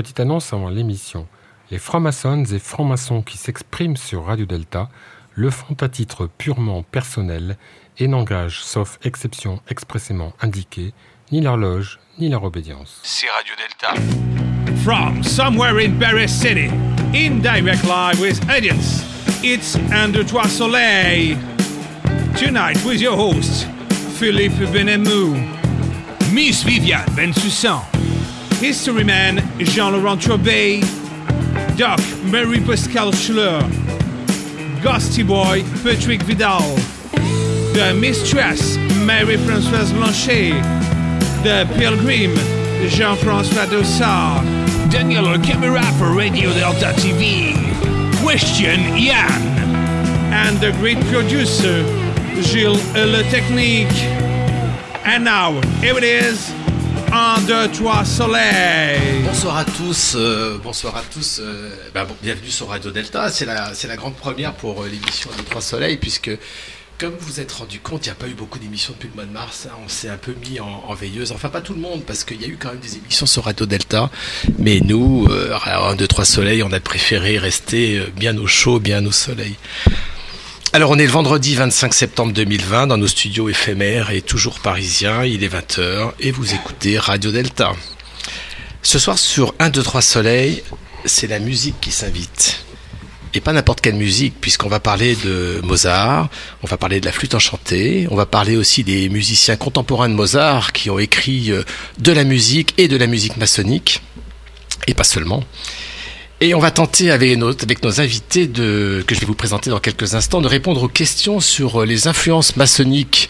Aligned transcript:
Petite 0.00 0.20
annonce 0.20 0.54
avant 0.54 0.70
l'émission. 0.70 1.26
Les 1.70 1.76
francs-maçons 1.76 2.44
et 2.44 2.58
francs-maçons 2.58 3.20
qui 3.20 3.36
s'expriment 3.36 3.98
sur 3.98 4.24
Radio 4.24 4.46
Delta 4.46 4.88
le 5.34 5.50
font 5.50 5.76
à 5.78 5.90
titre 5.90 6.26
purement 6.38 6.82
personnel 6.82 7.58
et 7.98 8.08
n'engagent, 8.08 8.62
sauf 8.62 8.98
exception 9.04 9.60
expressément 9.68 10.32
indiquée, 10.40 10.94
ni 11.32 11.42
leur 11.42 11.58
loge, 11.58 11.98
ni 12.18 12.30
leur 12.30 12.44
obédience. 12.44 13.02
C'est 13.02 13.26
Radio 13.28 13.52
Delta. 13.58 13.94
From 14.84 15.22
somewhere 15.22 15.78
in 15.78 15.98
Paris 15.98 16.30
City, 16.30 16.70
in 17.12 17.42
direct 17.42 17.84
live 17.84 18.18
with 18.22 18.40
audience, 18.48 19.04
it's 19.44 19.76
Under 19.92 20.24
Trois 20.24 20.48
Soleil. 20.48 21.36
Tonight 22.38 22.82
with 22.86 23.02
your 23.02 23.18
host, 23.18 23.66
Philippe 24.18 24.64
Benemou, 24.72 25.36
Miss 26.32 26.64
Viviane 26.64 27.04
Bensussan, 27.14 27.82
Historyman 28.60 29.40
Jean-Laurent 29.58 30.20
Trobet, 30.20 30.82
Doc 31.78 31.98
Mary 32.24 32.60
Pascal 32.60 33.10
Schler, 33.10 33.62
Ghosty 34.82 35.26
Boy 35.26 35.62
Patrick 35.82 36.20
Vidal, 36.24 36.76
The 37.72 37.96
Mistress 37.98 38.76
Mary-Françoise 39.06 39.94
Blanchet, 39.94 40.52
The 41.42 41.66
Pilgrim 41.78 42.36
Jean-François 42.90 43.64
Dossard, 43.64 44.44
Daniel 44.90 45.38
Camera 45.38 45.82
for 45.98 46.12
Radio 46.12 46.52
Delta 46.52 46.92
TV, 47.00 47.54
Question 48.22 48.94
Yann, 48.94 49.40
and 50.34 50.58
the 50.58 50.72
great 50.72 51.00
producer 51.06 51.82
Gilles 52.42 52.78
Le 52.94 53.22
Technique. 53.30 53.88
And 55.06 55.24
now, 55.24 55.52
here 55.80 55.96
it 55.96 56.04
is, 56.04 56.52
un, 57.12 57.40
deux, 57.42 57.68
trois, 57.72 58.04
soleil. 58.04 59.22
Bonsoir 59.24 59.56
à 59.58 59.64
tous, 59.64 60.14
euh, 60.16 60.58
bonsoir 60.62 60.96
à 60.96 61.02
tous. 61.02 61.40
euh, 61.42 61.70
bah, 61.94 62.04
bon, 62.04 62.14
bienvenue 62.22 62.50
sur 62.50 62.68
Radio 62.68 62.90
Delta. 62.90 63.30
C'est 63.30 63.46
la, 63.46 63.72
la 63.88 63.96
grande 63.96 64.14
première 64.14 64.52
pour 64.54 64.82
euh, 64.82 64.88
l'émission 64.88 65.30
de 65.36 65.42
Trois 65.42 65.60
Soleils, 65.60 65.96
puisque 65.96 66.30
comme 66.98 67.12
vous 67.18 67.26
vous 67.32 67.40
êtes 67.40 67.52
rendu 67.52 67.80
compte, 67.80 68.04
il 68.04 68.10
n'y 68.10 68.12
a 68.12 68.16
pas 68.16 68.28
eu 68.28 68.34
beaucoup 68.34 68.58
d'émissions 68.58 68.92
depuis 68.92 69.08
le 69.08 69.14
mois 69.14 69.24
de 69.24 69.32
mars. 69.32 69.66
hein. 69.66 69.74
on 69.84 69.88
s'est 69.88 70.10
un 70.10 70.18
peu 70.18 70.34
mis 70.48 70.60
en, 70.60 70.92
veilleuse. 70.94 71.32
Enfin, 71.32 71.48
pas 71.48 71.62
tout 71.62 71.72
le 71.72 71.80
monde, 71.80 72.02
parce 72.06 72.24
qu'il 72.24 72.40
y 72.40 72.44
a 72.44 72.48
eu 72.48 72.58
quand 72.60 72.68
même 72.68 72.78
des 72.80 72.96
émissions 72.98 73.24
sur 73.26 73.44
Radio 73.44 73.64
Delta. 73.66 74.10
Mais 74.58 74.80
nous, 74.80 75.26
euh, 75.30 75.54
à 75.62 75.88
un, 75.88 75.96
deux, 75.96 76.06
trois 76.06 76.26
soleils, 76.26 76.62
on 76.62 76.70
a 76.72 76.80
préféré 76.80 77.38
rester 77.38 77.98
euh, 77.98 78.06
bien 78.14 78.36
au 78.36 78.46
chaud, 78.46 78.80
bien 78.80 79.04
au 79.06 79.12
soleil. 79.12 79.56
Alors, 80.72 80.90
on 80.90 80.98
est 81.00 81.04
le 81.04 81.10
vendredi 81.10 81.56
25 81.56 81.92
septembre 81.92 82.32
2020 82.32 82.86
dans 82.86 82.96
nos 82.96 83.08
studios 83.08 83.48
éphémères 83.48 84.12
et 84.12 84.22
toujours 84.22 84.60
parisiens. 84.60 85.24
Il 85.24 85.42
est 85.42 85.52
20h 85.52 86.12
et 86.20 86.30
vous 86.30 86.54
écoutez 86.54 86.96
Radio 86.96 87.32
Delta. 87.32 87.72
Ce 88.80 89.00
soir, 89.00 89.18
sur 89.18 89.52
1, 89.58 89.70
2, 89.70 89.82
3 89.82 90.00
soleil, 90.00 90.62
c'est 91.04 91.26
la 91.26 91.40
musique 91.40 91.80
qui 91.80 91.90
s'invite. 91.90 92.64
Et 93.34 93.40
pas 93.40 93.52
n'importe 93.52 93.80
quelle 93.80 93.96
musique, 93.96 94.34
puisqu'on 94.40 94.68
va 94.68 94.78
parler 94.78 95.16
de 95.16 95.60
Mozart, 95.64 96.28
on 96.62 96.68
va 96.68 96.76
parler 96.76 97.00
de 97.00 97.06
la 97.06 97.10
flûte 97.10 97.34
enchantée, 97.34 98.06
on 98.12 98.14
va 98.14 98.26
parler 98.26 98.56
aussi 98.56 98.84
des 98.84 99.08
musiciens 99.08 99.56
contemporains 99.56 100.08
de 100.08 100.14
Mozart 100.14 100.72
qui 100.72 100.88
ont 100.88 101.00
écrit 101.00 101.50
euh, 101.50 101.64
de 101.98 102.12
la 102.12 102.22
musique 102.22 102.74
et 102.78 102.86
de 102.86 102.96
la 102.96 103.08
musique 103.08 103.36
maçonnique, 103.38 104.02
et 104.86 104.94
pas 104.94 105.02
seulement. 105.02 105.42
Et 106.42 106.54
on 106.54 106.58
va 106.58 106.70
tenter 106.70 107.10
avec 107.10 107.36
nos, 107.36 108.00
invités 108.00 108.46
de, 108.46 109.04
que 109.06 109.14
je 109.14 109.20
vais 109.20 109.26
vous 109.26 109.34
présenter 109.34 109.68
dans 109.68 109.78
quelques 109.78 110.14
instants 110.14 110.40
de 110.40 110.48
répondre 110.48 110.82
aux 110.82 110.88
questions 110.88 111.38
sur 111.38 111.82
euh, 111.82 111.84
les 111.84 112.08
influences 112.08 112.56
maçonniques 112.56 113.28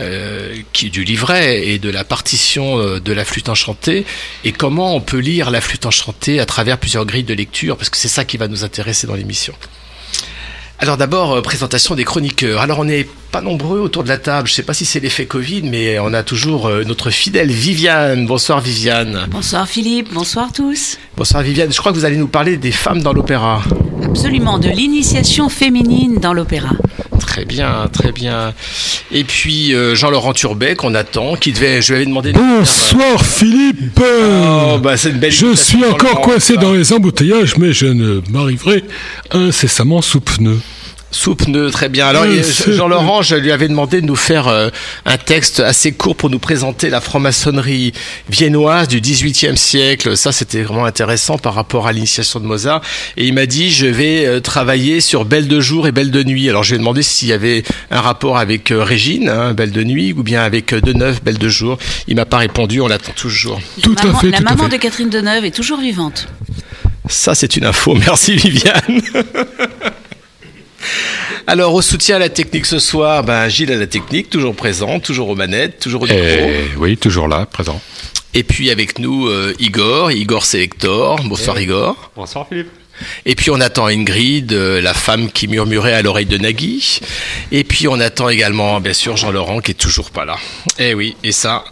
euh, 0.00 0.56
du 0.72 1.04
livret 1.04 1.68
et 1.68 1.78
de 1.78 1.90
la 1.90 2.02
partition 2.02 2.78
euh, 2.78 2.98
de 2.98 3.12
la 3.12 3.26
flûte 3.26 3.50
enchantée 3.50 4.06
et 4.44 4.52
comment 4.52 4.96
on 4.96 5.02
peut 5.02 5.18
lire 5.18 5.50
la 5.50 5.60
flûte 5.60 5.84
enchantée 5.84 6.40
à 6.40 6.46
travers 6.46 6.78
plusieurs 6.78 7.04
grilles 7.04 7.24
de 7.24 7.34
lecture 7.34 7.76
parce 7.76 7.90
que 7.90 7.98
c'est 7.98 8.08
ça 8.08 8.24
qui 8.24 8.38
va 8.38 8.48
nous 8.48 8.64
intéresser 8.64 9.06
dans 9.06 9.16
l'émission. 9.16 9.52
Alors 10.78 10.98
d'abord, 10.98 11.32
euh, 11.32 11.40
présentation 11.40 11.94
des 11.94 12.04
chroniqueurs. 12.04 12.60
Alors 12.60 12.80
on 12.80 12.84
n'est 12.84 13.08
pas 13.32 13.40
nombreux 13.40 13.80
autour 13.80 14.04
de 14.04 14.08
la 14.08 14.18
table, 14.18 14.46
je 14.46 14.52
ne 14.52 14.56
sais 14.56 14.62
pas 14.62 14.74
si 14.74 14.84
c'est 14.84 15.00
l'effet 15.00 15.24
Covid, 15.24 15.62
mais 15.62 15.98
on 15.98 16.12
a 16.12 16.22
toujours 16.22 16.68
euh, 16.68 16.84
notre 16.84 17.08
fidèle 17.10 17.50
Viviane. 17.50 18.26
Bonsoir 18.26 18.60
Viviane. 18.60 19.26
Bonsoir 19.30 19.66
Philippe, 19.66 20.12
bonsoir 20.12 20.52
tous. 20.52 20.98
Bonsoir 21.16 21.42
Viviane, 21.42 21.72
je 21.72 21.78
crois 21.78 21.92
que 21.92 21.96
vous 21.96 22.04
allez 22.04 22.18
nous 22.18 22.28
parler 22.28 22.58
des 22.58 22.72
femmes 22.72 23.02
dans 23.02 23.14
l'opéra. 23.14 23.62
Absolument, 24.04 24.58
de 24.58 24.68
l'initiation 24.68 25.48
féminine 25.48 26.18
dans 26.20 26.34
l'opéra. 26.34 26.70
Très 27.18 27.44
bien, 27.44 27.88
très 27.92 28.12
bien. 28.12 28.54
Et 29.12 29.24
puis 29.24 29.74
euh, 29.74 29.94
Jean-Laurent 29.94 30.32
Turbet 30.32 30.76
qu'on 30.76 30.94
attend, 30.94 31.36
qui 31.36 31.52
devait, 31.52 31.82
je 31.82 31.92
lui 31.92 31.96
avais 31.96 32.06
demandé. 32.06 32.32
de 32.32 32.38
faire, 32.38 32.58
Bonsoir 32.58 33.24
Philippe 33.24 34.00
euh, 34.00 34.74
Oh, 34.74 34.78
bah, 34.78 34.96
c'est 34.96 35.10
une 35.10 35.18
belle 35.18 35.32
Je 35.32 35.54
suis 35.54 35.84
encore 35.84 36.20
coincé 36.20 36.56
dans 36.56 36.72
les 36.72 36.92
embouteillages, 36.92 37.56
mais 37.58 37.72
je 37.72 37.86
ne 37.86 38.20
m'arriverai 38.30 38.84
incessamment 39.32 40.02
sous 40.02 40.20
pneu. 40.20 40.58
Sous 41.12 41.36
pneu, 41.36 41.70
très 41.70 41.88
bien. 41.88 42.08
Alors, 42.08 42.24
c'est- 42.42 42.72
Jean-Laurent, 42.72 43.22
je 43.22 43.36
lui 43.36 43.52
avais 43.52 43.68
demandé 43.68 44.00
de 44.00 44.06
nous 44.06 44.16
faire 44.16 44.48
euh, 44.48 44.68
un 45.06 45.16
texte 45.16 45.60
assez 45.60 45.92
court 45.92 46.16
pour 46.16 46.30
nous 46.30 46.40
présenter 46.40 46.90
la 46.90 47.00
franc-maçonnerie 47.00 47.92
viennoise 48.28 48.88
du 48.88 49.00
XVIIIe 49.00 49.56
siècle. 49.56 50.16
Ça, 50.16 50.32
c'était 50.32 50.62
vraiment 50.62 50.84
intéressant 50.84 51.38
par 51.38 51.54
rapport 51.54 51.86
à 51.86 51.92
l'initiation 51.92 52.40
de 52.40 52.44
Mozart. 52.46 52.82
Et 53.16 53.24
il 53.24 53.32
m'a 53.34 53.46
dit, 53.46 53.70
je 53.70 53.86
vais 53.86 54.26
euh, 54.26 54.40
travailler 54.40 55.00
sur 55.00 55.24
Belle 55.24 55.46
de 55.48 55.60
jour 55.60 55.86
et 55.86 55.92
Belle 55.92 56.10
de 56.10 56.24
nuit. 56.24 56.50
Alors, 56.50 56.64
je 56.64 56.70
lui 56.70 56.76
ai 56.76 56.78
demandé 56.80 57.02
s'il 57.02 57.28
y 57.28 57.32
avait 57.32 57.62
un 57.92 58.00
rapport 58.00 58.36
avec 58.36 58.72
euh, 58.72 58.82
Régine, 58.82 59.28
hein, 59.28 59.54
Belle 59.54 59.72
de 59.72 59.84
nuit, 59.84 60.12
ou 60.12 60.22
bien 60.24 60.42
avec 60.42 60.74
Deneuve, 60.74 61.22
Belle 61.22 61.38
de 61.38 61.48
jour. 61.48 61.78
Il 62.08 62.16
m'a 62.16 62.26
pas 62.26 62.38
répondu, 62.38 62.80
on 62.80 62.88
l'attend 62.88 63.12
toujours. 63.12 63.60
Tout 63.80 63.94
la 63.94 64.00
à 64.02 64.06
maman, 64.06 64.18
fait, 64.18 64.30
la 64.30 64.38
tout 64.38 64.42
à 64.46 64.50
maman 64.50 64.64
fait. 64.64 64.76
de 64.76 64.82
Catherine 64.82 65.08
Deneuve 65.08 65.44
est 65.44 65.50
toujours 65.54 65.78
vivante. 65.80 66.26
Ça, 67.08 67.36
c'est 67.36 67.56
une 67.56 67.64
info. 67.64 67.94
Merci, 68.06 68.34
Viviane. 68.36 68.82
Alors, 71.46 71.74
au 71.74 71.82
soutien 71.82 72.16
à 72.16 72.18
la 72.18 72.28
technique 72.28 72.66
ce 72.66 72.78
soir, 72.78 73.22
ben, 73.22 73.48
Gilles 73.48 73.72
à 73.72 73.76
la 73.76 73.86
technique, 73.86 74.30
toujours 74.30 74.54
présent, 74.54 74.98
toujours 74.98 75.28
aux 75.28 75.36
manettes, 75.36 75.78
toujours 75.78 76.02
au 76.02 76.06
micro. 76.06 76.18
Et 76.18 76.70
oui, 76.76 76.96
toujours 76.96 77.28
là, 77.28 77.46
présent. 77.46 77.80
Et 78.34 78.42
puis 78.42 78.70
avec 78.70 78.98
nous, 78.98 79.28
euh, 79.28 79.54
Igor, 79.58 80.12
Igor 80.12 80.44
Selector. 80.44 81.22
Bonsoir, 81.24 81.58
Igor. 81.58 82.10
Bonsoir 82.14 82.46
Philippe. 82.48 82.68
Et 83.24 83.34
puis 83.34 83.50
on 83.50 83.60
attend 83.60 83.86
Ingrid, 83.86 84.52
euh, 84.52 84.80
la 84.80 84.94
femme 84.94 85.30
qui 85.30 85.48
murmurait 85.48 85.92
à 85.92 86.02
l'oreille 86.02 86.26
de 86.26 86.38
Nagui. 86.38 87.00
Et 87.52 87.64
puis 87.64 87.88
on 87.88 88.00
attend 88.00 88.28
également, 88.28 88.80
bien 88.80 88.92
sûr, 88.92 89.16
Jean-Laurent 89.16 89.60
qui 89.60 89.72
est 89.72 89.74
toujours 89.74 90.10
pas 90.10 90.24
là. 90.24 90.36
Eh 90.78 90.94
oui, 90.94 91.16
et 91.22 91.32
ça, 91.32 91.64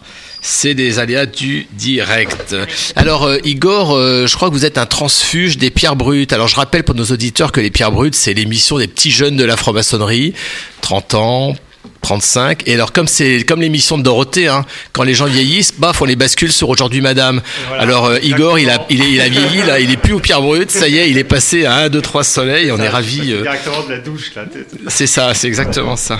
c'est 0.45 0.75
des 0.75 0.99
aléas 0.99 1.25
du 1.25 1.65
direct. 1.73 2.55
Alors 2.95 3.23
euh, 3.23 3.37
Igor, 3.43 3.95
euh, 3.95 4.27
je 4.27 4.35
crois 4.35 4.49
que 4.49 4.53
vous 4.53 4.63
êtes 4.63 4.77
un 4.77 4.85
transfuge 4.85 5.57
des 5.57 5.71
pierres 5.71 5.95
brutes. 5.95 6.33
Alors 6.33 6.47
je 6.47 6.55
rappelle 6.55 6.83
pour 6.83 6.93
nos 6.93 7.05
auditeurs 7.05 7.51
que 7.51 7.59
les 7.59 7.71
pierres 7.71 7.91
brutes, 7.91 8.13
c'est 8.13 8.35
l'émission 8.35 8.77
des 8.77 8.87
petits 8.87 9.09
jeunes 9.09 9.37
de 9.37 9.43
la 9.43 9.57
franc-maçonnerie, 9.57 10.35
30 10.81 11.13
ans. 11.15 11.55
35 12.01 12.63
et 12.67 12.73
alors 12.73 12.91
comme 12.91 13.07
c'est 13.07 13.43
comme 13.43 13.61
l'émission 13.61 13.97
de 13.97 14.03
Dorothée 14.03 14.47
hein, 14.47 14.65
quand 14.93 15.03
les 15.03 15.13
gens 15.13 15.25
vieillissent 15.25 15.73
baf 15.77 16.01
on 16.01 16.05
les 16.05 16.15
bascule 16.15 16.51
sur 16.51 16.69
aujourd'hui 16.69 17.01
madame 17.01 17.41
voilà, 17.67 17.83
alors 17.83 18.05
euh, 18.05 18.19
Igor 18.21 18.59
il 18.59 18.69
a 18.69 18.85
il, 18.89 19.01
est, 19.01 19.11
il 19.11 19.21
a 19.21 19.29
vieilli 19.29 19.63
là 19.65 19.79
il 19.79 19.91
est 19.91 19.97
plus 19.97 20.13
aux 20.13 20.19
pierres 20.19 20.41
brutes 20.41 20.71
ça 20.71 20.87
y 20.87 20.97
est 20.97 21.09
il 21.09 21.17
est 21.17 21.23
passé 21.23 21.65
à 21.65 21.75
1 21.77 21.89
2 21.89 22.01
3 22.01 22.23
soleils 22.23 22.71
on 22.71 22.77
est 22.77 22.89
ravis 22.89 23.33
euh, 23.33 23.41
Directement 23.41 23.83
de 23.83 23.91
la 23.91 23.97
douche 23.99 24.33
là. 24.35 24.43
c'est 24.87 25.07
ça, 25.07 25.33
c'est 25.33 25.47
exactement 25.47 25.95
ça. 25.95 26.19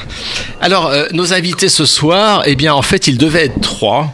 Alors, 0.62 0.88
euh, 0.88 1.08
nos 1.12 1.34
invités 1.34 1.70
ce 1.70 1.86
soir, 1.86 2.44
eh 2.46 2.56
bien, 2.56 2.74
en 2.74 2.82
fait, 2.82 3.08
ils 3.08 3.18
devaient 3.18 3.46
être 3.46 3.62
trois. 3.62 4.14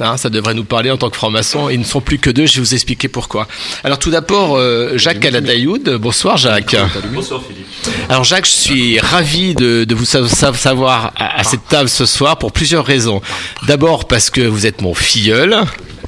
Hein, 0.00 0.16
ça 0.16 0.28
devrait 0.28 0.54
nous 0.54 0.64
parler 0.64 0.90
en 0.90 0.96
tant 0.96 1.08
que 1.08 1.16
franc-maçon. 1.16 1.68
Ils 1.70 1.78
ne 1.78 1.84
sont 1.84 2.00
plus 2.00 2.18
que 2.18 2.30
deux, 2.30 2.46
je 2.46 2.56
vais 2.56 2.60
vous 2.60 2.74
expliquer 2.74 3.06
pourquoi. 3.08 3.46
Alors 3.84 3.98
tout 3.98 4.10
d'abord, 4.10 4.56
euh, 4.56 4.98
Jacques 4.98 5.20
Caladayoud. 5.20 5.88
Bonsoir 6.00 6.36
Jacques. 6.36 6.74
Bonsoir 7.12 7.42
Philippe. 7.46 7.66
Alors 8.08 8.24
Jacques, 8.24 8.46
je 8.46 8.50
suis 8.50 8.98
ravi 8.98 9.54
de, 9.54 9.84
de 9.84 9.94
vous 9.94 10.04
sa- 10.04 10.28
sa- 10.28 10.52
savoir 10.52 11.12
à, 11.16 11.38
à 11.38 11.44
cette 11.44 11.66
table 11.68 11.88
ce 11.88 12.06
soir 12.06 12.38
pour 12.38 12.50
plusieurs 12.52 12.84
raisons. 12.84 13.22
D'abord 13.68 14.06
parce 14.08 14.30
que 14.30 14.40
vous 14.40 14.66
êtes 14.66 14.80
mon 14.80 14.94
filleul 14.94 15.56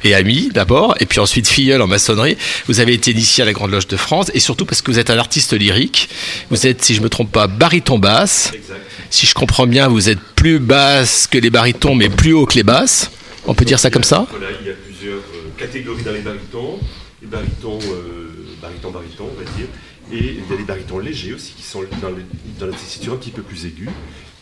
et 0.05 0.15
ami 0.15 0.51
d'abord, 0.53 0.95
et 1.01 1.07
puis 1.07 1.21
ensuite 1.21 1.47
filleul 1.49 1.81
en 1.81 1.87
maçonnerie. 1.87 2.37
Vous 2.67 2.81
avez 2.81 2.93
été 2.93 3.12
initié 3.12 3.43
à 3.43 3.44
la 3.47 3.53
Grande 3.53 3.71
Loge 3.71 3.87
de 3.87 3.97
France, 3.97 4.31
et 4.35 4.41
surtout 4.41 4.67
parce 4.67 4.82
que 4.82 4.91
vous 4.91 4.99
êtes 4.99 5.11
un 5.11 5.19
artiste 5.19 5.53
lyrique. 5.53 6.09
Vous 6.50 6.67
êtes, 6.67 6.82
si 6.85 6.94
je 6.94 7.00
me 7.00 7.09
trompe 7.09 7.31
pas, 7.32 7.47
baryton 7.47 7.99
basse. 7.99 8.50
Exact. 8.55 8.81
Si 9.11 9.27
je 9.27 9.35
comprends 9.35 9.67
bien, 9.67 9.89
vous 9.89 10.09
êtes 10.09 10.19
plus 10.35 10.59
basse 10.59 11.29
que 11.31 11.39
les 11.39 11.50
barytons, 11.50 11.94
mais 11.94 12.09
plus 12.09 12.32
haut 12.35 12.47
que 12.47 12.55
les 12.56 12.62
basses. 12.65 13.11
On 13.48 13.54
peut 13.54 13.64
dire 13.64 13.78
ça 13.78 13.90
comme 13.90 14.04
ça 14.04 14.26
il 14.60 14.66
y 14.66 14.70
a 14.70 14.75
plusieurs 14.75 15.19
euh, 15.19 15.50
catégories 15.56 16.02
dans 16.02 16.12
les 16.12 16.20
barytons. 16.20 16.81
Les 17.22 17.28
barytons, 17.28 17.78
euh, 17.78 18.28
barytons, 18.60 18.90
barytons, 18.90 19.31
on 19.32 19.38
va 19.38 19.44
dire. 19.56 19.66
Et 20.12 20.38
il 20.38 20.50
y 20.50 20.52
a 20.52 20.56
des 20.56 20.64
barytons 20.64 20.98
légers 20.98 21.34
aussi 21.34 21.54
qui 21.54 21.62
sont 21.62 21.82
dans, 22.02 22.10
dans 22.58 22.66
la 22.66 22.72
tessiture 22.72 23.14
un 23.14 23.16
petit 23.16 23.31
peu 23.31 23.43
plus 23.43 23.66
aiguë. 23.66 23.88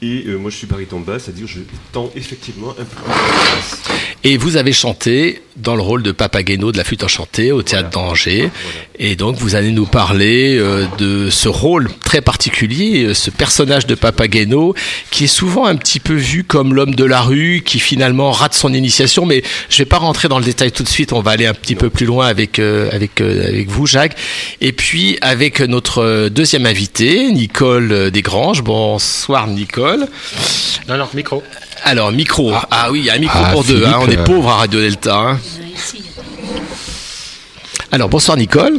Et 0.03 0.25
euh, 0.27 0.37
moi 0.37 0.51
je 0.51 0.57
suis 0.57 0.67
baryton 0.67 1.01
basse, 1.01 1.25
c'est-à-dire 1.25 1.47
je 1.47 1.61
tends 1.93 2.11
effectivement 2.17 2.71
un 2.71 2.85
peu 2.85 2.85
plus 2.85 3.09
la 3.09 3.15
basse. 3.57 3.83
Et 4.27 4.39
vous 4.39 4.57
avez 4.57 4.73
chanté 4.73 5.43
dans 5.57 5.77
le 5.77 5.83
rôle 5.83 6.03
de 6.03 6.11
Papageno 6.11 6.73
de 6.73 6.79
la 6.79 6.85
flûte 6.85 7.05
enchantée 7.05 7.53
au 7.53 7.63
théâtre 7.63 7.91
d'Angers. 7.91 8.51
Et 8.99 9.17
donc 9.17 9.37
vous 9.37 9.55
allez 9.55 9.71
nous 9.71 9.85
parler 9.87 10.57
euh, 10.59 10.87
de 10.99 11.29
ce 11.31 11.49
rôle 11.49 11.91
très 12.05 12.23
particulier, 12.23 13.05
euh, 13.05 13.15
ce 13.15 13.31
personnage 13.31 13.87
de 13.87 13.95
Papageno 13.95 14.75
qui 15.11 15.25
est 15.25 15.29
souvent 15.29 15.67
un 15.67 15.77
petit 15.77 16.01
peu 16.01 16.15
vu 16.15 16.43
comme 16.43 16.75
l'homme 16.75 16.95
de 16.95 17.05
la 17.05 17.21
rue 17.21 17.63
qui 17.65 17.79
finalement 17.79 18.33
rate 18.33 18.55
son 18.55 18.73
initiation. 18.73 19.27
Mais 19.27 19.43
je 19.69 19.79
vais 19.79 19.85
pas 19.85 19.99
rentrer 19.99 20.29
dans 20.29 20.39
le 20.39 20.45
détail 20.45 20.73
tout 20.73 20.85
de 20.85 20.89
suite. 20.89 21.13
On 21.13 21.21
va 21.21 21.33
aller 21.33 21.47
un 21.47 21.55
petit 21.55 21.75
peu 21.75 21.91
plus 21.91 22.07
loin 22.07 22.27
avec 22.27 22.59
euh, 22.59 22.89
avec 22.93 23.21
avec 23.21 23.69
vous, 23.69 23.87
Jacques. 23.87 24.17
Et 24.61 24.73
puis 24.73 25.19
avec 25.21 25.61
notre 25.61 26.29
deuxième 26.31 26.65
invité, 26.67 27.31
Nicole 27.31 28.11
Desgranges. 28.11 28.63
Bonsoir, 28.63 29.47
Nicole. 29.49 29.84
Non, 30.89 30.97
non, 30.99 31.09
micro. 31.15 31.43
Alors, 31.85 32.13
micro. 32.13 32.53
Ah, 32.71 32.91
oui, 32.91 33.01
il 33.01 33.05
y 33.07 33.11
a 33.11 33.15
un 33.15 33.19
micro 33.19 33.39
Ah, 33.43 33.51
pour 33.53 33.65
deux. 33.65 33.85
Hein. 33.85 33.99
On 34.01 34.09
est 34.09 34.19
euh, 34.19 34.25
pauvre 34.25 34.49
à 34.51 34.57
Radio 34.57 34.81
Delta. 34.81 35.17
hein. 35.17 35.41
Alors, 37.93 38.09
bonsoir 38.09 38.37
Nicole. 38.37 38.79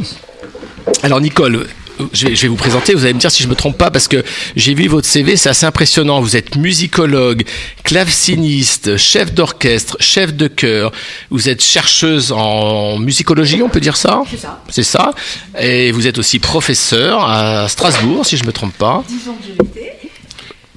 Alors, 1.02 1.20
Nicole, 1.20 1.66
je 2.12 2.26
vais, 2.28 2.36
je 2.36 2.42
vais 2.42 2.48
vous 2.48 2.56
présenter. 2.56 2.92
Vous 2.94 3.04
allez 3.04 3.14
me 3.14 3.18
dire 3.18 3.30
si 3.30 3.42
je 3.42 3.48
me 3.48 3.54
trompe 3.54 3.78
pas 3.78 3.90
parce 3.90 4.08
que 4.08 4.22
j'ai 4.56 4.74
vu 4.74 4.86
votre 4.88 5.06
CV, 5.06 5.36
c'est 5.36 5.48
assez 5.48 5.64
impressionnant. 5.66 6.20
Vous 6.20 6.36
êtes 6.36 6.56
musicologue, 6.56 7.44
claveciniste, 7.84 8.96
chef 8.96 9.32
d'orchestre, 9.32 9.96
chef 10.00 10.34
de 10.34 10.48
chœur. 10.48 10.92
Vous 11.30 11.48
êtes 11.48 11.62
chercheuse 11.62 12.32
en 12.32 12.98
musicologie, 12.98 13.62
on 13.62 13.68
peut 13.68 13.80
dire 13.80 13.96
ça 13.96 14.22
C'est 14.30 14.40
ça. 14.40 14.62
C'est 14.68 14.82
ça. 14.82 15.12
Et 15.58 15.92
vous 15.92 16.06
êtes 16.06 16.18
aussi 16.18 16.38
professeur 16.38 17.24
à 17.28 17.68
Strasbourg, 17.68 18.26
si 18.26 18.36
je 18.36 18.44
me 18.44 18.52
trompe 18.52 18.74
pas. 18.76 19.02
Disons 19.08 19.32
que 19.34 19.44
je 19.46 19.52
l'étais. 19.64 19.96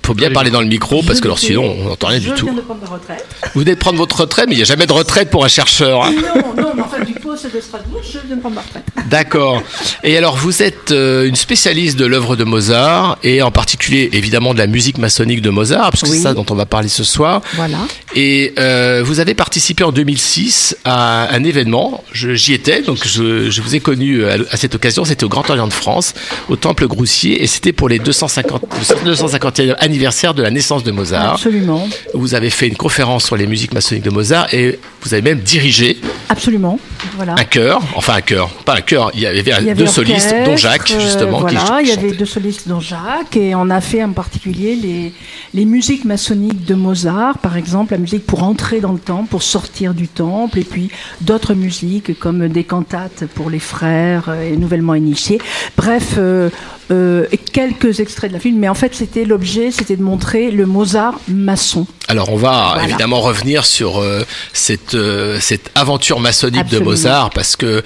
Faut 0.09 0.15
bien 0.15 0.31
parler 0.31 0.49
dans 0.49 0.61
le 0.61 0.67
micro 0.67 1.03
parce 1.03 1.19
que 1.21 1.27
alors 1.27 1.37
sinon 1.37 1.75
on 1.79 1.89
n'entend 1.89 2.07
rien 2.07 2.17
du 2.17 2.31
tout. 2.31 2.45
viens 2.47 2.55
de 2.55 2.61
prendre 2.61 2.81
ma 2.81 2.87
retraite. 2.89 3.27
Vous 3.53 3.59
venez 3.61 3.75
de 3.75 3.79
prendre 3.79 3.99
votre 3.99 4.21
retraite, 4.21 4.47
mais 4.47 4.55
il 4.55 4.57
n'y 4.57 4.63
a 4.63 4.65
jamais 4.65 4.87
de 4.87 4.91
retraite 4.91 5.29
pour 5.29 5.45
un 5.45 5.47
chercheur. 5.47 6.03
hein. 6.03 6.11
Non, 6.35 6.63
non, 6.63 6.71
mais 6.75 6.81
enfin, 6.81 7.03
du 7.03 7.13
poste 7.13 7.53
de 7.53 7.61
Strasbourg, 7.61 8.01
je 8.03 8.17
viens 8.25 8.35
de 8.37 8.41
prendre 8.41 8.55
ma 8.55 8.61
retraite. 8.61 8.85
D'accord. 9.07 9.61
Et 10.03 10.17
alors, 10.17 10.35
vous 10.35 10.63
êtes 10.63 10.89
euh, 10.91 11.27
une 11.27 11.35
spécialiste 11.35 11.95
de 11.97 12.05
l'œuvre 12.07 12.35
de 12.35 12.43
Mozart, 12.43 13.19
et 13.23 13.43
en 13.43 13.51
particulier, 13.51 14.09
évidemment, 14.13 14.53
de 14.53 14.57
la 14.59 14.65
musique 14.67 14.97
maçonnique 14.97 15.41
de 15.43 15.51
Mozart, 15.51 15.91
parce 15.91 16.01
que 16.03 16.09
Oui. 16.09 16.17
c'est 16.17 16.23
ça 16.23 16.33
dont 16.33 16.45
on 16.49 16.55
va 16.55 16.65
parler 16.65 16.89
ce 16.89 17.03
soir. 17.03 17.41
Voilà. 17.53 17.77
Et 18.15 18.53
euh, 18.57 19.03
vous 19.05 19.19
avez 19.19 19.35
participé 19.35 19.83
en 19.83 19.91
2006 19.91 20.75
à 20.85 21.33
un 21.35 21.43
événement. 21.43 22.03
J'y 22.13 22.53
étais, 22.53 22.81
donc 22.81 23.05
je, 23.07 23.49
je 23.51 23.61
vous 23.61 23.75
ai 23.75 23.79
connu 23.79 24.25
à, 24.25 24.37
à 24.51 24.57
cette 24.57 24.73
occasion. 24.73 25.05
C'était 25.05 25.23
au 25.23 25.29
Grand 25.29 25.47
Orient 25.51 25.67
de 25.67 25.73
France, 25.73 26.13
au 26.49 26.55
Temple 26.55 26.87
Groussier, 26.87 27.43
et 27.43 27.47
c'était 27.47 27.73
pour 27.73 27.89
les 27.89 27.99
250, 27.99 28.63
le 29.05 29.13
250e 29.13 29.75
anniversaire 29.99 30.33
de 30.33 30.41
la 30.41 30.49
naissance 30.49 30.83
de 30.83 30.91
Mozart. 30.91 31.33
Absolument. 31.33 31.85
Vous 32.13 32.33
avez 32.33 32.49
fait 32.49 32.67
une 32.69 32.77
conférence 32.77 33.25
sur 33.25 33.35
les 33.35 33.47
musiques 33.47 33.73
maçonniques 33.73 34.05
de 34.05 34.09
Mozart, 34.09 34.53
et 34.53 34.79
vous 35.01 35.13
avez 35.13 35.21
même 35.21 35.39
dirigé 35.39 35.97
Absolument. 36.29 36.79
Voilà. 37.17 37.33
un 37.37 37.43
chœur, 37.43 37.81
enfin 37.95 38.13
un 38.15 38.21
chœur, 38.21 38.49
pas 38.63 38.75
un 38.77 38.81
chœur, 38.81 39.11
il 39.13 39.19
y 39.21 39.25
avait, 39.25 39.41
Il 39.41 39.47
y 39.47 39.51
avait 39.51 39.73
deux 39.73 39.87
solistes, 39.87 40.33
dont 40.45 40.55
Jacques, 40.55 40.87
justement. 40.87 41.43
qui 41.43 41.55
voilà, 41.55 41.79
il 41.81 41.87
y 41.87 41.89
chantait. 41.91 42.05
avait 42.07 42.15
deux 42.15 42.25
solistes, 42.25 42.67
dont 42.67 42.79
Jacques, 42.79 43.35
et 43.35 43.55
on 43.55 43.69
a 43.69 43.81
fait 43.81 44.01
en 44.03 44.11
particulier 44.13 44.75
les, 44.75 45.11
les 45.53 45.65
musiques 45.65 46.05
maçonniques 46.05 46.63
de 46.65 46.75
Mozart, 46.75 47.39
par 47.39 47.57
exemple, 47.57 47.91
la 47.91 47.97
musique 47.99 48.25
pour 48.25 48.43
entrer 48.43 48.79
dans 48.79 48.93
le 48.93 48.99
temple, 48.99 49.27
pour 49.29 49.43
sortir 49.43 49.93
du 49.93 50.07
temple, 50.07 50.59
et 50.59 50.63
puis 50.63 50.89
d'autres 51.19 51.53
musiques 51.55 52.17
comme 52.19 52.47
des 52.47 52.63
cantates 52.63 53.25
pour 53.35 53.49
les 53.49 53.59
frères 53.59 54.25
euh, 54.29 54.53
et 54.53 54.55
nouvellement 54.55 54.95
initiés. 54.95 55.39
Bref, 55.75 56.13
euh, 56.17 56.49
euh, 56.91 57.25
quelques 57.53 57.99
extraits 57.99 58.29
de 58.31 58.33
la 58.35 58.39
film, 58.39 58.57
mais 58.59 58.67
en 58.69 58.73
fait, 58.73 58.93
c'était 58.95 59.25
l'objet, 59.25 59.71
c'était 59.71 59.95
de 59.95 60.01
montrer 60.03 60.51
le 60.51 60.65
Mozart 60.65 61.19
maçon. 61.27 61.85
Alors 62.07 62.31
on 62.31 62.35
va 62.35 62.71
Voilà. 62.73 62.87
évidemment 62.89 63.21
revenir 63.21 63.65
sur 63.65 63.99
euh, 63.99 64.23
cette, 64.53 64.95
euh, 64.95 65.39
cette 65.39 65.69
aventure 65.75 66.19
maçonnique 66.19 66.61
Absolument. 66.61 66.85
de 66.85 66.89
Mozart 66.91 67.29
parce 67.31 67.55
que 67.55 67.83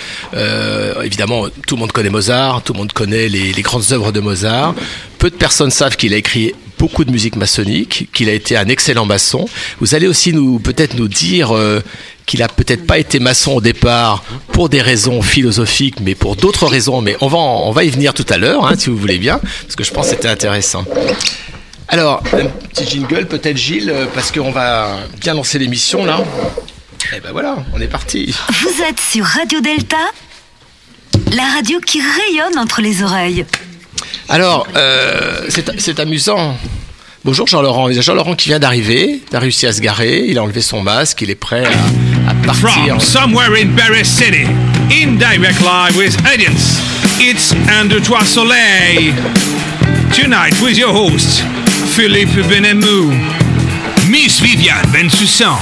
évidemment 1.03 1.47
tout 1.67 1.75
le 1.75 1.81
monde 1.81 1.91
connaît 1.91 2.09
Mozart, 2.09 2.61
tout 2.63 2.73
le 2.73 2.79
monde 2.79 2.93
connaît 2.93 3.27
les, 3.27 3.51
les 3.51 3.61
grandes 3.61 3.91
œuvres 3.91 4.11
de 4.11 4.19
Mozart. 4.21 4.75
Peu 5.17 5.29
de 5.29 5.35
personnes 5.35 5.71
savent 5.71 5.95
qu'il 5.97 6.13
a 6.13 6.17
écrit 6.17 6.53
beaucoup 6.83 7.05
de 7.05 7.11
musique 7.11 7.37
maçonnique, 7.37 8.09
qu'il 8.11 8.27
a 8.27 8.33
été 8.33 8.57
un 8.57 8.67
excellent 8.67 9.05
maçon. 9.05 9.47
Vous 9.79 9.95
allez 9.95 10.05
aussi 10.05 10.33
nous 10.33 10.59
peut-être 10.59 10.95
nous 10.95 11.07
dire 11.07 11.55
euh, 11.55 11.81
qu'il 12.25 12.43
a 12.43 12.49
peut-être 12.49 12.85
pas 12.85 12.99
été 12.99 13.21
maçon 13.21 13.53
au 13.53 13.61
départ 13.61 14.21
pour 14.51 14.67
des 14.67 14.81
raisons 14.81 15.21
philosophiques, 15.21 16.01
mais 16.01 16.13
pour 16.13 16.35
d'autres 16.35 16.67
raisons. 16.67 16.99
Mais 16.99 17.15
on 17.21 17.29
va 17.29 17.37
on 17.37 17.71
va 17.71 17.85
y 17.85 17.89
venir 17.89 18.13
tout 18.13 18.25
à 18.27 18.37
l'heure, 18.37 18.67
hein, 18.67 18.73
si 18.77 18.89
vous 18.89 18.97
voulez 18.97 19.17
bien, 19.17 19.39
parce 19.61 19.77
que 19.77 19.85
je 19.85 19.91
pense 19.93 20.09
que 20.09 20.15
c'était 20.15 20.27
intéressant. 20.27 20.83
Alors, 21.87 22.21
un 22.33 22.47
petit 22.47 22.85
jingle 22.85 23.27
peut-être 23.27 23.55
Gilles, 23.55 23.89
euh, 23.89 24.05
parce 24.13 24.33
qu'on 24.33 24.51
va 24.51 24.97
bien 25.21 25.35
lancer 25.35 25.59
l'émission 25.59 26.03
là. 26.03 26.21
Et 27.15 27.21
ben 27.21 27.31
voilà, 27.31 27.63
on 27.73 27.79
est 27.79 27.87
parti. 27.87 28.35
Vous 28.61 28.83
êtes 28.89 28.99
sur 28.99 29.23
Radio 29.23 29.61
Delta, 29.61 30.03
la 31.31 31.45
radio 31.55 31.79
qui 31.79 32.01
rayonne 32.01 32.57
entre 32.59 32.81
les 32.81 33.03
oreilles. 33.03 33.45
Alors, 34.29 34.67
euh, 34.75 35.41
c'est 35.49 35.79
c'est 35.79 35.99
amusant. 35.99 36.57
Bonjour 37.25 37.47
Jean-Laurent. 37.47 37.87
Il 37.89 37.95
y 37.95 37.99
a 37.99 38.01
Jean-Laurent 38.01 38.35
qui 38.35 38.49
vient 38.49 38.59
d'arriver, 38.59 39.21
il 39.29 39.35
a 39.35 39.39
réussi 39.39 39.65
à 39.65 39.71
se 39.71 39.79
garer, 39.79 40.25
il 40.27 40.37
a 40.37 40.43
enlevé 40.43 40.61
son 40.61 40.81
masque, 40.81 41.21
il 41.21 41.29
est 41.29 41.35
prêt 41.35 41.63
à, 41.65 42.31
à 42.31 42.33
partir. 42.45 42.97
From 42.97 42.99
somewhere 42.99 43.53
in 43.55 43.69
Paris 43.77 44.05
City, 44.05 44.45
in 44.91 45.15
direct 45.17 45.61
live 45.61 45.95
with 45.95 46.17
audience, 46.25 46.81
it's 47.21 47.53
Under 47.79 48.01
Trois 48.01 48.25
Soleil. 48.25 49.13
Tonight 50.13 50.59
with 50.61 50.77
your 50.77 50.91
host, 50.93 51.43
Philippe 51.95 52.35
Benemou, 52.49 53.13
Miss 54.09 54.41
Viviane 54.41 54.85
Bensoussan, 54.91 55.57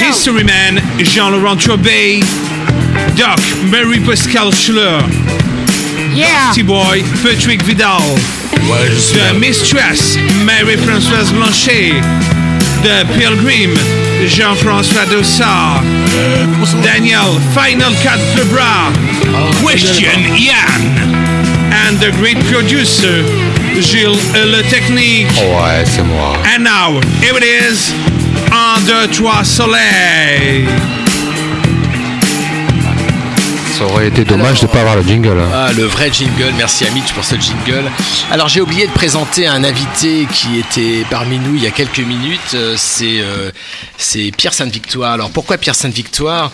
History 0.00 0.44
Man 0.44 0.80
Jean-Laurent 0.98 1.56
Trobet, 1.56 2.20
Doc 3.16 3.40
Mary 3.70 3.98
Pascal 3.98 4.52
Schuller, 4.54 5.02
Yeah. 6.16 6.50
T-Boy 6.54 7.02
Patrick 7.22 7.60
Vidal, 7.62 8.00
The 9.12 9.36
Mistress 9.38 10.16
Mary-Françoise 10.48 11.30
Blanchet, 11.32 12.00
The 12.82 13.04
Pilgrim 13.18 13.76
Jean-François 14.24 15.04
Dossard, 15.12 15.84
Daniel 16.82 17.38
Final 17.52 17.92
Cut 18.02 18.18
Lebras, 18.34 18.96
Question 19.60 20.24
Yann, 20.34 20.80
and 21.84 21.98
the 22.00 22.10
great 22.16 22.38
producer 22.50 23.22
Gilles 23.82 24.16
Le 24.32 24.62
Technique. 24.70 25.28
Oh, 25.36 25.60
ouais, 25.60 25.84
c'est 25.84 26.02
moi. 26.02 26.34
And 26.46 26.64
now, 26.64 26.98
here 27.20 27.36
it 27.36 27.44
is, 27.44 27.92
Un, 28.50 28.80
deux, 28.86 29.06
trois, 29.12 29.44
soleil. 29.44 30.66
Ça 33.78 33.84
aurait 33.84 34.08
été 34.08 34.24
dommage 34.24 34.60
de 34.60 34.66
ne 34.66 34.72
pas 34.72 34.80
avoir 34.80 34.96
le 34.96 35.02
jingle. 35.02 35.38
hein. 35.38 35.50
Ah, 35.52 35.72
le 35.72 35.84
vrai 35.84 36.10
jingle, 36.10 36.52
merci 36.56 36.86
à 36.86 36.90
Mitch 36.90 37.12
pour 37.12 37.24
ce 37.24 37.34
jingle. 37.36 37.90
Alors 38.30 38.48
j'ai 38.48 38.60
oublié 38.62 38.86
de 38.86 38.92
présenter 38.92 39.46
un 39.46 39.64
invité 39.64 40.26
qui 40.32 40.58
était 40.58 41.04
parmi 41.10 41.38
nous 41.38 41.54
il 41.56 41.62
y 41.62 41.66
a 41.66 41.70
quelques 41.70 41.98
minutes, 42.00 42.54
euh, 42.54 42.74
c'est 42.78 43.20
euh, 43.20 43.50
c'est 43.98 44.30
Pierre 44.36 44.54
Sainte-Victoire. 44.54 45.12
Alors 45.12 45.30
pourquoi 45.30 45.58
Pierre 45.58 45.74
Sainte-Victoire? 45.74 46.52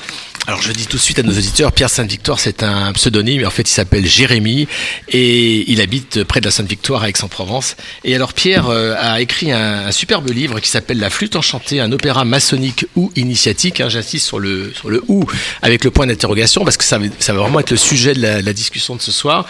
Alors 0.49 0.61
je 0.61 0.73
dis 0.73 0.89
tout 0.89 0.97
de 0.97 1.03
suite 1.03 1.21
à 1.21 1.23
nos 1.23 1.31
auditeurs, 1.31 1.71
Pierre 1.71 1.89
Sainte-Victoire 1.89 2.41
c'est 2.41 2.65
un 2.65 2.93
pseudonyme, 2.95 3.47
en 3.47 3.51
fait 3.51 3.71
il 3.71 3.73
s'appelle 3.73 4.05
Jérémy 4.05 4.67
et 5.09 5.71
il 5.71 5.81
habite 5.81 6.25
près 6.25 6.41
de 6.41 6.47
la 6.47 6.51
Sainte-Victoire 6.51 7.05
à 7.05 7.09
Aix-en-Provence. 7.09 7.77
Et 8.03 8.17
alors 8.17 8.33
Pierre 8.33 8.67
euh, 8.67 8.97
a 8.99 9.21
écrit 9.21 9.53
un, 9.53 9.93
superbe 9.93 10.29
livre 10.31 10.59
qui 10.59 10.69
s'appelle 10.69 10.99
La 10.99 11.11
flûte 11.11 11.37
enchantée, 11.37 11.79
un 11.79 11.93
opéra 11.93 12.25
maçonnique 12.25 12.87
ou 12.97 13.13
initiatique. 13.15 13.81
Hein, 13.81 13.89
J'insiste 13.89 14.27
sur 14.27 14.41
le 14.41 14.73
sur 14.75 14.91
le 14.91 15.05
ou 15.07 15.25
avec 15.63 15.85
le 15.85 15.93
point 15.93 16.09
d'interrogation 16.09 16.65
parce 16.65 16.77
que 16.77 16.85
ça 16.85 16.99
ça 17.21 17.33
va 17.33 17.39
vraiment 17.39 17.61
être 17.61 17.71
le 17.71 17.77
sujet 17.77 18.13
de 18.13 18.21
la, 18.21 18.43
la 18.43 18.53
discussion 18.53 18.97
de 18.97 19.01
ce 19.01 19.13
soir. 19.13 19.47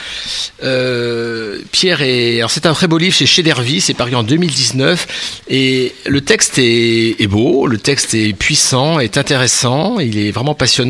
Euh, 0.63 1.59
Pierre 1.73 2.03
est, 2.03 2.37
alors 2.37 2.51
c'est 2.51 2.67
un 2.67 2.75
très 2.75 2.87
beau 2.87 2.99
livre 2.99 3.15
chez 3.15 3.25
Chez 3.25 3.43
Dervy, 3.43 3.81
c'est 3.81 3.95
paru 3.95 4.15
en 4.15 4.25
2019 4.25 5.43
et 5.49 5.95
le 6.05 6.21
texte 6.21 6.59
est, 6.59 7.17
est 7.19 7.27
beau, 7.29 7.67
le 7.67 7.79
texte 7.79 8.13
est 8.13 8.35
puissant, 8.35 9.01
est 9.01 9.17
intéressant, 9.17 9.99
il 9.99 10.19
est 10.19 10.33
vraiment 10.33 10.55
passionnant 10.55 10.82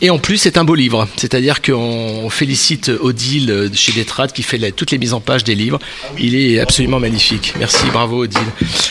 et 0.00 0.10
en 0.10 0.18
plus 0.18 0.38
c'est 0.38 0.58
un 0.58 0.64
beau 0.64 0.74
livre, 0.74 1.08
c'est-à-dire 1.16 1.62
qu'on 1.62 2.28
félicite 2.30 2.90
Odile 3.00 3.70
chez 3.74 3.92
Detrade 3.92 4.32
qui 4.32 4.42
fait 4.42 4.58
toutes 4.72 4.90
les 4.90 4.98
mises 4.98 5.14
en 5.14 5.20
page 5.20 5.44
des 5.44 5.54
livres. 5.54 5.78
Il 6.18 6.34
est 6.34 6.60
absolument 6.60 7.00
magnifique. 7.00 7.54
Merci, 7.58 7.84
bravo 7.92 8.24
Odile. 8.24 8.40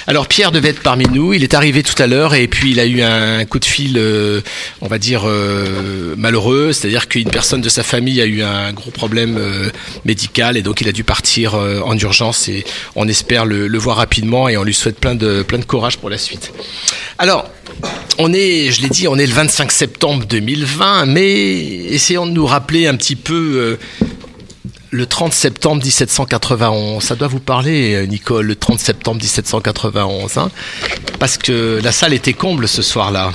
Alors 0.07 0.27
Pierre 0.27 0.51
devait 0.51 0.69
être 0.69 0.81
parmi 0.81 1.05
nous, 1.05 1.33
il 1.33 1.43
est 1.43 1.53
arrivé 1.53 1.83
tout 1.83 2.01
à 2.01 2.07
l'heure 2.07 2.33
et 2.33 2.47
puis 2.47 2.71
il 2.71 2.79
a 2.79 2.85
eu 2.85 3.01
un 3.01 3.45
coup 3.45 3.59
de 3.59 3.65
fil, 3.65 3.95
euh, 3.97 4.41
on 4.81 4.87
va 4.87 4.97
dire 4.97 5.23
euh, 5.25 6.15
malheureux, 6.17 6.71
c'est-à-dire 6.71 7.07
qu'une 7.07 7.29
personne 7.29 7.61
de 7.61 7.69
sa 7.69 7.83
famille 7.83 8.21
a 8.21 8.25
eu 8.25 8.41
un 8.41 8.73
gros 8.73 8.91
problème 8.91 9.37
euh, 9.37 9.69
médical 10.05 10.57
et 10.57 10.61
donc 10.61 10.81
il 10.81 10.87
a 10.87 10.91
dû 10.91 11.03
partir 11.03 11.55
en 11.55 11.97
urgence 11.97 12.47
et 12.47 12.63
on 12.95 13.07
espère 13.07 13.45
le, 13.45 13.67
le 13.67 13.77
voir 13.77 13.97
rapidement 13.97 14.49
et 14.49 14.57
on 14.57 14.63
lui 14.63 14.73
souhaite 14.73 14.99
plein 14.99 15.15
de 15.15 15.43
plein 15.43 15.59
de 15.59 15.65
courage 15.65 15.97
pour 15.97 16.09
la 16.09 16.17
suite. 16.17 16.51
Alors 17.17 17.49
on 18.17 18.33
est, 18.33 18.71
je 18.71 18.81
l'ai 18.81 18.89
dit, 18.89 19.07
on 19.07 19.17
est 19.17 19.25
le 19.25 19.33
25 19.33 19.71
septembre 19.71 20.25
2020, 20.25 21.05
mais 21.05 21.59
essayons 21.85 22.25
de 22.25 22.31
nous 22.31 22.45
rappeler 22.45 22.85
un 22.85 22.95
petit 22.95 23.15
peu 23.15 23.77
euh, 24.03 24.07
le 24.91 25.05
30 25.05 25.31
septembre 25.31 25.83
1791. 25.83 27.01
Ça 27.03 27.15
doit 27.15 27.27
vous 27.27 27.39
parler, 27.39 27.95
euh, 27.95 28.05
Nicole, 28.05 28.45
le 28.45 28.55
30 28.55 28.79
septembre 28.79 29.21
1791. 29.21 30.37
Hein 30.37 30.51
Parce 31.19 31.37
que 31.37 31.79
la 31.81 31.91
salle 31.91 32.13
était 32.13 32.33
comble 32.33 32.67
ce 32.67 32.81
soir-là. 32.81 33.31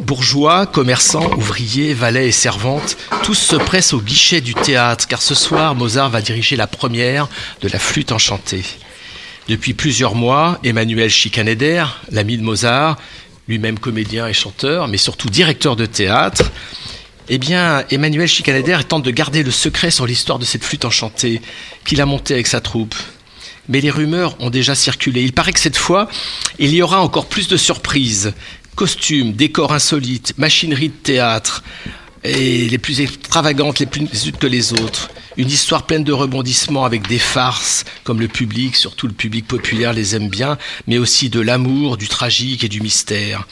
Bourgeois, 0.00 0.66
commerçants, 0.66 1.32
ouvriers, 1.36 1.94
valets 1.94 2.28
et 2.28 2.32
servantes, 2.32 2.96
tous 3.24 3.34
se 3.34 3.56
pressent 3.56 3.94
au 3.94 4.00
guichet 4.00 4.40
du 4.40 4.54
théâtre, 4.54 5.08
car 5.08 5.22
ce 5.22 5.34
soir, 5.34 5.74
Mozart 5.74 6.10
va 6.10 6.20
diriger 6.20 6.54
la 6.54 6.66
première 6.66 7.28
de 7.62 7.68
la 7.68 7.78
flûte 7.78 8.12
enchantée. 8.12 8.62
Depuis 9.48 9.74
plusieurs 9.74 10.14
mois, 10.14 10.58
Emmanuel 10.64 11.08
Schikaneder, 11.08 11.84
l'ami 12.10 12.36
de 12.36 12.42
Mozart, 12.42 12.98
lui-même 13.48 13.78
comédien 13.78 14.26
et 14.26 14.32
chanteur, 14.32 14.88
mais 14.88 14.96
surtout 14.96 15.30
directeur 15.30 15.76
de 15.76 15.86
théâtre, 15.86 16.50
eh 17.28 17.38
bien, 17.38 17.84
Emmanuel 17.90 18.28
Schikaneder 18.28 18.78
tente 18.88 19.04
de 19.04 19.10
garder 19.10 19.42
le 19.42 19.50
secret 19.50 19.90
sur 19.90 20.06
l'histoire 20.06 20.38
de 20.38 20.44
cette 20.44 20.62
flûte 20.62 20.84
enchantée 20.84 21.40
qu'il 21.84 22.00
a 22.00 22.06
montée 22.06 22.34
avec 22.34 22.46
sa 22.46 22.60
troupe. 22.60 22.94
Mais 23.68 23.80
les 23.80 23.90
rumeurs 23.90 24.36
ont 24.40 24.50
déjà 24.50 24.76
circulé. 24.76 25.22
Il 25.22 25.32
paraît 25.32 25.52
que 25.52 25.58
cette 25.58 25.76
fois, 25.76 26.08
il 26.60 26.72
y 26.72 26.82
aura 26.82 27.00
encore 27.00 27.26
plus 27.26 27.48
de 27.48 27.56
surprises. 27.56 28.32
Costumes, 28.76 29.32
décors 29.32 29.72
insolites, 29.72 30.34
machinerie 30.38 30.90
de 30.90 30.94
théâtre, 30.94 31.64
les 32.32 32.78
plus 32.78 33.00
extravagantes, 33.00 33.78
les 33.78 33.86
plus 33.86 34.02
unes 34.02 34.36
que 34.36 34.46
les 34.46 34.72
autres. 34.72 35.10
Une 35.36 35.50
histoire 35.50 35.84
pleine 35.84 36.04
de 36.04 36.12
rebondissements 36.12 36.84
avec 36.84 37.06
des 37.08 37.18
farces, 37.18 37.84
comme 38.04 38.20
le 38.20 38.28
public, 38.28 38.74
surtout 38.74 39.06
le 39.06 39.12
public 39.12 39.46
populaire, 39.46 39.92
les 39.92 40.16
aime 40.16 40.28
bien, 40.28 40.56
mais 40.86 40.98
aussi 40.98 41.28
de 41.28 41.40
l'amour, 41.40 41.96
du 41.96 42.08
tragique 42.08 42.64
et 42.64 42.68
du 42.68 42.80
mystère. 42.80 43.46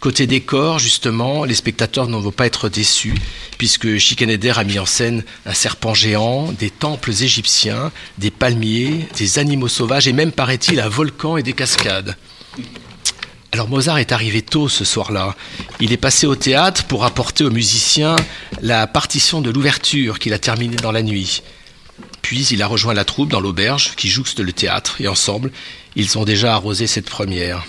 Côté 0.00 0.28
décor, 0.28 0.78
justement, 0.78 1.44
les 1.44 1.56
spectateurs 1.56 2.06
n'en 2.06 2.20
vont 2.20 2.30
pas 2.30 2.46
être 2.46 2.68
déçus, 2.68 3.14
puisque 3.56 3.98
Schikaneder 3.98 4.52
a 4.56 4.62
mis 4.62 4.78
en 4.78 4.86
scène 4.86 5.24
un 5.44 5.54
serpent 5.54 5.94
géant, 5.94 6.52
des 6.52 6.70
temples 6.70 7.10
égyptiens, 7.10 7.90
des 8.16 8.30
palmiers, 8.30 9.08
des 9.16 9.40
animaux 9.40 9.68
sauvages 9.68 10.06
et 10.06 10.12
même, 10.12 10.30
paraît-il, 10.30 10.78
un 10.80 10.88
volcan 10.88 11.36
et 11.36 11.42
des 11.42 11.52
cascades. 11.52 12.16
Alors 13.52 13.68
Mozart 13.68 13.98
est 13.98 14.12
arrivé 14.12 14.42
tôt 14.42 14.68
ce 14.68 14.84
soir-là. 14.84 15.34
Il 15.80 15.92
est 15.92 15.96
passé 15.96 16.26
au 16.26 16.36
théâtre 16.36 16.84
pour 16.84 17.04
apporter 17.04 17.44
aux 17.44 17.50
musiciens 17.50 18.16
la 18.60 18.86
partition 18.86 19.40
de 19.40 19.50
l'ouverture 19.50 20.18
qu'il 20.18 20.34
a 20.34 20.38
terminée 20.38 20.76
dans 20.76 20.92
la 20.92 21.02
nuit. 21.02 21.42
Puis 22.20 22.46
il 22.50 22.62
a 22.62 22.66
rejoint 22.66 22.92
la 22.92 23.06
troupe 23.06 23.30
dans 23.30 23.40
l'auberge 23.40 23.94
qui 23.96 24.08
jouxte 24.08 24.40
le 24.40 24.52
théâtre 24.52 25.00
et 25.00 25.08
ensemble, 25.08 25.50
ils 25.96 26.18
ont 26.18 26.24
déjà 26.24 26.54
arrosé 26.54 26.86
cette 26.86 27.08
première. 27.08 27.64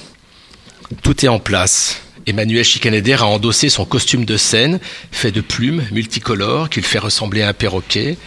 Tout 1.02 1.26
est 1.26 1.30
en 1.30 1.40
place. 1.40 2.02
Emmanuel 2.28 2.66
Schikaneder 2.66 3.14
a 3.22 3.28
endossé 3.28 3.70
son 3.70 3.86
costume 3.86 4.26
de 4.26 4.38
scène, 4.38 4.80
fait 5.12 5.32
de 5.32 5.42
plumes 5.42 5.86
multicolores 5.92 6.70
qu'il 6.70 6.84
fait 6.84 7.00
ressembler 7.00 7.42
à 7.42 7.50
un 7.50 7.54
perroquet. 7.54 8.18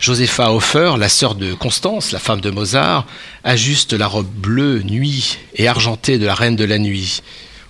Josepha 0.00 0.50
Hofer, 0.50 0.94
la 0.98 1.10
sœur 1.10 1.34
de 1.34 1.52
Constance, 1.52 2.12
la 2.12 2.18
femme 2.18 2.40
de 2.40 2.50
Mozart, 2.50 3.06
ajuste 3.44 3.92
la 3.92 4.06
robe 4.06 4.32
bleue, 4.32 4.80
nuit 4.82 5.38
et 5.54 5.68
argentée 5.68 6.16
de 6.16 6.24
la 6.24 6.34
reine 6.34 6.56
de 6.56 6.64
la 6.64 6.78
nuit. 6.78 7.20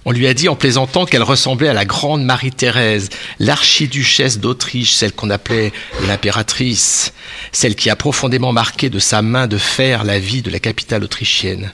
On 0.05 0.13
lui 0.13 0.29
a 0.29 0.33
dit 0.33 0.49
en 0.49 0.55
plaisantant 0.55 1.07
qu'elle 1.07 1.25
ressemblait 1.25 1.69
à 1.69 1.75
la 1.75 1.85
grande 1.85 2.23
Marie-Thérèse, 2.23 3.11
l'archiduchesse 3.41 4.39
d'Autriche, 4.39 4.93
celle 4.93 5.13
qu'on 5.13 5.29
appelait 5.29 5.73
l'impératrice, 6.07 7.13
celle 7.51 7.75
qui 7.75 7.91
a 7.91 7.97
profondément 7.97 8.53
marqué 8.53 8.91
de 8.91 9.01
sa 9.01 9.23
main 9.23 9.49
de 9.49 9.59
fer 9.59 10.05
la 10.05 10.21
vie 10.21 10.43
de 10.43 10.51
la 10.51 10.61
capitale 10.61 11.03
autrichienne. 11.03 11.73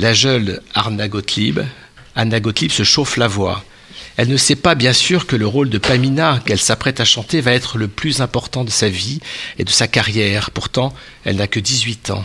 La 0.00 0.14
jeune 0.14 0.60
Arna 0.72 1.08
Gottlieb, 1.08 1.60
Anna 2.16 2.40
Gottlieb 2.40 2.70
se 2.70 2.84
chauffe 2.84 3.18
la 3.18 3.28
voix. 3.28 3.62
Elle 4.16 4.28
ne 4.28 4.36
sait 4.36 4.56
pas 4.56 4.74
bien 4.74 4.92
sûr 4.92 5.26
que 5.26 5.36
le 5.36 5.46
rôle 5.46 5.70
de 5.70 5.78
Pamina 5.78 6.40
qu'elle 6.46 6.60
s'apprête 6.60 7.00
à 7.00 7.04
chanter 7.04 7.40
va 7.40 7.52
être 7.52 7.78
le 7.78 7.88
plus 7.88 8.20
important 8.20 8.64
de 8.64 8.70
sa 8.70 8.88
vie 8.88 9.20
et 9.58 9.64
de 9.64 9.70
sa 9.70 9.88
carrière. 9.88 10.50
Pourtant, 10.52 10.94
elle 11.24 11.36
n'a 11.36 11.48
que 11.48 11.60
18 11.60 12.10
ans. 12.10 12.24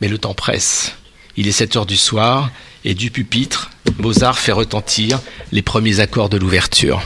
Mais 0.00 0.08
le 0.08 0.18
temps 0.18 0.34
presse. 0.34 0.94
Il 1.36 1.46
est 1.46 1.52
7 1.52 1.76
heures 1.76 1.86
du 1.86 1.96
soir 1.96 2.50
et 2.84 2.94
du 2.94 3.10
pupitre, 3.10 3.70
Mozart 3.98 4.38
fait 4.38 4.52
retentir 4.52 5.20
les 5.52 5.62
premiers 5.62 6.00
accords 6.00 6.28
de 6.28 6.36
l'ouverture. 6.36 7.02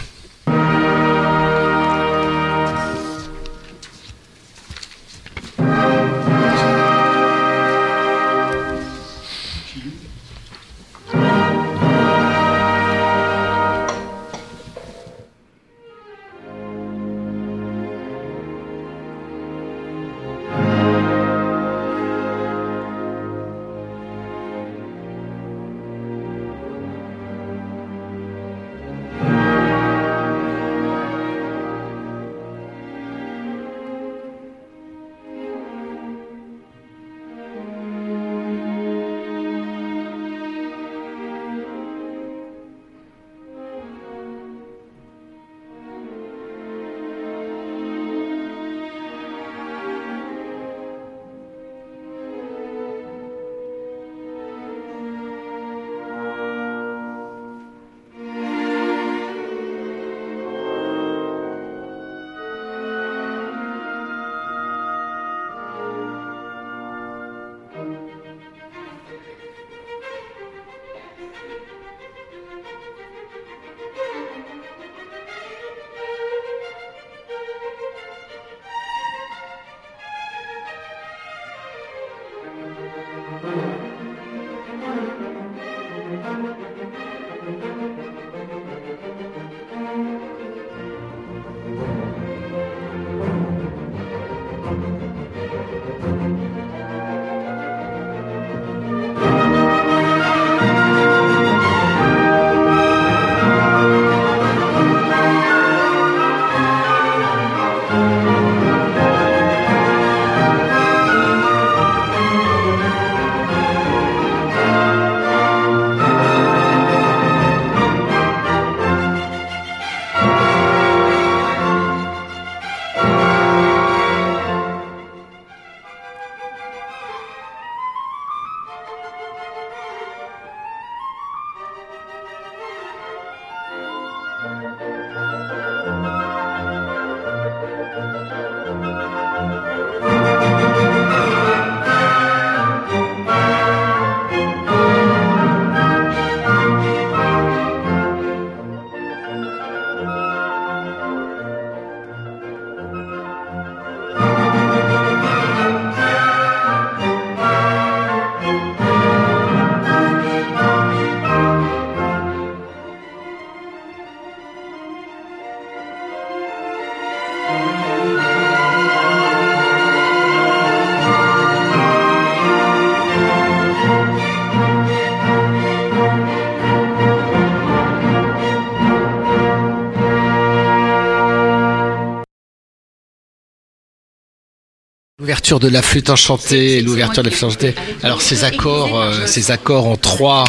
L'ouverture 185.42 185.68
de 185.68 185.74
la 185.74 185.82
flûte 185.82 186.08
enchantée, 186.08 186.80
l'ouverture 186.82 187.24
de 187.24 187.28
la 187.28 187.34
flûte 187.34 187.48
enchantée. 187.48 187.74
Alors 188.04 188.22
ces 188.22 188.44
accords, 188.44 188.96
euh, 188.96 189.26
ces 189.26 189.50
accords 189.50 189.88
en 189.88 189.96
trois, 189.96 190.44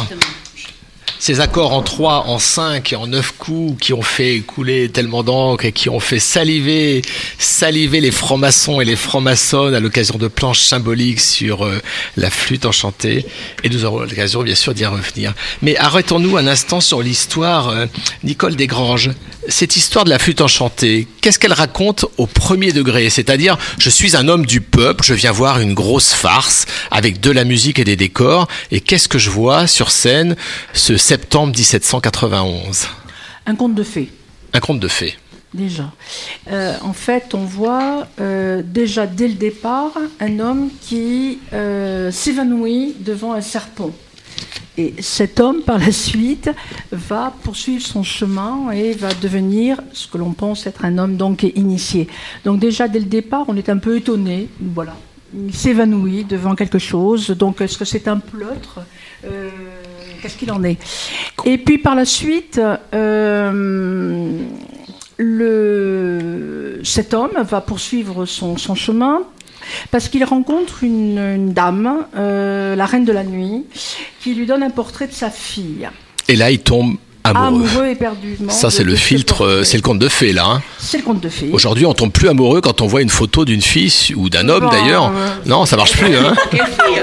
ces 1.18 1.40
accords 1.40 1.72
en 1.72 1.82
trois, 1.82 2.26
en 2.28 2.38
cinq 2.38 2.92
et 2.92 2.96
en 2.96 3.08
neuf 3.08 3.32
coups 3.36 3.76
qui 3.80 3.92
ont 3.92 4.02
fait 4.02 4.38
couler 4.46 4.88
tellement 4.88 5.24
d'encre 5.24 5.64
et 5.64 5.72
qui 5.72 5.88
ont 5.88 5.98
fait 5.98 6.20
saliver, 6.20 7.02
saliver 7.38 8.00
les 8.00 8.12
francs-maçons 8.12 8.80
et 8.80 8.84
les 8.84 8.94
francs-maçonnes 8.94 9.74
à 9.74 9.80
l'occasion 9.80 10.16
de 10.16 10.28
planches 10.28 10.60
symboliques 10.60 11.20
sur 11.20 11.64
euh, 11.64 11.80
la 12.16 12.30
flûte 12.30 12.64
enchantée. 12.64 13.26
Et 13.64 13.70
nous 13.70 13.84
aurons 13.84 13.98
l'occasion, 13.98 14.44
bien 14.44 14.54
sûr, 14.54 14.74
d'y 14.74 14.86
revenir. 14.86 15.34
Mais 15.60 15.76
arrêtons-nous 15.76 16.36
un 16.36 16.46
instant 16.46 16.80
sur 16.80 17.02
l'histoire, 17.02 17.70
euh, 17.70 17.86
Nicole 18.22 18.54
Desgranges. 18.54 19.10
Cette 19.48 19.76
histoire 19.76 20.04
de 20.06 20.10
la 20.10 20.18
flûte 20.18 20.40
enchantée, 20.40 21.06
qu'est-ce 21.20 21.38
qu'elle 21.38 21.52
raconte 21.52 22.06
au 22.16 22.26
premier 22.26 22.72
degré? 22.72 23.10
C'est-à-dire, 23.10 23.58
je 23.78 23.90
suis 23.90 24.16
un 24.16 24.28
homme 24.28 24.46
du 24.46 24.62
peuple, 24.62 25.04
je 25.04 25.12
viens 25.12 25.32
voir 25.32 25.60
une 25.60 25.74
grosse 25.74 26.14
farce 26.14 26.64
avec 26.90 27.20
de 27.20 27.30
la 27.30 27.44
musique 27.44 27.78
et 27.78 27.84
des 27.84 27.96
décors, 27.96 28.48
et 28.70 28.80
qu'est-ce 28.80 29.06
que 29.06 29.18
je 29.18 29.28
vois 29.28 29.66
sur 29.66 29.90
scène 29.90 30.34
ce 30.72 30.96
septembre 30.96 31.54
1791 31.54 32.88
Un 33.46 33.54
conte 33.54 33.74
de 33.74 33.82
fées. 33.82 34.08
Un 34.54 34.60
conte 34.60 34.80
de 34.80 34.88
fées. 34.88 35.16
Déjà. 35.52 35.92
Euh, 36.50 36.74
en 36.82 36.94
fait, 36.94 37.34
on 37.34 37.44
voit 37.44 38.08
euh, 38.20 38.62
déjà 38.64 39.06
dès 39.06 39.28
le 39.28 39.34
départ 39.34 39.92
un 40.20 40.40
homme 40.40 40.70
qui 40.80 41.38
euh, 41.52 42.10
s'évanouit 42.10 42.96
devant 42.98 43.34
un 43.34 43.40
serpent. 43.40 43.92
Et 44.76 44.94
cet 45.00 45.38
homme, 45.38 45.62
par 45.62 45.78
la 45.78 45.92
suite, 45.92 46.50
va 46.90 47.32
poursuivre 47.42 47.84
son 47.84 48.02
chemin 48.02 48.70
et 48.72 48.92
va 48.92 49.14
devenir 49.14 49.80
ce 49.92 50.08
que 50.08 50.18
l'on 50.18 50.32
pense 50.32 50.66
être 50.66 50.84
un 50.84 50.98
homme 50.98 51.16
donc 51.16 51.44
initié. 51.44 52.08
Donc 52.44 52.58
déjà 52.58 52.88
dès 52.88 52.98
le 52.98 53.04
départ, 53.04 53.44
on 53.48 53.56
est 53.56 53.68
un 53.68 53.78
peu 53.78 53.96
étonné. 53.96 54.48
Voilà, 54.60 54.96
il 55.32 55.54
s'évanouit 55.54 56.24
devant 56.24 56.56
quelque 56.56 56.78
chose. 56.78 57.28
Donc 57.30 57.60
est-ce 57.60 57.78
que 57.78 57.84
c'est 57.84 58.08
un 58.08 58.18
pleutre 58.18 58.80
euh, 59.24 59.48
Qu'est-ce 60.20 60.36
qu'il 60.36 60.50
en 60.50 60.64
est? 60.64 60.78
Et 61.44 61.58
puis 61.58 61.78
par 61.78 61.94
la 61.94 62.04
suite, 62.04 62.60
euh, 62.94 64.38
cet 66.82 67.14
homme 67.14 67.42
va 67.42 67.60
poursuivre 67.60 68.24
son 68.26 68.56
chemin 68.56 69.22
parce 69.90 70.08
qu'il 70.08 70.24
rencontre 70.24 70.84
une, 70.84 71.52
dame, 71.52 72.06
euh, 72.16 72.76
la 72.76 72.86
reine 72.86 73.04
de 73.04 73.12
la 73.12 73.24
nuit, 73.24 73.64
qui 74.20 74.34
lui 74.34 74.46
donne 74.46 74.62
un 74.62 74.70
portrait 74.70 75.06
de 75.06 75.12
sa 75.12 75.30
fille. 75.30 75.88
Et 76.28 76.36
là, 76.36 76.50
il 76.50 76.60
tombe 76.60 76.96
amoureux. 77.24 77.64
Amoureux 77.66 77.86
éperdument. 77.88 78.50
Ça, 78.52 78.70
c'est 78.70 78.84
le 78.84 78.94
filtre, 78.96 79.44
euh, 79.44 79.64
c'est 79.64 79.76
le 79.78 79.82
conte 79.82 79.98
de 79.98 80.08
fées, 80.08 80.32
là. 80.32 80.44
hein. 80.46 80.62
C'est 80.78 80.98
le 80.98 81.04
conte 81.04 81.20
de 81.20 81.28
fées. 81.28 81.48
Aujourd'hui, 81.52 81.86
on 81.86 81.94
tombe 81.94 82.12
plus 82.12 82.28
amoureux 82.28 82.60
quand 82.60 82.82
on 82.82 82.86
voit 82.86 83.00
une 83.02 83.08
photo 83.08 83.44
d'une 83.44 83.62
fille 83.62 84.12
ou 84.16 84.28
d'un 84.28 84.48
homme, 84.48 84.64
Bah, 84.64 84.70
d'ailleurs. 84.72 85.06
euh, 85.06 85.28
Non, 85.46 85.64
ça 85.64 85.76
marche 85.76 85.96
plus, 85.96 86.14
hein. 86.16 86.34
Quelle 86.50 86.60
fille 86.66 87.02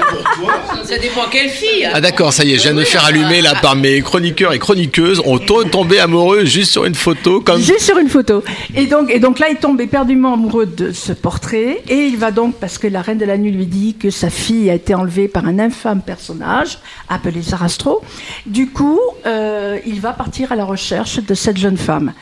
Ça 0.84 0.98
dépend 0.98 1.22
quelle 1.30 1.48
fille. 1.50 1.88
Ah 1.92 2.00
d'accord, 2.00 2.32
ça 2.32 2.44
y 2.44 2.52
est, 2.52 2.56
je 2.58 2.62
viens 2.62 2.72
de 2.74 2.78
me 2.78 2.84
faire 2.84 3.04
allumer 3.04 3.40
là 3.40 3.54
par 3.60 3.74
mes 3.76 4.00
chroniqueurs 4.02 4.52
et 4.52 4.58
chroniqueuses. 4.58 5.20
On 5.24 5.38
tombe 5.38 5.70
tombé 5.70 5.98
amoureux 5.98 6.44
juste 6.44 6.70
sur 6.72 6.84
une 6.84 6.94
photo 6.94 7.40
comme... 7.40 7.60
Juste 7.60 7.80
sur 7.80 7.98
une 7.98 8.08
photo. 8.08 8.42
Et 8.76 8.86
donc, 8.86 9.10
et 9.10 9.18
donc 9.18 9.38
là, 9.38 9.46
il 9.50 9.56
tombe 9.56 9.80
éperdument 9.80 10.34
amoureux 10.34 10.66
de 10.66 10.92
ce 10.92 11.12
portrait. 11.12 11.82
Et 11.88 12.06
il 12.06 12.16
va 12.16 12.30
donc, 12.30 12.54
parce 12.56 12.78
que 12.78 12.86
la 12.86 13.02
reine 13.02 13.18
de 13.18 13.24
la 13.24 13.38
nuit 13.38 13.50
lui 13.52 13.66
dit 13.66 13.94
que 13.98 14.10
sa 14.10 14.30
fille 14.30 14.70
a 14.70 14.74
été 14.74 14.94
enlevée 14.94 15.28
par 15.28 15.46
un 15.46 15.58
infâme 15.58 16.00
personnage 16.02 16.78
appelé 17.08 17.42
Sarastro. 17.42 18.02
Du 18.46 18.68
coup, 18.70 19.00
euh, 19.26 19.78
il 19.86 20.00
va 20.00 20.11
partir 20.12 20.52
à 20.52 20.56
la 20.56 20.64
recherche 20.64 21.20
de 21.20 21.34
cette 21.34 21.56
jeune 21.56 21.76
femme. 21.76 22.12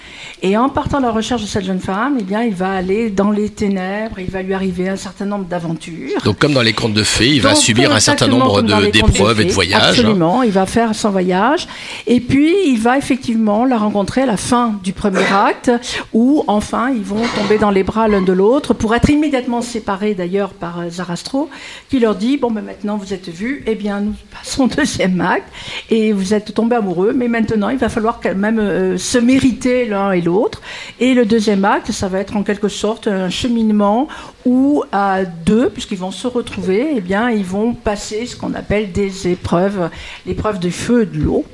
Et 0.42 0.56
en 0.56 0.68
partant 0.68 0.98
à 0.98 1.00
la 1.02 1.10
recherche 1.10 1.42
de 1.42 1.46
cette 1.46 1.64
jeune 1.64 1.80
femme, 1.80 2.16
eh 2.18 2.22
bien, 2.22 2.42
il 2.42 2.54
va 2.54 2.70
aller 2.72 3.10
dans 3.10 3.30
les 3.30 3.50
ténèbres. 3.50 4.18
Il 4.18 4.30
va 4.30 4.42
lui 4.42 4.54
arriver 4.54 4.88
un 4.88 4.96
certain 4.96 5.26
nombre 5.26 5.44
d'aventures. 5.44 6.20
Donc 6.24 6.38
comme 6.38 6.52
dans 6.52 6.62
les 6.62 6.72
contes 6.72 6.94
de 6.94 7.02
fées, 7.02 7.28
il 7.28 7.40
va 7.42 7.54
subir 7.54 7.92
un 7.92 8.00
certain 8.00 8.26
nombre 8.28 8.62
d'épreuves 8.90 9.40
et 9.40 9.44
de 9.44 9.52
voyages. 9.52 9.82
hein. 9.82 9.88
Absolument, 9.90 10.42
il 10.42 10.50
va 10.52 10.66
faire 10.66 10.94
son 10.94 11.10
voyage. 11.10 11.66
Et 12.06 12.20
puis, 12.20 12.54
il 12.66 12.78
va 12.80 12.96
effectivement 12.98 13.64
la 13.64 13.76
rencontrer 13.78 14.22
à 14.22 14.26
la 14.26 14.36
fin 14.36 14.78
du 14.82 14.92
premier 14.92 15.24
acte, 15.32 15.70
où 16.12 16.44
enfin, 16.46 16.90
ils 16.90 17.02
vont 17.02 17.22
tomber 17.38 17.58
dans 17.58 17.70
les 17.70 17.82
bras 17.82 18.08
l'un 18.08 18.22
de 18.22 18.32
l'autre, 18.32 18.74
pour 18.74 18.94
être 18.94 19.10
immédiatement 19.10 19.62
séparés 19.62 20.14
d'ailleurs 20.14 20.50
par 20.50 20.80
euh, 20.80 20.90
Zarastro, 20.90 21.50
qui 21.88 21.98
leur 21.98 22.14
dit, 22.14 22.36
bon, 22.36 22.50
ben 22.50 22.62
maintenant 22.62 22.96
vous 22.96 23.12
êtes 23.12 23.28
vus, 23.28 23.62
eh 23.66 23.74
bien, 23.74 24.00
nous 24.00 24.14
passons 24.32 24.64
au 24.64 24.68
deuxième 24.68 25.20
acte, 25.20 25.48
et 25.90 26.12
vous 26.12 26.34
êtes 26.34 26.54
tombés 26.54 26.76
amoureux, 26.76 27.12
mais 27.14 27.28
maintenant, 27.28 27.68
il 27.68 27.78
va 27.86 27.88
falloir 27.88 28.20
quand 28.22 28.34
même 28.34 28.58
euh, 28.58 28.96
se 28.98 29.18
mériter 29.18 29.86
l'un 29.86 30.12
et 30.12 30.20
l'autre. 30.20 30.60
Et 30.98 31.14
le 31.14 31.24
deuxième 31.24 31.64
acte, 31.64 31.92
ça 31.92 32.08
va 32.08 32.20
être 32.20 32.36
en 32.36 32.42
quelque 32.42 32.68
sorte 32.68 33.06
un 33.08 33.30
cheminement 33.30 34.08
où 34.44 34.82
à 34.92 35.24
deux, 35.24 35.68
puisqu'ils 35.70 35.98
vont 35.98 36.10
se 36.10 36.26
retrouver, 36.26 36.92
eh 36.96 37.00
bien, 37.00 37.30
ils 37.30 37.44
vont 37.44 37.74
passer 37.74 38.26
ce 38.26 38.36
qu'on 38.36 38.54
appelle 38.54 38.92
des 38.92 39.28
épreuves, 39.28 39.90
l'épreuve 40.26 40.58
du 40.58 40.70
feu 40.70 41.02
et 41.02 41.06
de 41.06 41.18
l'eau. 41.22 41.44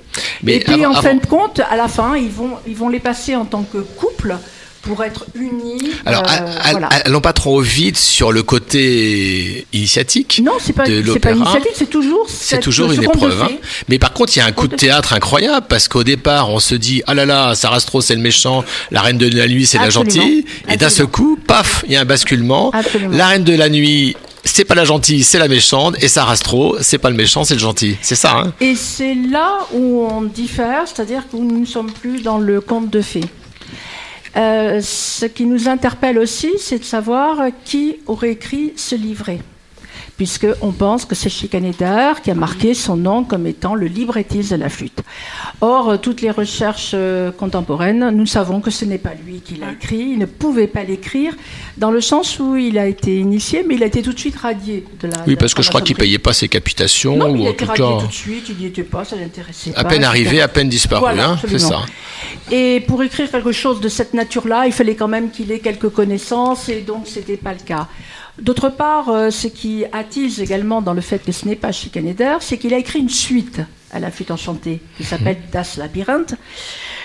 Mais 0.42 0.56
et 0.56 0.60
puis, 0.60 0.84
avant- 0.84 0.92
en 0.96 1.00
fin 1.02 1.10
avant- 1.10 1.20
de 1.20 1.26
compte, 1.26 1.60
à 1.70 1.76
la 1.76 1.88
fin, 1.88 2.16
ils 2.16 2.30
vont, 2.30 2.52
ils 2.66 2.76
vont 2.76 2.88
les 2.88 3.00
passer 3.00 3.34
en 3.36 3.44
tant 3.44 3.62
que 3.62 3.78
couple 3.78 4.34
pour 4.86 5.02
être 5.04 5.26
unis. 5.34 5.90
Alors, 6.04 6.22
euh, 6.22 6.52
voilà. 6.70 6.86
allons 6.88 7.20
pas 7.20 7.32
trop 7.32 7.60
vite 7.60 7.96
sur 7.96 8.32
le 8.32 8.42
côté 8.42 9.66
initiatique 9.72 10.40
Non, 10.44 10.52
c'est 10.60 10.72
pas, 10.72 10.84
pas 10.84 10.90
l'opéra. 10.90 11.34
initiative, 11.34 11.72
c'est 11.74 11.90
toujours, 11.90 12.26
C'est 12.28 12.60
toujours 12.60 12.92
une 12.92 13.02
épreuve. 13.04 13.42
hein. 13.42 13.48
Mais 13.88 13.98
par 13.98 14.12
contre, 14.12 14.36
il 14.36 14.38
y 14.40 14.42
a 14.42 14.46
un 14.46 14.52
coup 14.52 14.68
de 14.68 14.76
théâtre 14.76 15.12
incroyable 15.12 15.66
parce 15.68 15.88
qu'au 15.88 16.04
départ, 16.04 16.50
on 16.50 16.60
se 16.60 16.74
dit 16.74 17.02
ah 17.06 17.14
là 17.14 17.26
là, 17.26 17.54
Sarastro 17.54 18.00
c'est 18.00 18.14
le 18.14 18.20
méchant, 18.20 18.64
la 18.90 19.00
reine 19.02 19.18
de 19.18 19.28
la 19.28 19.48
nuit 19.48 19.66
c'est 19.66 19.78
la 19.78 19.90
gentille, 19.90 20.44
et 20.68 20.76
d'un 20.76 20.90
seul 20.90 21.06
coup, 21.06 21.38
paf, 21.46 21.84
il 21.86 21.92
y 21.92 21.96
a 21.96 22.00
un 22.00 22.04
basculement. 22.04 22.70
Absolument. 22.72 23.16
La 23.16 23.26
reine 23.28 23.44
de 23.44 23.54
la 23.54 23.68
nuit, 23.68 24.16
c'est 24.44 24.64
pas 24.64 24.74
la 24.74 24.84
gentille, 24.84 25.24
c'est 25.24 25.38
la 25.38 25.48
méchante, 25.48 25.96
et 26.00 26.08
Sarastro, 26.08 26.76
c'est 26.80 26.98
pas 26.98 27.10
le 27.10 27.16
méchant, 27.16 27.44
c'est 27.44 27.54
le 27.54 27.60
gentil. 27.60 27.96
C'est 28.02 28.14
ça. 28.14 28.36
Hein 28.38 28.52
Et 28.60 28.76
c'est 28.76 29.14
là 29.14 29.58
où 29.72 30.06
on 30.08 30.22
diffère, 30.22 30.82
c'est-à-dire 30.86 31.24
que 31.30 31.36
nous 31.36 31.60
ne 31.60 31.66
sommes 31.66 31.90
plus 31.90 32.22
dans 32.22 32.38
le 32.38 32.60
conte 32.60 32.90
de 32.90 33.00
fées. 33.00 33.24
Euh, 34.36 34.80
ce 34.82 35.24
qui 35.24 35.46
nous 35.46 35.68
interpelle 35.68 36.18
aussi, 36.18 36.52
c'est 36.58 36.78
de 36.78 36.84
savoir 36.84 37.38
qui 37.64 37.96
aurait 38.06 38.32
écrit 38.32 38.74
ce 38.76 38.94
livret. 38.94 39.38
Puisqu'on 40.16 40.72
pense 40.72 41.04
que 41.04 41.14
c'est 41.14 41.28
Schikaneder 41.28 42.12
qui 42.22 42.30
a 42.30 42.34
marqué 42.34 42.72
son 42.72 42.96
nom 42.96 43.22
comme 43.22 43.46
étant 43.46 43.74
le 43.74 43.86
librettiste 43.86 44.50
de 44.52 44.56
la 44.56 44.70
flûte. 44.70 45.02
Or, 45.60 45.90
euh, 45.90 45.96
toutes 45.98 46.22
les 46.22 46.30
recherches 46.30 46.92
euh, 46.94 47.30
contemporaines, 47.30 48.10
nous 48.10 48.24
savons 48.24 48.60
que 48.62 48.70
ce 48.70 48.86
n'est 48.86 48.98
pas 48.98 49.12
lui 49.26 49.40
qui 49.40 49.56
l'a 49.56 49.72
écrit. 49.72 50.12
Il 50.12 50.18
ne 50.18 50.26
pouvait 50.26 50.68
pas 50.68 50.84
l'écrire 50.84 51.34
dans 51.76 51.90
le 51.90 52.00
sens 52.00 52.38
où 52.38 52.56
il 52.56 52.78
a 52.78 52.86
été 52.86 53.18
initié, 53.18 53.62
mais 53.66 53.74
il 53.74 53.82
a 53.82 53.86
été 53.86 54.00
tout 54.00 54.14
de 54.14 54.18
suite 54.18 54.36
radié 54.36 54.84
de 55.00 55.08
la. 55.08 55.16
oui, 55.26 55.36
parce 55.36 55.52
que 55.52 55.62
je 55.62 55.68
crois 55.68 55.82
qu'il 55.82 55.94
franc-maçonnerie. 55.94 56.12
payait 56.12 56.18
pas 56.18 56.32
ses 56.32 56.48
capitations, 56.48 57.16
Non, 57.16 57.34
il 57.34 57.42
a 57.46 57.50
en 57.50 57.52
été 57.52 57.64
tout 57.64 57.70
radié 57.70 57.84
cas, 57.84 58.00
tout 58.00 58.06
de 58.06 58.12
suite, 58.12 58.44
il 58.48 58.56
n'y 58.56 58.66
était 58.66 58.82
pas, 58.84 59.04
ça 59.04 59.16
l'intéressait 59.16 59.72
pas. 59.72 59.80
à 59.80 59.84
peine 59.84 60.04
arrivé, 60.04 60.40
à 60.40 60.48
peine 60.48 60.70
disparu. 60.70 61.00
Voilà, 61.00 61.30
hein, 61.32 61.38
c'est 61.46 61.58
ça. 61.58 61.82
Et 62.50 62.80
pour 62.86 63.02
écrire 63.02 63.30
quelque 63.30 63.52
chose 63.52 63.80
de 63.80 63.88
cette 63.88 64.14
nature-là, 64.14 64.66
il 64.66 64.72
fallait 64.72 64.94
quand 64.94 65.08
même 65.08 65.30
qu'il 65.30 65.52
ait 65.52 65.58
quelques 65.58 65.90
connaissances, 65.90 66.68
et 66.68 66.80
donc 66.80 67.06
c'était 67.06 67.36
pas 67.36 67.52
le 67.52 67.60
cas. 67.60 67.88
D'autre 68.38 68.68
part, 68.68 69.08
euh, 69.08 69.30
ce 69.30 69.46
qui 69.46 69.84
attise 69.92 70.40
également 70.40 70.82
dans 70.82 70.92
le 70.92 71.00
fait 71.00 71.18
que 71.24 71.32
ce 71.32 71.46
n'est 71.46 71.56
pas 71.56 71.72
Schikaneder, 71.72 72.36
c'est 72.40 72.58
qu'il 72.58 72.74
a 72.74 72.78
écrit 72.78 72.98
une 72.98 73.08
suite 73.08 73.60
à 73.90 73.98
la 73.98 74.10
flûte 74.10 74.30
enchantée 74.30 74.80
qui 74.96 75.04
s'appelle 75.04 75.38
Das 75.52 75.76
Labyrinth. 75.78 76.34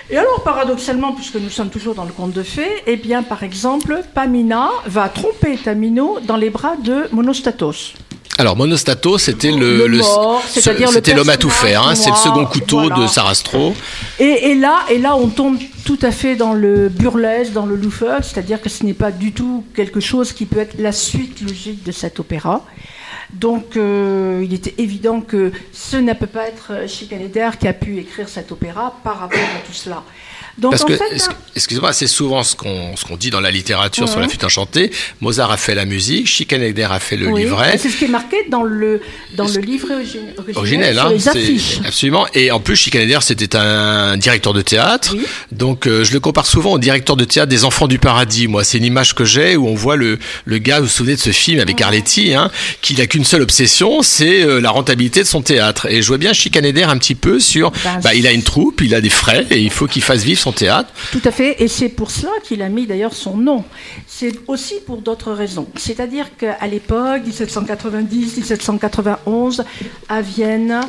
Et 0.10 0.18
alors, 0.18 0.44
paradoxalement, 0.44 1.14
puisque 1.14 1.36
nous 1.36 1.50
sommes 1.50 1.70
toujours 1.70 1.96
dans 1.96 2.04
le 2.04 2.12
conte 2.12 2.34
de 2.34 2.44
fées, 2.44 2.84
eh 2.86 2.98
bien, 2.98 3.24
par 3.24 3.44
exemple, 3.44 4.02
Pamina 4.14 4.70
va 4.86 5.08
tromper 5.08 5.58
Tamino 5.58 6.20
dans 6.20 6.36
les 6.36 6.50
bras 6.50 6.76
de 6.76 7.08
Monostatos. 7.14 7.94
Alors, 8.38 8.56
Monostato, 8.56 9.18
c'était 9.18 9.52
Le 9.52 9.88
le, 9.88 10.02
c'était 10.48 11.14
l'homme 11.14 11.30
à 11.30 11.38
tout 11.38 11.50
faire. 11.50 11.84
hein, 11.88 11.96
c'est 11.96 12.10
le 12.10 12.16
second 12.16 12.46
couteau 12.46 12.80
voilà. 12.88 12.96
de 12.96 13.08
Sarastro. 13.08 13.76
Et, 14.20 14.52
et 14.52 14.56
là, 14.56 14.80
et 14.90 14.98
là, 14.98 15.16
on 15.16 15.28
tombe 15.28 15.58
tout 15.86 16.00
à 16.02 16.12
fait 16.12 16.36
dans 16.36 16.54
le 16.54 16.90
burlesque, 16.90 17.52
dans 17.52 17.66
le 17.66 17.76
loufoque, 17.76 18.24
c'est-à-dire 18.24 18.62
que 18.62 18.70
ce 18.70 18.86
n'est 18.86 18.94
pas 18.94 19.12
du 19.12 19.32
tout 19.32 19.64
quelque 19.76 20.00
chose 20.00 20.32
qui 20.34 20.46
peut 20.46 20.60
être 20.60 20.80
la 20.80 20.92
suite 20.92 21.42
logique 21.42 21.84
de 21.84 21.92
cet 21.92 22.20
opéra. 22.20 22.66
Donc, 23.34 23.78
euh, 23.78 24.42
il 24.44 24.54
était 24.54 24.76
évident 24.78 25.22
que 25.22 25.52
ce 25.72 25.98
ne 25.98 26.14
peut 26.14 26.28
pas 26.28 26.48
être 26.48 26.88
Schikaneder 26.88 27.50
qui 27.60 27.68
a 27.68 27.74
pu 27.74 27.98
écrire 28.00 28.28
cet 28.28 28.52
opéra 28.52 28.96
par 29.04 29.20
rapport 29.20 29.40
à 29.40 29.66
tout 29.66 29.74
cela. 29.74 30.04
Donc, 30.58 30.72
Parce 30.72 30.84
en 30.84 30.88
que, 30.88 30.98
fait, 30.98 31.16
es- 31.16 31.22
excusez-moi, 31.56 31.94
c'est 31.94 32.08
souvent 32.08 32.44
ce 32.44 32.56
qu'on 32.56 32.96
ce 32.98 33.06
qu'on 33.06 33.16
dit 33.18 33.30
dans 33.30 33.40
la 33.40 33.52
littérature 33.52 34.08
sur 34.08 34.18
Mhm. 34.18 34.24
la 34.24 34.30
flûte 34.30 34.44
enchantée. 34.44 34.92
Mozart 35.22 35.52
a 35.52 35.58
fait 35.58 35.76
la 35.76 35.86
musique, 35.86 36.28
Schikaneder 36.28 36.88
a 36.92 37.00
fait 37.00 37.16
le 37.18 37.28
oui, 37.28 37.44
livret. 37.44 37.78
c'est 37.78 37.90
ce 37.90 37.98
qui 37.98 38.06
est 38.06 38.10
marqué 38.10 38.38
dans 38.50 38.64
le, 38.64 39.02
dans 39.36 39.48
le 39.48 39.60
livret 39.62 39.96
origi- 39.96 40.20
originel, 40.38 40.56
Originel, 40.58 40.96
sur 40.96 41.06
hein, 41.06 41.10
les 41.12 41.20
c'est- 41.20 41.30
affiches. 41.30 41.80
absolument. 41.86 42.28
Et 42.34 42.52
en 42.52 42.60
plus, 42.60 42.76
Schikaneder, 42.76 43.20
c'était 43.22 43.56
un 43.56 44.18
directeur 44.18 44.54
de 44.54 44.62
théâtre. 44.62 45.16
Oui. 45.18 45.26
Donc, 45.52 45.88
euh, 45.88 46.04
je 46.04 46.12
le 46.14 46.20
compare 46.20 46.46
souvent 46.46 46.74
au 46.74 46.80
directeur 46.80 47.16
de 47.16 47.24
théâtre 47.26 47.50
des 47.50 47.64
Enfants 47.66 47.88
du 47.88 47.98
Paradis. 48.00 48.48
Moi, 48.48 48.64
c'est 48.64 48.78
une 48.78 48.86
image 48.86 49.16
que 49.16 49.24
j'ai 49.26 49.56
où 49.56 49.68
on 49.68 49.76
voit 49.76 49.96
le, 49.96 50.20
le 50.46 50.58
gars, 50.58 50.80
vous 50.80 50.86
vous 50.86 50.92
souvenez 50.92 51.16
de 51.16 51.22
ce 51.22 51.32
film 51.32 51.60
avec 51.60 51.80
Arletty, 51.82 52.34
hein, 52.34 52.52
qui 52.82 52.96
n'a 52.96 53.08
qu'une 53.08 53.26
seule 53.26 53.42
obsession, 53.42 54.02
c'est 54.02 54.44
euh, 54.44 54.60
la 54.60 54.70
rentabilité 54.72 55.22
de 55.22 55.28
son 55.28 55.42
théâtre. 55.42 55.88
Et 55.90 56.02
je 56.02 56.08
vois 56.08 56.18
bien 56.18 56.34
Schikaneder 56.34 56.84
un 56.84 56.98
petit 56.98 57.16
peu 57.16 57.40
sur, 57.40 57.72
Ben, 57.84 58.00
bah, 58.04 58.14
il 58.14 58.28
a 58.28 58.32
une 58.32 58.44
troupe, 58.44 58.82
il 58.82 58.94
a 58.96 59.02
des 59.02 59.10
frais, 59.10 59.46
et 59.50 59.60
il 59.60 59.70
faut 59.72 59.88
qu'il 59.88 60.02
fasse 60.02 60.24
vivre 60.24 60.40
son 60.42 60.52
théâtre. 60.52 60.92
Tout 61.12 61.22
à 61.24 61.32
fait, 61.32 61.62
et 61.62 61.68
c'est 61.68 61.90
pour 61.90 62.10
cela 62.10 62.32
qu'il 62.44 62.64
a 62.64 62.70
mis 62.70 62.88
d'ailleurs 62.88 63.14
son 63.14 63.38
nom. 63.38 63.64
C'est 64.08 64.34
aussi 64.48 64.80
pour 64.86 64.98
d'autres 64.98 65.32
raisons. 65.32 65.68
C'est-à-dire 65.76 66.36
qu'à 66.36 66.66
l'époque, 66.68 67.22
1790-1791, 67.28 69.64
à 70.10 70.22
Vienne, 70.22 70.82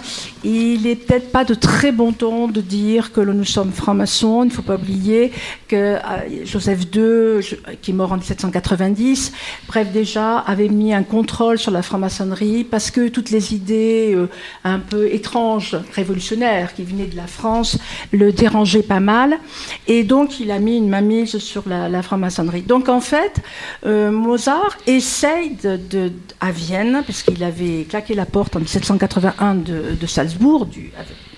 il 0.43 0.81
n'est 0.83 0.97
peut-être 0.97 1.31
pas 1.31 1.45
de 1.45 1.53
très 1.55 1.93
bon 1.93 2.13
ton 2.13 2.49
de 2.49 2.63
dire 2.63 3.13
que 3.13 3.21
nous 3.21 3.45
sommes 3.45 3.73
francs-maçons. 3.73 4.45
Il 4.45 4.49
ne 4.49 4.53
faut 4.53 4.63
pas 4.63 4.77
oublier 4.77 5.33
que 5.69 5.77
euh, 5.77 6.01
Joseph 6.45 6.87
II, 6.95 7.41
qui 7.83 7.91
est 7.91 7.95
mort 7.95 8.13
en 8.13 8.17
1790, 8.17 9.33
bref, 9.69 9.93
déjà 9.93 10.39
avait 10.39 10.69
mis 10.69 10.95
un 10.95 11.03
contrôle 11.03 11.59
sur 11.59 11.73
la 11.73 11.83
franc-maçonnerie 11.83 12.65
parce 12.65 12.91
que 12.91 13.09
toutes 13.09 13.29
les 13.31 13.53
idées 13.55 14.15
euh, 14.15 14.29
un 14.65 14.79
peu 14.79 15.13
étranges, 15.13 15.77
révolutionnaires 15.95 16.73
qui 16.75 16.85
venaient 16.85 17.07
de 17.07 17.17
la 17.17 17.27
France 17.27 17.77
le 18.13 18.33
dérangeaient 18.33 18.83
pas 18.83 19.01
mal. 19.01 19.39
Et 19.87 20.05
donc, 20.05 20.41
il 20.41 20.51
a 20.51 20.59
mis 20.59 20.77
une 20.77 20.89
mainmise 20.89 21.39
sur 21.39 21.65
la, 21.69 22.03
franc-maçonnerie. 22.03 22.63
Donc, 22.63 22.89
en 22.89 23.01
fait, 23.01 23.41
euh, 23.87 24.11
Mozart 24.11 24.77
essaye 24.87 25.57
de, 25.63 26.13
à 26.41 26.51
Vienne, 26.51 27.03
puisqu'il 27.05 27.43
avait 27.45 27.85
claqué 27.89 28.15
la 28.15 28.27
porte 28.27 28.57
en 28.57 28.61
1781 28.61 29.55
de, 29.57 29.97
de 30.01 30.07
Salzbourg, 30.07 30.69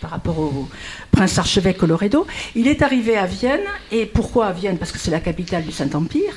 par 0.00 0.10
rapport 0.10 0.38
au 0.38 0.68
prince 1.10 1.38
archevêque 1.38 1.78
Coloredo, 1.78 2.26
il 2.54 2.68
est 2.68 2.82
arrivé 2.82 3.16
à 3.16 3.24
Vienne. 3.24 3.64
Et 3.90 4.04
pourquoi 4.04 4.46
à 4.46 4.52
Vienne? 4.52 4.76
Parce 4.76 4.92
que 4.92 4.98
c'est 4.98 5.10
la 5.10 5.20
capitale 5.20 5.64
du 5.64 5.72
Saint-Empire. 5.72 6.34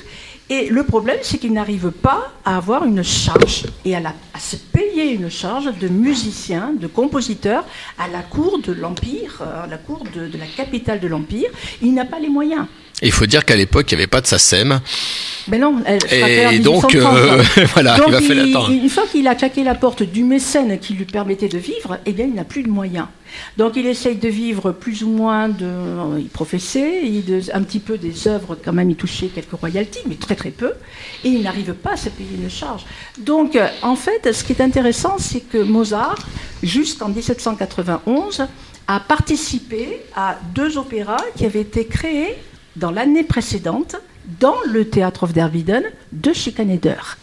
Et 0.50 0.68
le 0.68 0.82
problème, 0.82 1.18
c'est 1.22 1.38
qu'il 1.38 1.52
n'arrive 1.52 1.90
pas 1.90 2.32
à 2.44 2.56
avoir 2.56 2.84
une 2.84 3.02
charge 3.02 3.66
et 3.84 3.94
à, 3.94 4.00
se 4.38 4.56
payer 4.56 5.12
une 5.12 5.30
charge 5.30 5.76
de 5.78 5.88
musicien, 5.88 6.72
de 6.78 6.86
compositeur 6.86 7.64
à 7.98 8.08
la 8.08 8.22
cour 8.22 8.58
de 8.58 8.72
l'Empire, 8.72 9.42
euh, 9.42 9.64
à 9.64 9.66
la 9.66 9.76
cour 9.76 10.04
de, 10.14 10.26
de 10.26 10.38
la 10.38 10.46
capitale 10.46 11.00
de 11.00 11.08
l'Empire. 11.08 11.50
Il 11.82 11.92
n'a 11.92 12.06
pas 12.06 12.18
les 12.18 12.28
moyens 12.30 12.66
il 13.02 13.12
faut 13.12 13.26
dire 13.26 13.44
qu'à 13.44 13.56
l'époque, 13.56 13.90
il 13.90 13.94
n'y 13.94 14.02
avait 14.02 14.08
pas 14.08 14.20
de 14.20 14.26
SACEM. 14.26 14.80
Mais 15.48 15.58
non, 15.58 15.76
elle 15.86 16.54
Et 16.54 16.58
donc, 16.58 16.94
euh, 16.94 17.42
voilà, 17.74 17.96
il 18.06 18.12
va 18.12 18.20
falloir 18.20 18.46
attendre. 18.48 18.70
Une 18.70 18.88
fois 18.88 19.04
qu'il 19.10 19.26
a 19.28 19.34
claqué 19.34 19.62
la 19.62 19.74
porte 19.74 20.02
du 20.02 20.24
mécène 20.24 20.78
qui 20.78 20.94
lui 20.94 21.04
permettait 21.04 21.48
de 21.48 21.58
vivre, 21.58 21.98
eh 22.06 22.12
bien, 22.12 22.26
il 22.26 22.34
n'a 22.34 22.44
plus 22.44 22.62
de 22.62 22.68
moyens. 22.68 23.06
Donc, 23.56 23.76
il 23.76 23.86
essaye 23.86 24.16
de 24.16 24.28
vivre 24.28 24.72
plus 24.72 25.02
ou 25.02 25.08
moins 25.08 25.48
de. 25.48 26.18
Il 26.18 26.28
professait, 26.28 27.02
un 27.52 27.62
petit 27.62 27.80
peu 27.80 27.98
des 27.98 28.28
œuvres, 28.28 28.56
quand 28.62 28.72
même, 28.72 28.90
il 28.90 28.96
touchait 28.96 29.28
quelques 29.28 29.52
royalties, 29.52 30.02
mais 30.06 30.16
très 30.16 30.34
très 30.34 30.50
peu. 30.50 30.72
Et 31.24 31.28
il 31.28 31.42
n'arrive 31.42 31.74
pas 31.74 31.92
à 31.92 31.96
se 31.96 32.08
payer 32.08 32.36
une 32.40 32.50
charge. 32.50 32.84
Donc, 33.18 33.58
en 33.82 33.96
fait, 33.96 34.32
ce 34.32 34.44
qui 34.44 34.52
est 34.52 34.62
intéressant, 34.62 35.16
c'est 35.18 35.40
que 35.40 35.58
Mozart, 35.58 36.18
jusqu'en 36.62 37.08
1791, 37.08 38.46
a 38.86 39.00
participé 39.00 40.00
à 40.16 40.38
deux 40.54 40.78
opéras 40.78 41.22
qui 41.36 41.44
avaient 41.44 41.60
été 41.60 41.86
créés 41.86 42.36
dans 42.76 42.90
l'année 42.90 43.24
précédente 43.24 43.96
dans 44.40 44.56
le 44.66 44.88
théâtre 44.88 45.24
of 45.24 45.32
der 45.32 45.50
Wieden 45.52 45.84
de 46.12 46.32
Schikaneder. 46.32 47.16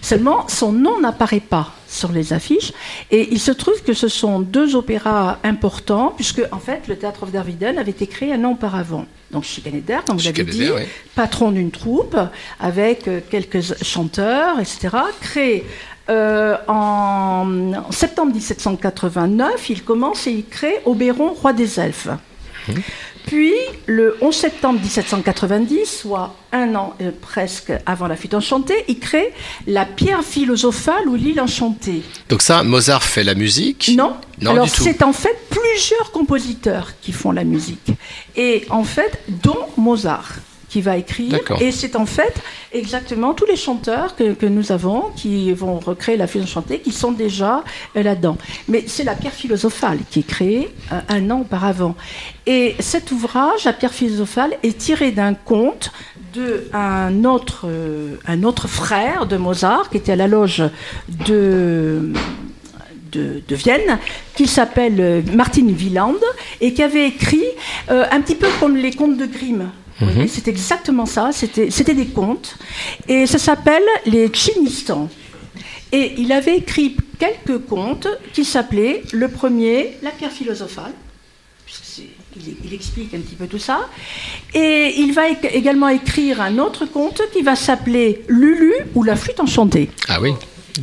Seulement, 0.00 0.48
son 0.48 0.72
nom 0.72 1.00
n'apparaît 1.00 1.40
pas 1.40 1.72
sur 1.88 2.12
les 2.12 2.32
affiches, 2.32 2.72
et 3.10 3.28
il 3.30 3.40
se 3.40 3.52
trouve 3.52 3.82
que 3.82 3.92
ce 3.92 4.08
sont 4.08 4.40
deux 4.40 4.74
opéras 4.74 5.38
importants, 5.44 6.12
puisque 6.16 6.42
en 6.50 6.58
fait 6.58 6.88
le 6.88 6.96
théâtre 6.96 7.22
of 7.22 7.30
der 7.30 7.44
Wieden 7.46 7.78
avait 7.78 7.92
été 7.92 8.06
créé 8.06 8.32
un 8.32 8.44
an 8.44 8.52
auparavant. 8.52 9.06
Donc 9.30 9.44
Schikaneder, 9.44 9.98
comme 10.06 10.18
vous 10.18 10.24
l'avez 10.24 10.44
dit, 10.44 10.70
patron 11.14 11.50
d'une 11.50 11.70
troupe, 11.70 12.16
avec 12.60 13.08
euh, 13.08 13.20
quelques 13.28 13.62
chanteurs, 13.82 14.60
etc., 14.60 14.96
créé 15.20 15.64
euh, 16.10 16.56
en, 16.68 17.90
septembre 17.90 18.32
1789, 18.34 19.70
il 19.70 19.82
commence 19.82 20.26
et 20.26 20.32
il 20.32 20.46
crée 20.46 20.80
Oberon, 20.84 21.32
roi 21.32 21.52
des 21.52 21.80
elfes. 21.80 22.08
Hum. 22.68 22.74
Puis, 23.26 23.54
le 23.86 24.16
11 24.20 24.34
septembre 24.34 24.80
1790, 24.80 25.86
soit 25.86 26.34
un 26.52 26.74
an 26.74 26.94
euh, 27.00 27.10
presque 27.22 27.72
avant 27.86 28.06
la 28.06 28.16
fuite 28.16 28.34
enchantée, 28.34 28.84
il 28.86 28.98
crée 28.98 29.32
la 29.66 29.86
pierre 29.86 30.22
philosophale 30.22 31.08
ou 31.08 31.14
l'île 31.14 31.40
enchantée. 31.40 32.02
Donc 32.28 32.42
ça, 32.42 32.62
Mozart 32.62 33.02
fait 33.02 33.24
la 33.24 33.34
musique? 33.34 33.92
Non. 33.96 34.14
non 34.40 34.50
Alors 34.50 34.68
c'est 34.68 35.02
en 35.02 35.12
fait 35.12 35.36
plusieurs 35.48 36.12
compositeurs 36.12 36.92
qui 37.00 37.12
font 37.12 37.32
la 37.32 37.44
musique. 37.44 37.92
Et 38.36 38.66
en 38.70 38.84
fait, 38.84 39.20
dont 39.42 39.66
Mozart 39.76 40.34
qui 40.74 40.80
va 40.80 40.96
écrire. 40.96 41.38
Et 41.60 41.70
c'est 41.70 41.94
en 41.94 42.04
fait 42.04 42.34
exactement 42.72 43.32
tous 43.32 43.46
les 43.46 43.54
chanteurs 43.54 44.16
que, 44.16 44.46
nous 44.46 44.72
avons 44.72 45.12
qui 45.14 45.52
vont 45.52 45.78
recréer 45.78 46.16
la 46.16 46.26
fusion 46.26 46.48
chantée 46.48 46.80
qui 46.80 46.90
sont 46.90 47.12
déjà 47.12 47.62
euh, 47.96 48.02
là-dedans. 48.02 48.36
Mais 48.66 48.82
c'est 48.88 49.04
la 49.04 49.14
pierre 49.14 49.34
philosophale 49.34 49.98
qui 50.10 50.18
est 50.18 50.26
créée 50.26 50.74
euh, 50.90 50.98
un 51.08 51.30
an 51.30 51.42
auparavant. 51.42 51.94
Et 52.46 52.74
cet 52.80 53.12
ouvrage, 53.12 53.66
la 53.66 53.72
pierre 53.72 53.94
philosophale, 53.94 54.56
est 54.64 54.76
tiré 54.76 55.12
d'un 55.12 55.34
conte 55.34 55.92
de 56.32 56.68
un 56.72 57.22
autre, 57.22 57.66
euh, 57.68 58.16
un 58.26 58.42
autre 58.42 58.66
frère 58.66 59.26
de 59.26 59.36
Mozart 59.36 59.90
qui 59.90 59.98
était 59.98 60.12
à 60.12 60.16
la 60.16 60.26
loge 60.26 60.64
de 61.28 62.12
de, 63.12 63.54
Vienne, 63.54 64.00
qui 64.34 64.48
s'appelle 64.48 65.22
Martin 65.32 65.68
Wieland, 65.68 66.16
et 66.60 66.74
qui 66.74 66.82
avait 66.82 67.06
écrit 67.06 67.46
un 67.88 68.20
petit 68.20 68.34
peu 68.34 68.48
comme 68.58 68.76
les 68.76 68.90
contes 68.90 69.16
de 69.16 69.26
Grimm. 69.26 69.70
Mhm. 70.00 70.26
C'est 70.28 70.48
exactement 70.48 71.06
ça, 71.06 71.30
c'était 71.32 71.94
des 71.94 72.06
contes. 72.06 72.56
Et 73.08 73.26
ça 73.26 73.38
s'appelle 73.38 73.84
les 74.06 74.32
Chinistans. 74.32 75.08
Et 75.92 76.14
il 76.18 76.32
avait 76.32 76.56
écrit 76.56 76.96
quelques 77.18 77.64
contes 77.66 78.08
qui 78.32 78.44
s'appelaient 78.44 79.02
le 79.12 79.28
premier, 79.28 79.96
La 80.02 80.10
pierre 80.10 80.32
philosophale. 80.32 80.92
Il, 82.36 82.56
il, 82.64 82.74
explique 82.74 83.14
un 83.14 83.20
petit 83.20 83.36
peu 83.36 83.46
tout 83.46 83.60
ça. 83.60 83.88
Et 84.52 84.94
il 84.98 85.12
va 85.12 85.28
également 85.28 85.88
écrire 85.88 86.40
un 86.40 86.58
autre 86.58 86.84
conte 86.84 87.22
qui 87.32 87.42
va 87.42 87.54
s'appeler 87.54 88.24
Lulu 88.26 88.72
ou 88.96 89.04
la 89.04 89.14
flûte 89.14 89.38
enchantée. 89.38 89.88
Ah 90.08 90.20
oui, 90.20 90.32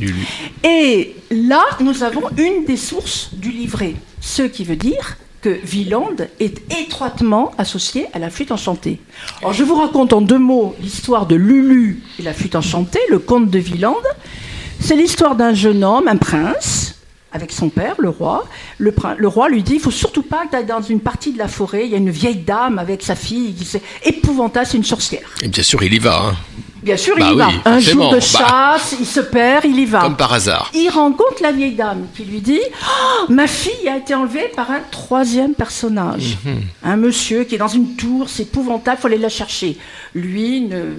Lulu. 0.00 0.26
Et 0.64 1.14
là, 1.30 1.62
nous 1.80 2.02
avons 2.02 2.22
une 2.38 2.64
des 2.64 2.78
sources 2.78 3.30
du 3.34 3.50
livret. 3.50 3.94
Ce 4.22 4.42
qui 4.42 4.64
veut 4.64 4.76
dire 4.76 5.18
que 5.42 5.60
Wieland 5.70 6.16
est 6.40 6.72
étroitement 6.72 7.50
associé 7.58 8.06
à 8.14 8.18
la 8.18 8.30
flûte 8.30 8.52
enchantée. 8.52 9.00
Alors, 9.40 9.52
je 9.52 9.64
vous 9.64 9.74
raconte 9.74 10.12
en 10.12 10.22
deux 10.22 10.38
mots 10.38 10.74
l'histoire 10.80 11.26
de 11.26 11.34
Lulu 11.34 12.02
et 12.18 12.22
la 12.22 12.32
flûte 12.32 12.54
enchantée, 12.54 13.00
le 13.10 13.18
conte 13.18 13.50
de 13.50 13.58
Wieland. 13.58 13.96
C'est 14.80 14.96
l'histoire 14.96 15.34
d'un 15.34 15.52
jeune 15.52 15.84
homme, 15.84 16.08
un 16.08 16.16
prince, 16.16 16.96
avec 17.32 17.50
son 17.50 17.68
père, 17.70 17.96
le 17.98 18.08
roi. 18.08 18.46
Le, 18.78 18.92
roi 19.26 19.48
lui 19.48 19.62
dit 19.62 19.74
il 19.74 19.80
faut 19.80 19.90
surtout 19.90 20.22
pas 20.22 20.46
que 20.46 20.56
tu 20.56 20.64
dans 20.64 20.80
une 20.80 21.00
partie 21.00 21.32
de 21.32 21.38
la 21.38 21.48
forêt, 21.48 21.86
il 21.86 21.90
y 21.90 21.94
a 21.94 21.98
une 21.98 22.10
vieille 22.10 22.36
dame 22.36 22.78
avec 22.78 23.02
sa 23.02 23.16
fille, 23.16 23.54
qui 23.54 23.64
c'est 23.64 23.82
épouvantable, 24.04 24.66
c'est 24.66 24.76
une 24.76 24.84
sorcière. 24.84 25.28
Et 25.42 25.48
bien 25.48 25.62
sûr, 25.62 25.82
il 25.82 25.92
y 25.92 25.98
va. 25.98 26.20
Hein. 26.20 26.36
Bien 26.82 26.96
sûr, 26.96 27.14
il 27.16 27.20
bah 27.20 27.30
y 27.32 27.36
va. 27.36 27.48
Un 27.64 27.78
jour 27.78 28.10
de 28.10 28.16
bah. 28.16 28.20
chasse, 28.20 28.96
il 28.98 29.06
se 29.06 29.20
perd, 29.20 29.64
il 29.64 29.78
y 29.78 29.86
va. 29.86 30.00
Comme 30.00 30.16
par 30.16 30.32
hasard. 30.32 30.70
Il 30.74 30.88
rencontre 30.88 31.40
la 31.40 31.52
vieille 31.52 31.74
dame 31.74 32.06
qui 32.14 32.24
lui 32.24 32.40
dit 32.40 32.60
oh, 32.60 33.26
Ma 33.28 33.46
fille 33.46 33.88
a 33.88 33.96
été 33.96 34.14
enlevée 34.14 34.50
par 34.54 34.70
un 34.70 34.80
troisième 34.90 35.54
personnage. 35.54 36.38
Mhm. 36.44 36.62
Un 36.82 36.96
monsieur 36.96 37.44
qui 37.44 37.54
est 37.54 37.58
dans 37.58 37.68
une 37.68 37.94
tour, 37.94 38.28
c'est 38.28 38.42
épouvantable, 38.42 38.96
il 38.98 39.00
faut 39.00 39.06
aller 39.06 39.18
la 39.18 39.28
chercher. 39.28 39.78
Lui, 40.14 40.62
ne, 40.62 40.94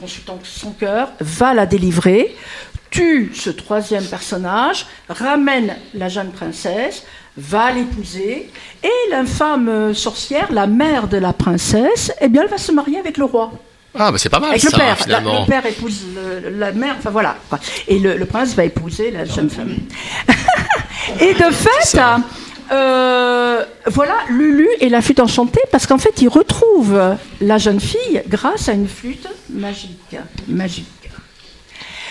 consultant 0.00 0.38
son 0.42 0.72
cœur, 0.72 1.12
va 1.20 1.52
la 1.52 1.66
délivrer, 1.66 2.34
tue 2.90 3.32
ce 3.34 3.50
troisième 3.50 4.04
personnage, 4.04 4.86
ramène 5.08 5.76
la 5.94 6.08
jeune 6.08 6.30
princesse, 6.30 7.04
va 7.36 7.70
l'épouser, 7.72 8.50
et 8.82 9.10
l'infâme 9.10 9.94
sorcière, 9.94 10.50
la 10.50 10.66
mère 10.66 11.08
de 11.08 11.18
la 11.18 11.32
princesse, 11.32 12.12
eh 12.20 12.28
bien, 12.28 12.42
elle 12.42 12.48
va 12.48 12.58
se 12.58 12.72
marier 12.72 12.98
avec 12.98 13.18
le 13.18 13.26
roi. 13.26 13.52
Ah, 13.98 14.12
bah 14.12 14.18
c'est 14.18 14.28
pas 14.28 14.40
mal 14.40 14.50
Avec 14.50 14.62
ça, 14.62 14.68
le 14.72 14.76
père. 14.76 14.98
finalement. 14.98 15.40
le 15.40 15.46
père 15.46 15.66
épouse 15.66 16.04
la 16.52 16.72
mère, 16.72 16.94
enfin 16.98 17.10
voilà. 17.10 17.36
Et 17.88 17.98
le, 17.98 18.24
prince 18.24 18.54
va 18.54 18.64
épouser 18.64 19.10
la 19.10 19.24
jeune 19.24 19.50
femme. 19.50 19.74
et 21.20 21.34
de 21.34 21.50
fait, 21.50 22.00
euh, 22.72 23.64
voilà 23.86 24.14
Lulu 24.28 24.68
et 24.80 24.88
la 24.88 25.02
flûte 25.02 25.20
enchantée, 25.20 25.60
parce 25.72 25.86
qu'en 25.86 25.98
fait, 25.98 26.22
il 26.22 26.28
retrouve 26.28 27.16
la 27.40 27.58
jeune 27.58 27.80
fille 27.80 28.22
grâce 28.28 28.68
à 28.68 28.72
une 28.72 28.88
flûte 28.88 29.26
magique. 29.48 30.16
Magique. 30.46 30.86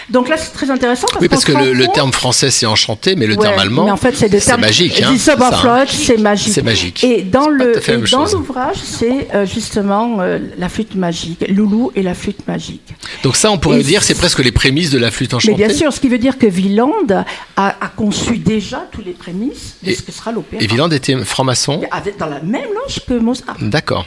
Donc 0.09 0.29
là, 0.29 0.37
c'est 0.37 0.51
très 0.51 0.69
intéressant. 0.71 1.07
Parce 1.11 1.21
oui, 1.21 1.27
parce 1.27 1.45
que 1.45 1.51
le, 1.51 1.87
terme 1.87 2.11
français, 2.11 2.49
c'est 2.49 2.65
enchanté, 2.65 3.15
mais 3.15 3.27
le 3.27 3.37
terme 3.37 3.59
allemand, 3.59 3.87
en 3.89 3.97
fait, 3.97 4.15
c'est 4.15 4.57
magique. 4.57 5.01
Hein, 5.01 5.15
c'est 5.17 6.17
magique. 6.17 6.53
C'est 6.53 6.63
magique. 6.63 7.03
Et 7.03 7.21
dans 7.21 7.47
l'ouvrage, 7.47 8.77
c'est 8.83 9.27
euh, 9.33 9.45
justement 9.45 10.17
euh, 10.19 10.39
la 10.57 10.69
flûte 10.69 10.95
magique, 10.95 11.45
Loulou 11.49 11.91
et 11.95 12.03
la 12.03 12.13
flûte 12.13 12.47
magique. 12.47 12.93
Donc 13.23 13.35
ça, 13.35 13.51
on 13.51 13.57
pourrait 13.57 13.83
dire, 13.83 14.03
c'est 14.03 14.15
presque 14.15 14.39
les 14.39 14.51
prémices 14.51 14.91
de 14.91 14.97
la 14.97 15.11
flûte 15.11 15.33
enchantée. 15.33 15.57
Mais 15.57 15.67
bien 15.67 15.75
sûr, 15.75 15.91
ce 15.93 15.99
qui 15.99 16.09
veut 16.09 16.17
dire 16.17 16.37
que 16.37 16.47
Wieland 16.47 17.25
a, 17.55 17.73
conçu 17.95 18.37
déjà 18.37 18.87
tous 18.91 19.01
les 19.01 19.11
prémices 19.11 19.75
de 19.83 19.91
ce 19.91 20.01
que 20.01 20.11
sera 20.11 20.31
l'opéra. 20.31 20.63
Et 20.63 20.67
Wieland 20.67 20.89
était 20.89 21.17
franc-maçon? 21.23 21.81
Dans 22.17 22.27
la 22.27 22.41
même 22.41 22.69
loge 22.73 22.99
que 23.07 23.13
Mozart. 23.13 23.57
D'accord. 23.59 24.05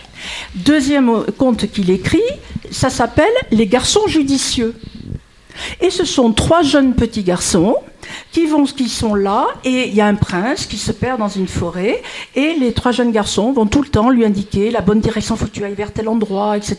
Deuxième 0.55 1.25
conte 1.37 1.71
qu'il 1.71 1.91
écrit, 1.91 2.23
ça 2.71 2.91
s'appelle 2.91 3.33
Les 3.51 3.67
garçons 3.67 4.07
judicieux. 4.07 4.75
Et 5.81 5.91
ce 5.91 6.05
sont 6.05 6.33
trois 6.33 6.63
jeunes 6.63 6.95
petits 6.95 7.23
garçons 7.23 7.77
qui 8.33 8.47
vont, 8.47 8.65
qui 8.65 8.89
sont 8.89 9.15
là, 9.15 9.47
et 9.65 9.89
il 9.89 9.95
y 9.95 10.01
a 10.01 10.07
un 10.07 10.15
prince 10.15 10.67
qui 10.67 10.77
se 10.79 10.93
perd 10.93 11.19
dans 11.19 11.29
une 11.29 11.49
forêt, 11.49 12.03
et 12.35 12.55
les 12.59 12.73
trois 12.73 12.93
jeunes 12.93 13.13
garçons 13.13 13.53
vont 13.53 13.67
tout 13.67 13.83
le 13.83 13.89
temps 13.89 14.11
lui 14.11 14.25
indiquer 14.25 14.71
la 14.71 14.81
bonne 14.81 15.01
direction, 15.01 15.37
faut 15.37 15.47
que 15.47 15.51
tu 15.51 15.65
ailles 15.65 15.75
vers 15.75 15.93
tel 15.93 16.09
endroit, 16.09 16.57
etc. 16.57 16.77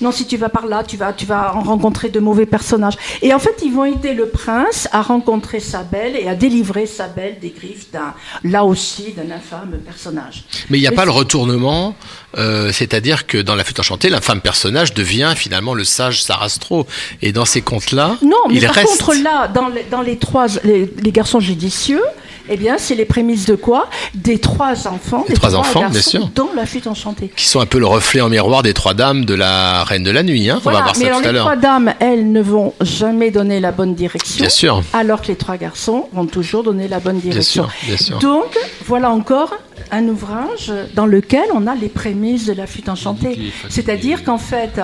Non, 0.00 0.12
si 0.12 0.26
tu 0.26 0.36
vas 0.36 0.48
par 0.48 0.66
là, 0.66 0.82
tu 0.84 0.96
vas, 0.96 1.12
tu 1.12 1.26
vas 1.26 1.50
rencontrer 1.50 2.08
de 2.08 2.20
mauvais 2.20 2.46
personnages. 2.46 2.94
Et 3.22 3.32
en 3.34 3.38
fait, 3.38 3.56
ils 3.64 3.72
vont 3.72 3.84
aider 3.84 4.14
le 4.14 4.28
prince 4.28 4.88
à 4.92 5.02
rencontrer 5.02 5.60
sa 5.60 5.82
belle 5.82 6.16
et 6.16 6.28
à 6.28 6.34
délivrer 6.34 6.86
sa 6.86 7.06
belle 7.08 7.38
des 7.40 7.50
griffes 7.50 7.90
d'un, 7.92 8.14
là 8.44 8.64
aussi, 8.64 9.12
d'un 9.12 9.34
infâme 9.34 9.70
personnage. 9.84 10.44
Mais 10.70 10.78
il 10.78 10.82
n'y 10.82 10.86
a 10.88 10.92
Et 10.92 10.96
pas 10.96 11.04
le 11.04 11.10
retournement, 11.10 11.94
euh, 12.38 12.72
c'est-à-dire 12.72 13.26
que 13.26 13.38
dans 13.38 13.54
La 13.54 13.64
Flûte 13.64 13.80
enchantée, 13.80 14.08
l'infâme 14.10 14.40
personnage 14.40 14.94
devient 14.94 15.32
finalement 15.36 15.74
le 15.74 15.84
sage 15.84 16.22
Sarastro. 16.22 16.86
Et 17.22 17.32
dans 17.32 17.44
ces 17.44 17.62
contes-là, 17.62 18.16
Non, 18.22 18.36
mais 18.48 18.54
il 18.56 18.66
par 18.66 18.74
reste. 18.74 18.88
contre, 19.02 19.14
là, 19.22 19.48
dans 19.48 19.68
les, 19.68 19.84
dans 19.84 20.02
les 20.02 20.16
trois, 20.18 20.46
les, 20.64 20.92
les 21.02 21.12
garçons 21.12 21.40
judicieux, 21.40 22.02
eh 22.48 22.56
bien, 22.56 22.78
c'est 22.78 22.94
les 22.96 23.04
prémices 23.04 23.46
de 23.46 23.54
quoi? 23.54 23.88
Des 24.14 24.38
trois 24.38 24.88
enfants, 24.88 25.22
Des 25.28 25.34
des 25.34 25.38
trois 25.38 25.54
enfants, 25.54 25.80
bien 25.80 25.90
garçons 25.90 26.10
sûr. 26.10 26.30
dans 26.34 26.48
la 26.56 26.66
fuite 26.66 26.86
enchantée. 26.88 27.30
qui 27.36 27.46
sont 27.46 27.60
un 27.60 27.66
peu 27.66 27.78
le 27.78 27.86
reflet 27.86 28.20
en 28.20 28.28
miroir 28.28 28.62
des 28.64 28.74
trois 28.74 28.92
dames 28.94 29.24
de 29.24 29.34
la 29.34 29.84
Reine 29.84 30.02
de 30.02 30.10
la 30.10 30.22
Nuit. 30.24 30.50
Hein. 30.50 30.56
On 30.64 30.70
va 30.70 30.80
voir 30.80 30.92
mais 30.98 31.04
ça 31.04 31.06
alors 31.06 31.20
tout 31.20 31.28
à 31.28 31.28
les 31.28 31.34
l'heure. 31.34 31.44
trois 31.44 31.56
dames, 31.56 31.94
elles 32.00 32.32
ne 32.32 32.40
vont 32.40 32.74
jamais 32.80 33.30
donner 33.30 33.60
la 33.60 33.70
bonne 33.70 33.94
direction. 33.94 34.40
Bien 34.42 34.48
sûr. 34.48 34.82
Alors 34.92 35.22
que 35.22 35.28
les 35.28 35.36
trois 35.36 35.58
garçons 35.58 36.08
vont 36.12 36.26
toujours 36.26 36.64
donner 36.64 36.88
la 36.88 36.98
bonne 36.98 37.20
direction. 37.20 37.64
sûr, 37.68 37.86
bien 37.86 37.96
sûr. 37.96 38.18
Donc, 38.18 38.58
voilà 38.86 39.10
encore 39.10 39.54
un 39.92 40.08
ouvrage 40.08 40.72
dans 40.94 41.06
lequel 41.06 41.44
on 41.54 41.66
a 41.68 41.74
les 41.76 41.88
prémices 41.88 42.46
de 42.46 42.52
la 42.52 42.66
fuite 42.66 42.88
enchantée. 42.88 43.38
C'est-à-dire 43.68 44.24
qu'en 44.24 44.38
fait, 44.38 44.80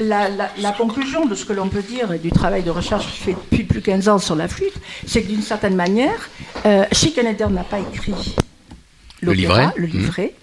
la, 0.00 0.28
la- 0.28 0.50
la 0.58 0.72
conclusion 0.72 1.26
de 1.26 1.34
ce 1.34 1.44
que 1.44 1.52
l'on 1.52 1.68
peut 1.68 1.82
dire 1.82 2.12
et 2.12 2.18
du 2.18 2.30
travail 2.30 2.62
de 2.62 2.70
recherche 2.70 3.06
fais 3.06 3.32
depuis 3.34 3.64
plus 3.64 3.80
de 3.80 3.84
15 3.84 4.08
ans 4.08 4.18
sur 4.18 4.34
la 4.34 4.48
flûte, 4.48 4.74
c'est 5.06 5.22
que 5.22 5.28
d'une 5.28 5.42
certaine 5.42 5.76
manière, 5.76 6.28
euh, 6.66 6.84
n'a 7.50 7.64
pas 7.64 7.78
écrit 7.80 8.34
Le 9.20 9.32
livret. 9.32 9.68
le 9.76 9.86
livret, 9.86 10.34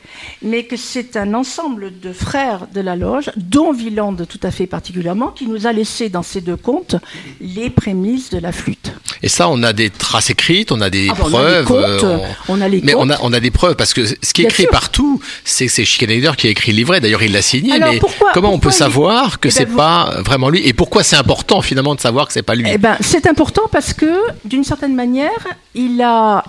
mais 0.42 0.64
que 0.64 0.78
c'est 0.78 1.18
un 1.18 1.34
ensemble 1.34 2.00
de 2.00 2.14
frères 2.14 2.68
de 2.74 2.82
la 2.82 2.96
loge, 2.96 3.32
dont 3.36 3.74
Wieland 3.74 4.16
tout 4.28 4.40
à 4.44 4.52
fait 4.52 4.68
particulièrement, 4.68 5.28
qui 5.30 5.46
nous 5.48 5.68
a 5.68 5.74
laissé 5.74 6.10
dans 6.10 6.24
ces 6.24 6.42
deux 6.42 6.56
contes 6.58 6.96
les 7.42 7.70
prémices 7.70 8.30
de 8.30 8.40
la 8.40 8.52
flûte. 8.52 8.92
Et 9.24 9.30
ça, 9.30 9.50
on 9.50 9.64
a 9.64 9.74
des 9.74 9.90
traces 9.90 10.30
écrites, 10.30 10.72
on 10.72 10.82
a 10.82 10.90
des 10.90 11.08
Ah 11.10 11.16
ben, 11.16 11.24
on 11.24 11.28
a 11.28 11.30
preuves. 11.32 11.66
contes, 11.66 12.04
euh, 12.04 12.18
on 12.50 12.62
a 12.62 12.68
les 12.68 12.82
mais 12.82 12.94
on 12.96 13.10
a, 13.10 13.18
on 13.22 13.34
a 13.34 13.40
des 13.40 13.52
preuves 13.52 13.76
parce 13.76 13.94
que 13.94 14.06
ce 14.06 14.14
qui 14.34 14.42
est 14.42 14.46
Bien 14.46 14.50
écrit 14.50 14.64
sûr. 14.64 14.72
partout, 14.72 15.20
c'est 15.44 15.66
que 15.66 15.72
c'est 15.72 15.86
Schikaneder 15.86 16.32
qui 16.38 16.48
a 16.48 16.50
écrit 16.52 16.72
le 16.72 16.78
livret. 16.78 17.00
D'ailleurs, 17.02 17.24
il 17.24 17.32
l'a 17.32 17.42
signé. 17.42 17.74
Alors, 17.74 17.94
mais 17.94 18.00
pourquoi- 18.00 18.32
comment 18.34 18.54
on 18.54 18.60
peut 18.60 18.70
il- 18.70 18.74
savoir 18.74 19.40
que 19.40 19.48
Eh 19.48 19.52
ben, 19.52 19.56
c'est 19.58 19.66
vous- 19.66 19.78
pas 19.78 20.22
vraiment 20.24 20.50
lui? 20.50 20.66
Et 20.68 20.74
pourquoi 20.74 21.04
c'est 21.04 21.16
important 21.16 21.62
finalement 21.62 21.96
de 21.96 22.00
savoir 22.00 22.28
que 22.28 22.34
c'est 22.34 22.44
pas 22.44 22.56
lui? 22.56 22.70
Eh 22.72 22.78
ben, 22.78 22.96
c'est 23.02 23.26
important 23.28 23.64
parce 23.72 23.94
que, 23.94 24.14
d'une 24.46 24.64
certaine 24.64 24.94
manière, 24.96 25.48
il 25.74 26.02
a. 26.02 26.44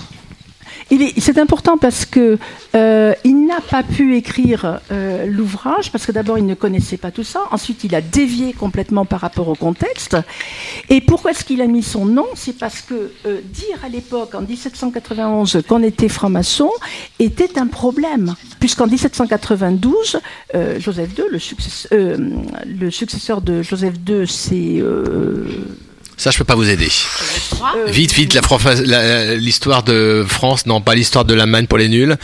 C'est 1.19 1.37
important 1.39 1.77
parce 1.77 2.07
que 2.07 2.39
euh, 2.75 3.13
il 3.25 3.47
n'a 3.47 3.61
pas 3.61 3.83
pu 3.83 4.17
écrire 4.17 4.81
euh, 4.91 5.27
l'ouvrage 5.27 5.93
parce 5.93 6.07
que 6.07 6.13
d'abord 6.13 6.39
il 6.39 6.47
ne 6.47 6.55
connaissait 6.55 6.97
pas 6.97 7.11
tout 7.11 7.25
ça. 7.25 7.41
Ensuite, 7.51 7.85
il 7.85 7.95
a 7.95 8.01
dévié 8.01 8.55
complètement 8.55 9.05
par 9.05 9.21
rapport 9.21 9.49
au 9.49 9.55
contexte. 9.55 10.17
Et 10.89 11.03
pourquoi 11.03 11.33
est-ce 11.33 11.45
qu'il 11.45 11.61
a 11.61 11.67
mis 11.67 11.83
son 11.83 12.07
nom? 12.07 12.25
C'est 12.35 12.57
parce 12.59 12.81
que 12.81 13.13
euh, 13.27 13.41
dire 13.53 13.79
à 13.85 13.89
l'époque, 13.91 14.35
en 14.35 14.41
1791, 14.41 15.63
qu'on 15.69 15.83
était 15.83 16.09
franc-maçon 16.09 16.71
était 17.19 17.59
un 17.59 17.67
problème, 17.67 18.35
puisqu'en 18.59 18.87
1792, 18.87 20.21
euh, 20.55 20.81
Joseph 20.81 21.11
II, 21.19 21.25
le, 21.31 21.39
success- 21.39 21.89
le 21.91 22.91
successeur 22.91 23.43
de 23.43 23.61
Joseph 23.61 23.95
II, 24.09 24.27
c'est 24.27 24.83
Ça, 26.21 26.33
je 26.33 26.39
peux 26.39 26.45
pas 26.45 26.57
vous 26.57 26.69
aider. 26.69 26.89
Vite, 27.87 28.13
vite, 28.13 28.37
la- 28.85 29.37
l'histoire 29.37 29.85
de 29.85 30.25
France, 30.29 30.67
non, 30.67 30.81
pas 30.81 30.97
l'histoire 30.97 31.25
de 31.25 31.33
l'Allemagne 31.33 31.67
pour 31.67 31.79
les 31.79 31.89
nuls. 31.89 32.17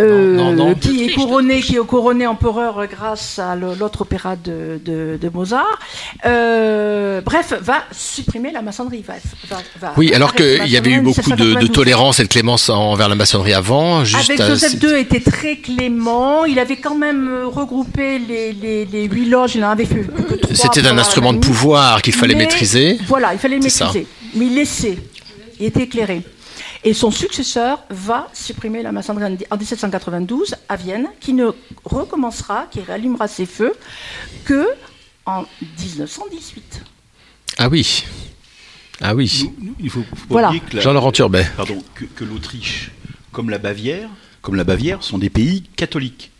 Euh, 0.00 0.34
Non, 0.34 0.52
non, 0.52 0.68
non. 0.70 0.74
qui 0.74 1.04
est 1.04 1.12
couronné, 1.12 1.60
qui 1.60 1.76
est 1.76 1.86
couronné 1.86 2.26
empereur 2.26 2.86
grâce 2.86 3.38
à 3.38 3.54
l'autre 3.54 4.00
opéra 4.00 4.34
de, 4.36 4.80
de- 4.82 5.18
de 5.20 5.28
Mozart. 5.28 5.78
Euh, 6.24 7.20
bref, 7.20 7.52
va 7.60 7.84
supprimer 7.92 8.50
la 8.50 8.62
maçonnerie. 8.62 9.04
Va, 9.06 9.14
va- 9.50 9.62
va 9.78 9.92
Oui, 9.98 10.12
alors 10.14 10.34
qu'il 10.34 10.66
y 10.66 10.76
avait 10.78 10.92
eu 10.92 11.00
beaucoup 11.02 11.20
de, 11.30 11.36
de 11.36 11.44
1792. 11.44 11.70
tolérance 11.72 12.20
et 12.20 12.24
de 12.24 12.28
clémence 12.28 12.70
envers 12.70 13.10
la 13.10 13.14
maçonnerie 13.14 13.52
avant. 13.52 14.04
Juste 14.04 14.30
Avec 14.30 14.40
à- 14.40 14.48
Joseph 14.48 14.82
II 14.82 14.98
était 14.98 15.20
très 15.20 15.56
clément. 15.56 16.46
Il 16.46 16.58
avait 16.58 16.76
quand 16.76 16.96
même 16.96 17.28
euh, 17.28 17.46
regroupé 17.46 18.18
les, 18.18 18.52
les, 18.54 18.86
les 18.86 19.04
huit 19.04 19.26
loges. 19.28 19.54
Il 19.54 19.64
en 19.64 19.70
avait 19.70 19.84
fait 19.84 20.06
C'était 20.52 20.86
un 20.86 20.96
instrument 20.96 21.34
de 21.34 21.38
pouvoir 21.40 22.00
qu'il 22.00 22.14
fallait 22.14 22.34
Mais- 22.34 22.44
maîtriser. 22.44 22.98
Voilà, 23.06 23.33
il 23.34 23.38
fallait 23.38 23.56
le 23.58 23.62
maîtriser. 23.62 24.06
Mais 24.34 24.46
il 24.46 24.54
laissait. 24.54 24.98
Il 25.60 25.66
était 25.66 25.82
éclairé. 25.82 26.22
Et 26.82 26.92
son 26.94 27.10
successeur 27.10 27.80
va 27.90 28.28
supprimer 28.34 28.82
la 28.82 28.92
maçonnerie 28.92 29.24
en 29.50 29.54
en 29.54 29.56
1792 29.58 30.54
à 30.68 30.76
Vienne, 30.76 31.08
qui 31.20 31.32
ne 31.32 31.50
recommencera, 31.84 32.66
qui 32.70 32.80
rallumera 32.80 33.26
ses 33.28 33.46
feux 33.46 33.72
que 34.44 34.66
en 35.26 35.44
1918. 35.80 36.82
Ah 37.58 37.68
oui. 37.68 38.04
Ah 39.00 39.14
oui. 39.14 39.50
Nous- 39.58 39.66
nous, 39.68 39.74
il 39.80 39.90
faut, 39.90 40.04
Voilà. 40.28 40.52
que 40.68 40.76
la- 40.76 40.82
Jean-Laurent 40.82 41.12
Turbet. 41.12 41.46
Pardon, 41.56 41.82
que, 41.94 42.04
que 42.04 42.24
l'Autriche, 42.24 42.90
comme 43.32 43.48
la 43.50 43.58
Bavière, 43.58 44.08
comme 44.42 44.54
la 44.56 44.64
Bavière, 44.64 45.02
sont 45.02 45.18
des 45.18 45.30
pays 45.30 45.62
catholiques. 45.76 46.30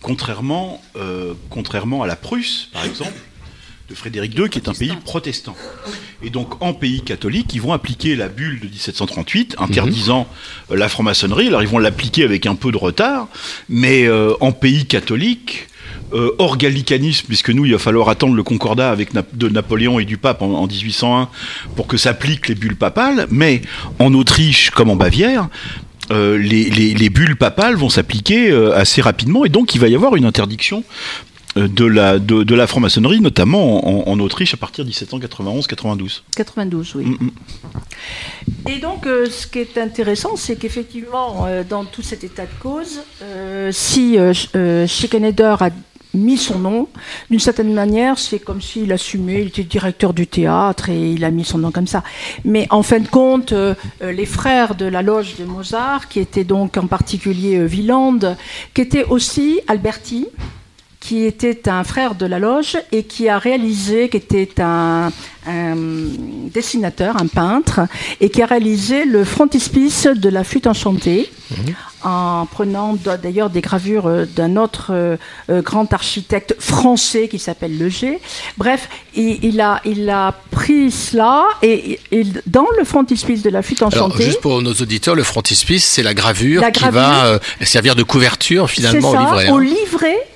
Contrairement, 0.00 0.80
euh, 0.96 1.34
contrairement 1.50 2.02
à 2.02 2.06
la 2.06 2.16
Prusse, 2.16 2.68
par 2.72 2.84
exemple, 2.84 3.12
de 3.92 3.96
Frédéric 3.98 4.36
II, 4.38 4.48
qui 4.48 4.58
est 4.58 4.68
un 4.68 4.72
pays 4.74 4.88
protestant. 5.04 5.54
Et 6.24 6.30
donc, 6.30 6.62
en 6.62 6.72
pays 6.72 7.02
catholique, 7.02 7.52
ils 7.54 7.60
vont 7.60 7.72
appliquer 7.74 8.16
la 8.16 8.28
bulle 8.28 8.58
de 8.60 8.66
1738, 8.66 9.56
interdisant 9.58 10.26
euh, 10.70 10.76
la 10.76 10.88
franc-maçonnerie. 10.88 11.48
Alors, 11.48 11.62
ils 11.62 11.68
vont 11.68 11.78
l'appliquer 11.78 12.24
avec 12.24 12.46
un 12.46 12.54
peu 12.54 12.72
de 12.72 12.78
retard, 12.78 13.28
mais 13.68 14.06
euh, 14.06 14.32
en 14.40 14.52
pays 14.52 14.86
catholique, 14.86 15.66
euh, 16.14 16.30
hors 16.38 16.56
gallicanisme, 16.56 17.26
puisque 17.26 17.50
nous, 17.50 17.66
il 17.66 17.72
va 17.72 17.78
falloir 17.78 18.08
attendre 18.08 18.34
le 18.34 18.42
concordat 18.42 18.90
avec 18.90 19.12
Nap- 19.14 19.34
de 19.36 19.48
Napoléon 19.50 19.98
et 19.98 20.04
du 20.06 20.16
pape 20.16 20.40
en, 20.42 20.52
en 20.54 20.66
1801 20.66 21.28
pour 21.76 21.86
que 21.86 21.96
s'appliquent 21.98 22.48
les 22.48 22.54
bulles 22.54 22.76
papales, 22.76 23.26
mais 23.30 23.60
en 23.98 24.14
Autriche 24.14 24.70
comme 24.70 24.88
en 24.90 24.96
Bavière, 24.96 25.48
euh, 26.10 26.38
les, 26.38 26.70
les- 26.70 26.94
les 26.94 27.10
bulles 27.10 27.36
papales 27.36 27.74
vont 27.76 27.88
s'appliquer 27.90 28.50
euh, 28.50 28.74
assez 28.76 29.02
rapidement, 29.02 29.44
et 29.44 29.48
donc 29.50 29.74
il 29.74 29.80
va 29.80 29.88
y 29.88 29.94
avoir 29.94 30.16
une 30.16 30.24
interdiction 30.24 30.82
de 31.56 31.84
la, 31.84 32.18
de, 32.18 32.42
de 32.44 32.54
la 32.54 32.66
franc-maçonnerie, 32.66 33.20
notamment 33.20 34.06
en, 34.08 34.10
en 34.12 34.18
Autriche 34.20 34.54
à 34.54 34.56
partir 34.56 34.84
de 34.84 34.90
1791-92. 34.90 36.22
92, 36.36 36.94
oui. 36.96 37.04
Mm, 37.04 37.16
mm. 37.26 37.30
Et 38.68 38.78
donc, 38.78 39.06
euh, 39.06 39.26
ce 39.30 39.46
qui 39.46 39.58
est 39.58 39.76
intéressant, 39.78 40.36
c'est 40.36 40.56
qu'effectivement, 40.56 41.44
euh, 41.46 41.62
dans 41.68 41.84
tout 41.84 42.02
cet 42.02 42.24
état 42.24 42.44
de 42.44 42.60
cause, 42.60 43.00
euh, 43.22 43.70
si 43.72 44.18
euh, 44.18 44.32
Sch- 44.32 44.48
euh, 44.56 44.86
Schikaneder 44.86 45.56
a 45.60 45.70
mis 46.14 46.36
son 46.36 46.58
nom, 46.58 46.88
d'une 47.30 47.40
certaine 47.40 47.72
manière, 47.72 48.18
c'est 48.18 48.38
comme 48.38 48.60
s'il 48.60 48.92
assumait, 48.92 49.42
il 49.42 49.48
était 49.48 49.62
directeur 49.64 50.12
du 50.12 50.26
théâtre 50.26 50.90
et 50.90 51.12
il 51.12 51.24
a 51.24 51.30
mis 51.30 51.44
son 51.44 51.56
nom 51.58 51.70
comme 51.70 51.86
ça. 51.86 52.02
Mais 52.44 52.66
en 52.70 52.82
fin 52.82 53.00
de 53.00 53.08
compte, 53.08 53.52
euh, 53.52 53.74
euh, 54.02 54.12
les 54.12 54.26
frères 54.26 54.74
de 54.74 54.84
la 54.84 55.00
loge 55.02 55.36
de 55.36 55.44
Mozart, 55.44 56.08
qui 56.08 56.20
étaient 56.20 56.44
donc 56.44 56.76
en 56.76 56.86
particulier 56.86 57.56
euh, 57.56 57.66
Wieland, 57.66 58.18
qui 58.74 58.82
était 58.82 59.04
aussi 59.04 59.60
Alberti, 59.68 60.26
qui 61.02 61.24
était 61.24 61.68
un 61.68 61.82
frère 61.82 62.14
de 62.14 62.26
la 62.26 62.38
loge 62.38 62.78
et 62.92 63.02
qui 63.02 63.28
a 63.28 63.36
réalisé, 63.36 64.08
qui 64.08 64.18
était 64.18 64.60
un, 64.60 65.10
un 65.48 65.74
dessinateur, 66.54 67.16
un 67.20 67.26
peintre, 67.26 67.80
et 68.20 68.30
qui 68.30 68.40
a 68.40 68.46
réalisé 68.46 69.04
le 69.04 69.24
frontispice 69.24 70.06
de 70.06 70.28
la 70.28 70.44
flûte 70.44 70.68
enchantée, 70.68 71.28
en 72.04 72.46
prenant 72.46 72.96
d'ailleurs 73.20 73.50
des 73.50 73.60
gravures 73.60 74.06
euh, 74.06 74.26
d'un 74.26 74.56
autre 74.56 74.90
euh, 74.90 75.16
euh, 75.50 75.60
grand 75.60 75.92
architecte 75.92 76.54
français 76.58 77.26
qui 77.28 77.40
s'appelle 77.40 77.76
Leger. 77.78 78.20
Bref, 78.56 78.88
il, 79.14 79.60
a, 79.60 79.80
il 79.84 80.08
a 80.08 80.34
pris 80.50 80.90
cela 80.92 81.44
et, 81.62 81.98
dans 82.46 82.66
le 82.78 82.84
frontispice 82.84 83.42
de 83.42 83.50
la 83.50 83.62
flûte 83.62 83.82
Alors, 83.82 84.06
enchantée, 84.06 84.24
juste 84.24 84.40
pour 84.40 84.62
nos 84.62 84.72
auditeurs, 84.72 85.16
le 85.16 85.24
frontispice, 85.24 85.84
c'est 85.84 86.02
la 86.04 86.14
gravure 86.14 86.60
La 86.60 86.70
qui 86.70 86.88
va 86.88 87.40
servir 87.62 87.96
de 87.96 88.04
couverture 88.04 88.70
finalement 88.70 89.10
au 89.10 89.18
livret. 89.18 89.50
au 89.50 89.56
hein. 89.56 89.64
livret 89.64 90.31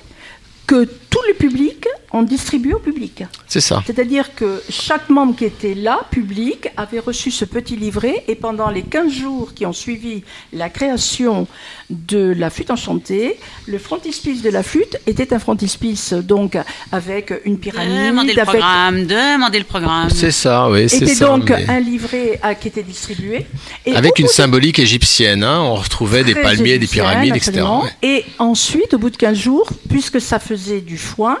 que 0.67 0.85
tout 1.09 1.19
le 1.27 1.33
public 1.35 1.85
ont 2.11 2.23
distribué 2.23 2.73
au 2.73 2.79
public. 2.79 3.23
C'est 3.47 3.59
ça. 3.61 3.83
C'est-à-dire 3.85 4.33
que 4.35 4.61
chaque 4.69 5.09
membre 5.09 5.35
qui 5.35 5.45
était 5.45 5.73
là, 5.75 6.01
public, 6.09 6.69
avait 6.77 6.99
reçu 6.99 7.31
ce 7.31 7.45
petit 7.45 7.75
livret 7.75 8.23
et 8.27 8.35
pendant 8.35 8.69
les 8.69 8.81
15 8.83 9.11
jours 9.11 9.53
qui 9.53 9.65
ont 9.65 9.73
suivi 9.73 10.23
la 10.53 10.69
création 10.69 11.47
de 11.89 12.33
la 12.37 12.49
flûte 12.49 12.71
enchantée, 12.71 13.37
le 13.67 13.77
frontispice 13.77 14.41
de 14.41 14.49
la 14.49 14.63
flûte 14.63 14.97
était 15.05 15.33
un 15.33 15.39
frontispice 15.39 16.13
donc 16.13 16.57
avec 16.91 17.33
une 17.45 17.57
pyramide, 17.59 18.07
Demandez 18.09 18.33
le 18.33 18.41
avec 18.41 18.49
programme, 18.49 19.05
demandez 19.05 19.59
le 19.59 19.65
programme. 19.65 20.09
C'est 20.09 20.31
ça, 20.31 20.69
oui, 20.69 20.89
c'est 20.89 20.97
était 21.03 21.15
ça. 21.15 21.25
donc 21.27 21.49
mais- 21.49 21.69
un 21.69 21.79
livret 21.79 22.39
à- 22.41 22.55
qui 22.55 22.67
était 22.69 22.83
distribué. 22.83 23.45
Et 23.85 23.95
Avec 23.95 24.19
une 24.19 24.25
de- 24.27 24.31
symbolique 24.31 24.79
égyptienne, 24.79 25.43
hein, 25.43 25.59
on 25.61 25.75
retrouvait 25.75 26.23
des 26.23 26.35
palmiers, 26.35 26.79
des 26.79 26.87
pyramides, 26.87 27.35
etc. 27.35 27.49
absolument. 27.59 27.85
Et 28.01 28.25
ensuite, 28.39 28.93
au 28.93 28.97
bout 28.97 29.09
de 29.09 29.17
15 29.17 29.37
jours, 29.37 29.69
puisque 29.89 30.19
ça 30.19 30.39
faisait 30.39 30.81
du 30.81 30.96
foin, 30.97 31.37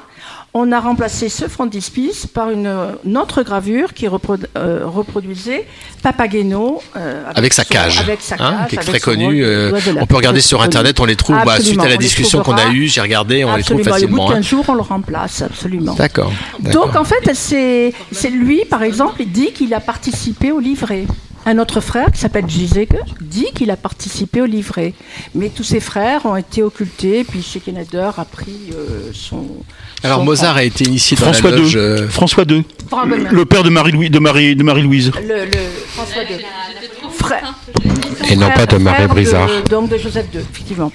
on 0.53 0.71
a 0.71 0.79
remplacé 0.79 1.29
ce 1.29 1.47
frontispice 1.47 2.25
par 2.25 2.49
une, 2.49 2.71
une 3.05 3.17
autre 3.17 3.43
gravure 3.43 3.93
qui 3.93 4.07
reprodu- 4.07 4.45
euh, 4.57 4.81
reproduisait 4.85 5.67
Papageno 6.01 6.81
euh, 6.95 7.23
Avec 7.35 7.53
sa 7.53 7.63
son- 7.63 7.73
cage, 7.73 7.99
avec 7.99 8.21
sa 8.21 8.35
hein, 8.39 8.57
cage, 8.61 8.67
qui 8.69 8.75
est 8.75 8.79
très 8.79 8.99
connue. 8.99 9.43
euh, 9.43 9.71
on 9.99 10.05
peut 10.05 10.15
regarder 10.15 10.41
sur 10.41 10.61
internet, 10.61 10.99
on 10.99 11.05
les 11.05 11.15
trouve. 11.15 11.35
bah, 11.45 11.59
suite 11.59 11.79
à 11.79 11.87
la 11.89 11.97
discussion 11.97 12.41
qu'on 12.43 12.55
a 12.55 12.69
eue, 12.69 12.87
j'ai 12.87 13.01
regardé, 13.01 13.43
on 13.43 13.55
les 13.55 13.63
trouve 13.63 13.79
Absolument, 13.79 13.97
et 13.97 14.03
au 14.05 14.07
bout 14.07 14.15
facilement. 14.15 14.31
hein. 14.31 14.35
15 14.35 14.45
jours, 14.45 14.65
on 14.69 14.73
le 14.75 14.81
remplace, 14.81 15.41
absolument. 15.41 15.93
D'accord. 15.95 16.31
Donc 16.59 16.95
en 16.95 17.03
fait, 17.03 17.33
c'est 17.33 17.93
c'est 18.11 18.29
lui, 18.29 18.63
par 18.65 18.83
exemple, 18.83 19.21
il 19.21 19.31
dit 19.31 19.51
qu'il 19.51 19.73
a 19.73 19.79
participé 19.79 20.51
au 20.51 20.59
livret. 20.59 21.05
Un 21.49 21.59
autre 21.59 21.79
frère 21.79 22.11
qui 22.11 22.19
s'appelle 22.19 22.43
Giseke 22.45 22.97
dit 23.21 23.47
qu'il 23.55 23.71
a 23.71 23.77
participé 23.77 24.41
au 24.41 24.45
livret. 24.45 24.93
Mais 25.33 25.47
tous 25.47 25.63
ses 25.63 25.79
frères 25.79 26.25
ont 26.25 26.35
été 26.35 26.61
occultés, 26.61 27.23
puis 27.23 27.41
Schekenader 27.41 28.09
a 28.17 28.25
pris 28.25 28.73
euh, 28.75 29.11
son. 29.13 29.45
Alors 30.03 30.19
son 30.19 30.25
Mozart 30.25 30.57
a 30.57 30.63
été 30.65 30.83
initié 30.83 31.15
dans 31.15 31.23
François 31.23 31.51
la 31.51 31.57
II. 31.59 31.75
euh, 31.77 32.09
François 32.09 32.43
II. 32.43 32.65
Le 33.31 33.45
père 33.45 33.63
de 33.63 33.69
Marie-Louise. 33.69 34.11
De 34.11 34.19
Marie, 34.19 34.57
de 34.57 34.63
Marie-Louise. 34.63 35.13
Le, 35.25 35.45
le 35.45 35.51
François 35.87 36.23
II. 36.23 36.37
Frère. 37.13 37.55
Et 38.29 38.35
non 38.35 38.49
pas 38.51 38.65
de 38.65 38.75
Marie 38.75 39.07
Brizard. 39.07 39.49
Donc 39.69 39.89
de 39.89 39.97
Joseph 39.97 40.25
II, 40.33 40.41
effectivement. 40.41 40.91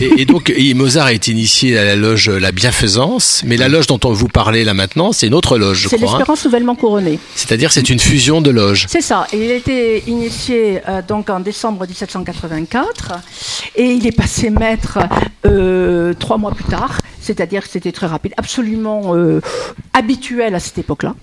Et, 0.00 0.22
et 0.22 0.24
donc, 0.24 0.52
et 0.54 0.74
Mozart 0.74 1.06
a 1.06 1.12
été 1.12 1.30
initié 1.30 1.78
à 1.78 1.84
la 1.84 1.96
loge 1.96 2.28
La 2.28 2.52
Bienfaisance, 2.52 3.42
mais 3.46 3.56
la 3.56 3.68
loge 3.68 3.86
dont 3.86 4.00
on 4.04 4.12
vous 4.12 4.28
parlait 4.28 4.64
là 4.64 4.74
maintenant, 4.74 5.12
c'est 5.12 5.26
une 5.26 5.34
autre 5.34 5.58
loge, 5.58 5.80
je 5.82 5.88
C'est 5.88 5.96
crois. 5.96 6.08
hein. 6.10 6.18
l'espérance 6.18 6.44
nouvellement 6.44 6.74
couronnée. 6.74 7.18
C'est-à-dire, 7.34 7.72
c'est 7.72 7.88
une 7.90 7.98
fusion 8.00 8.40
de 8.40 8.50
loges. 8.50 8.86
C'est 8.88 9.00
ça. 9.00 9.26
Et 9.32 9.44
il 9.44 9.50
a 9.50 9.54
été 9.54 10.02
initié 10.06 10.80
euh, 10.88 11.02
donc 11.06 11.30
en 11.30 11.40
décembre 11.40 11.86
1784 11.86 13.12
et 13.76 13.84
il 13.92 14.06
est 14.06 14.12
passé 14.12 14.50
maître 14.50 14.98
euh, 15.46 16.14
trois 16.14 16.38
mois 16.38 16.52
plus 16.52 16.64
tard. 16.64 16.98
C'est-à-dire 17.20 17.62
que 17.62 17.68
c'était 17.68 17.92
très 17.92 18.06
rapide, 18.06 18.32
absolument 18.36 19.14
euh, 19.14 19.40
habituel 19.92 20.54
à 20.54 20.60
cette 20.60 20.78
époque-là. 20.78 21.14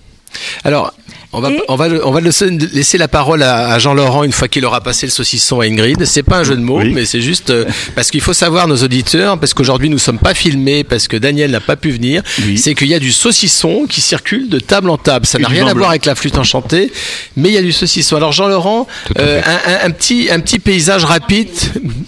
Alors, 0.64 0.92
on 1.32 1.40
va, 1.40 1.50
Et- 1.50 1.60
on 1.68 1.76
va, 1.76 1.88
on 2.04 2.10
va 2.10 2.20
laisser 2.20 2.96
la 2.96 3.06
parole 3.08 3.42
à, 3.42 3.68
à 3.72 3.78
Jean-Laurent 3.78 4.24
une 4.24 4.32
fois 4.32 4.48
qu'il 4.48 4.64
aura 4.64 4.80
passé 4.80 5.04
le 5.06 5.10
saucisson 5.12 5.60
à 5.60 5.66
Ingrid. 5.66 6.02
C'est 6.06 6.22
pas 6.22 6.38
un 6.38 6.42
jeu 6.44 6.56
de 6.56 6.62
mots, 6.62 6.78
Oui. 6.80 6.90
mais 6.94 7.04
c'est 7.04 7.20
juste 7.20 7.50
euh, 7.50 7.66
parce 7.94 8.10
qu'il 8.10 8.22
faut 8.22 8.32
savoir 8.32 8.66
nos 8.66 8.76
auditeurs, 8.78 9.38
parce 9.38 9.52
qu'aujourd'hui 9.52 9.90
nous 9.90 9.98
sommes 9.98 10.18
pas 10.18 10.32
filmés, 10.32 10.84
parce 10.84 11.06
que 11.06 11.18
Daniel 11.18 11.50
n'a 11.50 11.60
pas 11.60 11.76
pu 11.76 11.90
venir. 11.90 12.22
Oui. 12.46 12.56
C'est 12.56 12.74
qu'il 12.74 12.88
y 12.88 12.94
a 12.94 12.98
du 12.98 13.12
saucisson 13.12 13.84
qui 13.86 14.00
circule 14.00 14.48
de 14.48 14.58
table 14.58 14.88
en 14.88 14.96
table. 14.96 15.26
Ça 15.26 15.38
n'a 15.38 15.48
rien 15.48 15.66
à 15.66 15.74
voir 15.74 15.90
avec 15.90 16.06
la 16.06 16.14
flûte 16.14 16.38
enchantée, 16.38 16.90
mais 17.36 17.50
il 17.50 17.54
y 17.54 17.58
a 17.58 17.62
du 17.62 17.72
saucisson. 17.72 18.16
Alors 18.16 18.32
Jean-Laurent, 18.32 18.86
euh, 19.18 19.42
un, 19.44 19.72
un- 19.72 19.86
un 19.86 19.90
petit, 19.90 20.28
un 20.30 20.40
petit 20.40 20.58
paysage 20.58 21.04
rapide, 21.04 21.50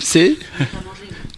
c'est? 0.02 0.32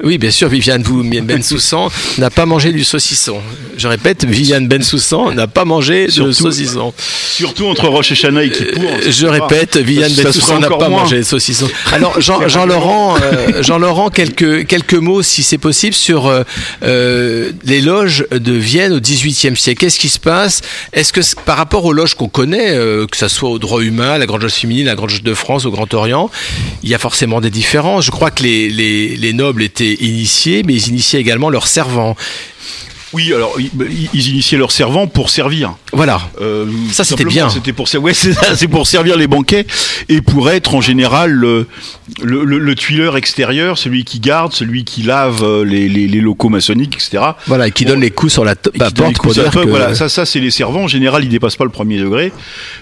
Oui, 0.02 0.18
bien 0.18 0.30
sûr, 0.30 0.48
Viviane 0.48 0.82
Bensoussan 0.82 1.88
n'a 2.18 2.30
pas 2.30 2.44
mangé 2.46 2.72
du 2.72 2.84
saucisson. 2.84 3.38
Je 3.76 3.88
répète, 3.88 4.24
Viviane 4.24 4.66
Bensoussan 4.68 5.32
n'a 5.32 5.46
pas 5.46 5.64
mangé 5.64 6.06
de 6.06 6.10
Surtout- 6.10 6.32
saucisson. 6.32 6.92
Surtout 7.36 7.66
entre 7.66 7.88
Roche 7.88 8.12
et 8.12 8.14
Chana 8.14 8.42
et 8.44 8.50
Kippour. 8.50 8.82
Euh, 8.84 9.10
Je 9.10 9.26
répète, 9.26 9.76
Viviane 9.76 10.12
Bensoussan 10.12 10.60
n'a 10.60 10.68
pas 10.68 10.88
moins. 10.88 11.00
mangé 11.02 11.18
de 11.18 11.22
saucisson. 11.22 11.68
Alors, 11.92 12.20
Jean, 12.20 12.48
Jean 12.48 12.66
Laurent, 12.66 13.16
euh, 13.22 13.62
Jean 13.62 13.78
Laurent, 13.78 14.10
quelques 14.10 14.66
quelques 14.66 14.94
mots, 14.94 15.22
si 15.22 15.42
c'est 15.42 15.58
possible, 15.58 15.94
sur 15.94 16.26
euh, 16.82 17.50
les 17.64 17.80
loges 17.80 18.26
de 18.30 18.52
Vienne 18.52 18.92
au 18.92 19.00
XVIIIe 19.00 19.56
siècle. 19.56 19.80
Qu'est-ce 19.80 19.98
qui 19.98 20.08
se 20.08 20.18
passe? 20.18 20.60
Est-ce 20.92 21.12
que 21.12 21.20
par 21.44 21.56
rapport 21.56 21.84
aux 21.84 21.92
loges 21.92 22.14
qu'on 22.14 22.28
connaît, 22.28 22.70
euh, 22.72 23.06
que 23.06 23.16
ça 23.16 23.28
soit 23.28 23.48
au 23.50 23.58
droit 23.58 23.80
humain, 23.82 24.18
la 24.18 24.26
Grande 24.26 24.42
Loge 24.42 24.52
féminine, 24.52 24.86
la 24.86 24.94
Grande 24.94 25.10
Loge 25.10 25.22
de 25.22 25.34
France, 25.34 25.64
au 25.64 25.70
Grand 25.70 25.92
Orient, 25.94 26.30
il 26.82 26.88
y 26.90 26.94
a 26.94 26.98
forcément 26.98 27.40
des 27.40 27.50
différences. 27.50 28.04
Je 28.06 28.10
crois 28.10 28.30
que 28.30 28.42
les 28.42 28.68
les, 28.68 29.16
les 29.16 29.32
nobles 29.32 29.62
étaient 29.62 29.91
initiés, 30.00 30.62
mais 30.66 30.74
ils 30.74 30.88
initiaient 30.88 31.20
également 31.20 31.50
leurs 31.50 31.66
servants. 31.66 32.16
Oui, 33.14 33.31
alors 33.35 33.55
ils, 33.59 33.68
ils 34.14 34.28
initiaient 34.31 34.57
leurs 34.57 34.72
servants 34.72 35.07
pour 35.07 35.28
servir. 35.28 35.74
Voilà. 35.92 36.18
Euh, 36.40 36.64
Ça, 36.92 37.05
c'était 37.05 37.26
bien. 37.26 37.50
C'était 37.50 37.74
pour, 37.74 37.87
ouais, 38.00 38.14
c'est 38.55 38.68
pour 38.68 38.87
servir 38.87 39.18
les 39.18 39.26
banquets 39.26 39.66
et 40.09 40.22
pour 40.22 40.48
être 40.48 40.74
en 40.74 40.81
général 40.81 41.31
le, 41.31 41.66
le, 42.22 42.42
le- 42.44 42.59
le 42.59 42.74
tuileur 42.74 43.18
extérieur, 43.18 43.76
celui 43.76 44.05
qui 44.05 44.18
garde, 44.18 44.55
celui 44.55 44.85
qui 44.85 45.02
lave 45.02 45.44
euh, 45.44 45.62
les, 45.62 45.90
les, 45.90 46.09
les 46.09 46.20
locaux 46.22 46.48
maçonniques, 46.48 46.94
etc. 46.94 47.22
Voilà, 47.48 47.68
et 47.68 47.70
qui 47.70 47.85
donne 47.85 48.00
les 48.00 48.11
coups 48.11 48.33
sur 48.33 48.46
la, 48.46 48.55
porte 48.57 48.96
pour 49.18 49.35
dire 49.35 49.50
que 49.50 49.59
Voilà, 49.68 49.94
ça, 49.94 50.09
ça 50.09 50.24
c'est 50.24 50.40
les 50.40 50.50
servants. 50.50 50.85
En 50.85 50.88
général, 50.88 51.22
ils 51.22 51.28
dépassent 51.28 51.57
pas 51.57 51.64
le 51.64 51.70
premier 51.70 51.98
degré. 51.98 52.33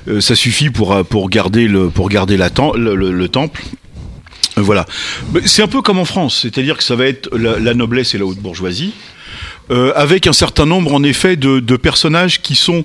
Euh, 0.06 0.20
ça 0.20 0.36
suffit 0.36 0.70
pour 0.70 1.04
pour 1.06 1.28
garder 1.28 1.66
le 1.66 1.88
pour 1.90 2.08
garder 2.08 2.36
la 2.36 2.50
le 2.76 3.26
temple. 3.28 3.60
Voilà. 4.60 4.86
C'est 5.44 5.62
un 5.62 5.68
peu 5.68 5.82
comme 5.82 5.98
en 5.98 6.04
France, 6.04 6.38
c'est-à-dire 6.42 6.76
que 6.76 6.84
ça 6.84 6.96
va 6.96 7.06
être 7.06 7.28
la, 7.36 7.58
la 7.58 7.74
noblesse 7.74 8.14
et 8.14 8.18
la 8.18 8.24
haute 8.26 8.38
bourgeoisie. 8.38 8.92
euh, 9.70 9.92
avec 9.94 10.26
un 10.26 10.32
certain 10.32 10.66
nombre 10.66 10.92
en 10.94 11.02
effet 11.04 11.36
de, 11.36 11.60
de 11.60 11.76
personnages 11.76 12.42
qui 12.42 12.56
sont 12.56 12.84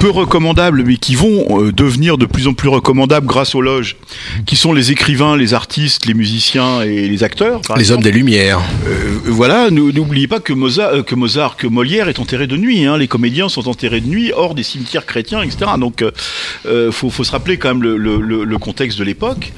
peu 0.00 0.10
recommandables, 0.10 0.82
mais 0.84 0.96
qui 0.96 1.14
vont 1.14 1.62
euh, 1.62 1.72
devenir 1.72 2.18
de 2.18 2.26
plus 2.26 2.48
en 2.48 2.52
plus 2.52 2.68
recommandables 2.68 3.28
grâce 3.28 3.54
aux 3.54 3.60
loges, 3.62 3.96
qui 4.44 4.56
sont 4.56 4.72
les 4.72 4.90
écrivains, 4.90 5.36
les 5.36 5.54
artistes, 5.54 6.06
les 6.06 6.14
musiciens 6.14 6.82
et 6.82 7.06
les 7.08 7.22
acteurs. 7.22 7.60
les 7.76 7.82
exemple. 7.82 7.98
hommes 7.98 8.02
des 8.02 8.10
Lumières. 8.10 8.58
Euh, 8.88 9.18
voilà, 9.26 9.70
n'oubliez 9.70 10.26
pas 10.26 10.40
que 10.40 10.52
Mozart, 10.52 11.04
que 11.04 11.14
Mozart, 11.14 11.56
que 11.56 11.68
Molière 11.68 12.08
est 12.08 12.18
enterré 12.18 12.48
de 12.48 12.56
nuit. 12.56 12.84
Hein. 12.86 12.98
Les 12.98 13.06
comédiens 13.08 13.48
sont 13.48 13.68
enterrés 13.68 14.00
de 14.00 14.08
nuit 14.08 14.32
hors 14.34 14.56
des 14.56 14.64
cimetières 14.64 15.06
chrétiens, 15.06 15.42
etc. 15.42 15.58
Donc, 15.78 16.02
euh, 16.66 16.90
faut, 16.90 17.08
faut 17.10 17.22
se 17.24 17.30
rappeler 17.30 17.56
quand 17.56 17.68
même 17.68 17.82
le, 17.84 17.96
le- 17.96 18.20
le- 18.20 18.42
le 18.44 18.58
contexte 18.58 18.98
de 18.98 19.04
l'époque. 19.04 19.52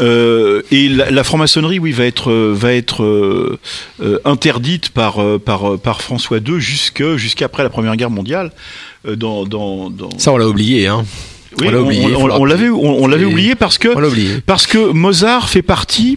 Euh, 0.00 0.62
et 0.70 0.88
la, 0.88 1.10
la 1.10 1.24
franc-maçonnerie, 1.24 1.78
oui, 1.78 1.92
va 1.92 2.04
être 2.04 2.30
euh, 2.30 2.52
va 2.54 2.72
être 2.72 3.02
euh, 3.02 3.58
euh, 4.02 4.18
interdite 4.24 4.88
par 4.88 5.22
euh, 5.22 5.38
par 5.38 5.72
euh, 5.74 5.76
par 5.76 6.00
François 6.00 6.38
II 6.38 6.60
jusqu'après 6.60 7.62
la 7.62 7.68
Première 7.70 7.96
Guerre 7.96 8.10
mondiale. 8.10 8.52
euh, 9.06 9.16
dans, 9.16 9.44
dans, 9.44 9.90
dans... 9.90 10.08
Ça, 10.18 10.32
on 10.32 10.36
l'a 10.38 10.48
oublié, 10.48 10.86
hein. 10.86 11.04
Oui, 11.60 11.66
on 11.68 12.44
l'avait 12.46 12.70
on, 12.70 13.06
l'avait 13.06 13.26
oublié 13.26 13.54
parce 13.54 13.76
que 13.76 13.88
oublié. 13.88 14.40
parce 14.46 14.66
que 14.66 14.78
Mozart 14.92 15.50
fait 15.50 15.60
partie 15.60 16.16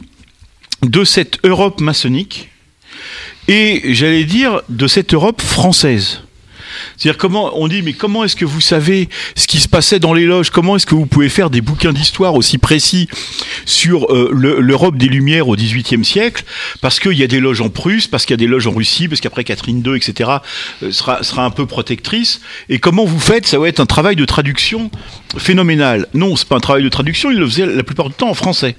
de 0.81 1.03
cette 1.03 1.39
Europe 1.43 1.81
maçonnique 1.81 2.49
et 3.49 3.81
j'allais 3.93 4.23
dire 4.23 4.61
de 4.69 4.87
cette 4.87 5.13
Europe 5.13 5.41
française. 5.41 6.21
C'est-à-dire 6.97 7.17
comment 7.17 7.51
on 7.59 7.67
dit 7.67 7.81
mais 7.81 7.93
comment 7.93 8.23
est-ce 8.23 8.35
que 8.35 8.45
vous 8.45 8.61
savez 8.61 9.09
ce 9.35 9.47
qui 9.47 9.59
se 9.59 9.67
passait 9.67 9.99
dans 9.99 10.13
les 10.13 10.25
loges? 10.25 10.49
Comment 10.49 10.75
est-ce 10.75 10.85
que 10.85 10.95
vous 10.95 11.05
pouvez 11.05 11.29
faire 11.29 11.49
des 11.49 11.61
bouquins 11.61 11.93
d'histoire 11.93 12.35
aussi 12.35 12.57
précis 12.57 13.07
sur 13.65 14.11
euh, 14.13 14.29
le- 14.33 14.59
l'Europe 14.59 14.97
des 14.97 15.07
Lumières 15.07 15.47
au 15.47 15.55
XVIIIe 15.55 16.03
siècle? 16.05 16.43
Parce 16.81 16.99
qu'il 16.99 17.13
y 17.13 17.23
a 17.23 17.27
des 17.27 17.39
loges 17.39 17.61
en 17.61 17.69
Prusse, 17.69 18.07
parce 18.07 18.25
qu'il 18.25 18.33
y 18.33 18.35
a 18.35 18.37
des 18.37 18.47
loges 18.47 18.67
en 18.67 18.71
Russie, 18.71 19.07
parce 19.07 19.21
qu'après 19.21 19.43
Catherine 19.43 19.83
II, 19.85 19.95
etc. 19.95 20.29
euh, 20.83 20.91
sera 20.91 21.23
sera 21.23 21.45
un 21.45 21.51
peu 21.51 21.65
protectrice. 21.65 22.41
Et 22.69 22.79
comment 22.79 23.05
vous 23.05 23.19
faites? 23.19 23.45
Ça 23.47 23.59
va 23.59 23.67
être 23.67 23.79
un 23.79 23.85
travail 23.85 24.15
de 24.15 24.25
traduction 24.25 24.89
phénoménal. 25.37 26.07
Non, 26.13 26.35
c'est 26.35 26.47
pas 26.47 26.55
un 26.55 26.59
travail 26.59 26.83
de 26.83 26.89
traduction. 26.89 27.31
Il 27.31 27.37
le 27.37 27.45
faisait 27.45 27.65
la 27.65 27.83
plupart 27.83 28.09
du 28.09 28.15
temps 28.15 28.29
en 28.29 28.33
français. 28.33 28.75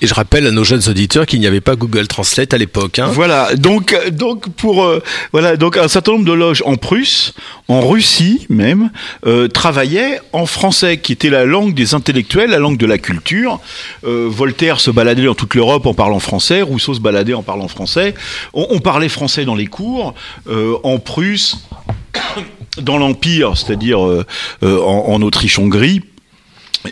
Et 0.00 0.06
je 0.06 0.14
rappelle 0.14 0.46
à 0.46 0.50
nos 0.50 0.64
jeunes 0.64 0.82
auditeurs 0.88 1.26
qu'il 1.26 1.40
n'y 1.40 1.46
avait 1.46 1.60
pas 1.60 1.74
Google 1.74 2.06
Translate 2.06 2.54
à 2.54 2.58
l'époque. 2.58 2.98
Hein. 2.98 3.10
Voilà, 3.12 3.54
donc 3.56 3.92
euh, 3.92 4.10
donc 4.10 4.48
pour 4.50 4.84
euh, 4.84 5.02
voilà 5.32 5.56
donc 5.56 5.76
un 5.76 5.88
certain 5.88 6.12
nombre 6.12 6.24
de 6.24 6.32
loges 6.32 6.62
en 6.64 6.76
Prusse, 6.76 7.34
en 7.68 7.86
Russie 7.86 8.46
même, 8.48 8.90
euh, 9.26 9.48
travaillaient 9.48 10.20
en 10.32 10.46
français, 10.46 10.98
qui 10.98 11.12
était 11.12 11.30
la 11.30 11.44
langue 11.44 11.74
des 11.74 11.94
intellectuels, 11.94 12.50
la 12.50 12.58
langue 12.58 12.78
de 12.78 12.86
la 12.86 12.98
culture. 12.98 13.60
Euh, 14.04 14.28
Voltaire 14.30 14.80
se 14.80 14.90
baladait 14.90 15.24
dans 15.24 15.34
toute 15.34 15.54
l'Europe 15.54 15.86
en 15.86 15.94
parlant 15.94 16.20
français, 16.20 16.62
Rousseau 16.62 16.94
se 16.94 17.00
baladait 17.00 17.34
en 17.34 17.42
parlant 17.42 17.68
français. 17.68 18.14
On, 18.54 18.66
on 18.70 18.78
parlait 18.80 19.08
français 19.08 19.44
dans 19.44 19.54
les 19.54 19.66
cours, 19.66 20.14
euh, 20.48 20.76
en 20.82 20.98
Prusse, 20.98 21.66
dans 22.80 22.98
l'Empire, 22.98 23.56
c'est-à-dire 23.56 24.04
euh, 24.04 24.24
en 24.62 25.20
Autriche-Hongrie. 25.22 26.02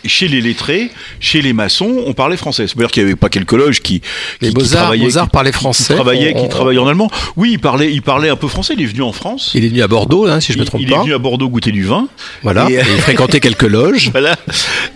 Chez 0.05 0.27
les 0.27 0.41
lettrés, 0.41 0.89
chez 1.19 1.41
les 1.41 1.53
maçons, 1.53 2.03
on 2.05 2.13
parlait 2.13 2.35
français. 2.37 2.67
C'est-à-dire 2.67 2.91
qu'il 2.91 3.03
n'y 3.03 3.09
avait 3.09 3.15
pas 3.15 3.29
quelques 3.29 3.53
loges 3.53 3.81
qui, 3.81 4.01
Les 4.41 4.49
qui, 4.49 4.55
qui 4.55 4.69
travaillaient, 4.69 5.03
Mozart 5.05 5.25
qui- 5.25 5.29
parlait 5.31 5.51
qui 5.51 5.57
français. 5.57 5.93
travaillait, 5.95 6.33
On- 6.35 6.43
qui 6.43 6.49
travaillait 6.49 6.79
en 6.81 6.87
allemand. 6.87 7.09
Oui, 7.37 7.51
il 7.53 7.59
parlait, 7.59 7.91
il 7.93 8.01
parlait 8.01 8.29
un 8.29 8.35
peu 8.35 8.47
français. 8.49 8.73
Il 8.77 8.83
est 8.83 8.87
venu 8.87 9.01
en 9.03 9.13
France. 9.13 9.51
Il 9.55 9.63
est 9.63 9.69
venu 9.69 9.81
à 9.81 9.87
Bordeaux, 9.87 10.27
hein, 10.27 10.39
si 10.41 10.51
je 10.51 10.57
ne 10.57 10.61
me 10.61 10.65
Il- 10.65 10.69
trompe 10.69 10.81
il 10.81 10.89
pas. 10.89 10.97
est 10.97 10.99
venu 11.03 11.13
à 11.13 11.17
Bordeaux 11.19 11.47
goûter 11.49 11.71
du 11.71 11.83
vin. 11.85 12.07
Voilà. 12.43 12.67
Et- 12.69 12.73
Et 12.73 12.77
il 12.95 13.01
fréquentait 13.01 13.39
quelques 13.39 13.63
loges. 13.63 14.09
Voilà. 14.11 14.35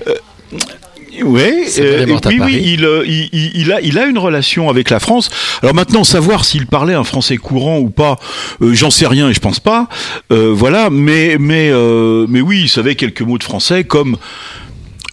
Euh, 0.07 0.15
Ouais, 1.23 1.65
euh, 1.79 2.05
il 2.07 2.13
oui, 2.29 2.39
oui, 2.41 2.61
il, 2.65 2.85
euh, 2.85 3.03
il, 3.05 3.29
il- 3.33 3.51
il 3.53 3.71
a, 3.73 3.81
il 3.81 3.99
a 3.99 4.05
une 4.05 4.17
relation 4.17 4.69
avec 4.69 4.89
la 4.89 4.99
France. 4.99 5.29
Alors 5.61 5.75
maintenant, 5.75 6.03
savoir 6.05 6.45
s'il 6.45 6.65
parlait 6.67 6.93
un 6.93 7.03
français 7.03 7.35
courant 7.37 7.79
ou 7.79 7.89
pas, 7.89 8.17
euh, 8.61 8.73
j'en 8.73 8.89
sais 8.89 9.05
rien 9.07 9.29
et 9.29 9.33
je 9.33 9.39
pense 9.41 9.59
pas. 9.59 9.87
Euh, 10.31 10.51
voilà, 10.55 10.89
mais 10.89 11.35
mais 11.37 11.69
euh, 11.69 12.25
mais 12.29 12.39
oui, 12.41 12.61
il 12.63 12.69
savait 12.69 12.95
quelques 12.95 13.21
mots 13.21 13.37
de 13.37 13.43
français 13.43 13.83
comme 13.83 14.17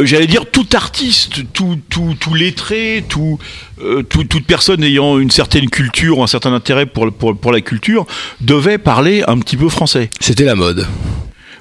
j'allais 0.01 0.27
dire 0.27 0.47
tout 0.51 0.67
artiste, 0.75 1.53
tout 1.53 1.79
tout 1.89 2.17
tout 2.19 2.35
lettré, 2.35 3.05
tout, 3.09 3.39
euh, 3.83 4.03
tout 4.03 4.25
toute 4.25 4.47
personne 4.47 4.83
ayant 4.83 5.19
une 5.19 5.31
certaine 5.31 5.69
culture, 5.71 6.19
ou 6.19 6.23
un 6.23 6.27
certain 6.27 6.53
intérêt 6.53 6.87
pour 6.87 7.13
pour 7.13 7.39
pour 7.39 7.53
la 7.53 7.61
culture 7.61 8.07
devait 8.41 8.79
parler 8.79 9.23
un 9.27 9.39
petit 9.39 9.57
peu 9.57 9.69
français. 9.69 10.11
C'était 10.21 10.45
la 10.45 10.55
mode. 10.55 10.87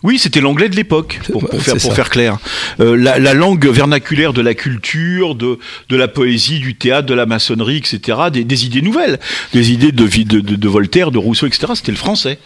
Oui, 0.04 0.20
c'était 0.20 0.42
l'anglais 0.42 0.70
de 0.70 0.76
l'époque, 0.76 1.20
pour, 1.32 1.48
pour 1.50 1.60
faire, 1.60 1.76
pour 1.76 1.94
faire 1.94 2.10
clair. 2.10 2.38
Euh, 2.80 2.96
la, 2.96 3.18
la 3.18 3.34
langue 3.34 3.68
vernaculaire 3.68 4.32
de 4.32 4.42
la 4.42 4.54
culture, 4.54 5.34
de, 5.34 5.58
de 5.90 5.96
la 5.96 6.08
poésie, 6.08 6.60
du 6.60 6.76
théâtre, 6.76 7.08
de 7.08 7.16
la 7.16 7.26
maçonnerie, 7.26 7.78
etc., 7.78 8.18
des, 8.32 8.44
des 8.44 8.66
idées 8.66 8.84
nouvelles, 8.84 9.20
des 9.54 9.72
idées 9.72 9.92
de, 9.92 10.06
de, 10.06 10.40
de, 10.40 10.56
de 10.56 10.68
Voltaire, 10.68 11.10
de 11.12 11.18
Rousseau, 11.18 11.48
etc., 11.48 11.74
c'était 11.76 11.92
le 11.92 11.98
français. 11.98 12.38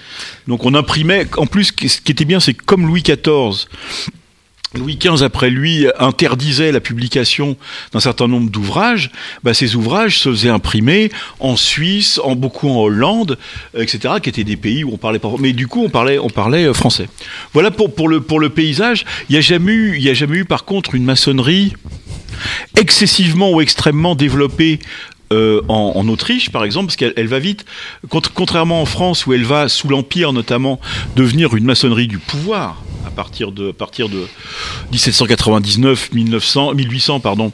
Donc 0.48 0.66
on 0.66 0.74
imprimait, 0.74 1.28
en 1.36 1.46
plus, 1.46 1.66
ce 1.66 1.72
qui 1.74 1.90
ce 1.90 2.00
qui 2.00 2.14
était 2.14 2.26
bien, 2.26 2.40
c'est 2.40 2.54
que 2.54 2.64
comme 2.64 2.88
Louis 2.88 3.04
XIV, 3.04 3.68
Louis 4.74 4.98
XV, 4.98 5.24
après 5.24 5.50
lui, 5.50 5.88
interdisait 6.00 6.72
la 6.72 6.80
publication 6.80 7.58
d'un 7.92 8.00
certain 8.00 8.30
nombre 8.30 8.50
d'ouvrages. 8.50 9.12
Bah, 9.44 9.54
ces 9.54 9.76
ouvrages 9.76 10.20
se 10.20 10.30
faisaient 10.30 10.50
imprimer 10.50 11.12
en 11.42 11.58
Suisse, 11.58 12.22
en 12.24 12.36
beaucoup 12.36 12.70
en 12.70 12.78
Hollande, 12.78 13.38
etc., 13.78 14.16
qui 14.24 14.30
étaient 14.30 14.46
des 14.46 14.56
pays 14.56 14.86
où 14.86 14.94
on 14.94 14.98
parlait 14.98 15.20
pas. 15.20 15.30
Mais 15.40 15.52
du 15.52 15.68
coup, 15.68 15.84
on 15.84 15.90
parlait, 15.90 16.20
on 16.20 16.30
parlait 16.30 16.66
euh, 16.66 16.74
français. 16.74 17.10
Voilà 17.52 17.70
pour 17.70 17.94
pour 17.94 18.08
le 18.08 18.22
pour 18.22 18.40
le 18.40 18.50
paysage. 18.50 19.06
Il 19.30 19.36
y 19.36 19.38
a 19.38 19.42
il 19.42 20.02
y 20.02 20.10
a 20.10 20.14
jamais 20.14 20.38
eu 20.38 20.46
par 20.46 20.64
contre 20.64 20.96
une 20.96 21.04
maçonnerie 21.04 21.74
excessivement 22.78 23.52
ou 23.52 23.62
extrêmement 23.62 24.16
développée 24.16 24.80
euh, 25.32 25.62
en, 25.68 26.08
Autriche, 26.08 26.50
par 26.50 26.64
exemple, 26.64 26.88
parce 26.88 26.96
qu'elle 26.96 27.14
elle 27.16 27.28
va 27.28 27.40
vite. 27.40 27.66
Cont- 28.10 28.22
contrairement 28.34 28.82
en 28.82 28.86
France, 28.86 29.26
où 29.26 29.34
elle 29.34 29.46
va, 29.46 29.70
sous 29.70 29.88
l'Empire 29.88 30.34
notamment, 30.34 30.80
devenir 31.16 31.56
une 31.56 31.66
maçonnerie 31.66 32.08
du 32.08 32.20
pouvoir 32.20 32.84
à 33.06 33.10
partir 33.10 33.52
de, 33.52 33.72
partir 33.72 34.10
de 34.10 34.28
1799, 34.92 36.12
1900, 36.14 36.74
1800, 36.74 37.20
pardon. 37.20 37.52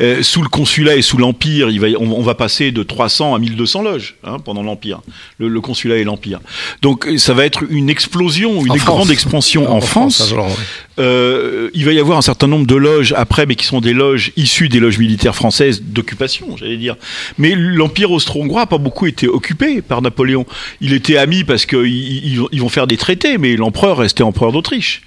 Euh, 0.00 0.22
sous 0.22 0.42
le 0.42 0.48
consulat 0.48 0.94
et 0.96 1.02
sous 1.02 1.16
l'Empire, 1.18 1.70
il 1.70 1.80
va, 1.80 1.88
y- 1.88 1.96
on, 1.96 2.16
on 2.16 2.22
va 2.22 2.34
passer 2.36 2.70
de 2.70 2.82
300 2.82 3.34
à 3.34 3.38
1200 3.40 3.82
loges 3.82 4.14
hein, 4.22 4.38
pendant 4.38 4.62
l'Empire, 4.62 5.00
le, 5.38 5.48
le 5.48 5.60
consulat 5.60 5.96
et 5.96 6.04
l'Empire. 6.04 6.38
Donc 6.82 7.06
euh, 7.08 7.18
ça 7.18 7.34
va 7.34 7.44
être 7.44 7.64
une 7.68 7.90
explosion, 7.90 8.64
une 8.64 8.76
grande 8.76 9.10
expansion 9.10 9.68
en, 9.70 9.76
En 9.78 9.80
France, 9.80 10.16
France. 10.18 10.32
alors, 10.32 10.46
ouais. 10.46 10.54
Euh, 11.00 11.70
il 11.74 11.84
va 11.84 11.92
y 11.92 12.00
avoir 12.00 12.18
un 12.18 12.22
certain 12.22 12.46
nombre 12.48 12.66
de 12.66 12.74
loges 12.74 13.12
après, 13.16 13.46
mais 13.46 13.54
qui 13.54 13.64
sont 13.66 13.80
des 13.80 13.92
loges 13.92 14.32
issues 14.36 14.68
des 14.68 14.80
loges 14.80 14.98
militaires 14.98 15.34
françaises 15.34 15.82
d'occupation, 15.82 16.56
j'allais 16.56 16.76
dire. 16.76 16.96
Mais 17.38 17.54
l'Empire 17.56 18.10
austro-hongrois 18.10 18.62
n'a 18.62 18.66
pas 18.66 18.78
beaucoup 18.78 19.06
été 19.06 19.28
occupé 19.28 19.80
par 19.82 20.02
Napoléon. 20.02 20.44
Il 20.80 20.92
était 20.92 21.16
ami 21.16 21.44
parce 21.44 21.66
qu'ils 21.66 21.86
ils, 21.86 22.40
ils 22.50 22.60
vont 22.60 22.68
faire 22.68 22.86
des 22.88 22.96
traités, 22.96 23.38
mais 23.38 23.54
l'empereur 23.56 23.98
restait 23.98 24.22
empereur 24.24 24.50
d'Autriche. 24.52 25.02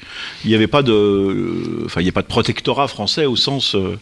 Il 0.45 0.49
n'y 0.49 0.55
avait 0.55 0.67
pas 0.67 0.81
de, 0.83 0.91
euh, 0.93 1.83
enfin, 1.85 2.01
il 2.01 2.03
n'y 2.03 2.09
a 2.09 2.13
pas 2.13 2.21
de 2.21 2.27
protectorat 2.27 2.87
français 2.87 3.25
au 3.25 3.35
sens 3.35 3.75
euh, 3.75 3.97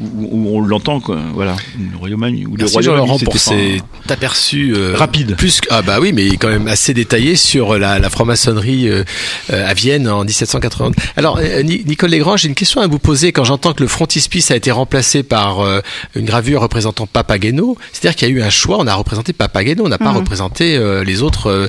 où, 0.00 0.28
où 0.30 0.56
on 0.56 0.60
l'entend, 0.60 1.00
quoi. 1.00 1.18
Voilà, 1.34 1.56
le 1.78 1.96
royaume 1.96 2.22
ou 2.22 2.26
le 2.26 2.58
Merci 2.58 2.74
royaume 2.74 2.94
Jean-Laurent 2.96 3.18
pour 3.18 3.38
cet 3.38 3.82
aperçu 4.08 4.72
euh, 4.76 4.94
Rapide. 4.96 5.36
Plus 5.36 5.60
que- 5.60 5.68
ah 5.70 5.82
bah 5.82 5.98
oui, 6.00 6.12
mais 6.12 6.28
quand 6.36 6.48
même 6.48 6.68
assez 6.68 6.94
détaillé 6.94 7.36
sur 7.36 7.78
la, 7.78 7.98
la 7.98 8.10
franc-maçonnerie 8.10 8.88
euh, 8.88 9.04
euh, 9.52 9.68
à 9.68 9.74
Vienne 9.74 10.08
en 10.08 10.24
1780. 10.24 10.92
Alors 11.16 11.38
euh, 11.40 11.62
Ni- 11.62 11.82
Nicole 11.84 12.10
Légrand, 12.10 12.36
j'ai 12.36 12.48
une 12.48 12.54
question 12.54 12.80
à 12.80 12.86
vous 12.86 12.98
poser. 12.98 13.32
Quand 13.32 13.44
j'entends 13.44 13.72
que 13.72 13.82
le 13.82 13.88
frontispice 13.88 14.50
a 14.50 14.56
été 14.56 14.70
remplacé 14.70 15.22
par 15.22 15.60
euh, 15.60 15.80
une 16.14 16.24
gravure 16.24 16.62
représentant 16.62 17.06
Papageno, 17.06 17.76
c'est-à-dire 17.92 18.16
qu'il 18.16 18.28
y 18.28 18.32
a 18.32 18.34
eu 18.34 18.42
un 18.42 18.50
choix. 18.50 18.78
On 18.78 18.86
a 18.86 18.94
représenté 18.94 19.32
Papageno, 19.32 19.84
on 19.84 19.88
n'a 19.88 19.98
pas 19.98 20.10
Mhm. 20.10 20.16
représenté 20.18 20.76
euh, 20.76 21.04
les 21.04 21.22
autres 21.22 21.48
euh, 21.50 21.68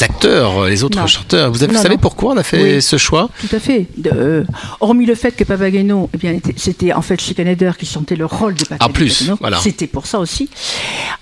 acteurs, 0.00 0.64
euh, 0.64 0.68
les 0.68 0.84
autres 0.84 0.98
Non. 0.98 1.06
chanteurs. 1.06 1.50
Vous, 1.50 1.62
avez, 1.62 1.72
vous 1.74 1.82
savez 1.82 1.94
non. 1.96 2.00
pourquoi 2.00 2.34
on 2.34 2.36
a 2.36 2.42
fait 2.42 2.76
Oui. 2.76 2.82
ce 2.82 2.96
choix? 2.96 3.28
Tout 3.40 3.54
à 3.54 3.58
fait. 3.60 3.86
De- 3.96 4.10
euh, 4.14 4.44
hormis 4.80 5.06
le 5.06 5.14
fait 5.14 5.32
que 5.32 5.44
Papageno, 5.44 6.08
eh 6.14 6.16
bien, 6.18 6.32
était- 6.32 6.54
c'était 6.56 6.92
en 6.92 7.02
fait 7.02 7.20
Qui 7.76 7.86
chantait 7.86 8.16
le 8.16 8.26
rôle 8.26 8.54
de 8.54 8.64
Papageno. 8.64 8.88
En 8.90 8.92
plus, 8.92 9.30
voilà. 9.40 9.58
C'était 9.60 9.86
pour 9.86 10.06
ça 10.06 10.18
aussi. 10.18 10.48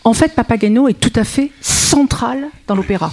En 0.05 0.13
fait, 0.15 0.35
Papageno 0.35 0.89
est 0.89 0.99
tout 0.99 1.13
à 1.15 1.25
fait 1.25 1.51
central 1.61 2.49
dans 2.67 2.75
l'opéra. 2.75 3.13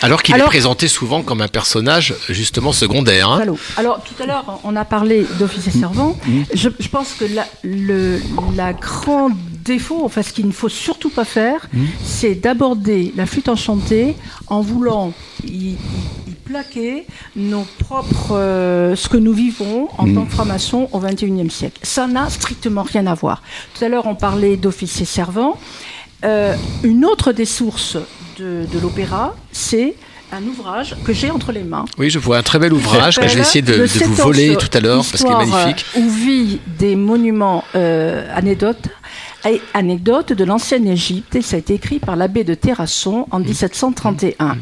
Alors 0.00 0.22
qu'il 0.22 0.32
est 0.36 0.38
présenté 0.46 0.86
souvent 0.86 1.22
comme 1.22 1.40
un 1.40 1.48
personnage 1.48 2.14
justement 2.28 2.72
secondaire. 2.72 3.28
hein. 3.30 3.38
Alors, 3.76 4.00
tout 4.04 4.14
à 4.22 4.26
l'heure, 4.26 4.60
on 4.62 4.76
a 4.76 4.84
parlé 4.84 5.26
d'officier 5.40 5.72
servant. 5.72 6.16
Je, 6.54 6.68
je 6.78 6.88
pense 6.88 7.14
que 7.14 7.24
la, 7.24 7.44
le 7.64 8.20
la 8.54 8.72
grand 8.74 9.30
défaut, 9.64 10.02
enfin, 10.04 10.22
ce 10.22 10.32
qu'il 10.32 10.46
ne 10.46 10.52
faut 10.52 10.68
surtout 10.68 11.10
pas 11.10 11.24
faire, 11.24 11.68
c'est 12.04 12.36
d'aborder 12.36 13.12
la 13.16 13.26
flûte 13.26 13.48
enchantée 13.48 14.14
en 14.46 14.60
voulant 14.60 15.12
y, 15.44 15.70
y- 15.70 15.76
y 16.28 16.34
plaquer 16.48 17.06
nos 17.36 17.66
propres, 17.78 18.32
euh, 18.36 18.96
ce 18.96 19.08
que 19.08 19.16
nous 19.16 19.32
vivons 19.32 19.88
en 19.98 20.12
tant 20.12 20.24
que 20.24 20.32
francs-maçons 20.32 20.88
au 20.92 20.98
XXIe 20.98 21.50
siècle. 21.50 21.78
Ça 21.82 22.06
n'a 22.06 22.30
strictement 22.30 22.82
rien 22.82 23.06
à 23.06 23.14
voir. 23.14 23.42
Tout 23.74 23.84
à 23.84 23.88
l'heure, 23.88 24.06
on 24.06 24.14
parlait 24.14 24.56
d'officier 24.56 25.04
servant. 25.04 25.58
Euh, 26.24 26.54
une 26.82 27.04
autre 27.04 27.32
des 27.32 27.44
sources 27.44 27.96
de, 28.38 28.66
de 28.72 28.78
l'opéra, 28.80 29.36
c'est 29.52 29.94
un 30.32 30.42
ouvrage 30.44 30.94
que 31.04 31.12
j'ai 31.12 31.30
entre 31.30 31.52
les 31.52 31.64
mains. 31.64 31.84
Oui, 31.98 32.10
je 32.10 32.18
vois 32.18 32.38
un 32.38 32.42
très 32.42 32.58
bel 32.58 32.72
ouvrage 32.72 33.18
que 33.18 33.28
je 33.28 33.34
vais 33.36 33.40
essayer 33.40 33.62
de, 33.62 33.84
vous 34.04 34.14
voler 34.14 34.56
tout 34.56 34.68
à 34.72 34.80
l'heure 34.80 35.04
parce 35.10 35.22
qu'il 35.22 35.30
est 35.30 35.46
magnifique. 35.46 35.84
euh, 35.96 36.00
Où 36.00 36.10
vit 36.10 36.60
des 36.78 36.96
monuments 36.96 37.64
euh, 37.74 38.26
anecdotes, 38.34 40.32
de 40.32 40.44
l'ancienne 40.44 40.86
Égypte, 40.86 41.36
et 41.36 41.42
ça 41.42 41.56
a 41.56 41.58
été 41.58 41.74
écrit 41.74 41.98
par 41.98 42.16
l'abbé 42.16 42.44
de 42.44 42.54
Terrasson 42.54 43.26
en 43.30 43.38
1731. 43.40 44.58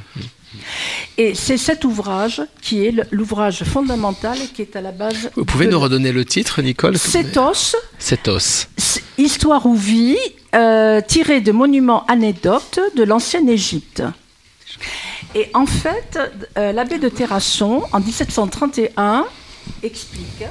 Et 1.19 1.35
c'est 1.35 1.57
cet 1.57 1.85
ouvrage 1.85 2.43
qui 2.63 2.85
est 2.87 2.95
l'ouvrage 3.11 3.65
fondamental 3.65 4.37
qui 4.55 4.63
est 4.63 4.77
à 4.77 4.81
la 4.81 4.93
base. 4.93 5.31
Vous 5.37 5.45
pouvez 5.45 5.67
de- 5.67 5.73
nous 5.73 5.81
redonner 5.81 6.13
le 6.13 6.25
titre, 6.25 6.63
Nicole 6.63 6.99
Sétos, 6.99 7.75
Sétos. 7.99 8.67
s- 8.77 9.03
Histoire 9.19 9.65
ou 9.67 9.75
vie, 9.75 10.17
euh, 10.55 11.01
tiré 11.01 11.41
de 11.41 11.53
monuments 11.53 12.05
anecdotes 12.07 12.79
de 12.97 13.03
l'ancienne 13.03 13.49
Égypte. 13.49 14.03
Et 15.35 15.51
en 15.55 15.67
fait, 15.67 16.19
euh, 16.59 16.73
l'abbé 16.73 16.99
de 16.99 17.09
Terrasson, 17.09 17.83
en 17.93 18.01
1731, 18.01 19.25
explique 19.83 20.45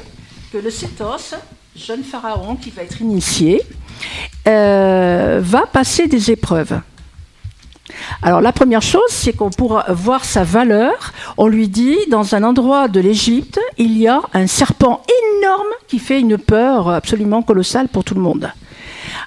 que 0.52 0.58
le 0.58 0.72
Sétos, 0.72 1.36
jeune 1.76 2.04
pharaon 2.04 2.56
qui 2.56 2.70
va 2.72 2.82
être 2.84 3.02
initié, 3.02 3.62
euh, 4.48 5.40
va 5.44 5.66
passer 5.68 6.08
des 6.08 6.32
épreuves. 6.32 6.80
Alors 8.22 8.42
la 8.42 8.52
première 8.52 8.82
chose, 8.82 9.02
c'est 9.10 9.34
qu'on 9.34 9.50
pourra 9.50 9.86
voir 9.90 10.26
sa 10.26 10.44
valeur. 10.44 11.14
On 11.38 11.48
lui 11.48 11.68
dit, 11.68 11.98
dans 12.10 12.36
un 12.36 12.44
endroit 12.44 12.88
de 12.88 13.00
l'Égypte, 13.00 13.60
il 13.78 13.98
y 13.98 14.08
a 14.08 14.22
un 14.34 14.48
serpent 14.48 15.04
énorme 15.40 15.68
qui 15.88 16.00
fait 16.00 16.20
une 16.20 16.38
peur 16.38 16.90
absolument 16.90 17.42
colossale 17.42 17.88
pour 17.88 18.04
tout 18.04 18.16
le 18.16 18.22
monde. 18.22 18.52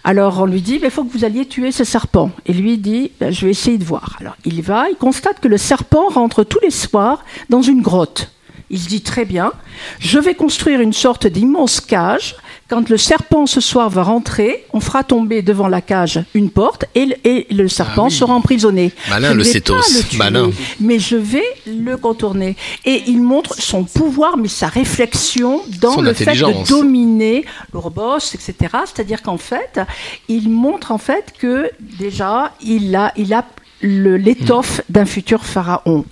Alors 0.04 0.40
on 0.40 0.46
lui 0.46 0.62
dit, 0.62 0.80
il 0.82 0.90
faut 0.90 1.04
que 1.04 1.12
vous 1.12 1.24
alliez 1.24 1.46
tuer 1.46 1.72
ce 1.72 1.84
serpent. 1.84 2.30
Et 2.46 2.52
lui 2.52 2.78
dit, 2.78 3.12
Ben, 3.20 3.32
je 3.32 3.44
vais 3.44 3.50
essayer 3.52 3.78
de 3.78 3.84
voir. 3.84 4.16
Alors 4.20 4.36
il 4.44 4.62
va, 4.62 4.88
il 4.90 4.96
constate 4.96 5.40
que 5.40 5.48
le 5.48 5.58
serpent 5.58 6.08
rentre 6.08 6.44
tous 6.44 6.60
les 6.60 6.70
soirs 6.70 7.24
dans 7.48 7.62
une 7.62 7.82
grotte. 7.82 8.30
Il 8.70 8.78
se 8.78 8.88
dit 8.88 9.00
très 9.00 9.24
bien, 9.24 9.52
je 9.98 10.18
vais 10.18 10.34
construire 10.34 10.80
une 10.80 10.92
sorte 10.92 11.26
d'immense 11.26 11.80
cage. 11.80 12.36
Quand 12.68 12.90
le 12.90 12.98
serpent 12.98 13.46
ce 13.46 13.62
soir 13.62 13.88
va 13.88 14.02
rentrer, 14.02 14.66
on 14.74 14.80
fera 14.80 15.02
tomber 15.02 15.40
devant 15.40 15.68
la 15.68 15.80
cage 15.80 16.22
une 16.34 16.50
porte 16.50 16.84
et 16.94 17.06
le, 17.06 17.14
et 17.26 17.46
le 17.50 17.66
serpent 17.66 18.02
Ah 18.04 18.08
oui. 18.08 18.10
sera 18.10 18.34
emprisonné. 18.34 18.92
Malin, 19.08 19.30
Je 19.30 19.36
le 19.38 19.42
le 19.42 20.02
tuer, 20.02 20.18
Malin. 20.18 20.50
Mais 20.80 20.98
je 20.98 21.16
vais 21.16 21.46
le 21.66 21.96
contourner. 21.96 22.56
Et 22.84 23.04
il 23.06 23.22
montre 23.22 23.54
son 23.58 23.84
pouvoir, 23.84 24.36
mais 24.36 24.48
sa 24.48 24.66
réflexion 24.68 25.62
dans 25.80 25.92
Son 25.94 26.02
le 26.02 26.12
fait 26.12 26.26
de 26.34 26.68
dominer 26.68 27.46
l'ourbos, 27.72 28.18
etc. 28.34 28.54
C'est-à-dire 28.84 29.22
qu'en 29.22 29.38
fait, 29.38 29.80
il 30.28 30.50
montre 30.50 30.92
en 30.92 30.98
fait 30.98 31.32
que 31.38 31.70
déjà, 31.98 32.52
il 32.62 32.94
a, 32.94 33.14
il 33.16 33.32
a 33.32 33.46
le- 33.80 34.18
l'étoffe 34.18 34.82
d'un 34.90 35.06
futur 35.06 35.44
pharaon. 35.46 36.04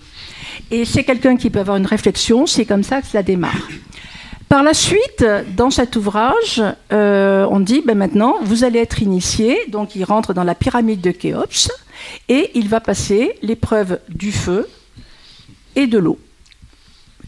Et 0.70 0.84
c'est 0.84 1.04
quelqu'un 1.04 1.36
qui 1.36 1.50
peut 1.50 1.60
avoir 1.60 1.76
une 1.76 1.86
réflexion, 1.86 2.46
c'est 2.46 2.64
comme 2.64 2.82
ça 2.82 3.00
que 3.00 3.06
cela 3.06 3.22
démarre. 3.22 3.68
Par 4.48 4.62
la 4.62 4.74
suite, 4.74 5.24
dans 5.56 5.70
cet 5.70 5.96
ouvrage, 5.96 6.62
euh, 6.92 7.46
on 7.50 7.58
dit 7.58 7.82
ben 7.84 7.96
maintenant, 7.96 8.36
vous 8.42 8.62
allez 8.62 8.78
être 8.78 9.02
initié. 9.02 9.58
Donc, 9.68 9.96
il 9.96 10.04
rentre 10.04 10.34
dans 10.34 10.44
la 10.44 10.54
pyramide 10.54 11.00
de 11.00 11.10
Khéops 11.10 11.68
et 12.28 12.50
il 12.54 12.68
va 12.68 12.80
passer 12.80 13.36
l'épreuve 13.42 13.98
du 14.08 14.30
feu 14.30 14.68
et 15.74 15.86
de 15.88 15.98
l'eau. 15.98 16.18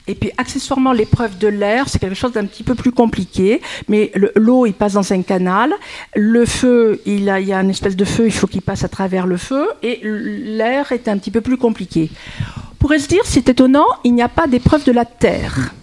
Et 0.09 0.15
puis, 0.15 0.31
accessoirement, 0.39 0.93
l'épreuve 0.93 1.39
de 1.39 1.49
l'air, 1.49 1.89
c'est 1.89 1.99
quelque 1.99 2.15
chose 2.17 2.33
d'un 2.33 2.47
petit 2.47 2.63
peu 2.65 2.75
plus 2.75 2.93
compliqué. 2.93 3.61
Mais 3.89 4.11
le- 4.15 4.33
l'eau, 4.37 4.65
il 4.67 4.73
passe 4.73 4.95
dans 4.95 5.13
un 5.13 5.23
canal. 5.23 5.73
Le 6.17 6.45
feu, 6.47 7.01
il, 7.07 7.33
il 7.41 7.47
y 7.47 7.53
a 7.53 7.61
une 7.61 7.71
espèce 7.71 7.95
de 7.95 8.05
feu, 8.07 8.27
il 8.27 8.33
faut 8.33 8.47
qu'il 8.47 8.63
passe 8.63 8.85
à 8.85 8.89
travers 8.89 9.27
le 9.27 9.37
feu. 9.37 9.69
Et 9.83 10.01
l'air 10.03 10.91
est 10.93 11.09
un 11.09 11.19
petit 11.19 11.31
peu 11.31 11.43
plus 11.43 11.59
compliqué. 11.59 12.11
On 12.73 12.75
pourrait 12.79 12.99
se 13.01 13.09
dire, 13.09 13.23
c'est 13.25 13.49
étonnant, 13.49 13.87
il 14.05 14.15
n'y 14.15 14.23
a 14.23 14.29
pas 14.29 14.47
d'épreuve 14.47 14.85
de 14.85 14.93
la 14.93 15.05
terre? 15.05 15.75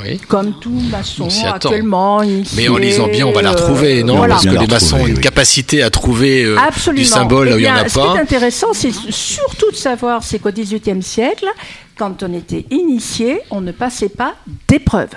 Oui. 0.00 0.18
Comme 0.26 0.58
tout 0.58 0.70
maçon 0.90 1.28
actuellement. 1.46 2.22
initié, 2.22 2.62
Mais 2.62 2.68
en 2.68 2.78
lisant 2.78 3.08
bien, 3.08 3.26
on 3.26 3.32
va 3.32 3.42
la 3.42 3.50
euh, 3.50 3.52
retrouver, 3.52 4.02
non 4.02 4.16
voilà. 4.16 4.34
Parce 4.36 4.46
que 4.46 4.50
les 4.58 4.66
maçons 4.66 4.96
ont 5.00 5.06
une 5.06 5.16
oui. 5.16 5.20
capacité 5.20 5.82
à 5.82 5.90
trouver 5.90 6.44
euh, 6.44 6.56
Absolument. 6.58 7.02
du 7.02 7.04
symbole 7.08 7.48
là 7.50 7.54
où 7.56 7.58
Eh 7.58 7.62
il 7.62 7.64
n'y 7.64 7.70
en 7.70 7.74
a 7.74 7.88
Ce 7.88 7.94
qui 7.94 8.00
est 8.00 8.02
pas. 8.02 8.18
intéressant, 8.20 8.68
c'est 8.72 8.92
surtout 9.10 9.70
de 9.70 9.76
savoir, 9.76 10.22
c'est 10.24 10.38
qu'au 10.38 10.50
XVIIIe 10.50 11.02
siècle, 11.02 11.46
quand 11.98 12.22
on 12.22 12.32
était 12.32 12.64
initié, 12.70 13.40
on 13.50 13.60
ne 13.60 13.72
passait 13.72 14.08
pas 14.08 14.34
d'épreuve. 14.66 15.10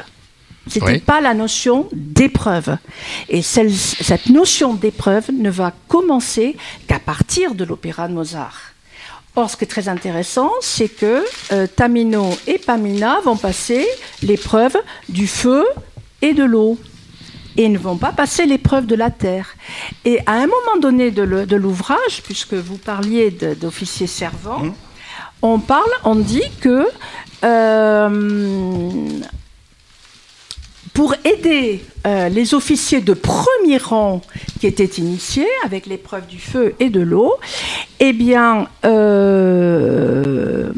C'était 0.68 0.86
Oui. 0.86 1.00
pas 1.00 1.22
la 1.22 1.34
notion 1.36 1.88
d'épreuve. 1.94 2.76
Et 3.30 3.42
celle- 3.44 3.72
cette 3.72 4.30
notion 4.30 4.74
d'épreuve 4.74 5.26
ne 5.32 5.50
va 5.52 5.72
commencer 5.88 6.58
qu'à 6.88 7.00
partir 7.00 7.54
de 7.56 7.64
l'opéra 7.64 8.08
de 8.08 8.14
Mozart. 8.14 8.60
Or, 9.36 9.50
ce 9.50 9.58
qui 9.58 9.66
est 9.66 9.68
très 9.68 9.90
intéressant, 9.90 10.52
c'est 10.62 10.88
que 10.88 11.24
euh, 11.52 11.68
Tamino 11.68 12.30
et 12.48 12.58
Pamina 12.58 13.20
vont 13.22 13.36
passer 13.36 13.86
l'épreuve 14.24 14.78
du 15.10 15.28
feu 15.28 15.66
et 16.22 16.34
de 16.34 16.44
l'eau 16.44 16.78
et 17.58 17.70
ne 17.70 17.78
vont 17.78 17.98
pas 17.98 18.12
passer 18.12 18.46
l'épreuve 18.46 18.86
de 18.86 18.96
la 18.96 19.10
terre. 19.12 19.56
Et 20.04 20.20
à 20.26 20.34
un 20.34 20.48
moment 20.48 20.78
donné 20.82 21.12
de 21.12 21.56
l'ouvrage, 21.56 22.22
puisque 22.24 22.54
vous 22.54 22.78
parliez 22.78 23.32
d'officiers 23.32 24.08
servants, 24.08 24.60
Mmh. 24.60 24.74
on 25.42 25.60
parle, 25.60 25.92
on 26.04 26.16
dit 26.16 26.50
que 26.62 26.88
euh, 27.44 28.90
pour 30.96 31.14
aider 31.26 31.84
euh, 32.08 32.30
les 32.30 32.54
officiers 32.54 33.02
de 33.02 33.14
premier 33.14 33.78
rang 33.78 34.22
qui 34.60 34.66
étaient 34.66 34.86
initiés 34.86 35.50
avec 35.66 35.88
l'épreuve 35.88 36.26
du 36.26 36.40
feu 36.40 36.74
et 36.80 36.90
de 36.90 37.02
l'eau, 37.02 37.34
eh 38.00 38.14
bien, 38.14 38.70
euh, 38.86 40.72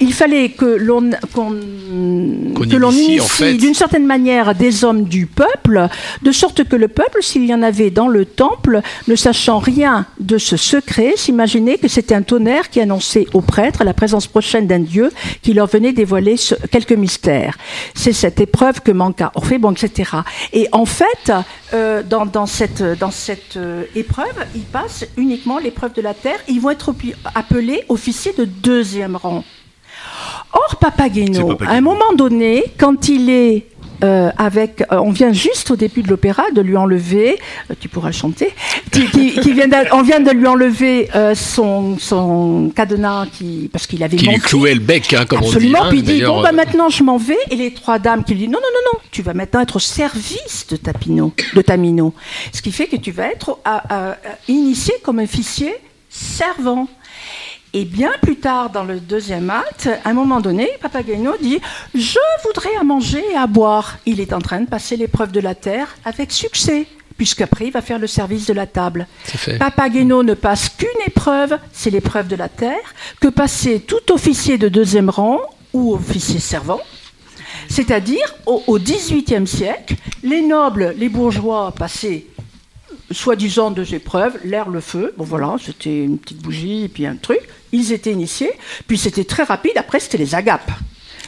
il 0.00 0.12
fallait 0.12 0.50
que 0.50 0.64
l'on 0.64 1.10
Qu'on 1.34 1.50
que 1.52 2.76
l'on 2.76 2.90
initie, 2.90 3.04
initie 3.14 3.20
en 3.20 3.24
fait. 3.24 3.54
d'une 3.54 3.74
certaine 3.74 4.06
manière 4.06 4.54
des 4.54 4.84
hommes 4.84 5.04
du 5.04 5.26
peuple, 5.26 5.88
de 6.22 6.32
sorte 6.32 6.64
que 6.64 6.76
le 6.76 6.88
peuple, 6.88 7.22
s'il 7.22 7.44
y 7.46 7.54
en 7.54 7.62
avait 7.62 7.90
dans 7.90 8.08
le 8.08 8.24
temple, 8.24 8.80
ne 9.08 9.16
sachant 9.16 9.58
rien 9.58 10.06
de 10.20 10.38
ce 10.38 10.56
secret, 10.56 11.14
s'imaginait 11.16 11.78
que 11.78 11.88
c'était 11.88 12.14
un 12.14 12.22
tonnerre 12.22 12.70
qui 12.70 12.80
annonçait 12.80 13.26
aux 13.34 13.40
prêtres 13.40 13.84
la 13.84 13.94
présence 13.94 14.26
prochaine 14.26 14.66
d'un 14.66 14.78
dieu 14.80 15.10
qui 15.42 15.52
leur 15.52 15.66
venait 15.66 15.92
dévoiler 15.92 16.36
ce- 16.36 16.54
quelques 16.70 16.92
mystères. 16.92 17.56
C'est 17.94 18.12
cette 18.12 18.40
épreuve 18.40 18.80
que 18.82 18.92
manqua 18.92 19.32
Orphée, 19.34 19.58
bon, 19.58 19.72
etc. 19.72 20.10
Et 20.52 20.68
en 20.72 20.84
fait, 20.84 21.32
euh, 21.74 22.02
dans, 22.02 22.26
dans 22.26 22.46
cette, 22.46 22.82
dans 22.98 23.10
cette 23.10 23.56
euh, 23.56 23.84
épreuve, 23.94 24.26
ils 24.54 24.62
passent 24.62 25.04
uniquement 25.16 25.58
l'épreuve 25.58 25.92
de 25.94 26.02
la 26.02 26.14
terre. 26.14 26.38
Ils 26.48 26.60
vont 26.60 26.70
être 26.70 26.94
appelés 27.34 27.82
officiers 27.88 28.32
de 28.36 28.44
deuxième 28.44 29.16
rang. 29.16 29.44
Or, 30.52 30.76
Papageno, 30.76 31.56
à 31.66 31.72
un 31.72 31.80
moment 31.80 32.12
donné, 32.16 32.64
quand 32.78 33.08
il 33.08 33.28
est 33.30 33.66
euh, 34.04 34.30
avec, 34.38 34.82
euh, 34.92 34.98
on 34.98 35.10
vient 35.10 35.32
juste 35.32 35.72
au 35.72 35.76
début 35.76 36.02
de 36.02 36.08
l'opéra 36.08 36.44
de 36.54 36.60
lui 36.60 36.76
enlever, 36.76 37.36
euh, 37.68 37.74
tu 37.80 37.88
pourras 37.88 38.10
le 38.10 38.14
chanter, 38.14 38.54
qui, 38.92 39.06
qui- 39.10 39.40
qui 39.40 39.52
vient 39.52 39.66
on 39.92 40.02
vient 40.02 40.20
de 40.20 40.30
lui 40.30 40.46
enlever 40.46 41.08
son, 41.34 41.98
son 41.98 42.70
cadenas 42.76 43.26
qui, 43.26 43.68
parce 43.72 43.88
qu'il 43.88 44.04
avait 44.04 44.16
Qui 44.16 44.26
lui 44.28 44.38
clouait 44.38 44.74
le 44.74 44.80
bec, 44.80 45.12
hein, 45.14 45.24
comme 45.28 45.40
Absolument. 45.40 45.78
on 45.80 45.82
dit. 45.82 45.86
hein, 45.86 45.88
Puis 45.90 45.98
il 45.98 46.04
dit 46.04 46.22
bon 46.22 46.42
bah 46.42 46.52
maintenant 46.52 46.88
je 46.90 47.02
m'en 47.02 47.16
vais 47.18 47.38
et 47.50 47.56
les 47.56 47.74
trois 47.74 47.98
dames 47.98 48.22
qui 48.22 48.34
lui 48.34 48.40
disent 48.42 48.50
non 48.50 48.60
non 48.60 48.68
non 48.72 48.92
non 48.92 48.98
tu 49.10 49.22
vas 49.22 49.34
maintenant 49.34 49.60
être 49.62 49.76
au 49.76 49.80
service 49.80 50.66
de 50.70 50.76
Tapino 50.76 51.32
de 51.54 51.60
Tamino 51.62 52.14
ce 52.52 52.62
qui 52.62 52.70
fait 52.70 52.86
que 52.86 52.96
tu 52.96 53.10
vas 53.10 53.32
être 53.32 53.58
à- 53.64 53.82
à- 53.88 54.10
à- 54.12 54.16
initié 54.46 54.94
comme 55.02 55.18
officier 55.18 55.74
servant 56.08 56.86
et 57.74 57.84
bien 57.84 58.12
plus 58.22 58.36
tard 58.36 58.70
dans 58.70 58.84
le 58.84 58.98
deuxième 58.98 59.50
acte, 59.50 59.88
à 60.04 60.08
un 60.08 60.14
moment 60.14 60.40
donné, 60.40 60.68
Papageno 60.80 61.34
dit 61.40 61.60
Je 61.94 62.18
voudrais 62.44 62.74
à 62.80 62.84
manger 62.84 63.22
et 63.32 63.36
à 63.36 63.46
boire. 63.46 63.98
Il 64.06 64.20
est 64.20 64.32
en 64.32 64.40
train 64.40 64.60
de 64.60 64.68
passer 64.68 64.96
l'épreuve 64.96 65.32
de 65.32 65.40
la 65.40 65.54
terre 65.54 65.88
avec 66.04 66.32
succès, 66.32 66.86
puisqu'après 67.18 67.66
il 67.66 67.72
va 67.72 67.82
faire 67.82 67.98
le 67.98 68.06
service 68.06 68.46
de 68.46 68.54
la 68.54 68.66
table. 68.66 69.06
Papageno 69.58 70.22
ne 70.22 70.34
passe 70.34 70.70
qu'une 70.70 70.88
épreuve, 71.06 71.58
c'est 71.72 71.90
l'épreuve 71.90 72.28
de 72.28 72.36
la 72.36 72.48
terre, 72.48 72.94
que 73.20 73.28
passait 73.28 73.80
tout 73.80 74.12
officier 74.12 74.56
de 74.56 74.68
deuxième 74.68 75.10
rang 75.10 75.38
ou 75.74 75.94
officier 75.94 76.40
servant. 76.40 76.80
C'est-à-dire, 77.68 78.34
au, 78.46 78.62
au 78.66 78.78
XVIIIe 78.78 79.46
siècle, 79.46 79.94
les 80.22 80.40
nobles, 80.40 80.94
les 80.96 81.10
bourgeois 81.10 81.72
passaient 81.72 82.24
soi-disant 83.10 83.70
deux 83.70 83.94
épreuves, 83.94 84.38
l'air, 84.44 84.68
le 84.68 84.80
feu. 84.80 85.14
Bon 85.16 85.24
voilà, 85.24 85.56
c'était 85.62 86.04
une 86.04 86.18
petite 86.18 86.42
bougie 86.42 86.84
et 86.84 86.88
puis 86.88 87.06
un 87.06 87.16
truc. 87.16 87.40
Ils 87.72 87.92
étaient 87.92 88.12
initiés. 88.12 88.50
Puis 88.86 88.98
c'était 88.98 89.24
très 89.24 89.42
rapide. 89.44 89.72
Après, 89.76 90.00
c'était 90.00 90.18
les 90.18 90.34
agapes. 90.34 90.70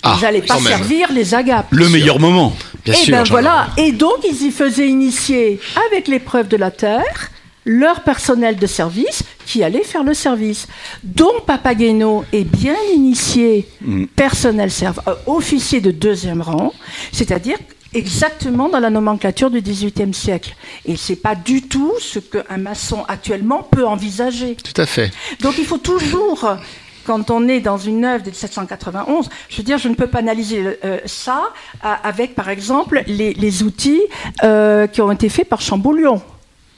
Ah, 0.03 0.17
ils 0.19 0.23
n'allaient 0.23 0.43
pas 0.43 0.55
même. 0.55 0.65
servir 0.65 1.13
les 1.13 1.35
agapes. 1.35 1.67
Le 1.71 1.89
meilleur 1.89 2.19
moment. 2.19 2.57
et 2.87 3.11
ben 3.11 3.23
voilà. 3.25 3.69
Et 3.77 3.93
donc, 3.93 4.17
ils 4.27 4.47
y 4.47 4.51
faisaient 4.51 4.89
initier 4.89 5.61
avec 5.91 6.09
l'épreuve 6.09 6.49
de 6.49 6.57
la 6.57 6.71
terre 6.71 7.31
leur 7.67 8.01
personnel 8.01 8.57
de 8.57 8.67
service 8.67 9.23
qui 9.45 9.63
allait 9.63 9.85
faire 9.85 10.03
le 10.03 10.15
service. 10.15 10.67
Donc, 11.05 11.45
Papageno 11.45 12.25
est 12.33 12.45
bien 12.45 12.75
initié 12.95 13.69
Mm. 13.83 14.07
personnel 14.07 14.71
serv- 14.71 15.03
euh, 15.07 15.15
officier 15.27 15.83
de 15.83 15.91
deuxième 15.91 16.41
rang, 16.41 16.73
c'est-à-dire 17.13 17.59
exactement 17.95 18.69
dans 18.69 18.81
la 18.81 18.91
nomenclature 18.91 19.51
du 19.51 19.61
XVIIIe 19.61 20.15
siècle. 20.15 20.55
Et 20.85 20.97
c'est 20.97 21.17
pas 21.17 21.35
du 21.35 21.63
tout 21.63 21.95
ce 22.01 22.19
qu'un 22.19 22.59
maçon 22.59 23.05
actuellement 23.09 23.63
peut 23.63 23.87
envisager. 23.87 24.57
Tout 24.57 24.81
à 24.81 24.87
fait. 24.87 25.11
Donc 25.41 25.59
il 25.59 25.65
faut 25.65 25.79
toujours, 25.79 26.57
quand 27.05 27.31
on 27.31 27.49
est 27.49 27.61
dans 27.61 27.79
une 27.79 28.05
œuvre 28.05 28.25
de 28.25 28.31
1791, 28.31 29.29
je 29.49 29.57
veux 29.57 29.63
dire, 29.63 29.79
je 29.79 29.89
ne 29.89 29.95
peux 29.95 30.07
pas 30.07 30.19
analyser 30.19 30.79
euh, 30.85 30.99
ça 31.07 31.53
euh, 31.85 31.95
avec, 32.03 32.35
par 32.35 32.49
exemple, 32.49 33.03
les, 33.07 33.35
les 33.35 33.63
outils 33.63 34.03
euh, 34.45 34.87
qui 34.87 35.01
ont 35.01 35.11
été 35.11 35.29
faits 35.29 35.49
par 35.49 35.61
Champollion. 35.61 36.23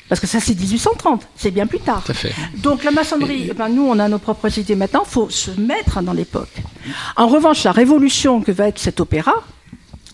Parce 0.09 0.21
que 0.21 0.27
ça, 0.27 0.41
c'est 0.41 0.55
1830, 0.55 1.27
c'est 1.37 1.51
bien 1.51 1.67
plus 1.67 1.81
tard. 1.81 2.03
Tout 2.05 2.13
à 2.13 2.15
fait. 2.15 2.35
Donc 2.59 2.85
la 2.85 2.91
maçonnerie, 2.91 3.51
ben, 3.57 3.71
nous, 3.71 3.87
on 3.87 3.99
a 3.99 4.09
nos 4.09 4.19
propres 4.19 4.59
idées 4.59 4.77
maintenant, 4.77 5.05
il 5.07 5.11
faut 5.11 5.31
se 5.31 5.51
mettre 5.53 6.03
dans 6.03 6.13
l'époque. 6.13 6.53
En 7.17 7.29
revanche, 7.29 7.65
la 7.65 7.73
révolution 7.73 8.43
que 8.43 8.53
va 8.53 8.69
être 8.69 8.79
cet 8.79 9.01
opéra, 9.01 9.33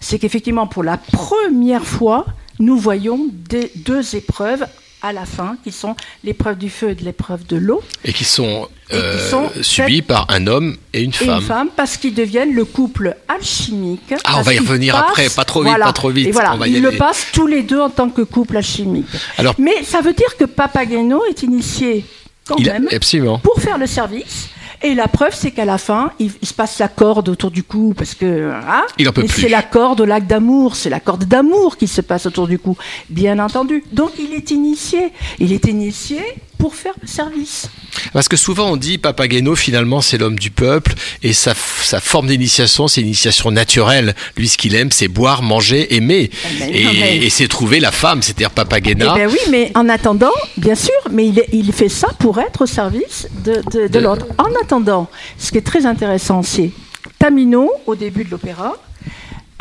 c'est 0.00 0.18
qu'effectivement, 0.18 0.66
pour 0.66 0.82
la 0.84 0.96
première 0.96 1.84
fois, 1.84 2.26
nous 2.58 2.76
voyons 2.78 3.26
des- 3.32 3.70
deux 3.76 4.16
épreuves 4.16 4.66
à 5.00 5.12
la 5.12 5.24
fin, 5.26 5.56
qui 5.62 5.70
sont 5.70 5.94
l'épreuve 6.24 6.58
du 6.58 6.68
feu 6.70 6.90
et 6.90 6.94
l'épreuve 7.04 7.46
de 7.46 7.56
l'eau. 7.56 7.80
Et 8.04 8.12
qui 8.12 8.24
sont, 8.24 8.66
euh, 8.92 9.30
sont 9.30 9.48
subis 9.62 10.02
par 10.02 10.26
un 10.28 10.48
homme 10.48 10.76
et 10.92 11.02
une 11.04 11.10
Et 11.10 11.24
femme. 11.24 11.40
une 11.40 11.46
femme, 11.46 11.68
parce 11.76 11.96
qu'ils 11.96 12.14
deviennent 12.14 12.52
le 12.52 12.64
couple 12.64 13.16
alchimique. 13.28 14.12
Ah, 14.24 14.38
on 14.38 14.42
va 14.42 14.54
y 14.54 14.58
revenir 14.58 14.94
passent- 14.94 15.04
après, 15.08 15.28
pas 15.30 15.44
trop 15.44 15.60
vite, 15.60 15.68
voilà. 15.70 15.84
pas 15.86 15.92
trop 15.92 16.10
vite, 16.10 16.26
Et 16.26 16.32
voilà, 16.32 16.54
on 16.54 16.56
va 16.56 16.66
y 16.66 16.72
ils 16.72 16.82
le 16.82 16.90
passent 16.92 17.26
tous 17.32 17.46
les 17.46 17.62
deux 17.62 17.80
en 17.80 17.90
tant 17.90 18.10
que 18.10 18.22
couple 18.22 18.56
alchimique. 18.56 19.06
Alors- 19.36 19.54
Mais 19.58 19.84
ça 19.84 20.00
veut 20.00 20.14
dire 20.14 20.36
que 20.36 20.46
Papageno 20.46 21.24
est 21.26 21.44
initié 21.44 22.04
quand 22.48 22.56
Il 22.58 22.68
a- 22.70 22.74
même 22.74 22.88
absolument. 22.92 23.38
pour 23.38 23.60
faire 23.60 23.78
le 23.78 23.86
service. 23.86 24.48
Et 24.80 24.94
la 24.94 25.08
preuve, 25.08 25.34
c'est 25.34 25.50
qu'à 25.50 25.64
la 25.64 25.76
fin, 25.76 26.12
il, 26.20 26.30
il 26.40 26.46
se 26.46 26.54
passe 26.54 26.78
la 26.78 26.86
corde 26.86 27.28
autour 27.28 27.50
du 27.50 27.64
cou, 27.64 27.94
parce 27.98 28.14
que 28.14 28.52
hein, 28.52 28.84
Il 28.96 29.08
en 29.08 29.12
peut 29.12 29.24
et 29.24 29.26
plus. 29.26 29.42
c'est 29.42 29.48
la 29.48 29.62
corde 29.62 30.00
au 30.00 30.04
lac 30.04 30.24
d'amour, 30.26 30.76
c'est 30.76 30.88
la 30.88 31.00
corde 31.00 31.24
d'amour 31.24 31.76
qui 31.76 31.88
se 31.88 32.00
passe 32.00 32.26
autour 32.26 32.46
du 32.46 32.60
cou, 32.60 32.76
bien 33.10 33.40
entendu. 33.40 33.82
Donc 33.92 34.12
il 34.20 34.32
est 34.34 34.52
initié. 34.52 35.10
Il 35.40 35.52
est 35.52 35.66
initié 35.66 36.20
pour 36.58 36.74
faire 36.74 36.94
le 37.00 37.06
service. 37.06 37.68
Parce 38.12 38.28
que 38.28 38.36
souvent 38.36 38.70
on 38.72 38.76
dit 38.76 38.98
Papageno 38.98 39.54
finalement 39.54 40.00
c'est 40.00 40.18
l'homme 40.18 40.38
du 40.38 40.50
peuple 40.50 40.94
et 41.22 41.32
sa, 41.32 41.54
forme 41.54 42.26
d'initiation 42.26 42.88
c'est 42.88 43.00
une 43.00 43.06
initiation 43.06 43.50
naturelle. 43.50 44.14
Lui 44.36 44.48
ce 44.48 44.58
qu'il 44.58 44.74
aime 44.74 44.90
c'est 44.90 45.08
boire, 45.08 45.42
manger, 45.42 45.94
aimer. 45.94 46.30
ben, 46.58 46.74
et 46.74 46.84
non, 46.84 46.90
mais- 46.92 47.16
et 47.18 47.30
c'est 47.30 47.48
trouver 47.48 47.80
la 47.80 47.92
femme, 47.92 48.22
c'est-à-dire 48.22 48.50
Papagena. 48.50 49.14
Eh 49.16 49.18
ben 49.18 49.30
oui, 49.30 49.38
mais 49.50 49.70
en 49.74 49.88
attendant, 49.88 50.32
bien 50.56 50.74
sûr, 50.74 50.92
mais 51.10 51.28
il, 51.28 51.42
il 51.52 51.72
fait 51.72 51.88
ça 51.88 52.08
pour 52.18 52.38
être 52.40 52.62
au 52.62 52.66
service 52.66 53.28
de, 53.44 53.62
de- 53.72 53.82
de 53.82 53.88
De- 53.88 53.98
l'autre. 54.00 54.26
En 54.38 54.50
attendant, 54.62 55.08
ce 55.38 55.50
qui 55.52 55.58
est 55.58 55.62
très 55.66 55.86
intéressant, 55.86 56.42
c'est 56.42 56.70
Tamino, 57.18 57.70
au 57.86 57.94
début 57.94 58.24
de 58.24 58.30
l'opéra, 58.30 58.76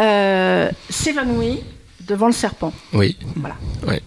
euh, 0.01 0.69
s'évanouit 0.89 1.59
devant 2.07 2.27
le 2.27 2.33
serpent. 2.33 2.73
Oui. 2.93 3.17
Voilà. 3.35 3.55
Ouais. 3.87 4.01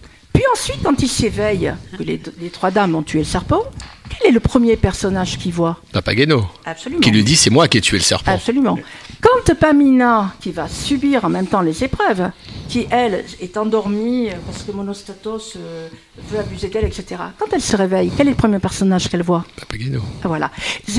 Ensuite, 0.53 0.83
quand 0.83 1.01
il 1.01 1.07
s'éveille, 1.07 1.73
que 1.97 2.03
les, 2.03 2.21
les 2.39 2.49
trois 2.49 2.71
dames 2.71 2.95
ont 2.95 3.03
tué 3.03 3.19
le 3.19 3.25
serpent, 3.25 3.63
quel 4.09 4.29
est 4.29 4.33
le 4.33 4.39
premier 4.39 4.75
personnage 4.75 5.37
qu'il 5.37 5.53
voit? 5.53 5.77
Papageno. 5.93 6.45
Absolument. 6.65 7.01
Qui 7.01 7.11
lui 7.11 7.23
dit 7.23 7.35
c'est 7.35 7.49
moi 7.49 7.67
qui 7.67 7.77
ai 7.77 7.81
tué 7.81 7.97
le 7.97 8.03
serpent. 8.03 8.31
Absolument. 8.31 8.77
Quand 9.21 9.53
Pamina, 9.55 10.33
qui 10.41 10.51
va 10.51 10.67
subir 10.67 11.25
en 11.25 11.29
même 11.29 11.45
temps 11.47 11.61
les 11.61 11.83
épreuves, 11.83 12.31
qui 12.67 12.87
elle 12.89 13.23
est 13.39 13.57
endormie 13.57 14.29
parce 14.45 14.63
que 14.63 14.71
Monostatos 14.71 15.53
euh, 15.57 15.87
veut 16.29 16.39
abuser 16.39 16.69
d'elle, 16.69 16.85
etc. 16.85 17.21
Quand 17.37 17.47
elle 17.51 17.61
se 17.61 17.75
réveille, 17.75 18.11
quel 18.15 18.27
est 18.27 18.31
le 18.31 18.35
premier 18.37 18.59
personnage 18.59 19.09
qu'elle 19.09 19.23
voit? 19.23 19.45
Papageno. 19.57 20.01
Voilà. 20.23 20.51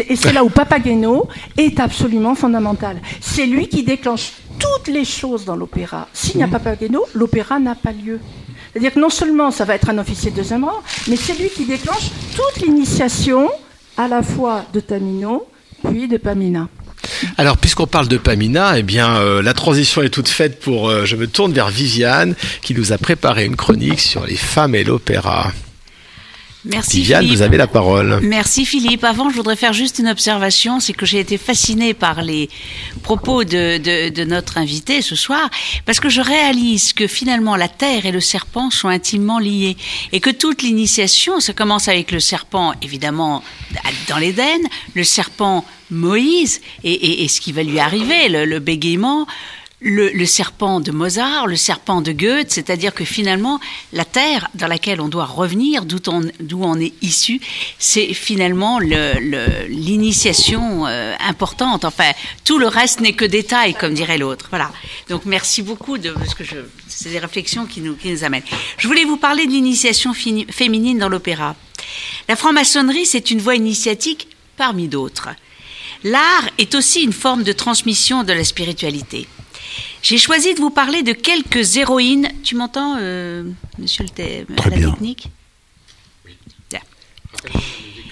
Et 0.09 0.16
c'est 0.16 0.32
là 0.32 0.44
où 0.44 0.50
Papageno 0.50 1.28
est 1.57 1.80
absolument 1.80 2.34
fondamental. 2.34 3.00
C'est 3.20 3.46
lui 3.46 3.68
qui 3.68 3.82
déclenche 3.82 4.32
toutes 4.59 4.88
les 4.88 5.05
choses 5.05 5.44
dans 5.44 5.57
l'opéra. 5.57 6.09
S'il 6.12 6.36
n'y 6.36 6.42
a 6.44 6.48
pas 6.48 6.59
Papageno, 6.61 7.05
l'opéra 7.14 7.59
n'a 7.59 7.74
pas 7.74 7.92
lieu. 7.92 8.20
C'est-à-dire 8.72 8.94
que 8.94 9.00
non 9.00 9.10
seulement 9.10 9.50
ça 9.50 9.64
va 9.64 9.74
être 9.74 9.90
un 9.90 9.98
officier 9.98 10.30
de 10.30 10.36
deuxième 10.36 10.64
rang, 10.64 10.82
mais 11.08 11.16
c'est 11.16 11.38
lui 11.38 11.50
qui 11.50 11.66
déclenche 11.66 12.10
toute 12.34 12.62
l'initiation 12.64 13.50
à 13.96 14.08
la 14.08 14.22
fois 14.22 14.64
de 14.72 14.80
Tamino 14.80 15.46
puis 15.90 16.08
de 16.08 16.16
Pamina. 16.16 16.68
Alors, 17.36 17.58
puisqu'on 17.58 17.86
parle 17.86 18.08
de 18.08 18.16
Pamina, 18.16 18.78
eh 18.78 18.82
bien, 18.82 19.16
euh, 19.16 19.42
la 19.42 19.54
transition 19.54 20.02
est 20.02 20.08
toute 20.08 20.28
faite 20.28 20.60
pour. 20.60 20.88
euh, 20.88 21.04
je 21.04 21.16
me 21.16 21.26
tourne 21.26 21.52
vers 21.52 21.68
Viviane, 21.68 22.34
qui 22.62 22.74
nous 22.74 22.92
a 22.92 22.98
préparé 22.98 23.44
une 23.44 23.56
chronique 23.56 24.00
sur 24.00 24.24
les 24.24 24.36
femmes 24.36 24.74
et 24.74 24.84
l'opéra. 24.84 25.52
Merci 26.64 26.98
Viviane, 26.98 27.22
Philippe. 27.22 27.36
vous 27.38 27.42
avez 27.42 27.56
la 27.56 27.66
parole. 27.66 28.20
Merci 28.22 28.64
Philippe. 28.64 29.02
Avant, 29.02 29.28
je 29.30 29.34
voudrais 29.34 29.56
faire 29.56 29.72
juste 29.72 29.98
une 29.98 30.06
observation, 30.06 30.78
c'est 30.78 30.92
que 30.92 31.04
j'ai 31.04 31.18
été 31.18 31.36
fascinée 31.36 31.92
par 31.92 32.22
les 32.22 32.48
propos 33.02 33.42
de, 33.42 33.78
de, 33.78 34.10
de 34.10 34.24
notre 34.24 34.58
invité 34.58 35.02
ce 35.02 35.16
soir, 35.16 35.50
parce 35.86 35.98
que 35.98 36.08
je 36.08 36.20
réalise 36.20 36.92
que 36.92 37.08
finalement 37.08 37.56
la 37.56 37.68
terre 37.68 38.06
et 38.06 38.12
le 38.12 38.20
serpent 38.20 38.70
sont 38.70 38.88
intimement 38.88 39.40
liés, 39.40 39.76
et 40.12 40.20
que 40.20 40.30
toute 40.30 40.62
l'initiation, 40.62 41.40
ça 41.40 41.52
commence 41.52 41.88
avec 41.88 42.12
le 42.12 42.20
serpent, 42.20 42.74
évidemment, 42.80 43.42
dans 44.08 44.18
l'Éden, 44.18 44.60
le 44.94 45.02
serpent 45.02 45.64
Moïse, 45.90 46.60
et, 46.84 46.92
et, 46.92 47.24
et 47.24 47.28
ce 47.28 47.40
qui 47.40 47.50
va 47.50 47.64
lui 47.64 47.80
arriver, 47.80 48.28
le, 48.28 48.44
le 48.44 48.58
bégaiement, 48.60 49.26
le, 49.82 50.10
le, 50.10 50.26
serpent 50.26 50.80
de 50.80 50.92
Mozart, 50.92 51.46
le 51.46 51.56
serpent 51.56 52.00
de 52.00 52.12
Goethe, 52.12 52.52
c'est-à-dire 52.52 52.94
que 52.94 53.04
finalement, 53.04 53.60
la 53.92 54.04
terre 54.04 54.48
dans 54.54 54.68
laquelle 54.68 55.00
on 55.00 55.08
doit 55.08 55.24
revenir, 55.24 55.84
d'où 55.84 55.98
on, 56.06 56.22
on, 56.54 56.78
est 56.78 56.92
issu, 57.02 57.40
c'est 57.78 58.14
finalement 58.14 58.78
l'initiation 58.78 60.86
euh, 60.86 61.14
importante. 61.20 61.84
Enfin, 61.84 62.12
tout 62.44 62.58
le 62.58 62.68
reste 62.68 63.00
n'est 63.00 63.14
que 63.14 63.24
détail, 63.24 63.74
comme 63.74 63.94
dirait 63.94 64.18
l'autre. 64.18 64.46
Voilà. 64.50 64.70
Donc, 65.08 65.24
merci 65.24 65.62
beaucoup 65.62 65.98
de 65.98 66.14
ce 66.28 66.34
que. 66.34 66.44
C'est 66.88 67.10
des 67.10 67.18
réflexions 67.18 67.66
qui 67.66 67.80
nous, 67.80 67.96
qui 67.96 68.10
nous 68.10 68.22
amènent. 68.22 68.42
Je 68.76 68.86
voulais 68.86 69.04
vous 69.04 69.16
parler 69.16 69.46
de 69.46 69.50
l'initiation 69.50 70.14
féminine 70.14 70.98
dans 70.98 71.08
l'opéra. 71.08 71.56
La 72.28 72.36
franc-maçonnerie, 72.36 73.06
c'est 73.06 73.30
une 73.30 73.40
voie 73.40 73.56
initiatique 73.56 74.28
parmi 74.56 74.88
d'autres. 74.88 75.30
L'art 76.04 76.48
est 76.58 76.74
aussi 76.74 77.02
une 77.02 77.12
forme 77.12 77.44
de 77.44 77.52
transmission 77.52 78.24
de 78.24 78.32
la 78.32 78.44
spiritualité. 78.44 79.26
J'ai 80.03 80.18
choisi 80.18 80.55
de 80.55 80.61
vous 80.61 80.70
parler 80.70 81.03
de 81.03 81.12
quelques 81.12 81.76
héroïnes. 81.76 82.28
Tu 82.42 82.57
m'entends, 82.57 82.96
euh, 83.00 83.44
monsieur 83.78 84.05
le 84.05 84.11
Très 84.57 84.70
la 84.70 84.76
bien. 84.76 84.90
technique 84.90 85.28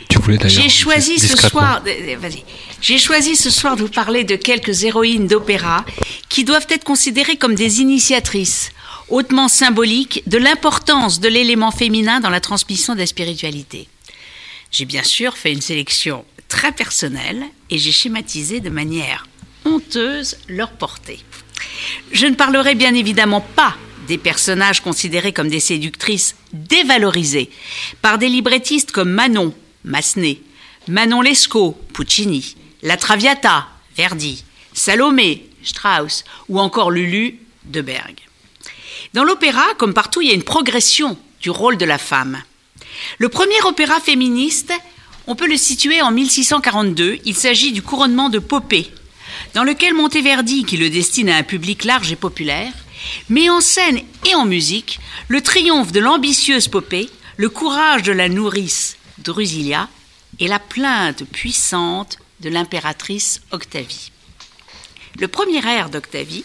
Tu 0.09 0.19
voulais 0.19 0.39
d'ailleurs. 0.39 0.63
J'ai 0.63 0.69
choisi 0.69 1.19
ce 1.19 1.37
soir. 1.37 1.83
euh, 1.87 2.17
Vas-y. 2.19 2.45
J'ai 2.81 2.99
choisi 2.99 3.37
ce 3.37 3.51
soir 3.51 3.77
de 3.77 3.83
vous 3.83 3.89
parler 3.89 4.25
de 4.25 4.37
quelques 4.37 4.85
héroïnes 4.85 5.27
d'opéra 5.27 5.85
qui 6.29 6.45
doivent 6.45 6.67
être 6.71 6.85
considérées 6.85 7.37
comme 7.37 7.55
des 7.55 7.81
initiatrices 7.81 8.71
hautement 9.09 9.49
symboliques 9.49 10.23
de 10.29 10.39
l'importance 10.39 11.19
de 11.21 11.29
l'élément 11.29 11.73
féminin 11.73 12.21
dans 12.21 12.31
la 12.31 12.41
transmission 12.41 12.95
de 12.95 13.01
la 13.01 13.07
spiritualité. 13.07 13.89
J'ai 14.71 14.85
bien 14.85 15.03
sûr 15.03 15.37
fait 15.37 15.53
une 15.53 15.61
sélection 15.61 16.25
très 16.49 16.71
personnelle 16.73 17.45
et 17.71 17.79
j'ai 17.79 17.91
schématisé 17.93 18.61
de 18.61 18.71
manière 18.71 19.27
honteuse 19.65 20.37
leur 20.49 20.71
portée. 20.71 21.19
Je 22.13 22.27
ne 22.27 22.35
parlerai 22.35 22.75
bien 22.75 22.95
évidemment 22.95 23.41
pas 23.41 23.77
des 24.07 24.19
personnages 24.19 24.81
considérés 24.81 25.33
comme 25.33 25.49
des 25.49 25.61
séductrices 25.61 26.35
dévalorisées 26.53 27.51
par 28.03 28.19
des 28.19 28.29
librettistes 28.29 28.93
comme 28.93 29.11
Manon, 29.11 29.55
Massenet, 29.85 30.41
Manon 30.89 31.21
Lescaut, 31.21 31.79
Puccini, 31.93 32.57
La 32.83 32.97
Traviata, 32.97 33.69
Verdi, 33.97 34.45
Salomé, 34.73 35.47
Strauss 35.63 36.25
ou 36.49 36.59
encore 36.59 36.91
Lulu, 36.91 37.39
de 37.65 37.81
Berg. 37.81 38.17
Dans 39.13 39.25
l'opéra, 39.25 39.65
comme 39.79 39.95
partout, 39.95 40.23
il 40.23 40.29
y 40.29 40.33
a 40.33 40.35
une 40.35 40.43
progression 40.43 41.19
du 41.41 41.51
rôle 41.51 41.77
de 41.77 41.85
la 41.85 41.99
femme. 41.99 42.43
Le 43.19 43.29
premier 43.29 43.61
opéra 43.65 44.01
féministe, 44.01 44.73
on 45.27 45.35
peut 45.35 45.47
le 45.47 45.57
situer 45.57 46.03
en 46.03 46.11
1642. 46.11 47.19
Il 47.25 47.35
s'agit 47.35 47.73
du 47.73 47.83
couronnement 47.83 48.29
de 48.29 48.39
Popée, 48.39 48.91
dans 49.55 49.65
lequel 49.65 49.95
Monteverdi, 49.95 50.65
qui 50.65 50.77
le 50.77 50.91
destine 50.91 51.29
à 51.29 51.37
un 51.37 51.43
public 51.43 51.85
large 51.85 52.13
et 52.13 52.17
populaire, 52.17 52.73
met 53.29 53.51
en 53.51 53.61
scène 53.61 54.01
et 54.29 54.35
en 54.35 54.45
musique 54.45 55.01
le 55.29 55.41
triomphe 55.41 55.93
de 55.93 56.01
l'ambitieuse 56.01 56.69
Popée, 56.69 57.09
le 57.37 57.49
courage 57.49 58.03
de 58.03 58.13
la 58.13 58.29
nourrice 58.29 58.97
Drusilia 59.19 59.89
et 60.39 60.49
la 60.49 60.59
plainte 60.59 61.25
puissante 61.25 62.19
de 62.41 62.49
l'impératrice 62.49 63.41
Octavie. 63.51 64.13
Le 65.19 65.29
premier 65.29 65.67
air 65.67 65.91
d'Octavie, 65.91 66.45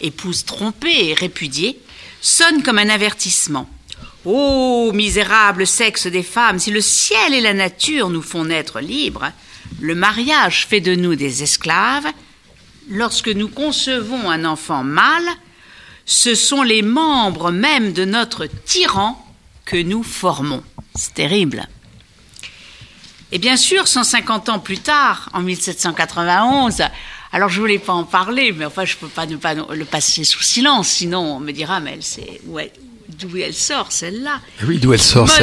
épouse 0.00 0.44
trompée 0.44 1.08
et 1.08 1.14
répudiée, 1.14 1.78
sonne 2.20 2.62
comme 2.62 2.78
un 2.78 2.88
avertissement. 2.88 3.68
Ô 4.24 4.92
misérable 4.92 5.66
sexe 5.66 6.06
des 6.06 6.22
femmes, 6.22 6.60
si 6.60 6.70
le 6.70 6.80
ciel 6.80 7.34
et 7.34 7.40
la 7.40 7.54
nature 7.54 8.10
nous 8.10 8.22
font 8.22 8.44
naître 8.44 8.80
libres, 8.80 9.32
le 9.80 9.94
mariage 9.94 10.66
fait 10.68 10.80
de 10.80 10.94
nous 10.94 11.16
des 11.16 11.42
esclaves. 11.42 12.06
Lorsque 12.90 13.28
nous 13.28 13.48
concevons 13.48 14.30
un 14.30 14.44
enfant 14.44 14.82
mâle, 14.84 15.28
ce 16.04 16.34
sont 16.34 16.62
les 16.62 16.82
membres 16.82 17.50
même 17.50 17.92
de 17.92 18.04
notre 18.04 18.46
tyran 18.46 19.24
que 19.64 19.76
nous 19.76 20.02
formons. 20.02 20.62
C'est 20.94 21.14
terrible. 21.14 21.66
Et 23.30 23.38
bien 23.38 23.56
sûr, 23.56 23.88
150 23.88 24.48
ans 24.50 24.58
plus 24.58 24.78
tard, 24.78 25.30
en 25.32 25.40
1791, 25.40 26.82
alors 27.32 27.48
je 27.48 27.60
voulais 27.60 27.78
pas 27.78 27.94
en 27.94 28.04
parler, 28.04 28.52
mais 28.52 28.66
enfin 28.66 28.84
je 28.84 28.96
peux 28.96 29.08
pas 29.08 29.24
ne 29.26 29.36
pas 29.36 29.54
le 29.54 29.84
passer 29.86 30.24
sous 30.24 30.42
silence, 30.42 30.88
sinon 30.88 31.36
on 31.36 31.40
me 31.40 31.52
dira 31.52 31.80
mais 31.80 31.92
elle 31.94 32.02
c'est 32.02 32.42
ouais, 32.46 32.70
d'où 33.08 33.34
elle 33.38 33.54
sort 33.54 33.90
celle-là. 33.90 34.38
Oui, 34.66 34.78
d'où 34.78 34.92
elle 34.92 35.00
sort 35.00 35.26
Mozart- 35.28 35.38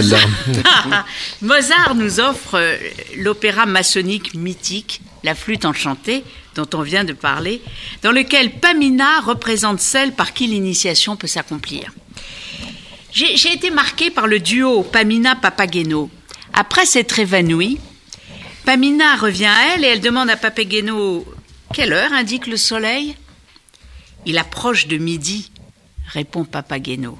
celle-là 0.46 1.06
Mozart 1.42 1.96
nous 1.96 2.20
offre 2.20 2.56
euh, 2.60 2.78
l'opéra 3.18 3.66
maçonnique 3.66 4.36
mythique, 4.36 5.02
La 5.24 5.36
flûte 5.36 5.66
enchantée, 5.66 6.24
dont 6.56 6.68
on 6.74 6.82
vient 6.82 7.04
de 7.04 7.14
parler, 7.14 7.62
dans 8.02 8.12
lequel 8.12 8.52
Pamina 8.52 9.20
représente 9.22 9.80
celle 9.80 10.14
par 10.14 10.34
qui 10.34 10.48
l'initiation 10.48 11.16
peut 11.16 11.28
s'accomplir. 11.28 11.92
J'ai 13.12 13.54
été 13.54 13.72
marquée 13.72 14.12
par 14.12 14.28
le 14.28 14.40
duo 14.40 14.84
Pamina-Papageno. 14.84 16.10
Après 16.54 16.86
s'être 16.86 17.20
évanouie, 17.20 17.80
Pamina 18.66 19.16
revient 19.16 19.46
à 19.46 19.74
elle 19.74 19.84
et 19.84 19.88
elle 19.88 20.02
demande 20.02 20.30
à 20.30 20.38
Papageno 20.38 21.26
Quelle 21.74 21.94
heure 21.94 22.14
indique 22.14 22.48
le 22.48 22.58
soleil? 22.58 23.16
Il 24.26 24.38
approche 24.38 24.88
de 24.88 24.98
midi, 24.98 25.52
répond 26.08 26.46
Papageno. 26.46 27.20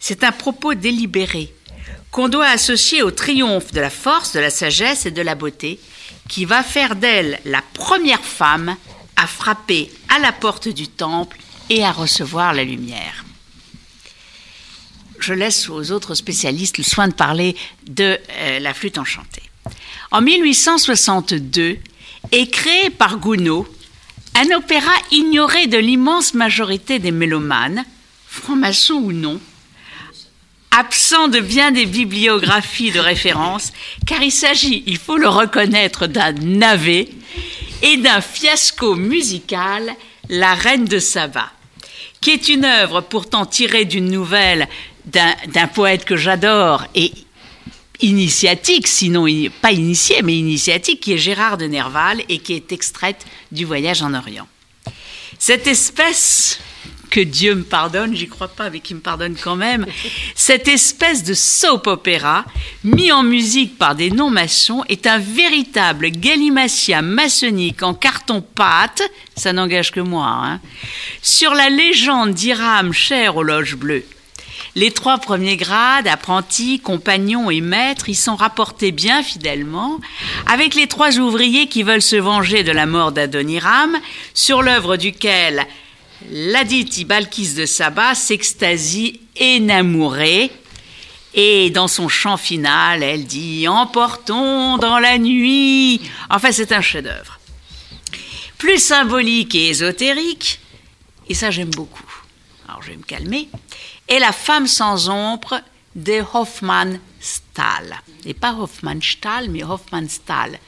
C'est 0.00 0.24
un 0.24 0.32
propos 0.32 0.74
délibéré 0.74 1.54
qu'on 2.10 2.28
doit 2.28 2.48
associer 2.48 3.02
au 3.02 3.10
triomphe 3.10 3.72
de 3.72 3.80
la 3.80 3.88
force, 3.88 4.32
de 4.32 4.40
la 4.40 4.50
sagesse 4.50 5.06
et 5.06 5.10
de 5.10 5.22
la 5.22 5.34
beauté, 5.34 5.80
qui 6.32 6.46
va 6.46 6.62
faire 6.62 6.96
d'elle 6.96 7.38
la 7.44 7.60
première 7.74 8.24
femme 8.24 8.74
à 9.16 9.26
frapper 9.26 9.92
à 10.08 10.18
la 10.18 10.32
porte 10.32 10.66
du 10.66 10.88
temple 10.88 11.36
et 11.68 11.84
à 11.84 11.92
recevoir 11.92 12.54
la 12.54 12.64
lumière. 12.64 13.26
Je 15.18 15.34
laisse 15.34 15.68
aux 15.68 15.92
autres 15.92 16.14
spécialistes 16.14 16.78
le 16.78 16.84
soin 16.84 17.08
de 17.08 17.12
parler 17.12 17.54
de 17.86 18.18
euh, 18.30 18.58
la 18.60 18.72
flûte 18.72 18.96
enchantée. 18.96 19.42
En 20.10 20.22
1862 20.22 21.76
est 22.32 22.50
créé 22.50 22.88
par 22.88 23.18
Gounod 23.18 23.66
un 24.34 24.56
opéra 24.56 24.94
ignoré 25.10 25.66
de 25.66 25.76
l'immense 25.76 26.32
majorité 26.32 26.98
des 26.98 27.12
mélomanes, 27.12 27.84
francs-maçons 28.26 28.94
ou 28.94 29.12
non, 29.12 29.38
absent 30.72 31.28
de 31.28 31.40
bien 31.40 31.70
des 31.70 31.86
bibliographies 31.86 32.90
de 32.90 33.00
référence, 33.00 33.72
car 34.06 34.22
il 34.22 34.32
s'agit, 34.32 34.82
il 34.86 34.98
faut 34.98 35.18
le 35.18 35.28
reconnaître, 35.28 36.06
d'un 36.06 36.32
navet 36.32 37.08
et 37.82 37.98
d'un 37.98 38.20
fiasco 38.20 38.94
musical, 38.94 39.94
La 40.28 40.54
Reine 40.54 40.86
de 40.86 40.98
Saba, 40.98 41.50
qui 42.20 42.30
est 42.30 42.48
une 42.48 42.64
œuvre 42.64 43.00
pourtant 43.02 43.46
tirée 43.46 43.84
d'une 43.84 44.10
nouvelle 44.10 44.68
d'un 45.04 45.66
poète 45.66 46.04
que 46.04 46.16
j'adore 46.16 46.84
et 46.94 47.12
initiatique, 48.00 48.86
sinon 48.86 49.26
pas 49.60 49.72
initié, 49.72 50.22
mais 50.22 50.36
initiatique, 50.36 51.00
qui 51.00 51.12
est 51.12 51.18
Gérard 51.18 51.58
de 51.58 51.66
Nerval 51.66 52.22
et 52.28 52.38
qui 52.38 52.54
est 52.54 52.72
extraite 52.72 53.26
du 53.50 53.64
Voyage 53.64 54.02
en 54.02 54.14
Orient. 54.14 54.46
Cette 55.38 55.66
espèce, 55.66 56.60
que 57.12 57.20
Dieu 57.20 57.54
me 57.54 57.62
pardonne, 57.62 58.16
j'y 58.16 58.26
crois 58.26 58.48
pas, 58.48 58.70
mais 58.70 58.80
qui 58.80 58.94
me 58.94 59.00
pardonne 59.00 59.36
quand 59.36 59.54
même, 59.54 59.86
cette 60.34 60.66
espèce 60.66 61.22
de 61.22 61.34
soap 61.34 61.86
opéra, 61.86 62.46
mis 62.84 63.12
en 63.12 63.22
musique 63.22 63.76
par 63.76 63.94
des 63.94 64.10
non-maçons, 64.10 64.82
est 64.88 65.06
un 65.06 65.18
véritable 65.18 66.08
galimatia 66.08 67.02
maçonnique 67.02 67.82
en 67.82 67.92
carton-pâte, 67.92 69.02
ça 69.36 69.52
n'engage 69.52 69.90
que 69.90 70.00
moi, 70.00 70.26
hein, 70.26 70.60
sur 71.20 71.52
la 71.52 71.68
légende 71.68 72.32
d'Iram 72.32 72.94
chère 72.94 73.36
aux 73.36 73.42
loges 73.42 73.76
bleues. 73.76 74.06
Les 74.74 74.90
trois 74.90 75.18
premiers 75.18 75.58
grades, 75.58 76.08
apprentis, 76.08 76.80
compagnons 76.80 77.50
et 77.50 77.60
maîtres, 77.60 78.08
y 78.08 78.14
sont 78.14 78.36
rapportés 78.36 78.90
bien 78.90 79.22
fidèlement, 79.22 80.00
avec 80.46 80.74
les 80.74 80.86
trois 80.86 81.18
ouvriers 81.18 81.66
qui 81.66 81.82
veulent 81.82 82.00
se 82.00 82.16
venger 82.16 82.62
de 82.62 82.72
la 82.72 82.86
mort 82.86 83.12
d'Adoniram, 83.12 83.98
sur 84.32 84.62
l'œuvre 84.62 84.96
duquel 84.96 85.66
ladite 86.30 86.98
Ibalkis 86.98 87.54
de 87.54 87.66
Saba 87.66 88.14
s'extasie 88.14 89.20
énamourée. 89.36 90.50
Et 91.34 91.70
dans 91.70 91.88
son 91.88 92.08
chant 92.08 92.36
final, 92.36 93.02
elle 93.02 93.24
dit 93.24 93.66
Emportons 93.66 94.76
dans 94.78 94.98
la 94.98 95.18
nuit. 95.18 96.00
Enfin, 96.28 96.52
c'est 96.52 96.72
un 96.72 96.82
chef-d'œuvre. 96.82 97.38
Plus 98.58 98.78
symbolique 98.78 99.54
et 99.54 99.68
ésotérique, 99.68 100.60
et 101.28 101.34
ça 101.34 101.50
j'aime 101.50 101.70
beaucoup. 101.70 102.04
Alors 102.68 102.82
je 102.82 102.90
vais 102.90 102.96
me 102.96 103.02
calmer. 103.02 103.48
Et 104.08 104.18
la 104.18 104.32
femme 104.32 104.66
sans 104.66 105.08
ombre 105.08 105.60
de 105.94 106.22
Hoffmannsthal. 106.34 108.00
Et 108.24 108.34
pas 108.34 108.54
Hoffmannsthal, 108.54 109.50
mais 109.50 109.64
Hoffmannsthal, 109.64 110.58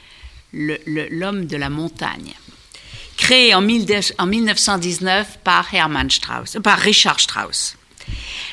l'homme 0.52 1.46
de 1.46 1.56
la 1.56 1.70
montagne. 1.70 2.34
Créé 3.16 3.54
en, 3.54 3.60
1919 3.60 5.38
par, 5.44 5.72
Hermann 5.72 6.10
Strauss, 6.10 6.58
par 6.62 6.78
Richard 6.78 7.20
Strauss. 7.20 7.76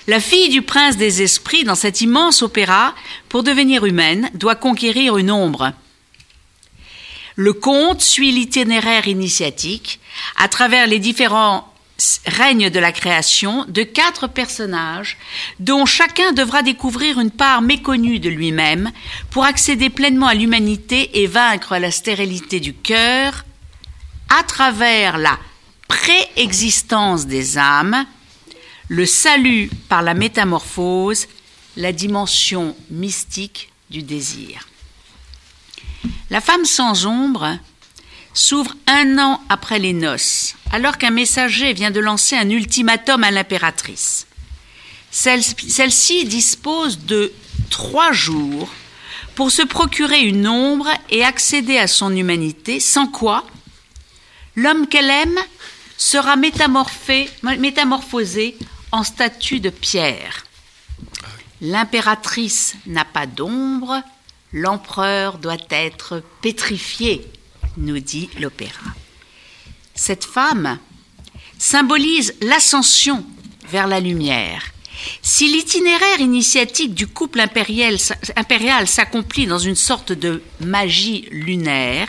La 0.08 0.20
fille 0.20 0.50
du 0.50 0.62
prince 0.62 0.98
des 0.98 1.22
esprits, 1.22 1.64
dans 1.64 1.76
cet 1.76 2.02
immense 2.02 2.42
opéra, 2.42 2.96
pour 3.30 3.44
devenir 3.44 3.86
humaine, 3.86 4.30
doit 4.34 4.56
conquérir 4.56 5.18
une 5.18 5.32
ombre. 5.32 5.74
Le 7.36 7.54
conte 7.54 8.02
suit 8.02 8.32
l'itinéraire 8.32 9.08
initiatique 9.08 10.00
à 10.38 10.48
travers 10.48 10.88
les 10.88 11.00
différents 11.00 11.68
règne 12.26 12.70
de 12.70 12.80
la 12.80 12.92
création 12.92 13.66
de 13.68 13.84
quatre 13.84 14.28
personnages 14.28 15.18
dont 15.60 15.86
chacun 15.86 16.32
devra 16.34 16.64
découvrir 16.64 17.20
une 17.20 17.32
part 17.32 17.62
méconnue 17.62 18.20
de 18.20 18.30
lui-même 18.30 18.92
pour 19.30 19.46
accéder 19.46 19.90
pleinement 19.90 20.28
à 20.28 20.34
l'humanité 20.34 21.22
et 21.22 21.28
vaincre 21.28 21.78
la 21.78 21.92
stérilité 21.92 22.60
du 22.60 22.74
cœur 22.74 23.46
à 24.32 24.44
travers 24.44 25.18
la 25.18 25.38
préexistence 25.90 27.28
des 27.28 27.58
âmes, 27.58 28.06
le 28.88 29.06
salut 29.06 29.70
par 29.90 30.02
la 30.02 30.14
métamorphose, 30.14 31.28
la 31.76 31.92
dimension 31.92 32.76
mystique 32.90 33.72
du 33.90 34.04
désir. 34.04 34.68
La 36.30 36.40
femme 36.40 36.64
sans 36.64 37.06
ombre 37.06 37.58
s'ouvre 38.34 38.74
un 38.88 39.20
an 39.20 39.42
après 39.50 39.80
les 39.80 39.92
noces, 39.92 40.56
alors 40.72 40.98
qu'un 40.98 41.12
messager 41.12 41.74
vient 41.74 41.92
de 41.92 42.00
lancer 42.00 42.38
un 42.38 42.50
ultimatum 42.50 43.26
à 43.26 43.32
l'impératrice. 43.32 44.28
Celle-ci 45.12 46.24
dispose 46.24 47.00
de 47.00 47.34
trois 47.70 48.14
jours 48.14 48.70
pour 49.36 49.52
se 49.52 49.62
procurer 49.62 50.22
une 50.22 50.48
ombre 50.48 50.88
et 51.10 51.26
accéder 51.26 51.78
à 51.78 51.88
son 51.88 52.16
humanité, 52.16 52.80
sans 52.80 53.08
quoi 53.08 53.46
l'homme 54.62 54.88
qu'elle 54.88 55.10
aime 55.10 55.40
sera 55.98 56.36
métamorphosé 56.36 58.58
en 58.92 59.04
statue 59.04 59.60
de 59.60 59.70
pierre. 59.70 60.46
L'impératrice 61.62 62.76
n'a 62.88 63.06
pas 63.06 63.26
d'ombre, 63.26 64.02
l'empereur 64.54 65.38
doit 65.38 65.58
être 65.70 66.24
pétrifié 66.42 67.28
nous 67.78 68.00
dit 68.00 68.30
l'opéra. 68.40 68.94
Cette 69.96 70.26
femme 70.26 70.78
symbolise 71.58 72.36
l'ascension 72.42 73.26
vers 73.70 73.88
la 73.88 74.00
lumière. 74.00 74.64
Si 75.22 75.52
l'itinéraire 75.52 76.20
initiatique 76.20 76.94
du 76.94 77.08
couple 77.08 77.40
impérial, 77.40 77.98
s'accomplit 78.88 79.48
dans 79.48 79.58
une 79.58 79.76
sorte 79.76 80.12
de 80.12 80.44
magie 80.60 81.28
lunaire, 81.32 82.08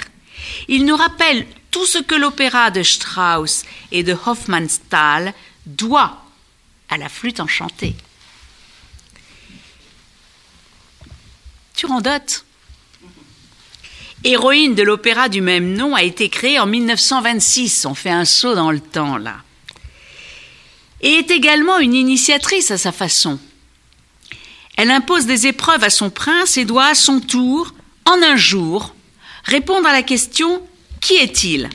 il 0.68 0.84
nous 0.84 0.96
rappelle 0.96 1.46
tout 1.72 1.86
ce 1.86 1.98
que 1.98 2.14
l'opéra 2.14 2.70
de 2.70 2.84
Strauss 2.84 3.64
et 3.90 4.04
de 4.04 4.12
Hofmannsthal 4.12 5.34
doit 5.66 6.22
à 6.88 6.98
la 6.98 7.08
flûte 7.08 7.40
enchantée. 7.40 7.96
Turandot 11.74 12.44
héroïne 14.24 14.74
de 14.74 14.82
l'opéra 14.82 15.28
du 15.28 15.40
même 15.40 15.74
nom, 15.74 15.94
a 15.94 16.02
été 16.02 16.28
créée 16.28 16.58
en 16.58 16.66
1926. 16.66 17.86
On 17.86 17.94
fait 17.94 18.10
un 18.10 18.24
saut 18.24 18.54
dans 18.54 18.70
le 18.70 18.80
temps 18.80 19.16
là. 19.16 19.36
Et 21.00 21.14
est 21.14 21.30
également 21.30 21.78
une 21.78 21.94
initiatrice 21.94 22.70
à 22.70 22.78
sa 22.78 22.92
façon. 22.92 23.40
Elle 24.76 24.90
impose 24.90 25.26
des 25.26 25.48
épreuves 25.48 25.82
à 25.82 25.90
son 25.90 26.10
prince 26.10 26.56
et 26.56 26.64
doit 26.64 26.86
à 26.86 26.94
son 26.94 27.20
tour, 27.20 27.74
en 28.04 28.22
un 28.22 28.36
jour, 28.36 28.94
répondre 29.44 29.88
à 29.88 29.92
la 29.92 30.02
question 30.02 30.62
Qui 31.02 31.14
est-il? 31.14 31.68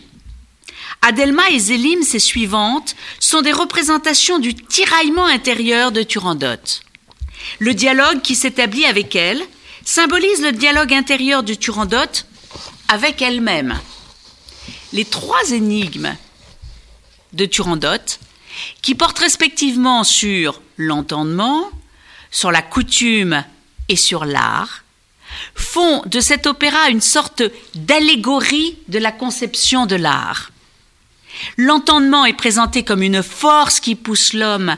Adelma 1.02 1.50
et 1.52 1.60
Zélim, 1.60 2.02
ses 2.02 2.18
suivantes, 2.18 2.96
sont 3.20 3.42
des 3.42 3.52
représentations 3.52 4.40
du 4.40 4.56
tiraillement 4.56 5.26
intérieur 5.26 5.92
de 5.92 6.02
Turandot. 6.02 6.82
Le 7.60 7.74
dialogue 7.74 8.22
qui 8.22 8.36
s'établit 8.36 8.86
avec 8.86 9.16
elle 9.16 9.42
symbolise 9.84 10.42
le 10.42 10.54
dialogue 10.54 10.94
intérieur 10.94 11.44
de 11.44 11.54
Turandot 11.54 12.24
avec 12.88 13.22
elle-même. 13.22 13.78
Les 14.94 15.06
trois 15.06 15.52
énigmes 15.52 16.16
de 17.34 17.46
Turandot, 17.46 18.20
qui 18.82 18.96
portent 18.96 19.20
respectivement 19.20 20.06
sur 20.06 20.62
l'entendement, 20.78 21.70
sur 22.32 22.50
la 22.50 22.62
coutume 22.62 23.44
et 23.90 23.98
sur 23.98 24.24
l'art, 24.24 24.84
font 25.56 26.02
de 26.06 26.20
cet 26.20 26.48
opéra 26.48 26.90
une 26.90 27.02
sorte 27.02 27.44
d'allégorie 27.76 28.78
de 28.88 29.00
la 29.00 29.12
conception 29.12 29.86
de 29.86 29.96
l'art. 29.96 30.52
L'entendement 31.58 32.26
est 32.26 32.34
présenté 32.34 32.84
comme 32.84 33.04
une 33.04 33.24
force 33.24 33.80
qui 33.80 33.96
pousse 33.96 34.34
l'homme 34.34 34.76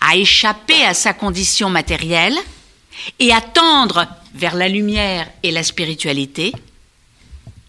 à 0.00 0.16
échapper 0.16 0.84
à 0.84 0.94
sa 0.94 1.12
condition 1.12 1.70
matérielle 1.70 2.36
et 3.18 3.32
à 3.32 3.40
tendre 3.40 4.06
vers 4.34 4.54
la 4.54 4.68
lumière 4.68 5.28
et 5.42 5.50
la 5.50 5.62
spiritualité, 5.62 6.52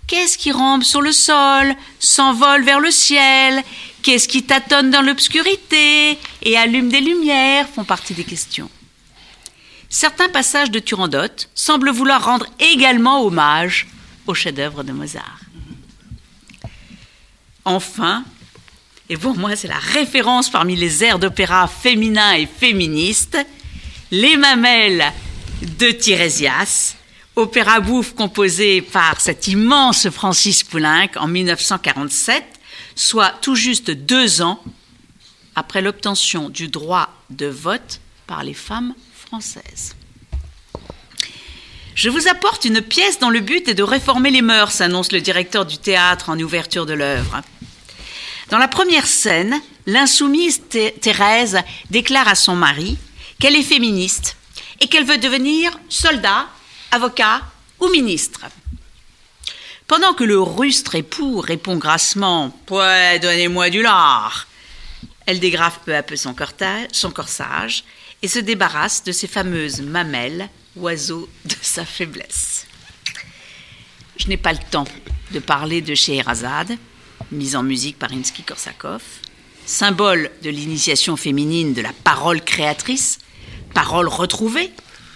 Qu'est-ce 0.10 0.40
qui 0.40 0.52
rampe 0.52 0.84
sur 0.84 1.02
le 1.02 1.12
sol, 1.12 1.76
s'envole 2.00 2.64
vers 2.64 2.80
le 2.80 2.90
ciel? 2.90 3.64
Qu'est-ce 4.02 4.28
qui 4.28 4.42
tâtonne 4.42 4.90
dans 4.90 5.04
l'obscurité 5.04 6.18
et 6.42 6.58
allume 6.58 6.90
des 6.90 7.00
lumières? 7.00 7.70
Font 7.70 7.84
partie 7.84 8.16
des 8.16 8.24
questions. 8.24 8.72
Certains 9.90 10.30
passages 10.30 10.70
de 10.70 10.78
Turandot 10.78 11.48
semblent 11.56 11.90
vouloir 11.90 12.24
rendre 12.24 12.46
également 12.60 13.24
hommage 13.26 13.88
au 14.28 14.36
chef-d'œuvre 14.36 14.84
de 14.84 14.92
Mozart. 14.92 15.40
Enfin, 17.66 18.24
et 19.10 19.18
pour 19.18 19.36
moi 19.36 19.56
c'est 19.56 19.68
la 19.68 19.80
référence 19.80 20.52
parmi 20.52 20.76
les 20.76 21.04
airs 21.04 21.18
d'opéra 21.18 21.68
féminins 21.68 22.34
et 22.34 22.46
féministes, 22.46 23.38
Les 24.12 24.38
Mamelles 24.38 25.12
de 25.80 25.90
Tirésias, 25.90 26.96
opéra 27.36 27.80
bouffe 27.80 28.14
composé 28.14 28.84
par 28.84 29.20
cet 29.20 29.48
immense 29.48 30.10
Francis 30.10 30.64
Poulenc 30.64 31.10
en 31.16 31.28
1947, 31.28 32.44
soit 32.96 33.34
tout 33.42 33.56
juste 33.56 33.90
deux 33.90 34.44
ans 34.44 34.62
après 35.56 35.82
l'obtention 35.82 36.50
du 36.50 36.68
droit 36.68 37.10
de 37.32 37.48
vote 37.48 38.00
par 38.28 38.44
les 38.44 38.54
femmes 38.54 38.94
Je 41.96 42.10
vous 42.10 42.28
apporte 42.28 42.66
une 42.66 42.82
pièce 42.82 43.20
dont 43.20 43.30
le 43.30 43.42
but 43.42 43.68
est 43.68 43.74
de 43.74 43.84
réformer 43.84 44.32
les 44.32 44.42
mœurs, 44.42 44.82
annonce 44.82 45.12
le 45.12 45.22
directeur 45.22 45.66
du 45.66 45.78
théâtre 45.78 46.30
en 46.30 46.40
ouverture 46.40 46.86
de 46.86 46.94
l'œuvre. 46.94 47.42
Dans 48.50 48.58
la 48.58 48.68
première 48.68 49.06
scène, 49.06 49.60
l'insoumise 49.86 50.62
Thérèse 51.02 51.60
déclare 51.90 52.28
à 52.28 52.36
son 52.36 52.56
mari 52.56 52.98
qu'elle 53.40 53.56
est 53.56 53.64
féministe 53.64 54.38
et 54.80 54.88
qu'elle 54.88 55.06
veut 55.06 55.18
devenir 55.18 55.78
soldat 55.90 56.48
avocat 56.92 57.42
ou 57.80 57.90
ministre. 57.90 58.46
Pendant 59.88 60.14
que 60.14 60.24
le 60.24 60.40
rustre 60.40 60.96
époux 60.96 61.40
répond 61.40 61.76
grassement 61.76 62.58
Ouais, 62.70 63.20
donnez-moi 63.20 63.70
du 63.70 63.82
lard 63.82 64.48
elle 65.30 65.40
dégrafe 65.40 65.82
peu 65.86 65.96
à 65.96 66.02
peu 66.02 66.16
son, 66.16 66.36
son 66.92 67.12
corsage 67.12 67.84
et 68.22 68.28
se 68.28 68.40
débarrasse 68.40 69.04
de 69.04 69.12
ses 69.12 69.28
fameuses 69.28 69.82
mamelles, 69.82 70.50
oiseaux 70.76 71.30
de 71.46 71.56
sa 71.62 71.86
faiblesse. 71.86 72.68
Je 74.18 74.28
n'ai 74.28 74.38
pas 74.38 74.54
le 74.54 74.60
temps 74.72 74.88
de 75.32 75.40
parler 75.40 75.82
de 75.82 75.96
Scheherazade, 75.96 76.78
mise 77.32 77.56
en 77.56 77.64
musique 77.64 77.98
par 77.98 78.12
Insky-Korsakov, 78.12 79.02
symbole 79.66 80.32
de 80.42 80.50
l'initiation 80.50 81.16
féminine 81.16 81.74
de 81.74 81.82
la 81.82 81.94
parole 81.94 82.42
créatrice, 82.44 83.20
parole 83.74 84.08
retrouvée, 84.08 84.72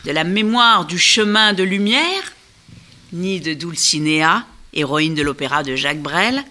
de 0.06 0.12
la 0.12 0.24
mémoire 0.24 0.86
du 0.86 1.00
chemin 1.00 1.54
de 1.54 1.64
lumière, 1.64 2.34
ni 3.12 3.40
de 3.40 3.54
Dulcinea, 3.54 4.46
héroïne 4.74 5.16
de 5.16 5.22
l'opéra 5.22 5.64
de 5.64 5.76
Jacques 5.76 6.02
Brel, 6.02 6.44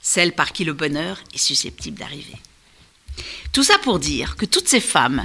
celle 0.00 0.32
par 0.32 0.52
qui 0.52 0.64
le 0.64 0.72
bonheur 0.72 1.18
est 1.34 1.38
susceptible 1.38 1.98
d'arriver. 1.98 2.36
Tout 3.52 3.64
ça 3.64 3.78
pour 3.78 3.98
dire 3.98 4.36
que 4.36 4.44
toutes 4.44 4.68
ces 4.68 4.80
femmes, 4.80 5.24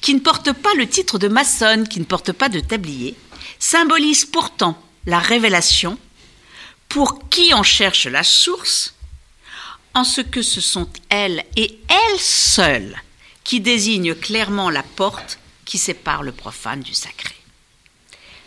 qui 0.00 0.14
ne 0.14 0.20
portent 0.20 0.52
pas 0.52 0.74
le 0.74 0.88
titre 0.88 1.18
de 1.18 1.28
maçonne, 1.28 1.88
qui 1.88 2.00
ne 2.00 2.04
portent 2.04 2.32
pas 2.32 2.48
de 2.48 2.60
tablier, 2.60 3.16
symbolisent 3.58 4.24
pourtant 4.24 4.80
la 5.06 5.18
révélation 5.18 5.98
pour 6.88 7.28
qui 7.28 7.54
en 7.54 7.62
cherche 7.62 8.06
la 8.06 8.22
source, 8.22 8.94
en 9.94 10.04
ce 10.04 10.20
que 10.20 10.42
ce 10.42 10.60
sont 10.60 10.88
elles 11.08 11.44
et 11.56 11.78
elles 11.88 12.20
seules 12.20 12.96
qui 13.44 13.60
désignent 13.60 14.14
clairement 14.14 14.70
la 14.70 14.82
porte 14.82 15.38
qui 15.64 15.78
sépare 15.78 16.22
le 16.22 16.32
profane 16.32 16.80
du 16.80 16.94
sacré. 16.94 17.34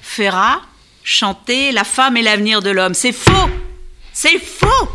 Ferrat 0.01 0.61
chanter 1.05 1.71
La 1.71 1.83
femme 1.83 2.17
est 2.17 2.23
l'avenir 2.23 2.61
de 2.61 2.71
l'homme. 2.71 2.93
C'est 2.93 3.13
faux 3.13 3.49
C'est 4.11 4.39
faux 4.39 4.89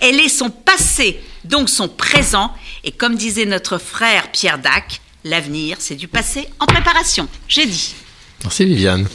Elle 0.00 0.20
est 0.20 0.28
son 0.28 0.50
passé, 0.50 1.20
donc 1.44 1.70
son 1.70 1.88
présent, 1.88 2.54
et 2.84 2.92
comme 2.92 3.16
disait 3.16 3.46
notre 3.46 3.78
frère 3.78 4.30
Pierre 4.32 4.58
Dac, 4.58 5.00
L'avenir, 5.24 5.76
c'est 5.78 5.94
du 5.94 6.08
passé 6.08 6.48
en 6.58 6.66
préparation. 6.66 7.28
J'ai 7.48 7.66
dit. 7.66 7.94
Merci 8.42 8.64
Viviane. 8.64 9.06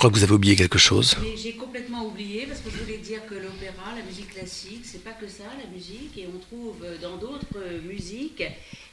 Crois 0.00 0.10
que 0.10 0.16
vous 0.16 0.24
avez 0.24 0.32
oublié 0.32 0.56
quelque 0.56 0.78
chose. 0.78 1.14
J'ai 1.36 1.52
complètement 1.52 2.06
oublié 2.06 2.46
parce 2.46 2.60
que 2.60 2.70
je 2.70 2.82
voulais 2.82 2.96
dire 2.96 3.20
que 3.26 3.34
l'opéra, 3.34 3.94
la 3.94 4.02
musique 4.02 4.32
classique, 4.32 4.80
c'est 4.84 5.04
pas 5.04 5.12
que 5.12 5.28
ça, 5.28 5.44
la 5.62 5.70
musique, 5.70 6.16
et 6.16 6.26
on 6.34 6.38
trouve 6.38 6.82
dans 7.02 7.18
d'autres 7.18 7.58
musiques 7.86 8.42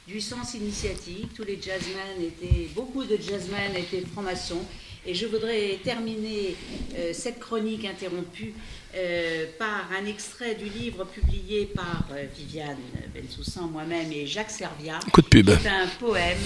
du 0.06 0.20
sens 0.20 0.52
initiatique. 0.52 1.32
Tous 1.34 1.44
les 1.44 1.58
jazzmen 1.62 2.20
étaient, 2.20 2.68
beaucoup 2.74 3.04
de 3.04 3.16
jazzmen 3.16 3.74
étaient 3.74 4.02
francs-maçons. 4.12 4.60
Et 5.06 5.14
je 5.14 5.24
voudrais 5.24 5.78
terminer 5.82 6.54
euh, 6.98 7.12
cette 7.14 7.38
chronique 7.38 7.86
interrompue 7.86 8.52
euh, 8.94 9.46
par 9.58 9.88
un 9.98 10.04
extrait 10.04 10.56
du 10.56 10.66
livre 10.66 11.06
publié 11.06 11.70
par 11.74 12.06
euh, 12.12 12.26
Viviane 12.36 12.76
Bensoussan, 13.14 13.66
moi-même 13.68 14.12
et 14.12 14.26
Jacques 14.26 14.50
Servia. 14.50 15.00
Coup 15.10 15.22
de 15.22 15.28
pub. 15.28 15.50
C'est 15.62 15.68
un 15.68 15.86
poème 15.98 16.36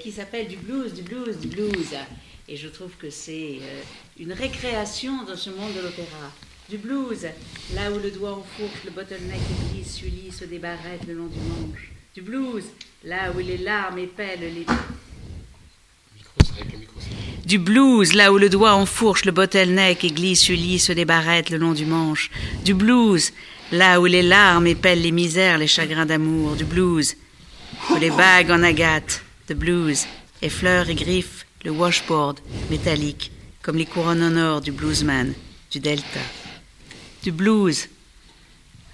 qui 0.00 0.10
s'appelle 0.10 0.48
Du 0.48 0.56
blues, 0.56 0.94
du 0.94 1.02
blues, 1.02 1.36
du 1.36 1.48
blues. 1.48 1.94
Et 2.54 2.56
je 2.56 2.68
trouve 2.68 2.92
que 3.00 3.10
c'est 3.10 3.58
euh, 3.62 3.82
une 4.16 4.32
récréation 4.32 5.24
dans 5.24 5.36
ce 5.36 5.50
monde 5.50 5.74
de 5.74 5.80
l'opéra. 5.80 6.30
Du 6.70 6.78
blues, 6.78 7.26
là 7.74 7.90
où 7.90 7.98
le 7.98 8.12
doigt 8.12 8.30
enfourche, 8.30 8.84
le 8.84 8.92
bottleneck 8.92 9.40
glisse, 9.72 9.96
Sully 9.96 10.30
se 10.30 10.44
débarrette 10.44 11.04
le 11.08 11.14
long 11.14 11.26
du 11.26 11.40
manche. 11.40 11.90
Du 12.14 12.22
blues, 12.22 12.62
là 13.02 13.32
où 13.34 13.40
les 13.40 13.58
larmes 13.58 13.98
épellent 13.98 14.38
les... 14.38 14.66
Du 17.44 17.58
blues, 17.58 18.14
là 18.14 18.32
où 18.32 18.38
le 18.38 18.48
doigt 18.48 18.74
enfourche 18.74 19.24
le 19.24 19.32
bottleneck 19.32 20.04
et 20.04 20.12
glisse 20.12 20.42
Sully 20.42 20.78
se 20.78 20.92
débarrette 20.92 21.50
le 21.50 21.58
long 21.58 21.72
du 21.72 21.86
manche. 21.86 22.30
Du 22.64 22.74
blues, 22.74 23.32
là 23.72 24.00
où 24.00 24.06
les 24.06 24.22
larmes 24.22 24.68
épellent 24.68 25.02
les 25.02 25.10
misères, 25.10 25.58
les 25.58 25.66
chagrins 25.66 26.06
d'amour. 26.06 26.54
Du 26.54 26.64
blues, 26.64 27.16
où 27.90 27.96
les 27.96 28.10
bagues 28.16 28.52
en 28.52 28.62
agate. 28.62 29.24
De 29.48 29.54
blues, 29.54 30.06
effleurent 30.40 30.88
et 30.88 30.94
griffes 30.94 31.44
le 31.64 31.70
washboard 31.70 32.40
métallique, 32.70 33.32
comme 33.62 33.76
les 33.76 33.86
couronnes 33.86 34.22
en 34.22 34.36
or 34.36 34.60
du 34.60 34.70
bluesman, 34.70 35.32
du 35.70 35.80
delta. 35.80 36.20
Du 37.22 37.32
blues. 37.32 37.88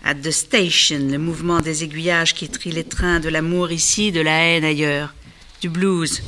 At 0.05 0.15
the 0.15 0.31
station, 0.31 1.09
le 1.11 1.19
mouvement 1.19 1.61
des 1.61 1.85
aiguillages 1.85 2.33
qui 2.33 2.49
trient 2.49 2.73
les 2.73 2.85
trains 2.85 3.21
de 3.21 3.29
l'amour 3.29 3.73
ici, 3.73 4.13
de 4.13 4.21
la 4.21 4.39
haine 4.45 4.65
ailleurs. 4.65 5.13
Du 5.61 5.69
blues. 5.69 6.23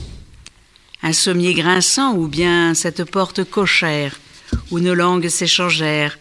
Un 1.03 1.13
sommier 1.13 1.55
grinçant 1.55 2.15
ou 2.15 2.27
bien 2.27 2.75
cette 2.75 3.05
porte 3.05 3.45
cochère 3.45 4.19
où 4.71 4.81
nos 4.81 4.95
langues 4.95 5.29
s'échangèrent. 5.29 6.19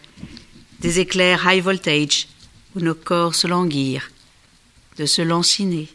Des 0.80 1.00
éclairs 1.00 1.46
high 1.46 1.62
voltage 1.62 2.28
où 2.74 2.80
nos 2.80 2.94
corps 2.94 3.34
se 3.34 3.46
languirent. 3.48 4.10
De 4.98 5.06
se 5.06 5.20
lanciner. 5.20 5.88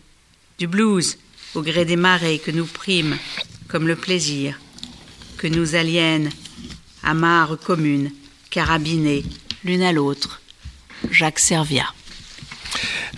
Du 0.60 0.68
blues 0.68 1.18
au 1.56 1.62
gré 1.62 1.86
des 1.86 1.96
marées 1.96 2.40
que 2.40 2.52
nous 2.52 2.66
prîmes 2.66 3.18
comme 3.68 3.88
le 3.88 3.96
plaisir, 3.96 4.60
que 5.38 5.48
nous 5.48 5.76
aliènent, 5.76 6.30
amarres 7.04 7.58
communes, 7.60 8.12
carabinés 8.50 9.24
l'une 9.64 9.82
à 9.82 9.92
l'autre. 9.92 10.42
Jacques 11.12 11.40
Servia. 11.40 11.86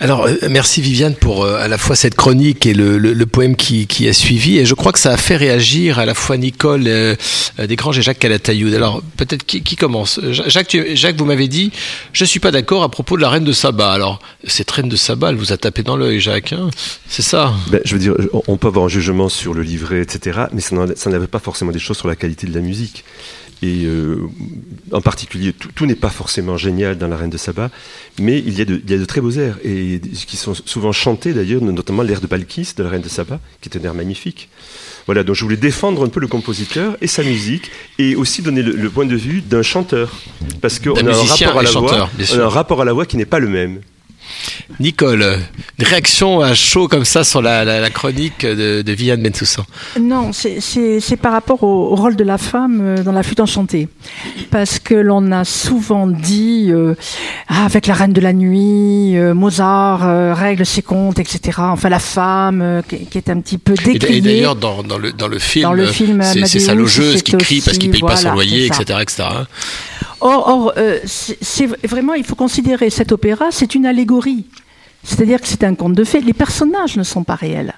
Alors, 0.00 0.26
euh, 0.26 0.34
merci 0.48 0.80
Viviane 0.80 1.14
pour 1.14 1.44
euh, 1.44 1.58
à 1.58 1.68
la 1.68 1.76
fois 1.76 1.94
cette 1.94 2.14
chronique 2.14 2.64
et 2.64 2.72
le, 2.72 3.26
poème 3.26 3.54
qui, 3.54 4.08
a 4.08 4.12
suivi. 4.12 4.58
Et 4.58 4.64
je 4.64 4.74
crois 4.74 4.92
que 4.92 4.98
ça 4.98 5.12
a 5.12 5.16
fait 5.18 5.36
réagir 5.36 5.98
à 5.98 6.06
la 6.06 6.14
fois 6.14 6.38
Nicole 6.38 6.84
euh, 6.86 7.14
et 7.58 7.76
Jacques 8.00 8.18
Calatayoud. 8.18 8.72
Alors, 8.74 9.02
peut-être 9.18 9.44
qui, 9.44 9.76
commence? 9.76 10.18
Jacques, 10.30 11.16
vous 11.18 11.24
m'avez 11.26 11.48
dit, 11.48 11.70
je 12.12 12.24
suis 12.24 12.40
pas 12.40 12.50
d'accord 12.50 12.82
à 12.82 12.88
propos 12.90 13.16
de 13.16 13.22
la 13.22 13.28
reine 13.28 13.44
de 13.44 13.52
Saba. 13.52 13.92
Alors, 13.92 14.20
cette 14.46 14.70
reine 14.70 14.88
de 14.88 14.96
Saba, 14.96 15.30
elle 15.30 15.36
vous 15.36 15.52
a 15.52 15.58
tapé 15.58 15.82
dans 15.82 15.96
l'œil, 15.96 16.18
Jacques. 16.18 16.54
Hein? 16.54 16.70
C'est 17.06 17.22
ça? 17.22 17.52
Ben, 17.70 17.80
Je 17.84 17.94
veux 17.94 18.00
dire, 18.00 18.14
on 18.46 18.56
peut 18.56 18.68
avoir 18.68 18.86
un 18.86 18.88
jugement 18.88 19.28
sur 19.28 19.52
le 19.52 19.62
livret, 19.62 20.00
etc. 20.00 20.40
Mais 20.52 20.62
ça 20.62 21.10
n'avait 21.10 21.26
pas 21.26 21.40
forcément 21.40 21.72
des 21.72 21.78
choses 21.78 21.98
sur 21.98 22.08
la 22.08 22.16
qualité 22.16 22.46
de 22.46 22.54
la 22.54 22.60
musique. 22.60 23.04
Et 23.62 23.84
euh, 23.84 24.26
en 24.92 25.02
particulier, 25.02 25.52
tout, 25.52 25.68
tout 25.74 25.84
n'est 25.84 25.94
pas 25.94 26.08
forcément 26.08 26.56
génial 26.56 26.96
dans 26.96 27.08
La 27.08 27.16
Reine 27.16 27.30
de 27.30 27.36
Saba, 27.36 27.70
mais 28.18 28.38
il 28.38 28.58
y, 28.58 28.62
a 28.62 28.64
de, 28.64 28.80
il 28.82 28.90
y 28.90 28.94
a 28.94 28.98
de 28.98 29.04
très 29.04 29.20
beaux 29.20 29.32
airs, 29.32 29.58
et 29.62 30.00
qui 30.26 30.36
sont 30.38 30.54
souvent 30.54 30.92
chantés 30.92 31.34
d'ailleurs, 31.34 31.60
notamment 31.60 32.02
l'air 32.02 32.20
de 32.20 32.26
Balkis 32.26 32.72
de 32.76 32.82
La 32.82 32.88
Reine 32.88 33.02
de 33.02 33.08
Saba, 33.08 33.38
qui 33.60 33.68
est 33.68 33.78
un 33.78 33.84
air 33.84 33.94
magnifique. 33.94 34.48
Voilà, 35.04 35.24
donc 35.24 35.36
je 35.36 35.44
voulais 35.44 35.56
défendre 35.58 36.04
un 36.04 36.08
peu 36.08 36.20
le 36.20 36.26
compositeur 36.26 36.96
et 37.02 37.06
sa 37.06 37.22
musique, 37.22 37.70
et 37.98 38.16
aussi 38.16 38.40
donner 38.40 38.62
le, 38.62 38.72
le 38.72 38.90
point 38.90 39.06
de 39.06 39.16
vue 39.16 39.42
d'un 39.42 39.62
chanteur, 39.62 40.10
parce 40.62 40.78
qu'on 40.78 40.94
a, 40.94 41.14
un 41.14 41.24
rapport 41.24 41.58
à 41.58 41.62
la 41.62 41.70
voix, 41.70 42.10
on 42.32 42.38
a 42.38 42.44
un 42.44 42.48
rapport 42.48 42.80
à 42.80 42.84
la 42.86 42.92
voix 42.94 43.04
qui 43.04 43.18
n'est 43.18 43.26
pas 43.26 43.40
le 43.40 43.48
même. 43.48 43.80
Nicole, 44.78 45.38
une 45.78 45.84
réaction 45.84 46.40
à 46.40 46.54
chaud 46.54 46.88
comme 46.88 47.04
ça 47.04 47.24
sur 47.24 47.42
la, 47.42 47.64
la, 47.64 47.80
la 47.80 47.90
chronique 47.90 48.46
de, 48.46 48.82
de 48.82 48.92
Viviane 48.92 49.22
Bensoussan 49.22 49.64
Non, 50.00 50.30
c'est 50.32 51.16
par 51.20 51.32
rapport 51.32 51.62
au, 51.62 51.92
au, 51.92 51.96
rôle 51.96 52.16
de 52.16 52.24
la 52.24 52.38
femme 52.38 52.80
euh, 52.80 53.02
dans 53.02 53.12
la 53.12 53.22
flûte 53.22 53.40
enchantée. 53.40 53.88
Parce 54.50 54.78
que 54.78 54.94
l'on 54.94 55.32
a 55.32 55.44
souvent 55.44 56.06
dit, 56.06 56.68
euh, 56.70 56.94
ah, 57.48 57.64
avec 57.64 57.86
la 57.86 57.94
reine 57.94 58.12
de 58.12 58.20
la 58.20 58.32
nuit, 58.32 59.16
euh, 59.16 59.34
Mozart 59.34 60.06
euh, 60.06 60.34
règle 60.34 60.64
ses 60.64 60.82
comptes, 60.82 61.18
etc. 61.18 61.58
Enfin, 61.58 61.88
la 61.88 61.98
femme 61.98 62.82
qui, 62.88 63.06
qui, 63.06 63.18
est 63.18 63.30
un 63.30 63.40
petit 63.40 63.58
peu 63.58 63.74
décriée. 63.74 64.18
Et 64.18 64.20
d'ailleurs, 64.20 64.56
dans, 64.56 64.82
dans, 64.82 64.98
le, 64.98 65.12
dans 65.12 65.28
le 65.28 65.38
film, 65.38 65.64
dans 65.64 65.72
le 65.72 65.86
film 65.86 66.22
c'est 66.22 66.58
sa 66.58 66.74
logeuse 66.74 67.22
qui 67.22 67.36
crie 67.36 67.60
parce 67.60 67.78
qu'il 67.78 67.88
ne 67.88 67.92
paye 67.92 68.00
voilà, 68.00 68.16
pas 68.16 68.22
son 68.22 68.32
loyer, 68.32 68.66
etc. 68.66 68.98
etc. 69.02 69.28
Or, 70.20 70.74
c'est 71.06 71.66
vraiment, 71.86 72.14
il 72.14 72.24
faut 72.24 72.34
considérer 72.34 72.90
cet 72.90 73.12
opéra, 73.12 73.46
c'est 73.50 73.74
une 73.74 73.86
allégorie. 73.86 74.46
C'est-à-dire 75.02 75.40
que 75.40 75.48
c'est 75.48 75.64
un 75.64 75.74
conte 75.74 75.94
de 75.94 76.04
fées. 76.04 76.20
Les 76.20 76.34
personnages 76.34 76.96
ne 76.96 77.02
sont 77.02 77.24
pas 77.24 77.34
réels. 77.34 77.74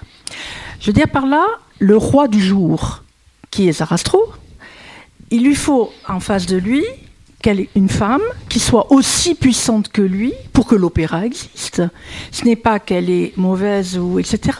Je 0.79 0.87
veux 0.87 0.93
dire 0.93 1.07
par 1.07 1.25
là, 1.25 1.45
le 1.79 1.95
roi 1.95 2.27
du 2.27 2.41
jour, 2.41 3.03
qui 3.49 3.69
est 3.69 3.73
Zarastro, 3.73 4.21
il 5.31 5.43
lui 5.43 5.55
faut 5.55 5.91
en 6.07 6.19
face 6.19 6.45
de 6.45 6.57
lui 6.57 6.83
une 7.75 7.89
femme 7.89 8.21
qui 8.49 8.59
soit 8.59 8.91
aussi 8.91 9.35
puissante 9.35 9.89
que 9.89 10.01
lui 10.01 10.33
pour 10.53 10.67
que 10.67 10.75
l'opéra 10.75 11.25
existe. 11.25 11.81
Ce 12.31 12.45
n'est 12.45 12.55
pas 12.55 12.79
qu'elle 12.79 13.09
est 13.09 13.33
mauvaise 13.37 13.97
ou 13.97 14.19
etc. 14.19 14.57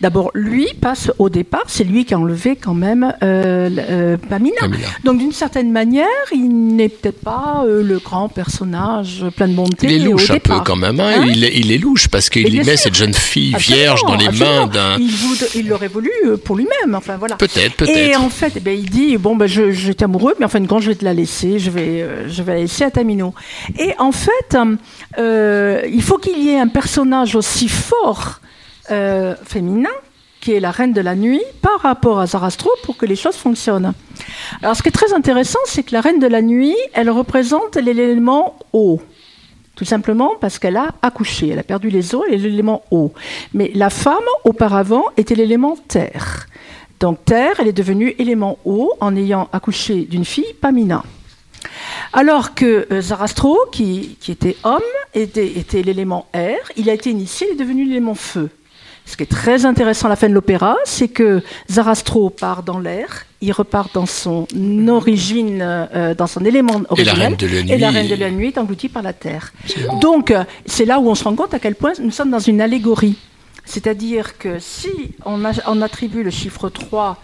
D'abord, 0.00 0.30
lui 0.34 0.68
passe 0.80 1.12
au 1.18 1.28
départ, 1.28 1.64
c'est 1.66 1.84
lui 1.84 2.04
qui 2.04 2.14
a 2.14 2.18
enlevé 2.18 2.56
quand 2.56 2.74
même 2.74 3.14
euh, 3.22 3.68
euh, 3.78 4.16
Pamina. 4.16 4.56
Pamina. 4.60 4.86
Donc 5.04 5.18
d'une 5.18 5.32
certaine 5.32 5.70
manière, 5.70 6.06
il 6.32 6.48
n'est 6.48 6.88
peut-être 6.88 7.20
pas 7.20 7.64
euh, 7.66 7.82
le 7.82 7.98
grand 7.98 8.28
personnage 8.28 9.24
plein 9.36 9.48
de 9.48 9.54
bonté. 9.54 9.86
Il 9.86 9.92
est 9.92 10.04
louche 10.04 10.30
un 10.30 10.38
peu 10.38 10.60
quand 10.64 10.76
même. 10.76 10.98
Hein 11.00 11.12
hein 11.18 11.26
il, 11.28 11.44
est, 11.44 11.56
il, 11.56 11.70
est, 11.70 11.78
louche 11.78 12.08
parce 12.08 12.30
qu'il 12.30 12.64
met 12.64 12.76
cette 12.76 12.94
jeune 12.94 13.14
fille 13.14 13.54
absolument, 13.54 13.82
vierge 13.82 14.02
dans 14.02 14.16
les 14.16 14.26
absolument. 14.26 14.66
mains 14.66 14.66
d'un. 14.66 14.98
Il, 15.54 15.68
l'aurait 15.68 15.88
voulu 15.88 16.10
pour 16.44 16.56
lui-même. 16.56 16.94
Enfin 16.94 17.16
voilà. 17.16 17.36
Peut-être, 17.36 17.76
peut-être. 17.76 17.96
Et 17.96 18.16
en 18.16 18.30
fait, 18.30 18.54
eh 18.56 18.60
bien, 18.60 18.72
il 18.72 18.88
dit 18.88 19.16
bon 19.18 19.36
ben 19.36 19.46
j'étais 19.46 20.04
amoureux, 20.04 20.34
mais 20.38 20.46
enfin 20.46 20.64
quand 20.64 20.80
je 20.80 20.88
vais 20.88 20.96
te 20.96 21.04
la 21.04 21.12
laisser, 21.12 21.58
je 21.58 21.70
vais 21.70 22.06
je 22.26 22.42
vais 22.42 22.54
la 22.54 22.60
laisser 22.60 22.84
à 22.84 22.90
Tamino. 22.90 23.34
Et 23.78 23.94
en 23.98 24.12
fait, 24.12 24.56
euh, 25.18 25.82
il 25.90 26.02
faut 26.02 26.18
qu'il 26.18 26.38
y 26.38 26.50
ait 26.50 26.58
un 26.58 26.68
personnage 26.68 27.36
aussi 27.36 27.68
fort 27.68 28.40
euh, 28.90 29.34
féminin 29.44 29.90
qui 30.40 30.52
est 30.52 30.60
la 30.60 30.70
reine 30.70 30.92
de 30.92 31.00
la 31.00 31.14
nuit 31.14 31.40
par 31.62 31.80
rapport 31.80 32.20
à 32.20 32.26
Zarastro 32.26 32.68
pour 32.82 32.98
que 32.98 33.06
les 33.06 33.16
choses 33.16 33.36
fonctionnent. 33.36 33.94
Alors 34.62 34.76
ce 34.76 34.82
qui 34.82 34.88
est 34.88 34.92
très 34.92 35.14
intéressant, 35.14 35.58
c'est 35.64 35.82
que 35.82 35.94
la 35.94 36.02
reine 36.02 36.18
de 36.18 36.26
la 36.26 36.42
nuit, 36.42 36.76
elle 36.92 37.08
représente 37.08 37.76
l'élément 37.76 38.58
eau. 38.74 39.00
Tout 39.74 39.86
simplement 39.86 40.32
parce 40.38 40.58
qu'elle 40.58 40.76
a 40.76 40.94
accouché, 41.00 41.48
elle 41.48 41.58
a 41.58 41.62
perdu 41.62 41.88
les 41.88 42.14
os 42.14 42.24
et 42.30 42.36
l'élément 42.36 42.82
eau. 42.90 43.14
Mais 43.54 43.70
la 43.74 43.88
femme, 43.88 44.22
auparavant, 44.44 45.04
était 45.16 45.34
l'élément 45.34 45.76
terre. 45.88 46.46
Donc 47.00 47.24
terre, 47.24 47.54
elle 47.58 47.68
est 47.68 47.72
devenue 47.72 48.14
élément 48.18 48.58
eau 48.66 48.92
en 49.00 49.16
ayant 49.16 49.48
accouché 49.52 50.02
d'une 50.04 50.24
fille, 50.26 50.54
Pamina. 50.60 51.02
Alors 52.12 52.54
que 52.54 52.86
euh, 52.90 53.00
Zarastro, 53.00 53.58
qui, 53.72 54.16
qui, 54.20 54.32
était 54.32 54.56
homme, 54.62 54.80
était, 55.14 55.46
était 55.46 55.82
l'élément 55.82 56.26
air, 56.32 56.58
il 56.76 56.88
a 56.90 56.94
été 56.94 57.10
initié, 57.10 57.46
il 57.50 57.54
est 57.54 57.58
devenu 57.58 57.84
l'élément 57.84 58.14
feu. 58.14 58.50
Ce 59.06 59.16
qui 59.16 59.22
est 59.22 59.30
très 59.30 59.66
intéressant 59.66 60.06
à 60.06 60.10
la 60.10 60.16
fin 60.16 60.28
de 60.28 60.34
l'opéra, 60.34 60.76
c'est 60.84 61.08
que 61.08 61.42
Zarastro 61.70 62.30
part 62.30 62.62
dans 62.62 62.78
l'air, 62.78 63.26
il 63.42 63.52
repart 63.52 63.92
dans 63.94 64.06
son 64.06 64.46
origine, 64.88 65.60
euh, 65.62 66.14
dans 66.14 66.26
son 66.26 66.42
élément 66.44 66.80
originel, 66.88 67.36
et 67.68 67.76
la 67.76 67.90
reine 67.90 68.08
de 68.08 68.14
la 68.14 68.30
nuit, 68.30 68.48
est 68.48 68.58
engloutie 68.58 68.88
par 68.88 69.02
la 69.02 69.12
terre. 69.12 69.52
Donc, 70.00 70.30
euh, 70.30 70.44
c'est 70.64 70.86
là 70.86 70.98
où 71.00 71.10
on 71.10 71.14
se 71.14 71.24
rend 71.24 71.34
compte 71.34 71.52
à 71.52 71.58
quel 71.58 71.74
point 71.74 71.92
nous 72.00 72.10
sommes 72.10 72.30
dans 72.30 72.38
une 72.38 72.62
allégorie. 72.62 73.16
C'est-à-dire 73.66 74.38
que 74.38 74.58
si 74.58 74.90
on, 75.26 75.44
a, 75.44 75.52
on 75.66 75.82
attribue 75.82 76.22
le 76.22 76.30
chiffre 76.30 76.70
3 76.70 77.18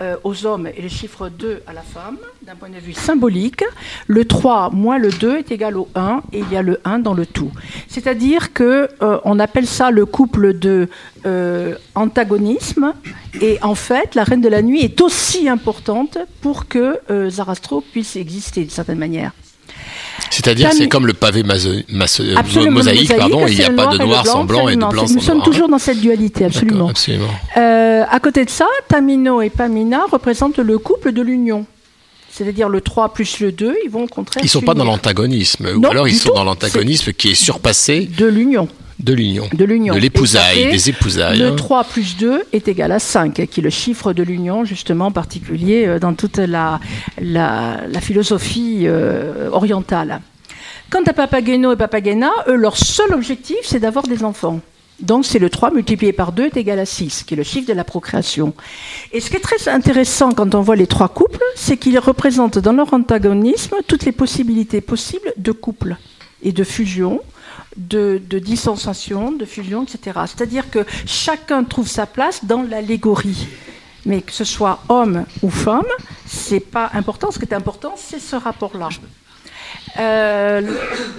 euh, 0.00 0.16
aux 0.24 0.46
hommes 0.46 0.66
et 0.66 0.82
le 0.82 0.88
chiffre 0.88 1.28
2 1.28 1.62
à 1.66 1.72
la 1.72 1.82
femme, 1.82 2.18
d'un 2.42 2.54
point 2.54 2.68
de 2.68 2.78
vue 2.78 2.92
symbolique, 2.92 3.64
le 4.06 4.24
3 4.24 4.70
moins 4.70 4.98
le 4.98 5.10
2 5.10 5.38
est 5.38 5.50
égal 5.50 5.76
au 5.76 5.88
1 5.94 6.22
et 6.32 6.40
il 6.40 6.52
y 6.52 6.56
a 6.56 6.62
le 6.62 6.80
1 6.84 6.98
dans 7.00 7.14
le 7.14 7.26
tout. 7.26 7.50
C'est-à-dire 7.88 8.52
que 8.52 8.88
euh, 9.02 9.18
on 9.24 9.38
appelle 9.38 9.66
ça 9.66 9.90
le 9.90 10.06
couple 10.06 10.58
de 10.58 10.88
euh, 11.24 11.74
antagonisme 11.94 12.92
et 13.40 13.58
en 13.62 13.74
fait 13.74 14.14
la 14.14 14.24
reine 14.24 14.40
de 14.40 14.48
la 14.48 14.62
nuit 14.62 14.82
est 14.82 15.00
aussi 15.00 15.48
importante 15.48 16.18
pour 16.40 16.68
que 16.68 16.98
euh, 17.10 17.30
Zarastro 17.30 17.80
puisse 17.80 18.16
exister 18.16 18.60
d'une 18.60 18.70
certaine 18.70 18.98
manière. 18.98 19.32
C'est-à-dire 20.30 20.70
c'est 20.72 20.88
comme 20.88 21.06
le 21.06 21.12
pavé 21.12 21.42
maso, 21.42 21.70
mosaïque, 21.88 22.70
mosaïque, 22.70 23.16
pardon, 23.16 23.46
il 23.46 23.56
n'y 23.56 23.64
a 23.64 23.70
pas 23.70 23.86
de 23.86 23.98
noir 23.98 24.26
sans 24.26 24.44
blanc 24.44 24.68
et 24.68 24.76
de 24.76 24.84
blanc 24.84 25.06
sans 25.06 25.14
Nous 25.14 25.20
sommes 25.20 25.36
noir, 25.36 25.46
toujours 25.46 25.68
dans 25.68 25.78
cette 25.78 26.00
dualité, 26.00 26.44
absolument. 26.44 26.88
absolument. 26.88 27.30
Euh, 27.56 28.04
à 28.08 28.20
côté 28.20 28.44
de 28.44 28.50
ça, 28.50 28.66
Tamino 28.88 29.40
et 29.42 29.50
Pamina 29.50 30.04
représentent 30.10 30.58
le 30.58 30.78
couple 30.78 31.12
de 31.12 31.22
l'union. 31.22 31.66
C'est-à-dire 32.30 32.68
le 32.68 32.82
3 32.82 33.14
plus 33.14 33.40
le 33.40 33.50
2, 33.50 33.76
ils 33.84 33.90
vont 33.90 34.04
au 34.04 34.08
contraire. 34.08 34.42
Ils 34.42 34.46
ne 34.46 34.50
sont 34.50 34.60
pas 34.60 34.74
dans 34.74 34.84
l'antagonisme, 34.84 35.68
ou 35.74 35.86
alors 35.86 36.06
ils 36.06 36.16
sont 36.16 36.34
dans 36.34 36.44
l'antagonisme 36.44 37.12
qui 37.12 37.30
est 37.30 37.34
surpassé. 37.34 38.10
De 38.18 38.26
l'union. 38.26 38.68
De 38.98 39.12
l'union. 39.12 39.48
De 39.52 39.64
l'union. 39.64 39.94
De 39.94 39.98
l'épousaille, 39.98 40.70
des 40.70 40.88
épousailles. 40.88 41.38
Le 41.38 41.54
3 41.54 41.84
plus 41.84 42.16
2 42.16 42.42
est 42.52 42.68
égal 42.68 42.92
à 42.92 42.98
5, 42.98 43.46
qui 43.50 43.60
est 43.60 43.62
le 43.62 43.70
chiffre 43.70 44.12
de 44.12 44.22
l'union, 44.22 44.64
justement, 44.64 45.10
particulier 45.10 45.98
dans 46.00 46.14
toute 46.14 46.38
la, 46.38 46.80
la, 47.20 47.80
la 47.88 48.00
philosophie 48.00 48.84
euh, 48.84 49.50
orientale. 49.52 50.20
Quant 50.90 51.02
à 51.04 51.12
Papageno 51.12 51.72
et 51.72 51.76
Papagena, 51.76 52.30
eux, 52.48 52.54
leur 52.54 52.76
seul 52.76 53.12
objectif, 53.12 53.58
c'est 53.64 53.80
d'avoir 53.80 54.06
des 54.06 54.22
enfants. 54.22 54.60
Donc 55.00 55.26
c'est 55.26 55.38
le 55.38 55.50
3 55.50 55.72
multiplié 55.72 56.12
par 56.12 56.32
2 56.32 56.46
est 56.46 56.56
égal 56.56 56.78
à 56.78 56.86
6, 56.86 57.24
qui 57.24 57.34
est 57.34 57.36
le 57.36 57.42
chiffre 57.42 57.68
de 57.68 57.74
la 57.74 57.84
procréation. 57.84 58.54
Et 59.12 59.20
ce 59.20 59.28
qui 59.28 59.36
est 59.36 59.40
très 59.40 59.68
intéressant 59.68 60.32
quand 60.32 60.54
on 60.54 60.62
voit 60.62 60.76
les 60.76 60.86
trois 60.86 61.08
couples, 61.08 61.42
c'est 61.54 61.76
qu'ils 61.76 61.98
représentent 61.98 62.58
dans 62.58 62.72
leur 62.72 62.94
antagonisme 62.94 63.76
toutes 63.86 64.04
les 64.04 64.12
possibilités 64.12 64.80
possibles 64.80 65.34
de 65.36 65.52
couple 65.52 65.96
et 66.42 66.52
de 66.52 66.64
fusion, 66.64 67.20
de, 67.76 68.20
de 68.28 68.38
de 68.38 69.44
fusion, 69.44 69.82
etc. 69.84 70.20
C'est-à-dire 70.26 70.70
que 70.70 70.84
chacun 71.06 71.64
trouve 71.64 71.88
sa 71.88 72.06
place 72.06 72.44
dans 72.44 72.62
l'allégorie. 72.62 73.48
Mais 74.04 74.22
que 74.22 74.32
ce 74.32 74.44
soit 74.44 74.80
homme 74.88 75.24
ou 75.42 75.50
femme, 75.50 75.86
c'est 76.26 76.60
pas 76.60 76.90
important. 76.94 77.30
Ce 77.30 77.38
qui 77.38 77.44
est 77.44 77.54
important, 77.54 77.94
c'est 77.96 78.20
ce 78.20 78.36
rapport-là. 78.36 78.88
Euh, 79.98 80.60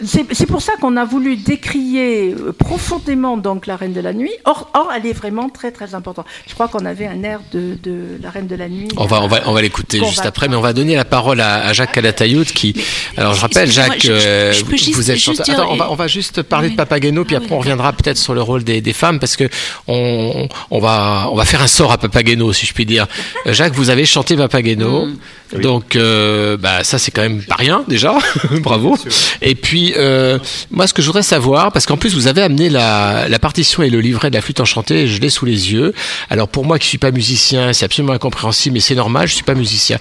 c'est 0.03 0.45
pour 0.45 0.61
ça 0.61 0.73
qu'on 0.79 0.97
a 0.97 1.05
voulu 1.05 1.35
décrier 1.35 2.35
profondément 2.59 3.37
donc 3.37 3.65
la 3.65 3.75
Reine 3.75 3.93
de 3.93 4.01
la 4.01 4.13
Nuit. 4.13 4.33
Or, 4.45 4.69
or 4.73 4.91
elle 4.95 5.05
est 5.05 5.13
vraiment 5.13 5.49
très 5.49 5.71
très 5.71 5.95
importante. 5.95 6.25
Je 6.47 6.53
crois 6.53 6.67
qu'on 6.67 6.85
avait 6.85 7.07
un 7.07 7.23
air 7.23 7.39
de, 7.51 7.77
de, 7.81 8.19
la 8.21 8.29
Reine 8.29 8.47
de 8.47 8.55
la 8.55 8.69
Nuit. 8.69 8.89
On 8.97 9.05
va 9.05 9.21
on 9.21 9.27
va 9.27 9.41
on 9.45 9.53
va 9.53 9.61
l'écouter 9.61 9.99
juste 9.99 10.25
après, 10.25 10.47
mais 10.47 10.55
on 10.55 10.61
va 10.61 10.73
donner 10.73 10.95
la 10.95 11.05
parole 11.05 11.41
à, 11.41 11.65
à 11.65 11.73
Jacques 11.73 11.93
Calatayud 11.93 12.45
qui. 12.45 12.75
Alors 13.15 13.33
je 13.33 13.41
rappelle 13.41 13.71
Jacques, 13.71 14.01
je, 14.01 14.13
je, 14.13 14.63
je 14.69 14.75
juste, 14.75 14.95
vous 14.95 15.11
êtes 15.11 15.17
chanteur. 15.17 15.49
Attends, 15.49 15.71
on 15.71 15.75
va 15.75 15.91
on 15.91 15.95
va 15.95 16.07
juste 16.07 16.41
parler 16.43 16.67
oui. 16.67 16.73
de 16.73 16.77
Papageno, 16.77 17.25
puis 17.25 17.35
ah, 17.35 17.39
après 17.39 17.49
oui, 17.49 17.55
on 17.55 17.59
reviendra 17.59 17.93
peut-être 17.93 18.17
sur 18.17 18.33
le 18.33 18.41
rôle 18.41 18.63
des, 18.63 18.81
des, 18.81 18.93
femmes 18.93 19.19
parce 19.19 19.35
que 19.35 19.49
on 19.87 20.47
on 20.69 20.79
va 20.79 21.27
on 21.31 21.35
va 21.35 21.45
faire 21.45 21.61
un 21.61 21.67
sort 21.67 21.91
à 21.91 21.97
Papageno 21.97 22.53
si 22.53 22.65
je 22.65 22.73
puis 22.73 22.85
dire. 22.85 23.07
Jacques, 23.47 23.73
vous 23.73 23.89
avez 23.89 24.05
chanté 24.05 24.35
Papageno, 24.35 25.07
mm. 25.07 25.61
donc 25.61 25.95
euh, 25.95 26.57
bah 26.57 26.83
ça 26.83 26.99
c'est 26.99 27.11
quand 27.11 27.23
même 27.23 27.41
pas 27.43 27.55
rien 27.55 27.83
déjà. 27.87 28.15
bravo. 28.61 28.97
Et 29.41 29.55
puis, 29.55 29.93
euh, 29.97 30.39
moi, 30.71 30.87
ce 30.87 30.93
que 30.93 31.01
je 31.01 31.07
voudrais 31.07 31.23
savoir, 31.23 31.71
parce 31.71 31.85
qu'en 31.85 31.97
plus, 31.97 32.13
vous 32.15 32.27
avez 32.27 32.41
amené 32.41 32.69
la, 32.69 33.27
la 33.29 33.39
partition 33.39 33.83
et 33.83 33.89
le 33.89 33.99
livret 33.99 34.29
de 34.29 34.35
la 34.35 34.41
flûte 34.41 34.59
enchantée, 34.59 35.07
je 35.07 35.21
l'ai 35.21 35.29
sous 35.29 35.45
les 35.45 35.73
yeux. 35.73 35.93
Alors, 36.29 36.47
pour 36.47 36.65
moi 36.65 36.79
qui 36.79 36.87
suis 36.87 36.97
pas 36.97 37.11
musicien, 37.11 37.73
c'est 37.73 37.85
absolument 37.85 38.13
incompréhensible, 38.13 38.73
mais 38.73 38.79
c'est 38.79 38.95
normal, 38.95 39.27
je 39.27 39.33
suis 39.33 39.43
pas 39.43 39.55
musicien. 39.55 39.97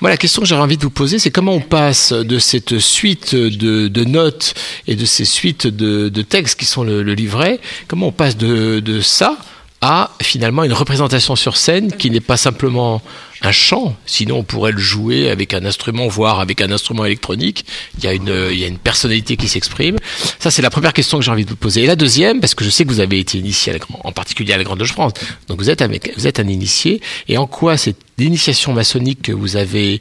Moi, 0.00 0.10
la 0.10 0.16
question 0.16 0.42
que 0.42 0.48
j'aurais 0.48 0.62
envie 0.62 0.76
de 0.76 0.82
vous 0.82 0.90
poser, 0.90 1.18
c'est 1.18 1.30
comment 1.30 1.52
on 1.52 1.60
passe 1.60 2.12
de 2.12 2.38
cette 2.38 2.78
suite 2.78 3.34
de, 3.34 3.88
de 3.88 4.04
notes 4.04 4.54
et 4.86 4.96
de 4.96 5.04
ces 5.04 5.24
suites 5.24 5.66
de, 5.66 6.08
de 6.08 6.22
textes 6.22 6.58
qui 6.58 6.66
sont 6.66 6.84
le, 6.84 7.02
le 7.02 7.14
livret, 7.14 7.60
comment 7.86 8.08
on 8.08 8.12
passe 8.12 8.36
de, 8.36 8.80
de 8.80 9.00
ça 9.00 9.36
à 9.80 10.10
finalement 10.20 10.64
une 10.64 10.72
représentation 10.72 11.36
sur 11.36 11.56
scène 11.56 11.92
qui 11.92 12.10
n'est 12.10 12.20
pas 12.20 12.36
simplement 12.36 13.00
un 13.42 13.52
chant, 13.52 13.96
sinon 14.06 14.38
on 14.38 14.42
pourrait 14.42 14.72
le 14.72 14.78
jouer 14.78 15.30
avec 15.30 15.54
un 15.54 15.64
instrument, 15.64 16.08
voire 16.08 16.40
avec 16.40 16.60
un 16.60 16.70
instrument 16.72 17.04
électronique. 17.04 17.64
Il 17.98 18.04
y 18.04 18.06
a 18.06 18.12
une, 18.12 18.48
il 18.50 18.58
y 18.58 18.64
a 18.64 18.66
une 18.66 18.78
personnalité 18.78 19.36
qui 19.36 19.48
s'exprime. 19.48 19.96
Ça, 20.38 20.50
c'est 20.50 20.62
la 20.62 20.70
première 20.70 20.92
question 20.92 21.18
que 21.18 21.24
j'ai 21.24 21.30
envie 21.30 21.44
de 21.44 21.50
vous 21.50 21.56
poser. 21.56 21.84
Et 21.84 21.86
la 21.86 21.96
deuxième, 21.96 22.40
parce 22.40 22.54
que 22.54 22.64
je 22.64 22.70
sais 22.70 22.84
que 22.84 22.90
vous 22.90 23.00
avez 23.00 23.18
été 23.18 23.38
initié, 23.38 23.72
la, 23.72 23.78
en 24.04 24.12
particulier 24.12 24.52
à 24.52 24.56
la 24.56 24.64
Grande 24.64 24.80
Loge 24.80 24.92
France, 24.92 25.12
donc 25.48 25.58
vous 25.58 25.70
êtes, 25.70 25.82
avec, 25.82 26.12
vous 26.16 26.26
êtes 26.26 26.40
un 26.40 26.48
initié, 26.48 27.00
et 27.28 27.38
en 27.38 27.46
quoi 27.46 27.76
cette 27.76 27.98
initiation 28.18 28.72
maçonnique 28.72 29.22
que 29.22 29.32
vous 29.32 29.56
avez 29.56 30.00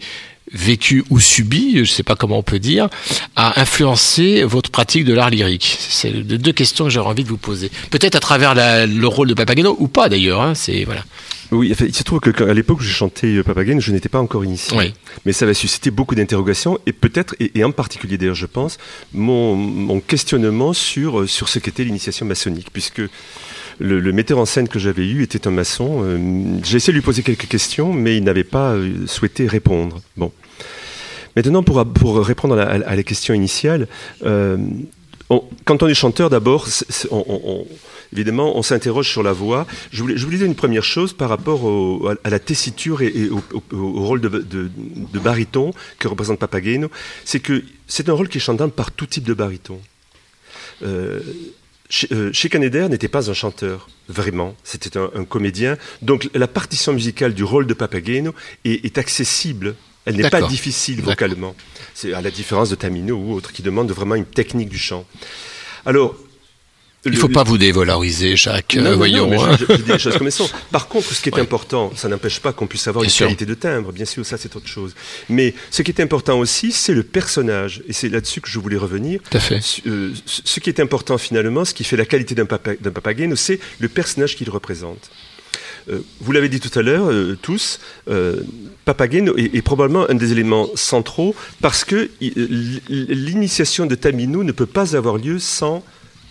vécu 0.53 1.03
ou 1.09 1.19
subi, 1.19 1.73
je 1.73 1.79
ne 1.79 1.85
sais 1.85 2.03
pas 2.03 2.15
comment 2.15 2.37
on 2.37 2.43
peut 2.43 2.59
dire, 2.59 2.87
a 3.35 3.59
influencé 3.59 4.43
votre 4.43 4.71
pratique 4.71 5.03
de 5.03 5.13
l'art 5.13 5.29
lyrique? 5.29 5.77
C'est 5.89 6.11
deux 6.11 6.53
questions 6.53 6.85
que 6.85 6.91
j'aurais 6.91 7.09
envie 7.09 7.23
de 7.23 7.29
vous 7.29 7.37
poser. 7.37 7.69
Peut-être 7.89 8.15
à 8.15 8.19
travers 8.19 8.55
le 8.55 9.07
rôle 9.07 9.27
de 9.27 9.33
Papageno 9.33 9.75
ou 9.79 9.87
pas 9.87 10.09
d'ailleurs. 10.09 10.41
Hein, 10.41 10.55
c'est 10.55 10.85
voilà. 10.85 11.03
Oui, 11.51 11.73
il 11.79 11.95
se 11.95 12.03
trouve 12.03 12.19
qu'à 12.19 12.53
l'époque 12.53 12.79
où 12.79 12.83
j'ai 12.83 12.91
chanté 12.91 13.41
Papageno, 13.41 13.79
je 13.79 13.91
n'étais 13.91 14.09
pas 14.09 14.19
encore 14.19 14.43
initié. 14.43 14.77
Oui. 14.77 14.93
Mais 15.25 15.31
ça 15.31 15.45
va 15.45 15.53
susciter 15.53 15.91
beaucoup 15.91 16.15
d'interrogations 16.15 16.77
et 16.85 16.91
peut-être, 16.91 17.35
et, 17.39 17.57
et, 17.57 17.63
en 17.63 17.71
particulier 17.71 18.17
d'ailleurs, 18.17 18.35
je 18.35 18.45
pense, 18.45 18.77
mon, 19.13 19.55
mon 19.55 19.99
questionnement 19.99 20.73
sur, 20.73 21.27
sur 21.29 21.47
ce 21.47 21.59
qu'était 21.59 21.83
l'initiation 21.83 22.25
maçonnique, 22.25 22.69
puisque 22.73 23.01
le, 23.79 23.99
le, 23.99 24.11
metteur 24.11 24.39
en 24.39 24.45
scène 24.45 24.67
que 24.67 24.79
j'avais 24.79 25.05
eu 25.07 25.23
était 25.23 25.47
un 25.47 25.51
maçon. 25.51 26.01
Euh, 26.03 26.59
j'ai 26.63 26.77
essayé 26.77 26.93
de 26.93 26.97
lui 26.97 27.03
poser 27.05 27.23
quelques 27.23 27.47
questions, 27.47 27.93
mais 27.93 28.17
il 28.17 28.23
n'avait 28.23 28.43
pas 28.43 28.73
euh, 28.73 29.05
souhaité 29.07 29.47
répondre. 29.47 30.01
Bon. 30.15 30.31
Maintenant, 31.35 31.63
pour, 31.63 31.85
pour 31.85 32.25
répondre 32.25 32.57
à 32.57 32.77
la, 32.77 32.87
à 32.87 32.95
la 32.95 33.03
question 33.03 33.33
initiale, 33.33 33.87
euh, 34.25 34.57
on, 35.29 35.43
quand 35.65 35.83
on 35.83 35.87
est 35.87 35.93
chanteur, 35.93 36.29
d'abord, 36.29 36.67
on, 37.11 37.23
on, 37.27 37.67
évidemment, 38.13 38.57
on 38.57 38.61
s'interroge 38.61 39.09
sur 39.09 39.23
la 39.23 39.33
voix. 39.33 39.67
Je 39.91 40.01
voulais, 40.01 40.17
je 40.17 40.25
voulais 40.25 40.37
dire 40.37 40.45
une 40.45 40.55
première 40.55 40.83
chose 40.83 41.13
par 41.13 41.29
rapport 41.29 41.63
au, 41.63 42.09
à 42.23 42.29
la 42.29 42.39
tessiture 42.39 43.01
et, 43.01 43.07
et 43.07 43.29
au, 43.29 43.43
au, 43.53 43.77
au, 43.77 44.05
rôle 44.05 44.21
de, 44.21 44.29
de, 44.29 44.69
de, 44.71 45.19
baryton 45.19 45.71
que 45.99 46.07
représente 46.07 46.39
Papageno. 46.39 46.89
C'est 47.25 47.39
que 47.39 47.63
c'est 47.87 48.09
un 48.09 48.13
rôle 48.13 48.29
qui 48.29 48.37
est 48.37 48.41
chantable 48.41 48.73
par 48.73 48.91
tout 48.91 49.05
type 49.05 49.23
de 49.23 49.33
baryton. 49.33 49.79
Euh, 50.83 51.21
euh, 52.11 52.31
chez 52.33 52.49
Caneder 52.49 52.87
n'était 52.89 53.07
pas 53.07 53.29
un 53.29 53.33
chanteur, 53.33 53.87
vraiment, 54.09 54.55
c'était 54.63 54.97
un, 54.97 55.09
un, 55.15 55.23
comédien. 55.23 55.77
Donc 56.01 56.29
la 56.33 56.47
partition 56.47 56.93
musicale 56.93 57.33
du 57.33 57.43
rôle 57.43 57.65
de 57.65 57.73
Papageno 57.73 58.33
est, 58.65 58.85
est 58.85 58.97
accessible. 58.97 59.75
Elle 60.05 60.15
n'est 60.15 60.29
pas 60.29 60.41
difficile 60.41 61.01
vocalement. 61.01 61.53
C'est 61.93 62.13
à 62.13 62.21
la 62.21 62.31
différence 62.31 62.69
de 62.69 62.75
Tamino 62.75 63.15
ou 63.15 63.33
autre 63.33 63.51
qui 63.51 63.61
demande 63.61 63.91
vraiment 63.91 64.15
une 64.15 64.25
technique 64.25 64.69
du 64.69 64.77
chant. 64.77 65.05
Alors, 65.85 66.15
il 67.05 67.11
ne 67.11 67.17
faut 67.17 67.29
pas 67.29 67.43
vous 67.43 67.57
dévaloriser, 67.57 68.35
Jacques. 68.35 68.75
Non, 68.75 68.91
euh, 68.91 68.95
voyons. 68.95 69.27
Non, 69.27 69.55
je, 69.55 69.65
je, 69.65 69.73
je, 69.73 69.81
dis 69.93 69.99
choses 69.99 70.17
comme. 70.17 70.29
Par 70.71 70.87
contre, 70.87 71.13
ce 71.13 71.21
qui 71.21 71.29
est 71.29 71.35
ouais. 71.35 71.41
important, 71.41 71.91
ça 71.95 72.09
n'empêche 72.09 72.39
pas 72.39 72.53
qu'on 72.53 72.67
puisse 72.67 72.87
avoir 72.87 73.01
bien 73.03 73.09
une 73.09 73.13
sûr. 73.13 73.25
qualité 73.27 73.45
de 73.45 73.53
timbre. 73.53 73.91
Bien 73.91 74.05
sûr, 74.05 74.25
ça 74.25 74.37
c'est 74.37 74.55
autre 74.55 74.67
chose. 74.67 74.93
Mais 75.29 75.53
ce 75.71 75.81
qui 75.83 75.91
est 75.91 76.01
important 76.01 76.39
aussi, 76.39 76.71
c'est 76.71 76.93
le 76.93 77.03
personnage. 77.03 77.81
Et 77.87 77.93
c'est 77.93 78.09
là-dessus 78.09 78.41
que 78.41 78.49
je 78.49 78.59
voulais 78.59 78.77
revenir. 78.77 79.21
Tout 79.29 79.37
à 79.37 79.39
fait. 79.39 79.61
Euh, 79.85 80.13
ce 80.25 80.59
qui 80.59 80.69
est 80.69 80.79
important 80.79 81.17
finalement, 81.17 81.65
ce 81.65 81.73
qui 81.73 81.83
fait 81.83 81.97
la 81.97 82.05
qualité 82.05 82.35
d'un 82.35 82.45
papa, 82.45 82.71
papageno, 82.75 83.35
c'est 83.35 83.59
le 83.79 83.87
personnage 83.87 84.35
qu'il 84.35 84.49
représente. 84.49 85.09
Euh, 85.89 86.01
vous 86.19 86.31
l'avez 86.31 86.49
dit 86.49 86.59
tout 86.59 86.77
à 86.77 86.81
l'heure, 86.81 87.09
euh, 87.09 87.37
tous, 87.41 87.79
euh, 88.09 88.41
Papageno 88.85 89.35
est, 89.37 89.55
est, 89.55 89.61
probablement 89.61 90.09
un 90.09 90.15
des 90.15 90.31
éléments 90.31 90.67
centraux 90.75 91.35
parce 91.61 91.83
que 91.83 92.09
l'initiation 92.89 93.85
de 93.85 93.95
Tamino 93.95 94.43
ne 94.43 94.51
peut 94.51 94.65
pas 94.65 94.95
avoir 94.95 95.17
lieu 95.17 95.39
sans 95.39 95.83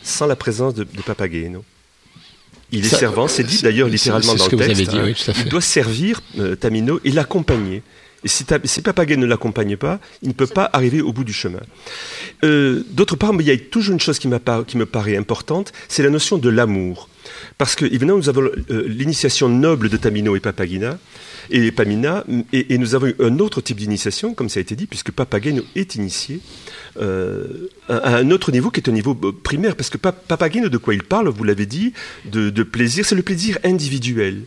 sans 0.06 0.26
la 0.26 0.36
présence 0.36 0.74
de, 0.74 0.84
de 0.84 1.02
Papageno. 1.02 1.64
Il 2.72 2.84
est 2.84 2.88
ça, 2.88 2.98
servant, 2.98 3.28
c'est 3.28 3.44
dit 3.44 3.62
d'ailleurs 3.62 3.88
littéralement 3.88 4.34
dans 4.34 4.48
le 4.48 4.56
texte. 4.56 4.90
Dit, 4.90 4.98
oui, 5.00 5.14
il 5.38 5.48
doit 5.48 5.60
servir 5.60 6.20
euh, 6.38 6.56
Tamino 6.56 7.00
et 7.04 7.12
l'accompagner. 7.12 7.82
Et 8.24 8.28
si, 8.28 8.44
si 8.64 8.82
Papageno 8.82 9.22
ne 9.22 9.26
l'accompagne 9.26 9.76
pas, 9.76 10.00
il 10.22 10.28
ne 10.28 10.32
peut 10.32 10.48
pas 10.48 10.68
arriver 10.72 11.00
au 11.00 11.12
bout 11.12 11.22
du 11.22 11.32
chemin. 11.32 11.60
Euh, 12.44 12.84
D'autre 12.90 13.14
part, 13.14 13.32
il 13.38 13.46
y 13.46 13.50
a 13.52 13.56
toujours 13.56 13.92
une 13.92 14.00
chose 14.00 14.18
qui, 14.18 14.28
qui 14.66 14.76
me 14.76 14.86
paraît 14.86 15.16
importante, 15.16 15.72
c'est 15.88 16.02
la 16.02 16.10
notion 16.10 16.38
de 16.38 16.48
l'amour. 16.48 17.08
Parce 17.58 17.74
que, 17.74 17.86
évidemment, 17.86 18.18
nous 18.18 18.28
avons 18.28 18.42
euh, 18.42 18.84
l'initiation 18.86 19.48
noble 19.48 19.88
de 19.88 19.96
Tamino 19.96 20.36
et 20.36 20.40
Papagina, 20.40 20.98
et 21.50 21.72
Pamina, 21.72 22.24
et, 22.52 22.74
et, 22.74 22.78
nous 22.78 22.94
avons 22.94 23.12
un 23.18 23.38
autre 23.38 23.62
type 23.62 23.78
d'initiation, 23.78 24.34
comme 24.34 24.50
ça 24.50 24.58
a 24.58 24.60
été 24.60 24.76
dit, 24.76 24.86
puisque 24.86 25.10
Papageno 25.10 25.62
est 25.74 25.94
initié 25.94 26.40
euh, 27.00 27.68
à 27.88 28.16
un 28.16 28.30
autre 28.30 28.52
niveau 28.52 28.70
qui 28.70 28.80
est 28.80 28.90
un 28.90 28.92
niveau 28.92 29.18
euh, 29.24 29.32
primaire, 29.32 29.74
parce 29.74 29.88
que 29.88 29.96
Papageno, 29.96 30.68
de 30.68 30.76
quoi 30.76 30.92
il 30.92 31.02
parle, 31.02 31.28
vous 31.28 31.44
l'avez 31.44 31.64
dit, 31.64 31.94
de, 32.26 32.50
de 32.50 32.62
plaisir, 32.62 33.06
c'est 33.06 33.14
le 33.14 33.22
plaisir 33.22 33.58
individuel. 33.64 34.42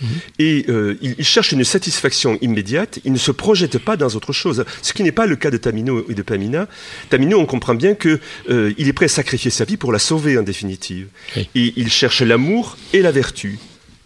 Mmh. 0.00 0.06
Et 0.38 0.64
euh, 0.68 0.96
il, 1.00 1.24
cherche 1.24 1.52
une 1.52 1.64
satisfaction 1.64 2.38
immédiate, 2.40 3.00
il 3.04 3.12
ne 3.12 3.18
se 3.18 3.30
projette 3.30 3.78
pas 3.78 3.96
dans 3.96 4.08
autre 4.08 4.32
chose, 4.32 4.64
ce 4.82 4.92
qui 4.92 5.02
n'est 5.02 5.12
pas 5.12 5.26
le 5.26 5.36
cas 5.36 5.50
de 5.50 5.56
Tamino 5.56 6.04
et 6.08 6.14
de 6.14 6.22
Pamina. 6.22 6.68
Tamino, 7.10 7.38
on 7.38 7.46
comprend 7.46 7.74
bien 7.74 7.94
qu'il 7.94 8.20
euh, 8.50 8.72
est 8.78 8.92
prêt 8.92 9.06
à 9.06 9.08
sacrifier 9.08 9.50
sa 9.50 9.64
vie 9.64 9.76
pour 9.76 9.92
la 9.92 9.98
sauver 9.98 10.38
en 10.38 10.42
définitive. 10.42 11.08
Oui. 11.36 11.48
Et 11.54 11.72
il 11.76 11.90
cherche 11.90 12.22
l'amour 12.22 12.76
et 12.92 13.02
la 13.02 13.12
vertu. 13.12 13.58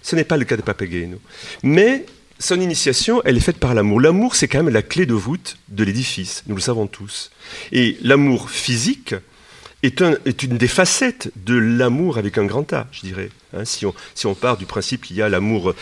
Ce 0.03 0.17
n'est 0.17 0.25
pas 0.25 0.37
le 0.37 0.45
cas 0.45 0.57
de 0.57 0.63
Papageno. 0.63 1.21
Mais 1.63 2.07
son 2.39 2.61
initiation, 2.61 3.23
elle 3.25 3.37
est 3.37 3.41
faite 3.41 3.59
par 3.59 3.73
l'amour. 3.73 4.01
L'amour, 4.01 4.35
c'est 4.35 4.49
quand 4.49 4.63
même 4.63 4.75
la 4.75 4.83
clé 4.83 5.07
de 5.07 5.15
voûte 5.15 5.59
de 5.69 5.85
l'édifice, 5.85 6.43
nous 6.49 6.57
le 6.57 6.61
savons 6.61 6.89
tous. 6.89 7.31
Et 7.71 7.97
l'amour 8.03 8.51
physique 8.51 9.15
est, 9.83 10.03
un, 10.03 10.17
est, 10.25 10.43
une 10.43 10.57
des 10.57 10.69
facettes 10.69 11.31
de 11.45 11.57
l'amour 11.57 12.19
avec 12.19 12.39
un 12.39 12.45
grand 12.45 12.73
A, 12.73 12.87
je 12.93 13.01
dirais. 13.01 13.31
Hein, 13.55 13.65
si, 13.65 13.85
on, 13.85 13.95
si, 14.15 14.27
on, 14.27 14.35
part 14.35 14.57
du 14.57 14.65
principe 14.65 15.03
qu'il 15.03 15.17
y 15.17 15.23
a 15.23 15.29
l'amour 15.29 15.75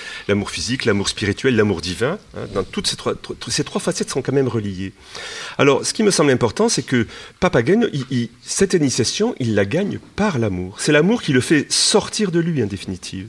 physique, 0.49 0.85
l'amour 0.85 1.09
spirituel, 1.09 1.57
l'amour 1.57 1.81
divin, 1.81 2.19
hein, 2.37 2.47
dans 2.55 2.65
toutes 2.65 2.87
ces 2.87 2.97
trois, 2.97 3.15
ces 3.49 3.65
trois 3.65 3.81
facettes 3.81 4.11
sont 4.11 4.23
quand 4.23 4.33
même 4.33 4.49
reliées. 4.49 4.93
Alors, 5.59 5.85
ce 5.85 5.93
qui 5.93 6.03
me 6.03 6.11
semble 6.11 6.31
important, 6.31 6.69
c'est 6.69 6.83
que 6.83 7.07
Papageno, 7.41 7.87
il, 7.93 8.07
il, 8.11 8.29
cette 8.43 8.75
initiation, 8.75 9.35
il 9.39 9.55
la 9.55 9.65
gagne 9.65 9.99
par 10.17 10.39
l'amour. 10.39 10.81
C'est 10.81 10.93
l'amour 10.93 11.23
qui 11.23 11.33
le 11.33 11.41
fait 11.41 11.71
sortir 11.71 12.31
de 12.31 12.41
lui, 12.41 12.63
en 12.63 12.67
définitive 12.67 13.29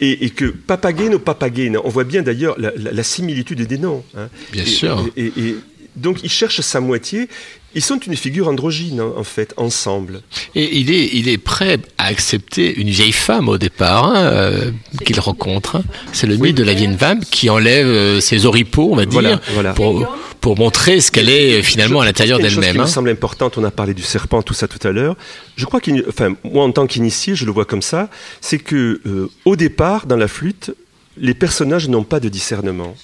et, 0.00 0.24
et 0.24 0.30
que 0.30 0.46
Papageno, 0.46 1.18
Papageno, 1.18 1.80
on 1.84 1.88
voit 1.88 2.04
bien 2.04 2.22
d'ailleurs 2.22 2.58
la, 2.58 2.72
la, 2.76 2.92
la, 2.92 3.02
similitude 3.02 3.60
des 3.60 3.78
noms. 3.78 4.02
Hein. 4.16 4.28
Bien 4.52 4.62
et, 4.62 4.66
sûr. 4.66 5.06
Et, 5.16 5.56
donc 5.96 6.22
il 6.22 6.30
cherche 6.30 6.60
sa 6.60 6.80
moitié. 6.80 7.28
Ils 7.74 7.82
sont 7.82 7.98
une 7.98 8.16
figure 8.16 8.48
androgyne, 8.48 9.00
en 9.00 9.22
fait, 9.22 9.54
ensemble. 9.56 10.22
Et 10.54 10.78
il 10.78 10.90
est, 10.90 11.10
il 11.12 11.28
est 11.28 11.38
prêt 11.38 11.78
à 11.98 12.06
accepter 12.06 12.74
une 12.80 12.90
vieille 12.90 13.12
femme 13.12 13.48
au 13.48 13.58
départ 13.58 14.06
hein, 14.06 14.24
euh, 14.24 14.70
qu'il 15.04 15.20
rencontre. 15.20 15.76
Hein. 15.76 15.82
C'est 16.12 16.26
le 16.26 16.36
mythe 16.36 16.56
de 16.56 16.64
la 16.64 16.74
vieille 16.74 16.96
femme 16.98 17.20
qui 17.20 17.48
enlève 17.48 17.86
euh, 17.86 18.20
ses 18.20 18.44
oripeaux, 18.44 18.88
on 18.90 18.96
va 18.96 19.06
dire, 19.06 19.20
voilà, 19.20 19.40
voilà. 19.52 19.72
Pour, 19.74 20.16
pour 20.40 20.58
montrer 20.58 21.00
ce 21.00 21.12
qu'elle 21.12 21.28
est 21.28 21.62
finalement 21.62 22.00
je, 22.00 22.04
à 22.04 22.06
l'intérieur 22.06 22.38
d'elle-même. 22.38 22.64
Ce 22.64 22.72
qui 22.72 22.78
hein. 22.78 22.82
me 22.82 22.88
semble 22.88 23.10
importante, 23.10 23.58
on 23.58 23.64
a 23.64 23.70
parlé 23.70 23.94
du 23.94 24.02
serpent, 24.02 24.42
tout 24.42 24.54
ça 24.54 24.66
tout 24.66 24.84
à 24.86 24.90
l'heure. 24.90 25.16
Je 25.56 25.64
crois 25.64 25.80
qu'il, 25.80 26.04
enfin, 26.08 26.34
moi 26.42 26.64
en 26.64 26.72
tant 26.72 26.86
qu'initié, 26.86 27.36
je 27.36 27.44
le 27.44 27.52
vois 27.52 27.66
comme 27.66 27.82
ça, 27.82 28.08
c'est 28.40 28.58
que 28.58 29.00
euh, 29.06 29.30
au 29.44 29.54
départ, 29.54 30.06
dans 30.06 30.16
la 30.16 30.28
flûte, 30.28 30.72
les 31.16 31.34
personnages 31.34 31.88
n'ont 31.88 32.04
pas 32.04 32.18
de 32.18 32.28
discernement. 32.28 32.96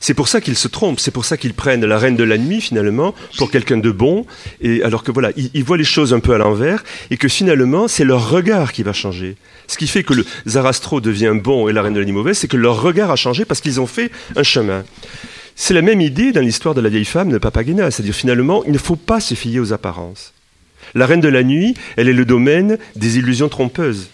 C'est 0.00 0.14
pour 0.14 0.28
ça 0.28 0.40
qu'ils 0.40 0.56
se 0.56 0.68
trompent, 0.68 1.00
c'est 1.00 1.10
pour 1.10 1.24
ça 1.24 1.36
qu'ils 1.36 1.54
prennent 1.54 1.84
la 1.84 1.98
reine 1.98 2.16
de 2.16 2.24
la 2.24 2.38
nuit 2.38 2.60
finalement 2.60 3.14
pour 3.36 3.50
quelqu'un 3.50 3.78
de 3.78 3.90
bon, 3.90 4.26
et 4.60 4.82
alors 4.82 5.02
que 5.02 5.10
voilà, 5.10 5.30
ils, 5.36 5.64
voient 5.64 5.76
les 5.76 5.84
choses 5.84 6.14
un 6.14 6.20
peu 6.20 6.34
à 6.34 6.38
l'envers, 6.38 6.84
et 7.10 7.16
que 7.16 7.28
finalement 7.28 7.88
c'est 7.88 8.04
leur 8.04 8.30
regard 8.30 8.72
qui 8.72 8.82
va 8.82 8.92
changer. 8.92 9.36
Ce 9.66 9.76
qui 9.76 9.86
fait 9.86 10.02
que 10.02 10.14
le 10.14 10.24
Zarastro 10.46 11.00
devient 11.00 11.34
bon 11.34 11.68
et 11.68 11.72
la 11.72 11.82
reine 11.82 11.94
de 11.94 12.00
la 12.00 12.06
nuit 12.06 12.12
mauvaise, 12.12 12.38
c'est 12.38 12.48
que 12.48 12.56
leur 12.56 12.80
regard 12.80 13.10
a 13.10 13.16
changé 13.16 13.44
parce 13.44 13.60
qu'ils 13.60 13.80
ont 13.80 13.86
fait 13.86 14.10
un 14.36 14.42
chemin. 14.42 14.84
C'est 15.56 15.74
la 15.74 15.82
même 15.82 16.00
idée 16.00 16.30
dans 16.30 16.40
l'histoire 16.40 16.74
de 16.74 16.80
la 16.80 16.88
vieille 16.88 17.04
femme 17.04 17.30
de 17.30 17.38
Papagena, 17.38 17.90
c'est-à-dire 17.90 18.14
finalement 18.14 18.62
il 18.64 18.72
ne 18.72 18.78
faut 18.78 18.96
pas 18.96 19.20
se 19.20 19.34
fier 19.34 19.58
aux 19.58 19.72
apparences. 19.72 20.32
La 20.94 21.06
reine 21.06 21.20
de 21.20 21.28
la 21.28 21.42
nuit, 21.42 21.74
elle 21.96 22.08
est 22.08 22.12
le 22.12 22.24
domaine 22.24 22.78
des 22.96 23.18
illusions 23.18 23.48
trompeuses. 23.48 24.08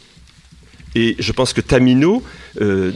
Et 0.94 1.16
je 1.18 1.32
pense 1.32 1.52
que 1.52 1.60
Tamino 1.60 2.22
euh, 2.60 2.92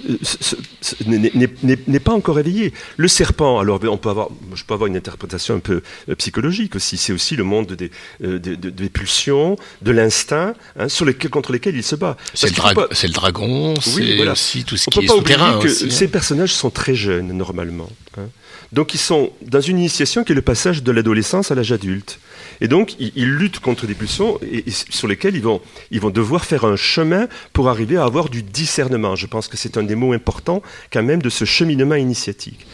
n'est 1.06 2.00
pas 2.00 2.12
encore 2.12 2.38
éveillé. 2.38 2.72
Le 2.96 3.08
serpent, 3.08 3.58
alors 3.58 3.80
on 3.84 3.96
peut 3.96 4.08
avoir, 4.08 4.28
je 4.54 4.64
peux 4.64 4.74
avoir 4.74 4.86
une 4.86 4.96
interprétation 4.96 5.56
un 5.56 5.60
peu 5.60 5.82
euh, 6.08 6.14
psychologique 6.14 6.76
aussi. 6.76 6.96
C'est 6.96 7.12
aussi 7.12 7.34
le 7.34 7.44
monde 7.44 7.72
des, 7.72 7.90
euh, 8.22 8.38
des, 8.38 8.88
pulsions, 8.88 9.56
de 9.82 9.90
l'instinct, 9.90 10.54
hein, 10.78 10.86
contre 11.30 11.52
lesquels 11.52 11.76
il 11.76 11.82
se 11.82 11.96
bat. 11.96 12.16
C'est 12.34 12.50
le, 12.50 12.54
dra 12.54 12.72
pas... 12.72 12.88
le, 12.90 13.08
dragon, 13.08 13.74
oui, 13.74 13.80
c'est 13.82 14.16
voilà. 14.16 14.32
aussi 14.32 14.64
tout 14.64 14.76
ce 14.76 14.88
on 14.88 14.90
qui 14.90 15.04
est 15.04 15.08
souterrain. 15.08 15.58
que 15.58 15.66
aussi, 15.66 15.90
ces 15.90 16.04
hein. 16.04 16.08
personnages 16.08 16.54
sont 16.54 16.70
très 16.70 16.94
jeunes 16.94 17.32
normalement. 17.32 17.88
Hein. 18.16 18.28
Donc 18.72 18.94
ils 18.94 18.98
sont 18.98 19.32
dans 19.42 19.60
une 19.60 19.78
initiation 19.78 20.24
qui 20.24 20.32
est 20.32 20.34
le 20.34 20.42
passage 20.42 20.82
de 20.82 20.92
l'adolescence 20.92 21.50
à 21.50 21.54
l'âge 21.54 21.72
adulte. 21.72 22.18
Et 22.60 22.68
donc 22.68 22.96
ils, 22.98 23.30
luttent 23.30 23.60
contre 23.60 23.86
des 23.86 23.94
pulsions 23.94 24.38
sur 24.70 25.08
lesquelles 25.08 25.36
ils 25.36 25.42
vont, 25.42 25.60
ils 25.90 26.00
vont 26.00 26.10
devoir 26.10 26.44
faire 26.44 26.64
un 26.64 26.76
chemin 26.76 27.28
pour 27.52 27.68
arriver 27.68 27.96
à 27.96 28.04
avoir 28.04 28.28
du 28.28 28.42
discernement. 28.42 29.16
Je 29.16 29.26
pense 29.26 29.48
que 29.48 29.56
c'est 29.56 29.76
un 29.76 29.82
des 29.82 29.94
mots 29.94 30.12
importants 30.12 30.62
quand 30.92 31.02
même 31.02 31.22
de 31.22 31.30
ce 31.30 31.44
cheminement 31.44 31.94
initiatique. 31.94 32.66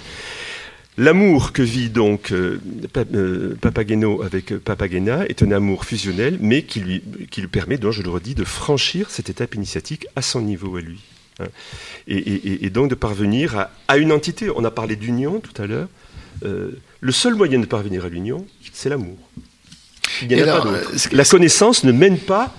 L'amour 0.97 1.53
que 1.53 1.63
vit 1.63 1.91
donc 1.91 2.31
euh, 2.31 2.61
euh, 3.15 3.57
Papageno 3.61 4.23
avec 4.23 4.53
euh, 4.53 4.61
Papagena 4.61 5.27
est 5.27 5.43
un 5.43 5.51
amour 5.51 5.85
fusionnel, 5.85 6.39
mais 6.41 6.63
qui 6.63 6.79
lui, 6.79 7.03
qui 7.33 7.41
lui 7.41 7.49
permet, 7.49 7.79
donc, 7.79 7.93
je 7.93 8.03
le 8.03 8.11
redis, 8.11 8.37
de 8.37 8.45
franchir 8.45 9.11
cette 9.11 9.29
étape 9.29 9.57
initiatique 9.57 10.07
à 10.15 10.23
son 10.23 10.41
niveau 10.41 10.77
à 10.77 10.81
lui. 10.81 11.01
hein. 11.41 11.47
Et, 12.07 12.71
donc 12.71 12.91
de 12.91 12.95
parvenir 12.95 13.59
à, 13.59 13.71
à 13.89 13.97
une 13.97 14.13
entité. 14.13 14.51
On 14.55 14.65
a 14.65 14.71
parlé 14.71 14.95
d'union 14.95 15.41
tout 15.41 15.61
à 15.61 15.67
l'heure. 15.67 15.89
Le 16.43 17.13
seul 17.13 17.35
moyen 17.35 17.59
de 17.59 17.67
parvenir 17.67 18.05
à 18.05 18.09
l'union, 18.09 18.47
c'est 18.73 18.89
l'amour. 18.89 19.17
Il 20.23 20.29
n'y 20.29 20.35
en 20.35 20.39
Et 20.39 20.49
a 20.49 20.53
alors, 20.53 20.65
pas 20.65 20.71
euh, 20.71 20.83
La 21.13 21.25
connaissance 21.25 21.85
ne 21.85 21.93
mène 21.93 22.19
pas 22.19 22.53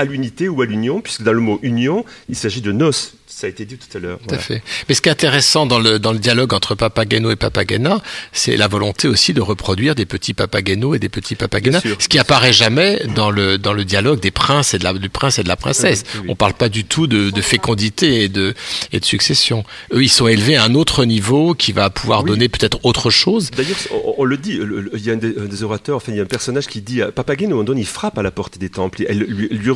à 0.00 0.04
l'unité 0.04 0.48
ou 0.48 0.60
à 0.62 0.66
l'union, 0.66 1.00
puisque 1.00 1.22
dans 1.22 1.32
le 1.32 1.40
mot 1.40 1.58
union, 1.62 2.04
il 2.28 2.36
s'agit 2.36 2.60
de 2.62 2.72
noces. 2.72 3.14
Ça 3.26 3.46
a 3.46 3.50
été 3.50 3.64
dit 3.64 3.76
tout 3.78 3.96
à 3.96 4.00
l'heure. 4.00 4.18
Tout 4.26 4.34
à 4.34 4.38
fait. 4.38 4.60
Mais 4.88 4.94
ce 4.94 5.00
qui 5.00 5.08
est 5.08 5.12
intéressant 5.12 5.64
dans 5.64 5.78
le, 5.78 5.98
dans 6.00 6.12
le 6.12 6.18
dialogue 6.18 6.52
entre 6.52 6.74
Papageno 6.74 7.30
et 7.30 7.36
Papagena, 7.36 8.02
c'est 8.32 8.56
la 8.56 8.66
volonté 8.66 9.06
aussi 9.06 9.32
de 9.32 9.40
reproduire 9.40 9.94
des 9.94 10.04
petits 10.04 10.34
Papageno 10.34 10.94
et 10.96 10.98
des 10.98 11.08
petits 11.08 11.36
Papagena, 11.36 11.80
ce 11.80 12.08
qui 12.08 12.18
apparaît 12.18 12.52
jamais 12.52 13.00
dans 13.14 13.30
le, 13.30 13.56
dans 13.56 13.72
le 13.72 13.84
dialogue 13.84 14.18
des 14.20 14.32
princes 14.32 14.74
et 14.74 14.78
de 14.78 14.84
la, 14.84 14.92
du 14.94 15.08
prince 15.08 15.38
et 15.38 15.44
de 15.44 15.48
la 15.48 15.54
princesse. 15.56 16.02
Oui, 16.14 16.20
oui. 16.24 16.26
On 16.30 16.34
parle 16.34 16.54
pas 16.54 16.68
du 16.68 16.84
tout 16.84 17.06
de, 17.06 17.30
de 17.30 17.40
fécondité 17.40 18.24
et 18.24 18.28
de, 18.28 18.52
et 18.92 18.98
de 18.98 19.04
succession. 19.04 19.64
Eux, 19.92 20.02
ils 20.02 20.08
sont 20.08 20.26
élevés 20.26 20.56
à 20.56 20.64
un 20.64 20.74
autre 20.74 21.04
niveau 21.04 21.54
qui 21.54 21.70
va 21.72 21.88
pouvoir 21.88 22.24
Oui. 22.24 22.30
donner 22.30 22.48
peut-être 22.48 22.80
autre 22.82 23.10
chose. 23.10 23.52
D'ailleurs, 23.52 23.76
on, 23.92 24.14
on 24.18 24.24
le 24.24 24.36
dit, 24.38 24.54
le- 24.56 24.90
il 24.94 25.06
y 25.06 25.10
a 25.10 25.14
un 25.14 25.16
des, 25.16 25.34
un 25.38 25.44
des 25.44 25.62
orateurs, 25.62 25.96
enfin, 25.98 26.10
il 26.12 26.16
y 26.16 26.20
a 26.20 26.24
un 26.24 26.26
personnage 26.26 26.66
qui 26.66 26.80
dit 26.82 27.00
à 27.00 27.12
Papageno, 27.12 27.50
moment 27.50 27.64
donné, 27.64 27.82
il 27.82 27.86
frappe 27.86 28.18
à 28.18 28.22
la 28.22 28.32
porte 28.32 28.58
des 28.58 28.70
temples. 28.70 29.04
Elle 29.08 29.18
lui, 29.20 29.48
lui 29.50 29.70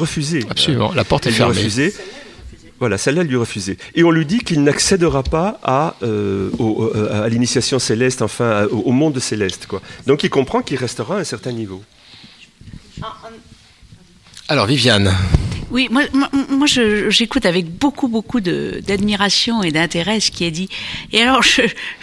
Absolument. 0.51 0.93
La 0.95 1.05
porte 1.05 1.27
est 1.27 1.31
Elle 1.31 1.35
lui 1.35 1.39
fermée. 1.39 1.53
Voilà, 2.81 2.99
celle-là 2.99 3.23
elle 3.23 3.29
lui 3.29 3.37
refusait. 3.37 3.77
Et 3.95 4.03
on 4.05 4.11
lui 4.11 4.27
dit 4.27 4.41
qu'il 4.41 4.63
n'accédera 4.63 5.23
pas 5.23 5.59
à, 5.63 5.95
euh, 6.03 6.51
au- 6.59 6.91
euh, 6.95 7.25
à 7.25 7.29
l'initiation 7.29 7.79
céleste, 7.79 8.21
enfin, 8.21 8.51
à- 8.51 8.67
au, 8.67 8.81
au 8.81 8.93
monde 8.93 9.19
céleste. 9.21 9.67
Quoi. 9.67 9.81
Donc 10.07 10.25
il 10.25 10.31
comprend 10.31 10.61
qu'il 10.61 10.77
restera 10.77 11.17
à 11.17 11.21
un 11.21 11.25
certain 11.25 11.53
niveau. 11.53 11.83
Alors, 14.49 14.67
Viviane. 14.67 15.15
Oui, 15.75 15.89
moi, 15.91 16.05
moi, 16.51 16.69
j'écoute 16.69 17.47
avec 17.47 17.69
beaucoup, 17.69 18.07
beaucoup 18.07 18.41
d'admiration 18.41 19.65
et 19.65 19.73
d'intérêt 19.73 20.21
ce 20.21 20.31
qui 20.31 20.45
est 20.45 20.53
dit. 20.53 20.69
Et 21.13 21.21
alors, 21.21 21.43
je, 21.43 21.63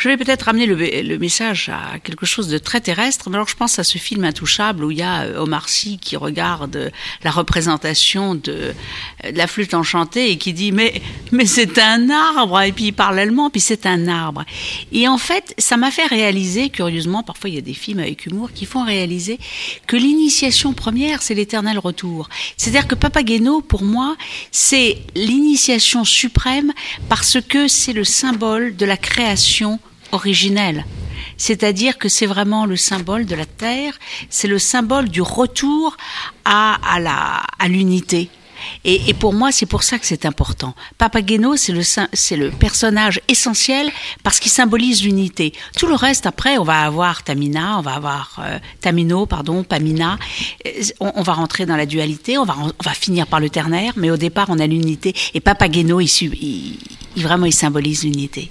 vais 0.10 0.18
peut-être 0.18 0.42
ramener 0.42 0.66
le, 0.66 1.18
message 1.18 1.70
à 1.70 1.98
quelque 2.00 2.26
chose 2.26 2.50
de 2.50 2.58
très 2.58 2.82
terrestre. 2.82 3.30
Mais 3.30 3.38
alors, 3.38 3.48
je 3.48 3.56
pense 3.56 3.80
à 3.80 3.86
ce 3.86 3.98
film 3.98 4.26
intouchable 4.26 4.84
où 4.84 4.92
il 4.92 4.98
y 4.98 5.02
a 5.02 5.22
euh, 5.22 5.40
Omar 5.40 5.70
Sy 5.70 6.00
qui 6.00 6.18
regarde 6.18 6.92
la 7.24 7.32
représentation 7.32 8.36
de, 8.36 8.74
de 9.24 9.38
la 9.38 9.48
flûte 9.48 9.74
enchantée 9.74 10.32
et 10.32 10.38
qui 10.38 10.52
dit 10.52 10.74
mais 10.74 11.02
mais 11.32 11.46
c'est 11.46 11.80
un 11.80 12.10
arbre. 12.10 12.60
Et 12.60 12.74
puis 12.74 12.88
il 12.88 12.94
parle 12.94 13.20
allemand, 13.20 13.50
puis 13.50 13.62
c'est 13.62 13.86
un 13.86 14.10
arbre. 14.10 14.44
Et 14.92 15.08
en 15.08 15.18
fait, 15.18 15.54
ça 15.58 15.78
m'a 15.78 15.92
fait 15.92 16.08
réaliser, 16.08 16.72
curieusement, 16.72 17.24
parfois 17.24 17.50
il 17.50 17.56
y 17.56 17.60
a 17.60 17.62
des 17.62 17.74
films 17.74 18.00
avec 18.00 18.26
humour 18.26 18.52
qui 18.52 18.66
font 18.66 18.84
réaliser 18.84 19.40
que 19.88 19.96
l'initiation 19.96 20.74
première, 20.74 21.22
c'est 21.22 21.36
l'éternel 21.36 21.80
retour. 21.80 22.28
C'est-à-dire 22.58 22.86
que 22.86 22.96
Papageno, 22.96 23.61
pour 23.62 23.84
moi, 23.84 24.16
c'est 24.52 24.98
l'initiation 25.16 26.04
suprême 26.04 26.74
parce 27.10 27.40
que 27.42 27.68
c'est 27.68 27.94
le 27.94 28.04
symbole 28.04 28.76
de 28.76 28.86
la 28.86 28.98
création 28.98 29.80
originelle. 30.12 30.86
C'est-à-dire 31.38 31.98
que 31.98 32.10
c'est 32.10 32.26
vraiment 32.28 32.66
le 32.66 32.76
symbole 32.76 33.26
de 33.26 33.36
la 33.36 33.46
terre, 33.46 33.98
c'est 34.30 34.48
le 34.48 34.60
symbole 34.60 35.10
du 35.10 35.22
retour 35.22 35.98
à, 36.46 36.78
l'unité. 37.68 38.30
Et, 38.86 39.10
et 39.10 39.14
pour 39.14 39.34
moi, 39.34 39.52
c'est 39.52 39.66
pour 39.66 39.84
ça 39.84 39.98
que 40.00 40.06
c'est 40.06 40.26
important. 40.26 40.74
Papageno, 40.98 41.56
c'est 41.56 41.72
le, 41.74 41.82
c'est 42.14 42.36
le 42.36 42.52
personnage 42.52 43.22
essentiel 43.28 43.90
parce 44.24 44.40
qu'il 44.40 44.52
symbolise 44.52 45.04
l'unité. 45.04 45.54
Tout 45.78 45.88
le 45.88 45.96
reste, 45.96 46.26
après, 46.26 46.58
on 46.58 46.64
va 46.64 46.82
avoir 46.82 47.24
Tamina, 47.24 47.78
on 47.78 47.82
va 47.82 47.94
avoir 47.94 48.40
euh, 48.40 48.60
Tamino, 48.82 49.26
pardon, 49.26 49.64
Pamina. 49.64 50.18
Euh, 50.66 50.70
On, 51.00 51.12
on 51.16 51.22
va 51.24 51.34
rentrer 51.34 51.66
dans 51.66 51.76
la 51.78 51.86
dualité, 51.86 52.38
on 52.38 52.46
va, 52.46 52.56
on 52.60 52.72
va 52.84 52.92
finir 52.94 53.28
par 53.28 53.40
le 53.40 53.50
ternaire, 53.50 53.94
mais 53.98 54.10
au 54.12 54.18
départ, 54.18 54.48
on 54.50 54.60
a 54.60 54.68
l'unité. 54.68 55.14
Et 55.34 55.40
Papageno, 55.40 56.00
il, 56.00 56.06
il- 56.08 56.78
il- 57.16 57.24
vraiment, 57.24 57.46
il 57.46 57.54
symbolise 57.54 58.04
l'unité. 58.04 58.50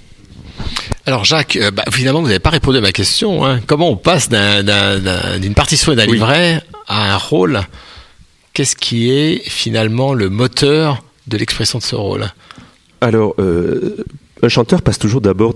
Alors 1.07 1.25
Jacques, 1.25 1.55
euh, 1.55 1.71
bah, 1.71 1.83
finalement 1.91 2.21
vous 2.21 2.27
n'avez 2.27 2.39
pas 2.39 2.51
répondu 2.51 2.77
à 2.77 2.81
ma 2.81 2.91
question. 2.91 3.43
hein. 3.45 3.59
Comment 3.65 3.89
on 3.89 3.95
passe 3.97 4.29
d'un- 4.29 4.63
d'un- 4.63 4.99
d'un- 4.99 5.39
d'une 5.39 5.55
partition 5.55 5.91
et 5.93 5.95
d'un 5.95 6.05
Oui. 6.05 6.13
livret 6.13 6.61
à 6.87 7.13
un 7.13 7.17
rôle 7.17 7.61
Qu'est-ce 8.53 8.75
qui 8.75 9.11
est 9.11 9.41
finalement 9.47 10.13
le 10.13 10.29
moteur 10.29 11.03
de 11.27 11.37
l'expression 11.37 11.79
de 11.79 11.83
ce 11.83 11.95
rôle? 11.95 12.25
Alors, 12.99 13.33
euh, 13.39 14.03
un 14.43 14.49
chanteur 14.49 14.81
passe 14.81 14.99
toujours 14.99 15.21
d'abord 15.21 15.53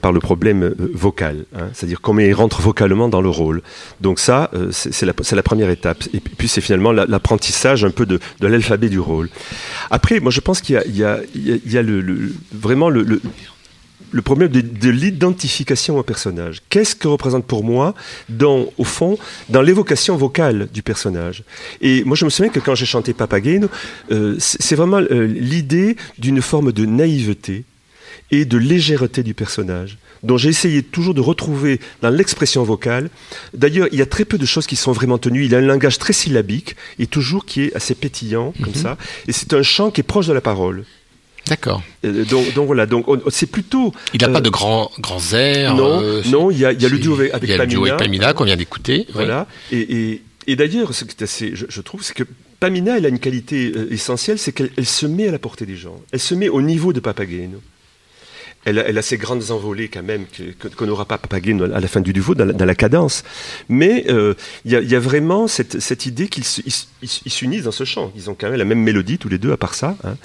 par, 0.00 0.12
le 0.12 0.20
problème 0.20 0.62
euh, 0.62 0.74
vocal, 0.94 1.44
hein, 1.54 1.68
c'est-à-dire 1.72 2.00
comment 2.00 2.20
il 2.20 2.32
rentre 2.32 2.60
vocalement 2.60 3.08
dans 3.08 3.20
le 3.20 3.28
rôle. 3.28 3.62
Donc 4.00 4.18
ça, 4.18 4.50
euh, 4.54 4.68
c'est 4.70 5.04
la, 5.06 5.42
première 5.42 5.70
étape. 5.70 6.04
Et 6.14 6.20
puis, 6.20 6.48
c'est 6.48 6.60
finalement 6.60 6.92
la- 6.92 7.06
l'apprentissage 7.06 7.84
un 7.84 7.90
peu 7.90 8.06
de, 8.06 8.18
l'alphabet 8.40 8.88
du 8.88 9.00
rôle. 9.00 9.28
Après, 9.90 10.20
moi 10.20 10.30
je 10.30 10.40
pense 10.40 10.60
qu'il 10.60 10.80
y 10.86 11.04
a, 11.04 11.20
vraiment 12.52 12.88
le- 12.88 13.20
le 14.10 14.22
problème 14.22 14.48
de, 14.48 14.60
de 14.60 14.90
l'identification 14.90 15.98
au 15.98 16.02
personnage. 16.02 16.62
Qu'est-ce 16.70 16.94
que 16.94 17.08
représente 17.08 17.44
pour 17.44 17.64
moi, 17.64 17.94
dans, 18.28 18.66
au 18.78 18.84
fond, 18.84 19.18
dans 19.48 19.62
l'évocation 19.62 20.16
vocale 20.16 20.68
du 20.72 20.82
personnage? 20.82 21.42
Et 21.80 22.04
moi, 22.04 22.16
je 22.16 22.24
me 22.24 22.30
souviens 22.30 22.50
que 22.52 22.60
quand 22.60 22.74
j'ai 22.74 22.86
chanté 22.86 23.12
Papageno, 23.12 23.68
euh, 24.12 24.36
c'est 24.38 24.58
c'est 24.68 24.74
vraiment 24.76 24.98
euh, 25.00 25.26
l'idée 25.26 25.96
d'une 26.18 26.42
forme 26.42 26.72
de 26.72 26.84
naïveté 26.84 27.64
et 28.30 28.44
de 28.44 28.58
légèreté 28.58 29.22
du 29.22 29.32
personnage, 29.32 29.96
dont 30.22 30.36
j'ai 30.36 30.50
essayé 30.50 30.82
toujours 30.82 31.14
de 31.14 31.22
retrouver 31.22 31.80
dans 32.02 32.10
l'expression 32.10 32.62
vocale. 32.64 33.08
D'ailleurs, 33.54 33.88
il 33.92 33.98
y 33.98 34.02
a 34.02 34.06
très 34.06 34.26
peu 34.26 34.36
de 34.36 34.44
choses 34.44 34.66
qui 34.66 34.76
sont 34.76 34.92
vraiment 34.92 35.16
tenues. 35.16 35.46
Il 35.46 35.54
a 35.54 35.58
un 35.58 35.62
langage 35.62 35.96
très 35.98 36.12
syllabique 36.12 36.76
et 36.98 37.06
toujours 37.06 37.46
qui 37.46 37.62
est 37.62 37.74
assez 37.74 37.94
pétillant, 37.94 38.52
comme 38.62 38.74
Mhm. 38.74 38.82
ça. 38.82 38.98
Et 39.26 39.32
c'est 39.32 39.54
un 39.54 39.62
chant 39.62 39.90
qui 39.90 40.02
est 40.02 40.04
proche 40.04 40.26
de 40.26 40.34
la 40.34 40.42
parole. 40.42 40.84
D'accord. 41.48 41.82
Euh, 42.04 42.24
donc, 42.24 42.52
donc 42.54 42.66
voilà, 42.66 42.86
donc 42.86 43.08
on- 43.08 43.20
c'est 43.30 43.46
plutôt. 43.50 43.92
Il 44.14 44.20
n'a 44.20 44.28
euh, 44.28 44.32
pas 44.32 44.40
de 44.40 44.50
grands 44.50 44.90
grands 44.98 45.32
airs. 45.32 45.74
Non, 45.74 46.00
euh, 46.02 46.22
non, 46.30 46.50
il 46.50 46.58
y 46.58 46.64
a, 46.64 46.72
il 46.72 46.80
y 46.82 46.86
a 46.86 46.88
le 46.88 46.98
duo 46.98 47.14
avec, 47.14 47.48
y 47.48 47.52
a 47.52 47.56
le 47.58 47.66
duo 47.66 47.80
Pamina. 47.80 47.94
avec 47.94 48.06
Pamina 48.06 48.32
qu'on 48.34 48.44
vient 48.44 48.56
d'écouter. 48.56 49.06
Voilà. 49.12 49.46
Et, 49.72 49.78
et, 50.12 50.22
et 50.46 50.56
d'ailleurs, 50.56 50.94
ce 50.94 51.04
qui 51.04 51.10
est 51.18 51.22
assez, 51.22 51.50
je, 51.54 51.66
je 51.68 51.80
trouve, 51.80 52.02
c'est 52.02 52.14
que 52.14 52.24
Pamina, 52.60 52.96
elle 52.98 53.06
a 53.06 53.08
une 53.08 53.18
qualité 53.20 53.72
euh, 53.76 53.92
essentielle, 53.92 54.38
c'est 54.38 54.52
qu'elle 54.52 54.70
elle 54.76 54.86
se 54.86 55.06
met 55.06 55.28
à 55.28 55.30
la 55.30 55.38
portée 55.38 55.64
des 55.66 55.76
gens. 55.76 55.96
Elle 56.12 56.20
se 56.20 56.34
met 56.34 56.48
au 56.48 56.60
niveau 56.62 56.92
de 56.92 57.00
Papageno. 57.00 57.60
Elle, 58.64 58.98
a- 58.98 59.02
ses 59.02 59.16
grandes 59.16 59.50
envolées 59.50 59.88
quand 59.88 60.02
même 60.02 60.26
qu'on 60.76 60.86
n'aura 60.86 61.06
pas 61.06 61.16
Papageno 61.16 61.64
à 61.64 61.80
la 61.80 61.88
fin 61.88 62.00
du 62.00 62.12
duo 62.12 62.34
dans 62.34 62.44
la, 62.44 62.74
cadence. 62.74 63.24
Mais 63.68 64.04
euh, 64.10 64.34
il 64.64 64.72
y, 64.72 64.76
a, 64.76 64.80
il 64.80 64.90
y 64.90 64.94
a 64.94 65.00
vraiment 65.00 65.48
cette, 65.48 66.06
idée 66.06 66.28
qu'ils 66.28 66.44
s'unissent 66.44 67.62
dans 67.62 67.72
ce 67.72 67.84
chant. 67.84 68.12
Ils 68.16 68.28
ont 68.28 68.36
quand 68.38 68.48
même 68.50 68.58
la 68.58 68.64
même 68.64 68.82
mélodie 68.82 69.16
tous 69.18 69.28
les 69.28 69.38
deux, 69.38 69.52
à 69.52 69.56
part 69.56 69.74
ça. 69.74 69.96
hein. 70.04 70.16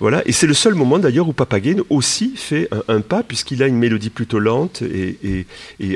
Voilà. 0.00 0.22
Et 0.26 0.32
c'est 0.32 0.46
le 0.46 0.54
seul 0.54 0.74
moment 0.74 0.98
d'ailleurs 0.98 1.28
où 1.28 1.32
Papageno 1.32 1.86
aussi 1.90 2.32
fait 2.36 2.68
un, 2.72 2.96
un 2.96 3.00
pas, 3.00 3.22
puisqu'il 3.22 3.62
a 3.62 3.66
une 3.66 3.78
mélodie 3.78 4.10
plutôt 4.10 4.38
lente 4.38 4.82
et, 4.82 5.46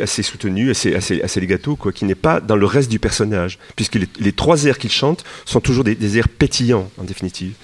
assez 0.00 0.22
soutenue, 0.22 0.70
assez, 0.70 0.94
assez, 0.94 1.40
legato, 1.40 1.74
quoi, 1.76 1.92
qui 1.92 2.04
n'est 2.04 2.14
pas 2.14 2.40
dans 2.40 2.56
le 2.56 2.66
reste 2.66 2.90
du 2.90 2.98
personnage. 2.98 3.58
Puisque 3.76 3.98
les, 4.20 4.32
trois 4.32 4.64
airs 4.64 4.78
qu'il 4.78 4.90
chante 4.90 5.24
sont 5.44 5.60
toujours 5.60 5.84
des 5.84 6.18
airs 6.18 6.28
pétillants, 6.28 6.90
en 6.98 7.04
définitive. 7.04 7.54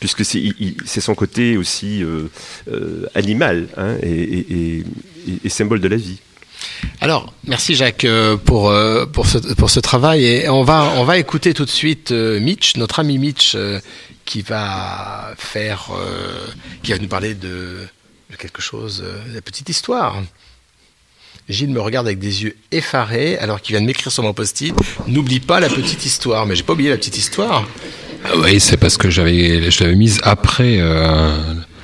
Puisque 0.00 0.24
c'est 0.24 1.00
son 1.00 1.14
côté 1.14 1.56
aussi 1.56 2.02
euh, 2.02 2.28
euh, 2.70 3.06
animal 3.14 3.68
hein, 3.76 3.96
et, 4.02 4.82
symbole 5.48 5.80
de 5.80 5.88
la 5.88 5.96
vie. 5.96 6.18
Alors, 7.00 7.32
merci 7.46 7.74
Jacques 7.74 8.04
euh, 8.04 8.36
pour, 8.36 8.72
pour, 9.12 9.26
ce, 9.26 9.80
travail. 9.80 10.24
Et 10.24 10.48
on 10.48 10.62
va, 10.62 10.92
on 10.96 11.04
va 11.04 11.18
écouter 11.18 11.54
tout 11.54 11.64
de 11.64 11.70
suite 11.70 12.10
Mitch, 12.12 12.76
notre 12.76 13.00
ami 13.00 13.18
Mitch, 13.18 13.56
qui 14.24 14.42
va 14.42 15.34
faire, 15.36 15.90
qui 16.82 16.92
va 16.92 16.98
nous 16.98 17.08
parler 17.08 17.34
de, 17.34 17.78
quelque 18.38 18.60
chose, 18.60 19.02
de 19.28 19.34
la 19.34 19.40
petite 19.40 19.68
histoire. 19.68 20.22
Gilles 21.48 21.70
me 21.70 21.80
regarde 21.80 22.06
avec 22.06 22.18
des 22.18 22.44
yeux 22.44 22.56
effarés 22.72 23.36
alors 23.38 23.60
qu'il 23.60 23.74
vient 23.74 23.82
de 23.82 23.86
m'écrire 23.86 24.10
sur 24.10 24.22
mon 24.22 24.32
post-it. 24.32 24.74
N'oublie 25.06 25.40
pas 25.40 25.60
la 25.60 25.68
petite 25.68 26.06
histoire. 26.06 26.46
Mais 26.46 26.56
j'ai 26.56 26.62
pas 26.62 26.72
oublié 26.72 26.88
la 26.88 26.96
petite 26.96 27.18
histoire. 27.18 27.68
Ah 28.24 28.30
Oui, 28.38 28.58
c'est 28.60 28.76
parce 28.76 28.96
que 28.96 29.10
j'avais, 29.10 29.70
je 29.70 29.82
l'avais 29.84 29.94
mise 29.96 30.20
après 30.22 30.78
euh, 30.78 31.36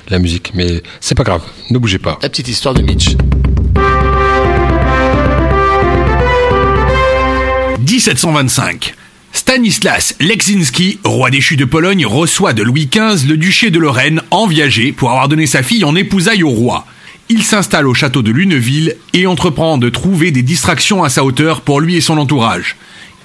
la 0.09 0.19
musique, 0.19 0.53
mais 0.55 0.83
c'est 1.01 1.15
pas 1.15 1.25
grave, 1.25 1.43
ne 1.71 1.79
bougez 1.79 1.99
pas. 1.99 2.19
La 2.23 2.29
petite 2.29 2.49
histoire 2.49 2.75
de 2.75 2.83
Mitch. 2.83 3.17
1725. 7.79 8.95
Stanislas 9.33 10.15
Leczinski, 10.21 10.99
roi 11.05 11.31
déchu 11.31 11.57
de 11.57 11.65
Pologne, 11.65 12.05
reçoit 12.05 12.53
de 12.53 12.62
Louis 12.62 12.89
XV 12.93 13.29
le 13.29 13.37
duché 13.37 13.71
de 13.71 13.79
Lorraine 13.79 14.23
en 14.31 14.47
viager 14.47 14.93
pour 14.93 15.11
avoir 15.11 15.29
donné 15.29 15.47
sa 15.47 15.62
fille 15.62 15.85
en 15.85 15.95
épousaille 15.95 16.43
au 16.43 16.51
roi. 16.51 16.87
il 17.29 17.45
s'installe 17.45 17.87
au 17.87 17.95
château 17.95 18.23
de 18.23 18.33
Luneville 18.33 18.97
et 19.12 19.27
entreprend 19.29 19.79
de 19.79 19.89
trouver 19.89 20.33
des 20.33 20.43
distractions 20.43 21.05
à 21.05 21.09
sa 21.11 21.23
hauteur 21.25 21.61
pour 21.61 21.81
lui 21.81 21.95
et 21.95 22.01
son 22.01 22.19
entourage. 22.19 22.77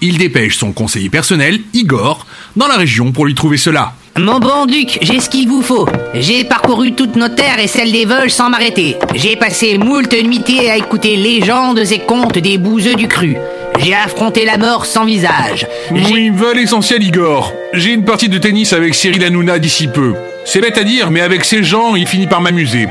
Il 0.02 0.20
dépêche 0.20 0.58
son 0.58 0.74
conseiller 0.74 1.10
personnel, 1.10 1.60
Igor, 1.74 2.28
dans 2.56 2.68
la 2.68 2.76
région 2.76 3.12
pour 3.12 3.26
lui 3.26 3.36
trouver 3.36 3.58
cela. 3.58 3.94
Mon 4.18 4.40
bon 4.40 4.66
duc, 4.66 4.98
j'ai 5.02 5.20
ce 5.20 5.30
qu'il 5.30 5.48
vous 5.48 5.62
faut. 5.62 5.88
J'ai 6.14 6.46
parcouru 6.46 6.94
toutes 6.94 7.18
nos 7.18 7.28
terres 7.28 7.60
et 7.60 7.68
celles 7.68 7.92
des 7.92 8.06
Vosges 8.06 8.30
sans 8.30 8.50
m'arrêter. 8.50 8.96
J'ai 9.14 9.36
passé 9.36 9.78
moult 9.78 10.14
nuitées 10.24 10.72
à 10.72 10.78
écouter 10.78 11.18
légendes 11.18 11.80
et 11.80 12.00
contes 12.00 12.38
des 12.38 12.58
bouseux 12.58 12.96
du 12.96 13.10
cru. 13.10 13.36
J'ai 13.80 13.94
affronté 13.94 14.46
la 14.46 14.58
mort 14.58 14.86
sans 14.86 15.04
visage. 15.04 15.68
Oui, 15.92 16.30
va 16.34 16.54
l'essentiel, 16.54 17.04
Igor. 17.04 17.52
J'ai 17.74 17.92
une 17.92 18.06
partie 18.06 18.30
de 18.30 18.38
tennis 18.38 18.72
avec 18.72 18.96
Cyril 18.96 19.24
Hanouna 19.24 19.60
d'ici 19.60 19.88
peu. 19.88 20.14
C'est 20.46 20.62
bête 20.62 20.78
à 20.78 20.86
dire, 20.86 21.12
mais 21.12 21.22
avec 21.22 21.44
ces 21.44 21.64
gens, 21.64 21.96
il 21.96 22.08
finit 22.08 22.28
par 22.28 22.40
m'amuser. 22.40 22.88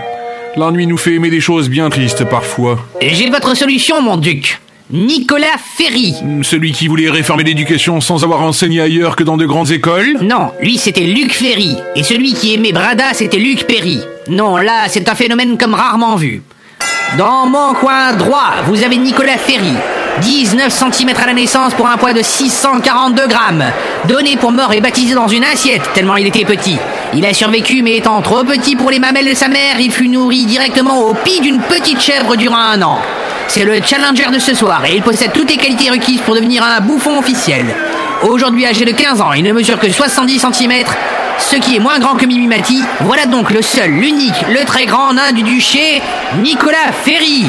L'ennui 0.56 0.86
nous 0.86 0.98
fait 0.98 1.14
aimer 1.14 1.30
des 1.30 1.40
choses 1.40 1.68
bien 1.68 1.88
tristes 1.88 2.24
parfois. 2.24 2.78
J'ai 3.00 3.30
votre 3.30 3.56
solution, 3.56 4.02
mon 4.02 4.18
duc. 4.18 4.60
Nicolas 4.94 5.58
Ferry. 5.76 6.14
Celui 6.42 6.70
qui 6.70 6.86
voulait 6.86 7.10
réformer 7.10 7.42
l'éducation 7.42 8.00
sans 8.00 8.22
avoir 8.22 8.42
enseigné 8.42 8.80
ailleurs 8.80 9.16
que 9.16 9.24
dans 9.24 9.36
de 9.36 9.44
grandes 9.44 9.72
écoles 9.72 10.18
Non, 10.22 10.52
lui 10.60 10.78
c'était 10.78 11.00
Luc 11.00 11.32
Ferry. 11.32 11.76
Et 11.96 12.04
celui 12.04 12.32
qui 12.32 12.54
aimait 12.54 12.70
Brada, 12.70 13.06
c'était 13.12 13.38
Luc 13.38 13.66
Perry. 13.66 13.98
Non, 14.28 14.56
là, 14.56 14.84
c'est 14.86 15.08
un 15.08 15.16
phénomène 15.16 15.58
comme 15.58 15.74
rarement 15.74 16.14
vu. 16.14 16.44
Dans 17.18 17.44
mon 17.46 17.74
coin 17.74 18.12
droit, 18.12 18.52
vous 18.68 18.84
avez 18.84 18.96
Nicolas 18.96 19.36
Ferry. 19.36 19.74
19 20.20 20.72
cm 20.72 21.10
à 21.20 21.26
la 21.26 21.34
naissance 21.34 21.74
pour 21.74 21.88
un 21.88 21.96
poids 21.96 22.12
de 22.12 22.22
642 22.22 23.26
grammes. 23.26 23.64
Donné 24.06 24.36
pour 24.36 24.52
mort 24.52 24.72
et 24.74 24.80
baptisé 24.80 25.16
dans 25.16 25.26
une 25.26 25.42
assiette, 25.42 25.82
tellement 25.92 26.18
il 26.18 26.28
était 26.28 26.44
petit. 26.44 26.78
Il 27.14 27.26
a 27.26 27.34
survécu, 27.34 27.82
mais 27.82 27.96
étant 27.96 28.22
trop 28.22 28.44
petit 28.44 28.76
pour 28.76 28.92
les 28.92 29.00
mamelles 29.00 29.28
de 29.28 29.34
sa 29.34 29.48
mère, 29.48 29.80
il 29.80 29.90
fut 29.90 30.08
nourri 30.08 30.46
directement 30.46 31.00
au 31.00 31.14
pied 31.14 31.40
d'une 31.40 31.58
petite 31.58 32.00
chèvre 32.00 32.36
durant 32.36 32.58
un 32.58 32.80
an. 32.82 33.00
C'est 33.48 33.64
le 33.64 33.80
challenger 33.82 34.30
de 34.32 34.38
ce 34.38 34.54
soir 34.54 34.84
et 34.84 34.96
il 34.96 35.02
possède 35.02 35.32
toutes 35.32 35.50
les 35.50 35.56
qualités 35.56 35.90
requises 35.90 36.20
pour 36.22 36.34
devenir 36.34 36.62
un 36.62 36.80
bouffon 36.80 37.18
officiel. 37.18 37.64
Aujourd'hui 38.22 38.66
âgé 38.66 38.84
de 38.84 38.92
15 38.92 39.20
ans, 39.20 39.32
il 39.32 39.44
ne 39.44 39.52
mesure 39.52 39.78
que 39.78 39.90
70 39.90 40.46
cm, 40.52 40.72
ce 41.38 41.56
qui 41.56 41.76
est 41.76 41.78
moins 41.78 41.98
grand 41.98 42.16
que 42.16 42.26
Mimimati. 42.26 42.82
Voilà 43.00 43.26
donc 43.26 43.50
le 43.50 43.62
seul, 43.62 43.90
l'unique, 43.90 44.44
le 44.48 44.64
très 44.64 44.86
grand 44.86 45.12
nain 45.12 45.32
du 45.32 45.42
duché, 45.42 46.00
Nicolas 46.42 46.92
Ferry. 47.04 47.44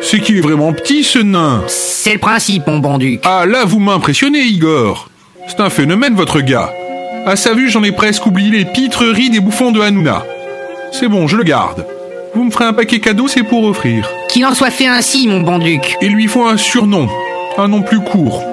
C'est 0.00 0.20
qu'il 0.20 0.38
est 0.38 0.40
vraiment 0.40 0.72
petit 0.72 1.04
ce 1.04 1.18
nain. 1.18 1.62
C'est 1.66 2.14
le 2.14 2.18
principe, 2.18 2.66
mon 2.66 2.78
bon 2.78 2.96
duc. 2.98 3.20
Ah 3.24 3.44
là, 3.46 3.64
vous 3.64 3.80
m'impressionnez, 3.80 4.42
Igor. 4.42 5.08
C'est 5.48 5.60
un 5.60 5.70
phénomène, 5.70 6.14
votre 6.14 6.40
gars. 6.40 6.72
À 7.26 7.36
sa 7.36 7.54
vue, 7.54 7.68
j'en 7.70 7.82
ai 7.82 7.92
presque 7.92 8.24
oublié 8.24 8.50
les 8.50 8.64
pitreries 8.64 9.30
des 9.30 9.40
bouffons 9.40 9.72
de 9.72 9.80
Hanouna. 9.80 10.24
C'est 10.92 11.08
bon, 11.08 11.26
je 11.26 11.36
le 11.36 11.42
garde. 11.42 11.84
Vous 12.36 12.44
me 12.44 12.50
ferez 12.50 12.66
un 12.66 12.74
paquet 12.74 13.00
cadeau, 13.00 13.28
c'est 13.28 13.44
pour 13.44 13.64
offrir. 13.64 14.06
Qu'il 14.28 14.44
en 14.44 14.54
soit 14.54 14.70
fait 14.70 14.86
ainsi, 14.86 15.26
mon 15.26 15.40
bon 15.40 15.58
duc. 15.58 15.96
Il 16.02 16.12
lui 16.12 16.26
faut 16.26 16.44
un 16.44 16.58
surnom, 16.58 17.08
un 17.56 17.66
nom 17.66 17.80
plus 17.80 18.00
court. 18.00 18.44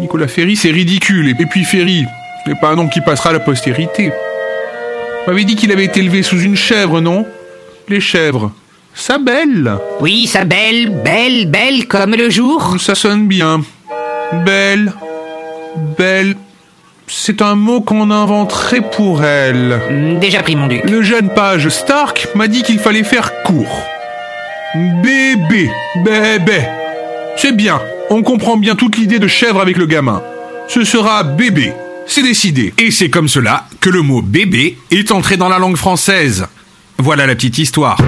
Nicolas 0.00 0.26
Ferry, 0.26 0.56
c'est 0.56 0.72
ridicule, 0.72 1.28
et 1.28 1.46
puis 1.46 1.62
Ferry, 1.62 2.04
ce 2.44 2.50
n'est 2.50 2.56
pas 2.56 2.70
un 2.70 2.74
nom 2.74 2.88
qui 2.88 3.00
passera 3.00 3.30
à 3.30 3.34
la 3.34 3.38
postérité. 3.38 4.08
Vous 4.08 5.30
m'avez 5.30 5.44
dit 5.44 5.54
qu'il 5.54 5.70
avait 5.70 5.84
été 5.84 6.00
élevé 6.00 6.24
sous 6.24 6.40
une 6.40 6.56
chèvre, 6.56 7.00
non? 7.00 7.24
Les 7.88 8.00
chèvres. 8.00 8.50
Ça 8.92 9.18
belle 9.18 9.72
Oui, 10.00 10.26
ça 10.26 10.44
belle, 10.44 10.90
belle, 10.90 11.46
belle 11.46 11.86
comme 11.86 12.16
le 12.16 12.28
jour. 12.28 12.74
Ça 12.80 12.96
sonne 12.96 13.28
bien. 13.28 13.62
Belle, 14.44 14.92
belle. 15.96 16.34
C'est 17.14 17.42
un 17.42 17.56
mot 17.56 17.82
qu'on 17.82 18.10
inventerait 18.10 18.80
pour 18.80 19.22
elle. 19.22 20.18
Déjà 20.18 20.42
pris, 20.42 20.56
mon 20.56 20.66
duc. 20.66 20.82
Le 20.88 21.02
jeune 21.02 21.28
page 21.28 21.68
Stark 21.68 22.26
m'a 22.34 22.48
dit 22.48 22.62
qu'il 22.62 22.78
fallait 22.78 23.04
faire 23.04 23.30
court. 23.44 23.82
Bébé, 24.74 25.70
bébé. 26.02 26.62
C'est 27.36 27.54
bien, 27.54 27.80
on 28.08 28.22
comprend 28.22 28.56
bien 28.56 28.74
toute 28.76 28.96
l'idée 28.96 29.18
de 29.18 29.28
chèvre 29.28 29.60
avec 29.60 29.76
le 29.76 29.84
gamin. 29.84 30.22
Ce 30.68 30.84
sera 30.84 31.22
bébé. 31.22 31.74
C'est 32.06 32.22
décidé. 32.22 32.72
Et 32.78 32.90
c'est 32.90 33.10
comme 33.10 33.28
cela 33.28 33.66
que 33.80 33.90
le 33.90 34.00
mot 34.00 34.22
bébé 34.22 34.78
est 34.90 35.12
entré 35.12 35.36
dans 35.36 35.50
la 35.50 35.58
langue 35.58 35.76
française. 35.76 36.46
Voilà 36.96 37.26
la 37.26 37.34
petite 37.34 37.58
histoire. 37.58 37.98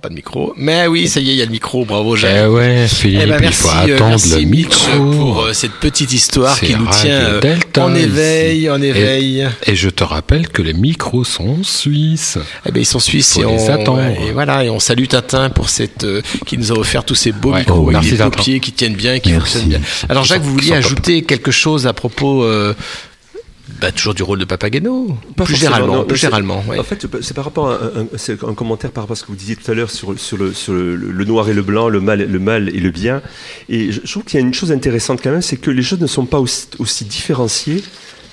Pas 0.00 0.10
de 0.10 0.14
micro. 0.14 0.54
Mais 0.56 0.86
oui, 0.86 1.08
ça 1.08 1.18
y 1.18 1.28
est, 1.30 1.32
il 1.32 1.38
y 1.38 1.42
a 1.42 1.44
le 1.44 1.50
micro. 1.50 1.84
Bravo, 1.84 2.14
Jacques. 2.14 2.36
Eh 2.44 2.46
ouais, 2.46 2.86
Philippe, 2.86 3.20
Eh 3.24 3.26
ben, 3.26 3.34
il 3.38 3.40
merci, 3.40 3.62
faut 3.62 3.68
euh, 3.68 3.94
attendre 3.96 4.10
merci, 4.10 4.30
le 4.40 4.46
micro. 4.48 5.10
pour 5.10 5.40
euh, 5.42 5.52
cette 5.52 5.72
petite 5.72 6.12
histoire 6.12 6.56
qui 6.60 6.72
nous 6.76 6.86
tient 6.86 7.10
euh, 7.10 7.40
Delta 7.40 7.84
en 7.84 7.92
éveil, 7.96 8.58
ici. 8.58 8.70
en 8.70 8.80
éveil. 8.80 9.48
Et, 9.66 9.72
et 9.72 9.74
je 9.74 9.88
te 9.90 10.04
rappelle 10.04 10.50
que 10.50 10.62
les 10.62 10.72
micros 10.72 11.24
sont 11.24 11.64
suisses. 11.64 12.38
Eh 12.64 12.70
ben, 12.70 12.78
ils 12.80 12.86
sont 12.86 13.00
suisses 13.00 13.32
Faut 13.32 13.40
et 13.40 13.46
les 13.56 13.60
on, 13.68 13.70
attendre. 13.72 14.00
et 14.24 14.30
voilà, 14.30 14.62
et 14.62 14.70
on 14.70 14.78
salue 14.78 15.06
Tintin 15.08 15.50
pour 15.50 15.68
cette, 15.68 16.04
euh, 16.04 16.22
qui 16.46 16.56
nous 16.58 16.70
a 16.70 16.76
offert 16.78 17.02
tous 17.04 17.16
ces 17.16 17.32
beaux 17.32 17.50
Ouais. 17.54 17.58
micros 17.60 17.78
Oh, 17.84 17.90
avec 17.90 18.08
merci, 18.08 18.22
beaux 18.22 18.30
pieds 18.30 18.60
qui 18.60 18.70
tiennent 18.70 18.94
bien 18.94 19.18
qui 19.18 19.32
Merci. 19.32 19.40
fonctionnent 19.54 19.68
bien. 19.80 19.80
Alors, 20.08 20.22
Jacques, 20.22 20.42
vous 20.42 20.52
vouliez 20.52 20.68
top. 20.68 20.76
ajouter 20.78 21.22
quelque 21.22 21.50
chose 21.50 21.88
à 21.88 21.92
propos, 21.92 22.44
euh, 22.44 22.72
bah, 23.80 23.92
toujours 23.92 24.14
du 24.14 24.22
rôle 24.22 24.38
de 24.38 24.44
Papageno? 24.44 25.16
Pas 25.36 25.44
Plus 25.44 25.54
généralement, 25.56 25.96
non, 25.96 26.04
plus 26.04 26.16
généralement, 26.16 26.64
ouais. 26.68 26.78
En 26.78 26.82
fait, 26.82 27.06
c'est 27.20 27.34
par 27.34 27.44
rapport 27.44 27.70
à 27.70 27.74
un, 27.74 28.02
un- 28.02 28.06
c'est 28.16 28.42
un 28.44 28.54
commentaire 28.54 28.90
par 28.90 29.04
rapport 29.04 29.12
à 29.12 29.16
ce 29.16 29.22
que 29.22 29.28
vous 29.28 29.36
disiez 29.36 29.56
tout 29.56 29.70
à 29.70 29.74
l'heure 29.74 29.90
sur, 29.90 30.18
sur, 30.18 30.36
le, 30.36 30.52
sur 30.52 30.72
le, 30.72 30.96
le 30.96 31.24
noir 31.24 31.48
et 31.48 31.54
le 31.54 31.62
blanc, 31.62 31.88
le 31.88 32.00
mal, 32.00 32.20
le 32.26 32.38
mal 32.38 32.68
et 32.70 32.80
le 32.80 32.90
bien. 32.90 33.22
Et 33.68 33.92
je, 33.92 34.00
je 34.04 34.10
trouve 34.10 34.24
qu'il 34.24 34.40
y 34.40 34.42
a 34.42 34.46
une 34.46 34.54
chose 34.54 34.72
intéressante 34.72 35.20
quand 35.22 35.30
même, 35.30 35.42
c'est 35.42 35.56
que 35.58 35.70
les 35.70 35.82
choses 35.82 36.00
ne 36.00 36.06
sont 36.06 36.26
pas 36.26 36.40
aussi, 36.40 36.66
aussi 36.78 37.04
différenciées 37.04 37.82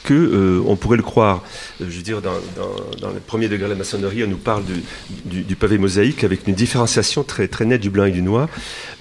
que 0.03 0.13
euh, 0.13 0.61
on 0.67 0.75
pourrait 0.75 0.97
le 0.97 1.03
croire. 1.03 1.43
Euh, 1.81 1.85
Je 1.89 1.97
veux 1.97 2.03
dire, 2.03 2.21
dans, 2.21 2.33
le 2.33 3.19
premier 3.19 3.47
degré 3.47 3.65
de 3.65 3.73
la 3.73 3.77
maçonnerie, 3.77 4.23
on 4.23 4.27
nous 4.27 4.37
parle 4.37 4.63
du, 5.25 5.55
pavé 5.55 5.77
mosaïque 5.77 6.23
avec 6.23 6.47
une 6.47 6.55
différenciation 6.55 7.23
très, 7.23 7.47
très 7.47 7.65
nette 7.65 7.81
du 7.81 7.89
blanc 7.89 8.05
et 8.05 8.11
du 8.11 8.21
noir. 8.21 8.49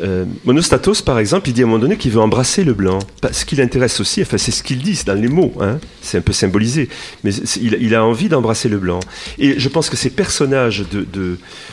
Euh, 0.01 0.25
Monostatos, 0.45 1.03
par 1.03 1.19
exemple, 1.19 1.49
il 1.49 1.53
dit 1.53 1.63
à 1.63 1.65
un 1.65 1.69
moment 1.69 1.81
donné 1.81 1.97
qu'il 1.97 2.13
veut 2.13 2.21
embrasser 2.21 2.65
le 2.65 2.75
blanc. 2.75 2.99
Ce 3.33 3.45
qui 3.45 3.57
l'intéresse 3.57 4.01
aussi, 4.01 4.23
enfin, 4.23 4.39
c'est 4.39 4.51
ce 4.51 4.63
qu'il 4.63 4.79
dit, 4.79 4.97
c'est 4.97 5.07
dans 5.07 5.15
les 5.15 5.29
mots, 5.29 5.53
hein, 5.61 5.79
c'est 6.01 6.19
un 6.19 6.23
peu 6.23 6.33
symbolisé, 6.33 6.89
mais 7.23 7.33
il, 7.33 7.95
a 7.95 8.05
envie 8.05 8.29
d'embrasser 8.29 8.69
le 8.69 8.79
blanc. 8.79 9.01
Et 9.39 9.59
je 9.59 9.69
pense 9.69 9.91
que 9.91 9.97
ces 9.97 10.11
personnages 10.11 10.85
de, 10.91 11.07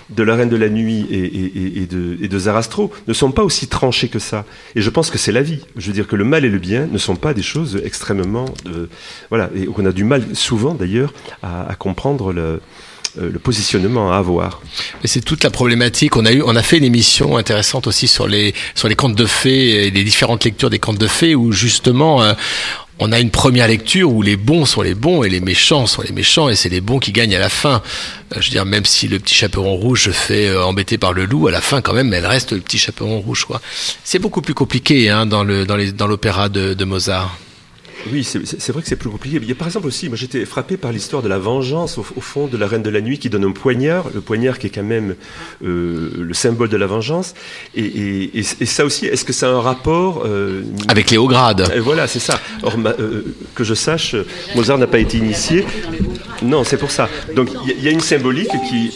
de, 0.10 0.24
la 0.24 0.36
Reine 0.36 0.50
de 0.50 0.58
la 0.58 0.70
Nuit 0.70 1.08
et 1.12 1.88
de 1.88 2.40
Zarastro 2.40 2.92
ne 3.08 3.14
sont 3.14 3.32
pas 3.32 3.44
aussi 3.44 3.68
tranchés 3.68 4.08
que 4.08 4.20
ça. 4.20 4.46
Et 4.76 4.82
je 4.82 4.90
pense 4.90 5.10
que 5.10 5.18
c'est 5.18 5.32
la 5.32 5.42
vie. 5.42 5.66
Je 5.76 5.88
veux 5.88 5.94
dire 5.94 6.08
que 6.08 6.16
le 6.16 6.24
mal 6.24 6.46
et 6.46 6.50
le 6.50 6.60
bien 6.60 6.88
ne 6.92 6.98
sont 6.98 7.16
pas 7.16 7.34
des 7.34 7.42
choses 7.42 7.82
extrêmement... 7.84 8.46
euh, 8.68 8.88
voilà, 9.30 9.50
et 9.56 9.66
qu'on 9.66 9.86
a 9.86 9.92
du 9.92 10.04
mal 10.04 10.24
souvent 10.34 10.74
d'ailleurs 10.74 10.91
à, 11.44 11.76
comprendre 11.76 12.34
le, 12.34 12.62
euh, 13.20 13.30
le 13.30 13.40
positionnement 13.40 14.14
à 14.14 14.18
avoir. 14.18 14.62
C'est 15.04 15.24
toute 15.26 15.44
la 15.44 15.50
problématique. 15.50 16.16
On 16.16 16.26
a 16.26 16.32
eu, 16.32 16.42
on 16.46 16.56
a 16.56 16.62
fait 16.62 16.78
une 16.78 16.86
émission 16.86 17.36
intéressante 17.36 17.86
aussi 17.86 18.08
sur 18.08 18.26
les 18.26 18.54
contes 18.96 19.16
de 19.16 19.26
fées 19.26 19.88
et 19.88 19.92
les 19.92 20.04
différentes 20.06 20.46
lectures 20.46 20.70
des 20.70 20.80
contes 20.80 20.98
de 20.98 21.08
fées 21.08 21.36
où 21.36 21.52
justement 21.52 22.24
euh, 22.24 22.34
on 23.00 23.12
a 23.12 23.20
une 23.20 23.30
première 23.30 23.68
lecture 23.68 24.14
où 24.14 24.22
les 24.22 24.38
bons 24.38 24.66
sont 24.66 24.82
les 24.82 24.94
bons 24.94 25.24
et 25.24 25.30
les 25.30 25.42
méchants 25.42 25.88
sont 25.88 26.04
les 26.04 26.14
méchants 26.14 26.48
et 26.48 26.56
c'est 26.56 26.70
les 26.70 26.80
bons 26.80 27.00
qui 27.00 27.12
gagnent 27.12 27.36
à 27.36 27.40
la 27.40 27.50
fin. 27.50 27.82
Euh, 28.34 28.40
je 28.40 28.46
veux 28.46 28.52
dire, 28.52 28.66
même 28.66 28.86
si 28.86 29.10
le 29.10 29.20
petit 29.20 29.36
chaperon 29.36 29.76
rouge 29.76 30.06
se 30.06 30.12
fait 30.12 30.56
embêter 30.56 30.98
par 30.98 31.12
le 31.12 31.26
loup, 31.26 31.50
à 31.50 31.52
la 31.52 31.60
fin 31.60 31.82
quand 31.82 31.94
même, 31.94 32.14
elle 32.14 32.26
reste 32.26 32.54
le 32.54 32.62
petit 32.62 32.78
chaperon 32.78 33.20
rouge. 33.20 33.46
C'est 34.06 34.20
beaucoup 34.20 34.42
plus 34.42 34.54
compliqué 34.54 35.10
hein, 35.10 35.26
dans 35.26 35.44
l'opéra 35.44 36.48
de 36.48 36.86
Mozart. 36.86 37.38
Oui, 38.12 38.24
c'est- 38.24 38.72
vrai 38.72 38.82
que 38.82 38.88
c'est 38.88 38.96
plus 38.96 39.10
compliqué. 39.10 39.38
Il 39.42 39.48
y 39.48 39.52
a, 39.52 39.56
par 39.56 39.68
exemple 39.68 39.88
aussi, 39.88 40.08
moi 40.08 40.18
j'étais 40.18 40.46
frappé 40.46 40.78
par 40.78 40.92
l'histoire 40.92 41.22
de 41.22 41.28
la 41.28 41.38
vengeance 41.38 41.98
au, 41.98 42.06
au 42.16 42.22
fond 42.22 42.48
de 42.48 42.58
la 42.58 42.66
Reine 42.68 42.82
de 42.84 42.90
la 42.90 43.02
Nuit 43.02 43.20
qui 43.20 43.30
donne 43.30 43.44
un 43.46 43.52
poignard, 43.52 44.06
le 44.14 44.22
poignard 44.22 44.58
qui 44.60 44.68
est 44.68 44.72
quand 44.72 44.84
même 44.84 45.16
euh, 45.64 46.10
le 46.18 46.34
symbole 46.34 46.70
de 46.70 46.78
la 46.78 46.88
vengeance. 46.88 47.34
Et, 47.76 47.82
et- 47.86 48.40
et- 48.40 48.46
et 48.62 48.66
ça 48.66 48.86
aussi, 48.86 49.06
est-ce 49.06 49.26
que 49.26 49.34
ça 49.34 49.48
a 49.48 49.52
un 49.52 49.62
rapport 49.62 50.24
euh, 50.26 50.64
Avec 50.88 51.12
les 51.12 51.18
hauts 51.18 51.28
grades. 51.28 51.72
Et 51.76 51.80
voilà, 51.80 52.08
c'est 52.08 52.20
ça. 52.20 52.40
Or, 52.64 52.78
ma- 52.78 52.96
euh, 53.00 53.24
que 53.56 53.64
je 53.64 53.74
sache, 53.74 54.16
Mozart 54.56 54.78
n'a 54.78 54.88
pas 54.88 55.00
été 55.00 55.18
initié. 55.18 55.66
Non, 56.42 56.64
c'est 56.64 56.78
pour 56.78 56.92
ça. 56.92 57.08
Donc 57.36 57.50
il 57.68 57.80
y 57.82 57.86
y, 57.86 57.88
a 57.88 57.92
une 57.92 58.00
symbolique 58.00 58.50
qui. 58.70 58.92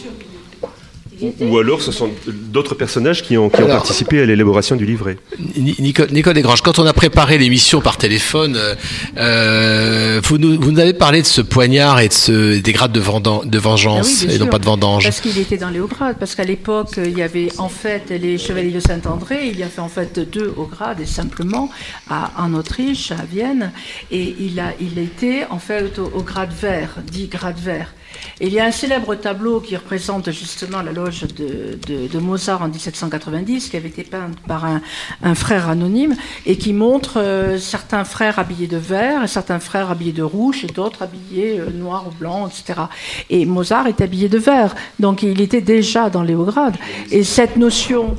Ou, 1.41 1.57
alors 1.57 1.81
ce 1.81 1.91
sont 1.91 2.09
d'autres 2.27 2.75
personnages 2.75 3.23
qui 3.23 3.37
ont, 3.37 3.49
qui 3.49 3.61
ont 3.61 3.65
Alors- 3.65 3.77
participé 3.77 4.21
à 4.21 4.25
l'élaboration 4.25 4.75
du 4.75 4.85
livret. 4.85 5.17
Ni- 5.57 5.75
Nico, 5.79 6.03
Nicole 6.11 6.33
Desgranges, 6.33 6.61
quand 6.61 6.79
on 6.79 6.85
a 6.85 6.93
préparé 6.93 7.37
l'émission 7.37 7.81
par 7.81 7.97
téléphone, 7.97 8.55
euh, 8.55 8.75
euh, 9.17 10.21
vous, 10.23 10.37
nous, 10.37 10.59
vous 10.59 10.71
nous 10.71 10.79
avez 10.79 10.93
parlé 10.93 11.21
de 11.21 11.27
ce 11.27 11.41
poignard 11.41 11.99
et 11.99 12.07
de 12.07 12.13
ce, 12.13 12.59
des 12.59 12.71
grades 12.73 12.91
de, 12.91 12.99
vendan- 13.01 13.45
de 13.45 13.57
Ah 13.57 13.61
vengeance 13.61 14.21
oui, 14.21 14.27
bien 14.27 14.35
et 14.35 14.39
non 14.39 14.45
sûr. 14.45 14.51
pas 14.51 14.59
de 14.59 14.65
vendange. 14.65 15.03
Parce 15.03 15.21
qu'il 15.21 15.37
était 15.37 15.57
dans 15.57 15.69
les 15.69 15.79
hauts 15.79 15.87
grades. 15.87 16.17
Parce 16.19 16.35
qu'à 16.35 16.43
l'époque, 16.43 16.91
il 16.97 17.17
y 17.17 17.21
avait 17.21 17.49
en 17.57 17.69
fait 17.69 18.09
les 18.09 18.37
chevaliers 18.37 18.71
de 18.71 18.79
Saint-André. 18.79 19.47
Il 19.51 19.59
y 19.59 19.63
avait 19.63 19.79
en 19.79 19.89
fait 19.89 20.19
deux 20.19 20.53
hauts 20.57 20.69
grades, 20.71 20.99
et 20.99 21.05
simplement 21.05 21.69
à, 22.09 22.31
en 22.37 22.53
Autriche, 22.53 23.11
à 23.11 23.25
Vienne. 23.31 23.71
Et 24.11 24.35
il, 24.39 24.59
a, 24.59 24.73
il 24.79 24.99
était 24.99 25.45
en 25.49 25.59
fait 25.59 25.97
au, 25.99 26.11
au 26.13 26.21
grade 26.23 26.53
vert, 26.59 26.95
dit 27.11 27.27
grade 27.27 27.59
vert. 27.59 27.93
Il 28.41 28.51
y 28.53 28.59
a 28.59 28.65
un 28.65 28.71
célèbre 28.71 29.15
tableau 29.15 29.59
qui 29.59 29.75
représente 29.75 30.31
justement 30.31 30.81
la 30.81 30.91
loge 30.91 31.21
de, 31.37 31.77
de- 31.87 32.19
Mozart 32.19 32.61
en 32.61 32.67
1790, 32.67 33.69
qui 33.69 33.77
avait 33.77 33.89
été 33.89 34.03
peinte 34.03 34.37
par 34.47 34.65
un, 34.65 34.81
un 35.23 35.35
frère 35.35 35.69
anonyme, 35.69 36.15
et 36.45 36.57
qui 36.57 36.73
montre 36.73 37.19
euh, 37.19 37.57
certains 37.59 38.03
frères 38.03 38.39
habillés 38.39 38.67
de 38.67 38.77
vert, 38.77 39.27
certains 39.29 39.59
frères 39.59 39.91
habillés 39.91 40.11
de 40.13 40.23
rouge, 40.23 40.63
et 40.63 40.67
d'autres 40.67 41.03
habillés 41.03 41.59
euh, 41.59 41.69
noir 41.69 42.05
ou 42.07 42.11
blanc, 42.15 42.47
etc. 42.47 42.81
Et 43.29 43.45
Mozart 43.45 43.87
est 43.87 44.01
habillé 44.01 44.27
de 44.29 44.37
vert, 44.37 44.75
donc 44.99 45.23
il 45.23 45.39
était 45.41 45.61
déjà 45.61 46.09
dans 46.09 46.23
Léograde. 46.23 46.75
Et 47.11 47.23
cette 47.23 47.57
notion, 47.57 48.15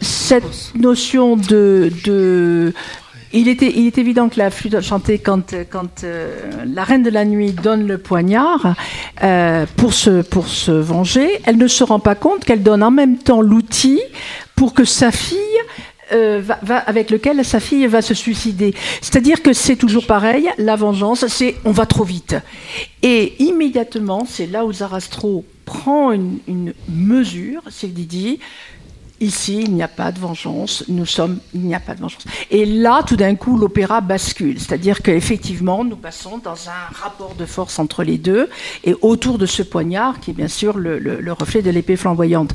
cette 0.00 0.72
notion 0.74 1.36
de, 1.36 1.90
de 2.04 2.72
il 3.32 3.48
était, 3.48 3.66
est 3.66 3.98
évident 3.98 4.28
que 4.28 4.38
la 4.38 4.50
flûte 4.50 4.80
chantée, 4.80 5.18
quand, 5.18 5.54
quand 5.70 6.04
euh, 6.04 6.40
la 6.64 6.84
reine 6.84 7.02
de 7.02 7.10
la 7.10 7.24
nuit 7.24 7.52
donne 7.52 7.86
le 7.86 7.98
poignard 7.98 8.74
euh, 9.22 9.66
pour, 9.76 9.92
se, 9.94 10.70
venger, 10.70 11.28
elle 11.44 11.58
ne 11.58 11.68
se 11.68 11.84
rend 11.84 12.00
pas 12.00 12.14
compte 12.14 12.44
qu'elle 12.44 12.62
donne 12.62 12.82
en 12.82 12.90
même 12.90 13.18
temps 13.18 13.40
l'outil 13.40 14.00
pour 14.54 14.74
que 14.74 14.84
sa 14.84 15.10
fille 15.10 15.38
euh, 16.12 16.40
va, 16.62 16.76
avec 16.76 17.10
lequel 17.10 17.44
sa 17.44 17.58
fille 17.58 17.86
va 17.86 18.00
se 18.00 18.14
suicider. 18.14 18.74
C'est-à-dire 19.00 19.42
que 19.42 19.52
c'est 19.52 19.76
toujours 19.76 20.06
pareil, 20.06 20.48
la 20.56 20.76
vengeance, 20.76 21.26
c'est 21.26 21.56
on 21.64 21.72
va 21.72 21.84
trop 21.86 22.04
vite. 22.04 22.36
Et 23.02 23.34
immédiatement, 23.42 24.24
c'est 24.28 24.46
là 24.46 24.64
où 24.64 24.72
Zarastro 24.72 25.44
prend 25.64 26.12
une, 26.12 26.72
mesure, 26.88 27.60
c'est 27.70 27.92
dit 27.92 28.38
Ici, 29.18 29.62
il 29.66 29.72
n'y 29.72 29.82
a 29.82 29.88
pas 29.88 30.12
de 30.12 30.18
vengeance. 30.18 30.84
Nous 30.88 31.06
sommes, 31.06 31.38
il 31.54 31.62
n'y 31.62 31.74
a 31.74 31.80
pas 31.80 31.94
de 31.94 32.00
vengeance. 32.00 32.24
Et 32.50 32.66
là, 32.66 33.02
tout 33.02 33.16
d'un 33.16 33.34
coup, 33.34 33.56
l'opéra 33.56 34.02
bascule. 34.02 34.60
C'est-à-dire 34.60 35.00
qu'effectivement, 35.00 35.84
nous 35.84 35.96
passons 35.96 36.36
dans 36.36 36.68
un 36.68 36.94
rapport 36.94 37.34
de 37.34 37.46
force 37.46 37.78
entre 37.78 38.04
les 38.04 38.18
deux 38.18 38.50
et 38.84 38.94
autour 39.00 39.38
de 39.38 39.46
ce 39.46 39.62
poignard, 39.62 40.20
qui 40.20 40.32
est 40.32 40.34
bien 40.34 40.48
sûr 40.48 40.76
le, 40.76 40.98
le- 40.98 41.20
le 41.20 41.32
reflet 41.32 41.62
de 41.62 41.70
l'épée 41.70 41.96
flamboyante. 41.96 42.50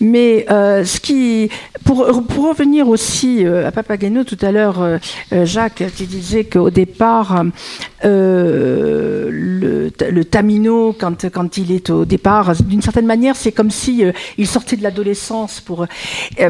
Mais 0.00 0.46
euh, 0.50 0.86
ce 0.86 1.00
qui, 1.00 1.50
pour, 1.84 1.98
revenir 2.06 2.88
aussi 2.88 3.44
euh, 3.44 3.68
à 3.68 3.70
Papageno 3.70 4.24
tout 4.24 4.38
à 4.40 4.52
l'heure, 4.52 4.80
euh, 4.80 4.98
Jacques, 5.44 5.82
tu 5.96 6.06
disais 6.06 6.44
qu'au 6.44 6.70
départ, 6.70 7.44
le, 8.02 9.90
Tamino, 10.24 10.94
quand, 10.98 11.28
quand 11.30 11.56
il 11.58 11.72
est 11.72 11.90
au 11.90 12.04
départ, 12.04 12.54
d'une 12.62 12.82
certaine 12.82 13.06
manière, 13.06 13.36
c'est 13.36 13.52
comme 13.52 13.70
si 13.70 14.04
il 14.38 14.46
sortait 14.46 14.76
de 14.76 14.82
l'adolescence 14.82 15.60
pour, 15.60 15.86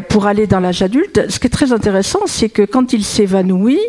pour 0.09 0.27
aller 0.27 0.47
dans 0.47 0.59
l'âge 0.59 0.81
adulte. 0.81 1.29
Ce 1.29 1.39
qui 1.39 1.47
est 1.47 1.51
très 1.51 1.71
intéressant, 1.71 2.21
c'est 2.25 2.49
que 2.49 2.63
quand 2.63 2.93
il 2.93 3.03
s'évanouit, 3.03 3.79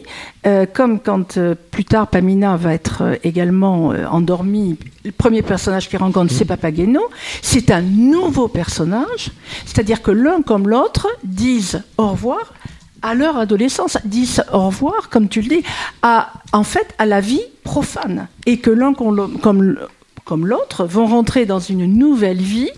euh, 0.46 0.66
comme 0.72 1.00
quand 1.00 1.36
euh, 1.36 1.54
plus 1.70 1.84
tard 1.84 2.06
Pamina 2.06 2.56
va 2.56 2.72
être 2.72 3.02
euh, 3.02 3.16
également 3.24 3.92
euh, 3.92 4.06
endormie, 4.06 4.78
le 5.04 5.12
premier 5.12 5.42
personnage 5.42 5.88
qu'il 5.88 5.98
rencontre, 5.98 6.32
c'est 6.32 6.44
Papageno, 6.44 7.02
c'est 7.42 7.70
un 7.70 7.82
nouveau 7.82 8.48
personnage, 8.48 9.30
c'est-à-dire 9.66 10.00
que 10.00 10.10
l'un 10.10 10.42
comme 10.42 10.68
l'autre 10.68 11.08
disent 11.24 11.82
au 11.96 12.08
revoir 12.08 12.54
à 13.02 13.14
leur 13.14 13.36
adolescence, 13.36 13.98
disent 14.04 14.44
au 14.52 14.66
revoir, 14.66 15.08
comme 15.08 15.28
tu 15.28 15.40
le 15.40 15.48
dis, 15.48 15.62
à, 16.02 16.32
en 16.52 16.64
fait, 16.64 16.94
à 16.98 17.06
la 17.06 17.20
vie 17.20 17.42
profane. 17.62 18.26
Et 18.44 18.58
que 18.58 18.70
l'un 18.70 18.92
comme 18.92 20.46
l'autre 20.46 20.84
vont 20.84 21.06
rentrer 21.06 21.46
dans 21.46 21.60
une 21.60 21.86
nouvelle 21.86 22.42
vie 22.42 22.70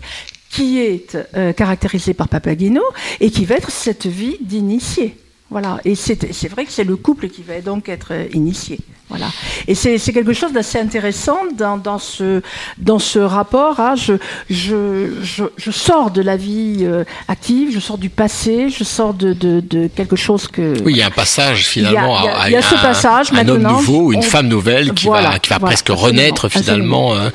qui 0.51 0.79
est 0.79 1.17
euh, 1.35 1.53
caractérisée 1.53 2.13
par 2.13 2.27
Papageno 2.27 2.81
et 3.19 3.31
qui 3.31 3.45
va 3.45 3.55
être 3.55 3.71
cette 3.71 4.05
vie 4.05 4.37
d'initié. 4.41 5.15
Voilà. 5.49 5.79
Et 5.85 5.95
c'est 5.95 6.47
vrai 6.47 6.65
que 6.65 6.71
c'est 6.71 6.83
le 6.83 6.95
couple 6.95 7.29
qui 7.29 7.41
va 7.41 7.61
donc 7.61 7.89
être 7.89 8.13
euh, 8.13 8.27
initié. 8.33 8.79
Voilà. 9.11 9.27
Et 9.67 9.75
c'est 9.75 9.99
quelque 10.13 10.33
chose 10.33 10.53
d'assez 10.53 10.79
intéressant 10.79 11.37
dans, 11.57 11.77
dans, 11.77 11.99
ce, 11.99 12.41
dans 12.77 12.97
ce 12.97 13.19
rapport 13.19 13.79
à 13.79 13.95
je, 13.95 14.13
je, 14.49 15.09
je, 15.21 15.43
je 15.57 15.71
sors 15.71 16.11
de 16.11 16.21
la 16.21 16.37
vie 16.37 16.77
euh, 16.81 17.03
active, 17.27 17.69
je 17.73 17.79
sors 17.79 17.97
du 17.97 18.09
passé, 18.09 18.69
je 18.69 18.83
sors 18.83 19.13
de, 19.13 19.33
de, 19.33 19.59
de 19.59 19.87
quelque 19.93 20.15
chose 20.15 20.47
que. 20.47 20.73
Oui, 20.83 20.93
il 20.93 20.97
y 20.97 21.01
a 21.01 21.07
un 21.07 21.11
passage 21.11 21.67
finalement 21.67 22.19
il 22.21 22.25
y 22.25 22.29
a- 22.29 22.39
à, 22.39 22.49
il 22.49 22.53
y 22.53 22.55
a 22.55 22.61
ce 22.61 22.75
un, 22.75 22.77
passage, 22.79 23.27
un 23.33 23.47
homme 23.47 23.61
nouveau, 23.63 24.11
une 24.13 24.19
on- 24.19 24.21
femme 24.23 24.47
nouvelle 24.47 24.93
qui 24.93 25.05
Voilà, 25.07 25.31
va, 25.31 25.39
qui 25.39 25.49
va 25.49 25.57
voilà, 25.59 25.71
presque 25.75 25.89
renaître 25.89 26.47
finalement. 26.49 27.13
euh, 27.15 27.29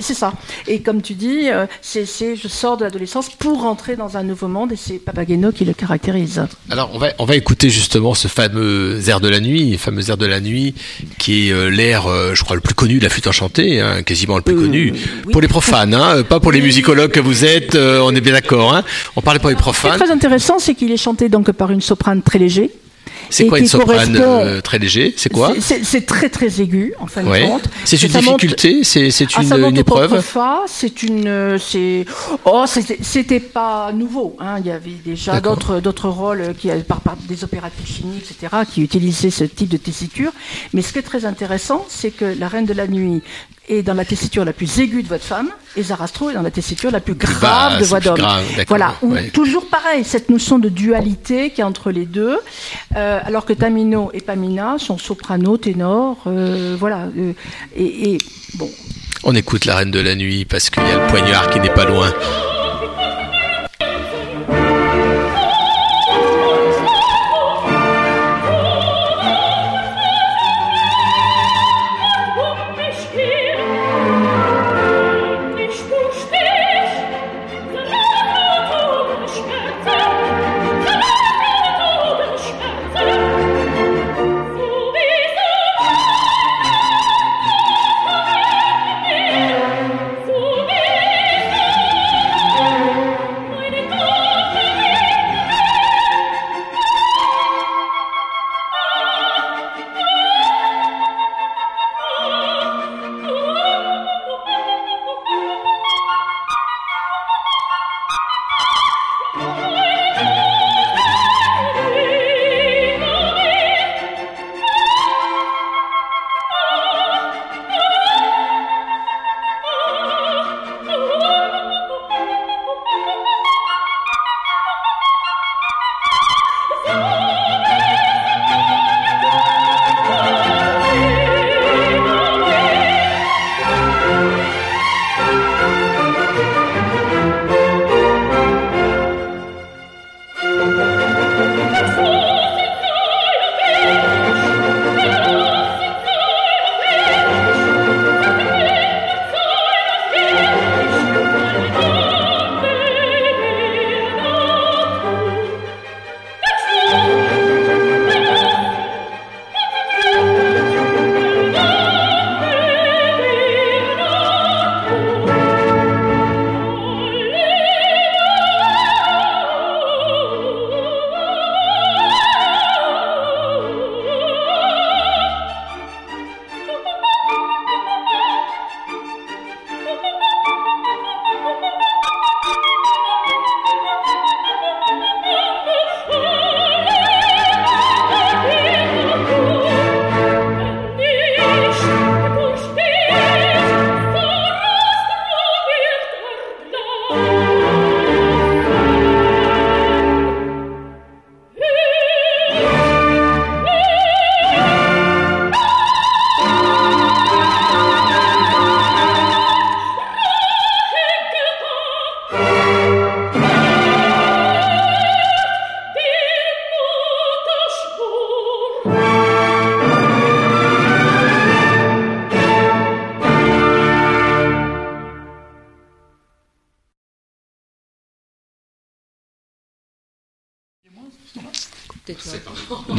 C'est 0.00 0.14
ça. 0.14 0.32
Et 0.66 0.80
comme 0.82 1.00
tu 1.02 1.14
dis, 1.14 1.48
euh, 1.50 1.66
c'est 1.80 2.04
je 2.36 2.48
sors 2.48 2.76
de 2.76 2.84
l'adolescence 2.84 3.30
pour 3.30 3.62
rentrer 3.62 3.96
dans 3.96 4.16
un 4.18 4.22
nouveau 4.22 4.48
monde 4.48 4.72
et 4.72 4.76
c'est 4.76 4.98
Papageno 4.98 5.50
qui 5.50 5.64
le 5.64 5.72
caractérise. 5.72 6.42
Alors, 6.70 6.90
on 6.92 6.98
va, 6.98 7.08
on 7.18 7.24
va 7.24 7.36
écouter 7.36 7.70
justement 7.70 8.12
ce 8.14 8.28
fameux 8.28 9.00
air 9.08 9.20
de 9.20 9.28
la 9.28 9.40
nuit, 9.40 9.78
fameux 9.78 10.10
air 10.10 10.16
de 10.16 10.26
la 10.26 10.40
nuit, 10.40 10.74
qui 11.22 11.48
est 11.48 11.52
euh, 11.52 11.68
l'air, 11.68 12.08
euh, 12.10 12.34
je 12.34 12.42
crois, 12.42 12.56
le 12.56 12.60
plus 12.60 12.74
connu 12.74 12.98
de 12.98 13.04
la 13.04 13.08
flûte 13.08 13.28
enchantée, 13.28 13.80
hein, 13.80 14.02
quasiment 14.02 14.34
le 14.34 14.42
plus 14.42 14.56
connu, 14.56 14.92
pour 15.30 15.40
les 15.40 15.46
profanes, 15.46 15.94
hein, 15.94 16.16
euh, 16.16 16.22
pas 16.24 16.40
pour 16.40 16.50
les 16.50 16.60
musicologues 16.60 17.12
que 17.12 17.20
vous 17.20 17.44
êtes, 17.44 17.76
euh, 17.76 18.00
on 18.02 18.12
est 18.12 18.20
bien 18.20 18.32
d'accord. 18.32 18.74
Hein, 18.74 18.82
on 19.14 19.20
parlait 19.20 19.38
pour 19.38 19.48
les 19.48 19.54
Ce 19.54 19.62
qui 19.62 19.68
est 19.68 19.72
profanes. 19.72 19.98
très 20.00 20.10
intéressant, 20.10 20.58
c'est 20.58 20.74
qu'il 20.74 20.90
est 20.90 20.96
chanté 20.96 21.28
donc 21.28 21.52
par 21.52 21.70
une 21.70 21.80
soprane 21.80 22.22
très 22.22 22.40
léger. 22.40 22.72
C'est 23.30 23.46
quoi 23.46 23.58
une 23.58 23.66
soprane 23.66 24.16
euh, 24.16 24.60
très 24.60 24.78
léger 24.78 25.14
C'est 25.16 25.32
quoi 25.32 25.54
C'est- 25.60 26.06
très 26.06 26.28
très 26.28 26.60
aigu 26.60 26.94
en 26.98 27.06
fin 27.06 27.22
de 27.22 27.28
compte. 27.46 27.68
C'est 27.84 28.02
une 28.02 28.08
difficulté 28.10 28.84
C'est 28.84 29.08
une, 29.36 29.76
épreuve 29.76 30.22
c'est 30.66 31.02
une, 31.02 31.26
euh, 31.28 31.58
c'est, 31.58 32.04
oh, 32.44 32.64
c'était- 32.66 33.40
pas 33.40 33.92
nouveau. 33.92 34.36
Hein. 34.38 34.56
Il 34.60 34.66
y 34.66 34.70
avait 34.70 34.90
déjà 35.04 35.40
d'autres, 35.40 35.80
d'autres 35.80 36.08
rôles 36.08 36.54
qui, 36.58 36.68
par, 36.86 37.00
par 37.00 37.16
des 37.28 37.44
opéras 37.44 37.70
Puccini, 37.70 38.18
etc., 38.18 38.62
qui 38.70 38.82
utilisaient 38.82 39.30
ce 39.30 39.44
type 39.44 39.68
de 39.68 39.76
tessiture. 39.76 40.32
Mais 40.72 40.82
ce 40.82 40.92
qui 40.92 40.98
est 40.98 41.02
très 41.02 41.24
intéressant, 41.24 41.84
c'est 41.88 42.10
que 42.10 42.24
la 42.38 42.48
Reine 42.48 42.66
de 42.66 42.72
la 42.72 42.86
Nuit 42.86 43.22
est 43.72 43.82
dans 43.82 43.94
la 43.94 44.04
tessiture 44.04 44.44
la 44.44 44.52
plus 44.52 44.78
aiguë 44.78 45.02
de 45.02 45.08
votre 45.08 45.24
femme, 45.24 45.48
et 45.76 45.82
Zarastro 45.82 46.30
est 46.30 46.34
dans 46.34 46.42
la 46.42 46.50
tessiture 46.50 46.90
la 46.90 47.00
plus 47.00 47.14
grave 47.14 47.78
de 47.80 47.84
voix 47.84 47.98
plus 48.00 48.06
d'homme. 48.08 48.16
grave, 48.18 48.44
d'accord, 48.56 48.64
Voilà. 48.68 48.94
Où- 49.02 49.12
ouais. 49.12 49.28
Toujours 49.30 49.66
pareil, 49.68 50.04
cette 50.04 50.28
notion 50.30 50.58
de 50.58 50.68
dualité 50.68 51.50
qui 51.50 51.60
est 51.60 51.64
entre 51.64 51.90
les 51.90 52.04
deux, 52.06 52.38
euh, 52.96 53.20
alors 53.24 53.44
que 53.44 53.52
Tamino 53.52 54.10
et 54.14 54.20
Pamina 54.20 54.76
sont 54.78 54.98
soprano, 54.98 55.56
ténor, 55.56 56.18
euh, 56.26 56.76
voilà. 56.78 57.08
euh, 57.16 57.32
et, 57.76 58.14
et 58.14 58.18
bon, 58.54 58.68
On 59.24 59.34
écoute 59.34 59.64
la 59.64 59.76
Reine 59.76 59.90
de 59.90 60.00
la 60.00 60.14
Nuit 60.16 60.44
parce 60.44 60.68
qu'il 60.70 60.82
y 60.82 60.90
a 60.90 60.98
le 61.04 61.06
poignard 61.08 61.48
qui 61.50 61.60
n'est 61.60 61.70
pas 61.70 61.84
loin. 61.84 62.12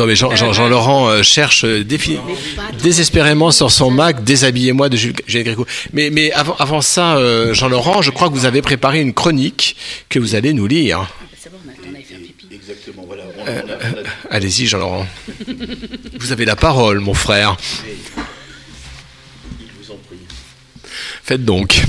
Non 0.04 0.08
mais 0.08 0.18
Jean, 0.18 0.36
Jean, 0.36 0.52
Jean 0.52 0.68
Laurent 0.68 1.08
euh, 1.08 1.24
cherche 1.24 1.64
euh, 1.64 1.82
défi- 1.82 2.20
désespérément 2.82 3.52
sur 3.52 3.72
son 3.72 3.90
Mac 3.90 4.22
Déshabillez-moi 4.26 4.90
de 4.90 4.98
Jules, 4.98 5.14
Gilles 5.28 5.46
Gréco. 5.46 5.66
Mais, 5.94 6.10
mais 6.10 6.30
avant, 6.34 6.58
avant 6.60 6.82
ça, 6.82 7.16
euh, 7.16 7.54
Jean 7.54 7.70
Laurent, 7.70 8.02
je 8.02 8.12
crois 8.12 8.28
que 8.28 8.34
vous 8.34 8.44
avez 8.44 8.62
préparé 8.62 9.00
une 9.00 9.14
chronique 9.14 9.78
que 10.10 10.20
vous 10.20 10.36
allez 10.36 10.52
nous 10.52 10.68
lire. 10.68 11.08
Exactement, 12.52 13.06
voilà. 13.08 13.24
Euh, 13.48 13.62
euh, 13.70 14.04
Allez-y, 14.30 14.66
Jean 14.68 14.80
Laurent. 14.80 15.08
Vous 16.20 16.34
avez 16.34 16.44
la 16.44 16.58
parole, 16.58 17.00
mon 17.00 17.14
frère. 17.14 17.56
Faites 21.24 21.46
donc. 21.46 21.82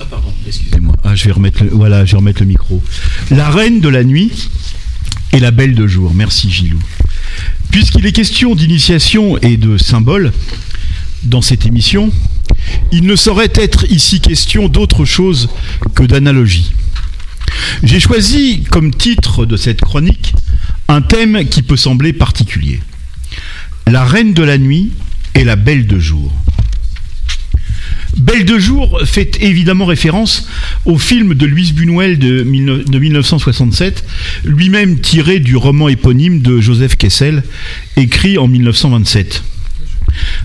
Ah, 0.00 0.04
pardon, 0.10 0.34
excusez-moi. 0.46 0.94
Ah, 1.02 1.14
je 1.14 1.24
vais 1.24 1.32
remettre 1.32 1.64
le, 1.64 1.70
voilà, 1.70 2.04
je 2.04 2.12
vais 2.12 2.18
remettre 2.18 2.40
le 2.40 2.46
micro. 2.46 2.82
La 3.30 3.48
reine 3.48 3.80
de 3.80 3.88
la 3.88 4.04
nuit 4.04 4.50
et 5.34 5.40
la 5.40 5.50
belle 5.50 5.74
de 5.74 5.86
jour. 5.86 6.14
Merci 6.14 6.48
Gilou. 6.50 6.78
Puisqu'il 7.70 8.06
est 8.06 8.12
question 8.12 8.54
d'initiation 8.54 9.36
et 9.38 9.56
de 9.56 9.76
symboles 9.76 10.32
dans 11.24 11.42
cette 11.42 11.66
émission, 11.66 12.12
il 12.92 13.04
ne 13.04 13.16
saurait 13.16 13.52
être 13.54 13.84
ici 13.90 14.20
question 14.20 14.68
d'autre 14.68 15.04
chose 15.04 15.50
que 15.94 16.04
d'analogie. 16.04 16.72
J'ai 17.82 17.98
choisi 17.98 18.62
comme 18.70 18.94
titre 18.94 19.44
de 19.44 19.56
cette 19.56 19.80
chronique 19.80 20.34
un 20.86 21.02
thème 21.02 21.44
qui 21.48 21.62
peut 21.62 21.76
sembler 21.76 22.12
particulier. 22.12 22.80
La 23.88 24.04
reine 24.04 24.34
de 24.34 24.42
la 24.42 24.56
nuit 24.56 24.92
et 25.34 25.42
la 25.42 25.56
belle 25.56 25.88
de 25.88 25.98
jour. 25.98 26.32
Belle 28.16 28.44
de 28.44 28.58
jour 28.58 29.00
fait 29.04 29.42
évidemment 29.42 29.86
référence 29.86 30.48
au 30.84 30.98
film 30.98 31.34
de 31.34 31.46
Louise 31.46 31.72
Buñuel 31.72 32.18
de, 32.18 32.44
19- 32.44 32.88
de 32.88 32.98
1967, 32.98 34.04
lui-même 34.44 35.00
tiré 35.00 35.40
du 35.40 35.56
roman 35.56 35.88
éponyme 35.88 36.40
de 36.40 36.60
Joseph 36.60 36.96
Kessel, 36.96 37.42
écrit 37.96 38.38
en 38.38 38.46
1927. 38.46 39.42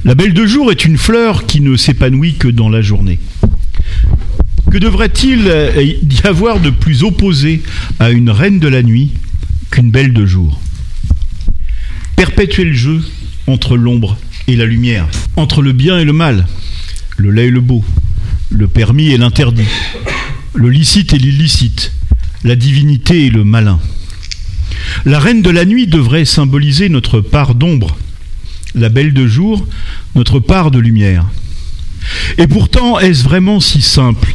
La 0.04 0.16
belle 0.16 0.34
de 0.34 0.46
jour 0.46 0.72
est 0.72 0.84
une 0.86 0.98
fleur 0.98 1.46
qui 1.46 1.62
ne 1.62 1.76
s'épanouit 1.76 2.36
que 2.36 2.48
dans 2.48 2.70
la 2.70 2.82
journée. 2.82 3.20
Que 4.72 4.78
devrait-il 4.78 5.48
euh, 5.48 5.82
y 5.82 6.28
avoir 6.28 6.60
de 6.60 6.70
plus 6.70 7.04
opposé 7.04 7.62
à 8.00 8.10
une 8.10 8.30
reine 8.30 8.60
de 8.60 8.68
la 8.68 8.82
nuit 8.82 9.12
qu'une 9.70 9.92
belle 9.92 10.14
de 10.14 10.26
jour? 10.26 10.60
Perpétuel 12.16 12.74
jeu 12.74 13.02
entre 13.48 13.78
l'ombre 13.78 14.18
et 14.48 14.56
la 14.56 14.66
lumière, 14.66 15.08
entre 15.36 15.62
le 15.62 15.72
bien 15.72 16.00
et 16.00 16.06
le 16.06 16.14
mal, 16.14 16.48
le 17.20 17.32
laid 17.32 17.48
et 17.48 17.52
le 17.52 17.60
beau, 17.60 17.84
le 18.50 18.68
permis 18.68 19.10
et 19.10 19.18
l'interdit, 19.18 19.68
le 20.54 20.70
licite 20.70 21.14
et 21.14 21.18
l'illicite, 21.18 21.92
la 22.46 22.56
divinité 22.56 23.26
et 23.26 23.30
le 23.30 23.44
malin. 23.44 23.80
La 25.06 25.20
reine 25.20 25.42
de 25.42 25.50
la 25.50 25.66
nuit 25.66 25.88
devrait 25.88 26.24
symboliser 26.24 26.88
notre 26.88 27.20
part 27.20 27.56
d'ombre, 27.56 27.98
la 28.74 28.88
belle 28.88 29.14
de 29.14 29.28
jour, 29.28 29.68
notre 30.16 30.40
part 30.40 30.72
de 30.72 30.80
lumière. 30.80 31.26
Et 32.38 32.48
pourtant, 32.48 33.00
est-ce 33.00 33.24
vraiment 33.24 33.60
si 33.60 33.82
simple, 33.82 34.34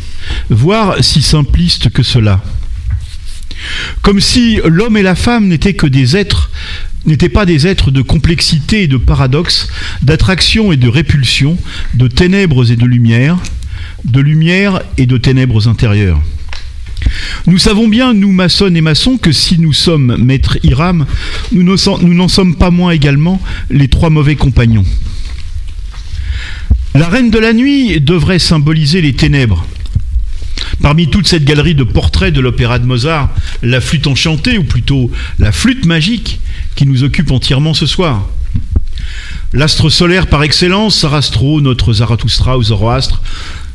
voire 0.51 1.03
si 1.03 1.23
simpliste 1.23 1.89
que 1.89 2.03
cela? 2.03 2.45
Comme 4.03 4.21
si 4.21 4.61
l'homme 4.67 4.99
et 4.99 5.03
la 5.03 5.15
femme 5.15 5.49
n'étaient 5.49 5.75
que 5.75 5.87
des 5.87 6.17
êtres, 6.17 6.51
n'étaient 7.07 7.29
pas 7.29 7.47
des 7.47 7.67
êtres 7.67 7.91
de 7.91 8.03
complexité 8.03 8.85
et 8.85 8.89
de 8.89 8.97
paradoxe, 8.97 9.69
d'attraction 10.03 10.73
et 10.73 10.77
de 10.77 10.89
répulsion, 10.89 11.59
de 11.95 12.09
ténèbres 12.09 12.71
et 12.71 12.77
de 12.77 12.87
lumière, 12.87 13.39
de 14.05 14.21
lumière 14.21 14.83
et 14.97 15.07
de 15.07 15.19
ténèbres 15.19 15.69
intérieures. 15.69 16.21
Nous 17.47 17.59
savons 17.59 17.89
bien, 17.89 18.15
nous 18.15 18.33
maçonnes 18.33 18.77
et 18.77 18.81
maçons, 18.81 19.19
que 19.19 19.33
si 19.33 19.59
nous 19.59 19.73
sommes 19.73 20.17
maître 20.17 20.59
Hiram, 20.63 21.07
nous 21.53 21.63
n'en 21.63 22.29
sommes 22.29 22.57
pas 22.57 22.71
moins 22.71 22.93
également 22.93 23.41
les 23.71 23.89
trois 23.89 24.11
mauvais 24.11 24.37
compagnons. 24.37 24.85
La 26.95 27.09
reine 27.09 27.31
de 27.31 27.39
la 27.39 27.53
nuit 27.53 28.01
devrait 28.01 28.39
symboliser 28.39 29.01
les 29.01 29.15
ténèbres. 29.15 29.67
Parmi 30.83 31.09
toute 31.09 31.27
cette 31.27 31.45
galerie 31.45 31.75
de 31.75 31.85
portraits 31.85 32.33
de 32.33 32.41
l'opéra 32.41 32.79
de 32.79 32.87
Mozart, 32.87 33.31
la 33.63 33.81
flûte 33.81 34.07
enchantée, 34.07 34.59
ou 34.59 34.65
plutôt 34.65 35.11
la 35.39 35.53
flûte 35.53 35.87
magique, 35.87 36.41
qui 36.75 36.87
nous 36.87 37.05
occupe 37.05 37.31
entièrement 37.31 37.75
ce 37.75 37.87
soir. 37.87 38.29
L'astre 39.53 39.89
solaire 39.89 40.27
par 40.27 40.43
excellence, 40.43 40.99
Sarastro, 40.99 41.61
notre 41.61 41.93
Zarathustra 41.93 42.59
ou 42.59 42.63
Zoroastre, 42.63 43.23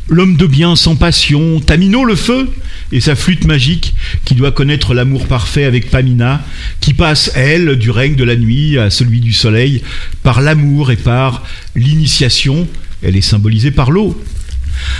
l'homme 0.10 0.36
de 0.36 0.46
bien 0.46 0.76
sans 0.76 0.96
passion, 0.96 1.60
Tamino 1.60 2.04
le 2.04 2.16
feu, 2.16 2.52
et 2.92 3.00
sa 3.00 3.16
flûte 3.16 3.46
magique, 3.46 3.94
qui 4.26 4.36
doit 4.36 4.52
connaître 4.52 4.94
l'amour 4.94 5.28
parfait 5.28 5.64
avec 5.64 5.90
Pamina, 5.90 6.42
qui 6.82 6.94
passe, 6.94 7.32
elle, 7.36 7.78
du 7.78 7.92
règne 7.92 8.16
de 8.16 8.24
la 8.24 8.36
nuit 8.36 8.78
à 8.78 8.90
celui 8.90 9.20
du 9.20 9.34
soleil, 9.34 9.82
par 10.24 10.42
l'amour 10.42 10.92
et 10.92 10.98
par 10.98 11.44
l'initiation, 11.76 12.68
elle 13.04 13.16
est 13.16 13.22
symbolisée 13.22 13.72
par 13.72 13.92
l'eau. 13.92 14.22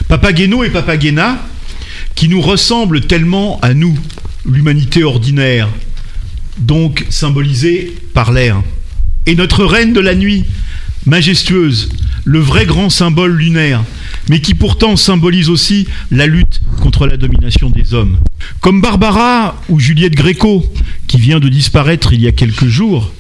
Papageno 0.08 0.64
et 0.64 0.70
Papagena, 0.70 1.40
qui 2.20 2.28
nous 2.28 2.42
ressemblent 2.42 3.00
tellement 3.00 3.62
à 3.62 3.74
nous, 3.74 3.98
l'humanité 4.46 5.06
ordinaire, 5.06 5.70
donc 6.58 7.06
symbolisée 7.10 7.96
par 8.14 8.34
l'air. 8.34 8.62
Et 9.26 9.36
notre 9.36 9.64
reine 9.64 9.94
de 9.94 10.02
la 10.02 10.16
nuit, 10.16 10.44
majestueuse, 11.06 11.88
le 12.26 12.40
vrai 12.40 12.66
grand 12.66 12.90
symbole 12.90 13.38
lunaire, 13.38 13.86
mais 14.28 14.42
qui 14.42 14.54
pourtant 14.54 14.98
symbolise 14.98 15.50
aussi 15.50 15.88
la 16.12 16.28
lutte 16.28 16.60
contre 16.82 17.08
la 17.08 17.16
domination 17.16 17.70
des 17.70 17.94
hommes. 17.94 18.18
Comme 18.60 18.82
Barbara 18.82 19.56
ou 19.70 19.80
Juliette 19.80 20.16
Gréco, 20.16 20.66
qui 21.08 21.20
vient 21.20 21.40
de 21.40 21.48
disparaître 21.48 22.12
il 22.12 22.20
y 22.20 22.28
a 22.28 22.34
quelques 22.34 22.68
jours, 22.68 23.14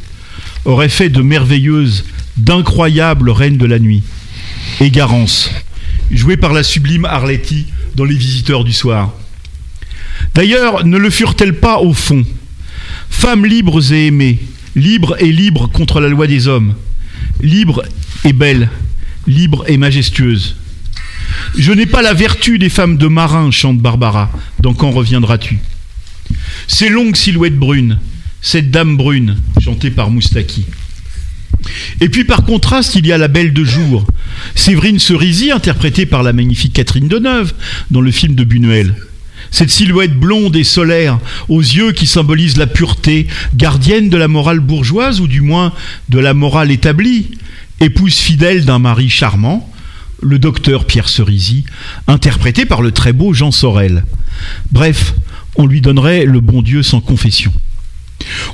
aurait 0.65 0.89
fait 0.89 1.07
de 1.07 1.21
merveilleuses, 1.21 2.03
d'incroyables 2.35 3.29
reines 3.29 3.57
de 3.57 3.65
la 3.65 3.79
nuit. 3.79 4.03
Et 4.81 4.91
Garance, 4.91 5.51
jouée 6.11 6.35
par 6.35 6.51
la 6.51 6.63
sublime 6.63 7.05
Arletty 7.05 7.67
dans 7.99 8.05
Les 8.05 8.15
Visiteurs 8.15 8.63
du 8.63 8.71
Soir. 8.71 9.13
D'ailleurs, 10.33 10.85
ne 10.85 10.97
le 10.97 11.09
furent-elles 11.09 11.59
pas 11.59 11.79
au 11.79 11.93
fond 11.93 12.25
Femmes 13.09 13.45
libres 13.45 13.91
et 13.91 14.07
aimées, 14.07 14.39
libres 14.73 15.17
et 15.19 15.33
libres 15.33 15.67
contre 15.67 15.99
la 15.99 16.07
loi 16.07 16.25
des 16.25 16.47
hommes, 16.47 16.75
libres 17.41 17.83
et 18.23 18.31
belles, 18.31 18.69
libres 19.27 19.65
et 19.67 19.75
majestueuses. 19.75 20.55
Je 21.57 21.73
n'ai 21.73 21.85
pas 21.85 22.01
la 22.01 22.13
vertu 22.13 22.57
des 22.57 22.69
femmes 22.69 22.95
de 22.95 23.07
marin, 23.07 23.51
chante 23.51 23.79
Barbara, 23.79 24.31
dans 24.61 24.73
Quand 24.73 24.91
reviendras-tu 24.91 25.59
Ces 26.67 26.87
longues 26.87 27.17
silhouettes 27.17 27.59
brunes, 27.59 27.99
cette 28.41 28.71
dame 28.71 28.95
brune, 28.95 29.41
chantée 29.61 29.91
par 29.91 30.09
Moustaki. 30.09 30.65
Et 31.99 32.07
puis 32.07 32.23
par 32.23 32.45
contraste, 32.45 32.95
il 32.95 33.05
y 33.05 33.11
a 33.11 33.17
la 33.17 33.27
belle 33.27 33.51
de 33.51 33.65
jour, 33.65 34.07
Séverine 34.55 34.99
Cerisy, 34.99 35.51
interprétée 35.51 36.05
par 36.05 36.23
la 36.23 36.33
magnifique 36.33 36.73
Catherine 36.73 37.07
Deneuve 37.07 37.53
dans 37.91 38.01
le 38.01 38.11
film 38.11 38.35
de 38.35 38.43
Buñuel. 38.43 38.95
Cette 39.51 39.69
silhouette 39.69 40.13
blonde 40.13 40.55
et 40.55 40.63
solaire, 40.63 41.19
aux 41.47 41.61
yeux 41.61 41.91
qui 41.91 42.05
symbolisent 42.05 42.57
la 42.57 42.67
pureté, 42.67 43.27
gardienne 43.55 44.09
de 44.09 44.17
la 44.17 44.27
morale 44.27 44.59
bourgeoise, 44.59 45.21
ou 45.21 45.27
du 45.27 45.41
moins 45.41 45.73
de 46.09 46.19
la 46.19 46.33
morale 46.33 46.71
établie, 46.71 47.31
épouse 47.79 48.15
fidèle 48.15 48.65
d'un 48.65 48.79
mari 48.79 49.09
charmant, 49.09 49.71
le 50.21 50.37
docteur 50.37 50.85
Pierre 50.85 51.09
Cerisy, 51.09 51.65
interprété 52.07 52.65
par 52.65 52.81
le 52.81 52.91
très 52.91 53.13
beau 53.13 53.33
Jean 53.33 53.51
Sorel. 53.51 54.03
Bref, 54.71 55.15
on 55.55 55.65
lui 55.65 55.81
donnerait 55.81 56.25
le 56.25 56.41
bon 56.41 56.61
Dieu 56.61 56.83
sans 56.83 57.01
confession. 57.01 57.51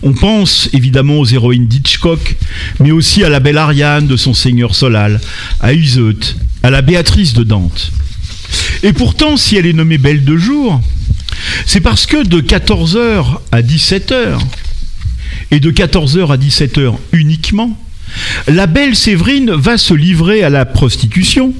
On 0.04 0.14
pense 0.14 0.70
évidemment 0.74 1.20
aux 1.20 1.26
héroïnes 1.26 1.68
d'Hitchcock, 1.68 2.36
mais 2.80 2.92
aussi 2.92 3.24
à 3.24 3.30
la 3.30 3.40
belle 3.40 3.58
Ariane 3.58 4.08
de 4.08 4.18
son 4.18 4.34
Seigneur 4.34 4.76
Solal, 4.76 5.20
à 5.60 5.74
Iseut, 5.74 6.36
à 6.64 6.70
la 6.70 6.82
Béatrice 6.82 7.34
de 7.34 7.44
Dante. 7.44 7.92
Et 8.84 8.94
pourtant, 8.94 9.38
si 9.38 9.56
elle 9.56 9.66
est 9.66 9.74
nommée 9.74 9.98
Belle 9.98 10.24
de 10.24 10.38
jour, 10.38 10.82
c'est 11.66 11.82
parce 11.82 12.06
que 12.06 12.24
de 12.24 12.42
14h 12.42 13.40
à 13.52 13.62
17h, 13.62 14.40
et 15.52 15.60
de 15.60 15.72
14h 15.72 16.32
à 16.32 16.38
17h 16.38 16.96
uniquement, 17.12 17.78
la 18.48 18.68
belle 18.68 18.96
Séverine 18.96 19.52
va 19.52 19.78
se 19.78 19.94
livrer 19.94 20.44
à 20.44 20.50
la 20.50 20.66
prostitution, 20.66 21.54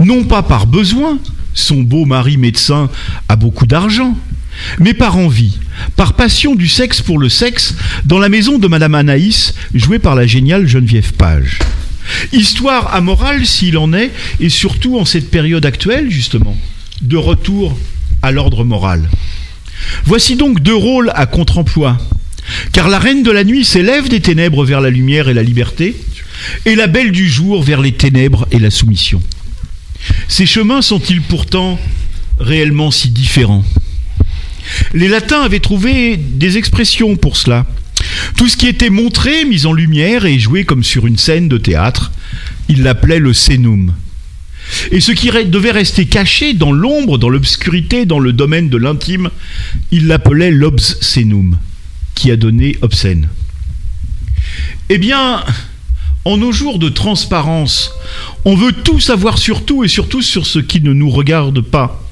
non 0.00 0.24
pas 0.24 0.42
par 0.42 0.66
besoin, 0.66 1.18
son 1.54 1.82
beau 1.82 2.04
mari 2.04 2.36
médecin 2.36 2.88
a 3.28 3.36
beaucoup 3.36 3.66
d'argent, 3.66 4.16
mais 4.78 4.94
par 4.94 5.16
envie, 5.16 5.58
par 5.96 6.14
passion 6.14 6.54
du 6.54 6.68
sexe 6.68 7.00
pour 7.00 7.18
le 7.18 7.28
sexe, 7.28 7.74
dans 8.04 8.18
la 8.18 8.28
maison 8.28 8.58
de 8.58 8.68
Madame 8.68 8.94
Anaïs, 8.94 9.54
jouée 9.74 9.98
par 9.98 10.14
la 10.14 10.26
géniale 10.26 10.66
Geneviève 10.66 11.12
Page. 11.12 11.58
Histoire 12.32 12.94
amorale 12.94 13.46
s'il 13.46 13.78
en 13.78 13.92
est, 13.92 14.10
et 14.40 14.48
surtout 14.48 14.98
en 14.98 15.04
cette 15.04 15.30
période 15.30 15.66
actuelle, 15.66 16.10
justement, 16.10 16.56
de 17.02 17.16
retour 17.16 17.78
à 18.22 18.32
l'ordre 18.32 18.64
moral. 18.64 19.08
Voici 20.04 20.36
donc 20.36 20.60
deux 20.60 20.74
rôles 20.74 21.12
à 21.14 21.26
contre-emploi. 21.26 21.98
Car 22.72 22.88
la 22.88 22.98
reine 22.98 23.22
de 23.22 23.30
la 23.30 23.44
nuit 23.44 23.64
s'élève 23.64 24.08
des 24.08 24.20
ténèbres 24.20 24.64
vers 24.64 24.80
la 24.80 24.90
lumière 24.90 25.28
et 25.28 25.34
la 25.34 25.42
liberté, 25.42 25.94
et 26.64 26.74
la 26.74 26.86
belle 26.86 27.12
du 27.12 27.28
jour 27.28 27.62
vers 27.62 27.80
les 27.80 27.92
ténèbres 27.92 28.48
et 28.50 28.58
la 28.58 28.70
soumission. 28.70 29.22
Ces 30.28 30.46
chemins 30.46 30.82
sont-ils 30.82 31.22
pourtant 31.22 31.78
réellement 32.38 32.90
si 32.90 33.10
différents? 33.10 33.64
Les 34.94 35.08
latins 35.08 35.42
avaient 35.42 35.60
trouvé 35.60 36.16
des 36.16 36.56
expressions 36.56 37.16
pour 37.16 37.36
cela. 37.36 37.66
Tout 38.36 38.48
ce 38.48 38.56
qui 38.56 38.66
était 38.66 38.90
montré, 38.90 39.44
mis 39.44 39.66
en 39.66 39.72
lumière 39.72 40.24
et 40.24 40.38
joué 40.38 40.64
comme 40.64 40.84
sur 40.84 41.06
une 41.06 41.18
scène 41.18 41.48
de 41.48 41.58
théâtre, 41.58 42.12
il 42.68 42.82
l'appelait 42.82 43.18
le 43.18 43.32
scénum. 43.32 43.94
Et 44.92 45.00
ce 45.00 45.12
qui 45.12 45.30
devait 45.46 45.70
rester 45.70 46.06
caché 46.06 46.54
dans 46.54 46.72
l'ombre, 46.72 47.18
dans 47.18 47.30
l'obscurité, 47.30 48.04
dans 48.04 48.18
le 48.18 48.32
domaine 48.32 48.68
de 48.68 48.76
l'intime, 48.76 49.30
il 49.90 50.06
l'appelait 50.06 50.50
l'obscénum, 50.50 51.58
qui 52.14 52.30
a 52.30 52.36
donné 52.36 52.76
obscène. 52.82 53.28
Eh 54.90 54.98
bien, 54.98 55.44
en 56.24 56.36
nos 56.36 56.52
jours 56.52 56.78
de 56.78 56.88
transparence, 56.88 57.92
on 58.44 58.54
veut 58.54 58.72
tout 58.72 59.00
savoir 59.00 59.38
sur 59.38 59.64
tout 59.64 59.84
et 59.84 59.88
surtout 59.88 60.22
sur 60.22 60.46
ce 60.46 60.58
qui 60.58 60.80
ne 60.80 60.92
nous 60.92 61.10
regarde 61.10 61.60
pas. 61.60 62.07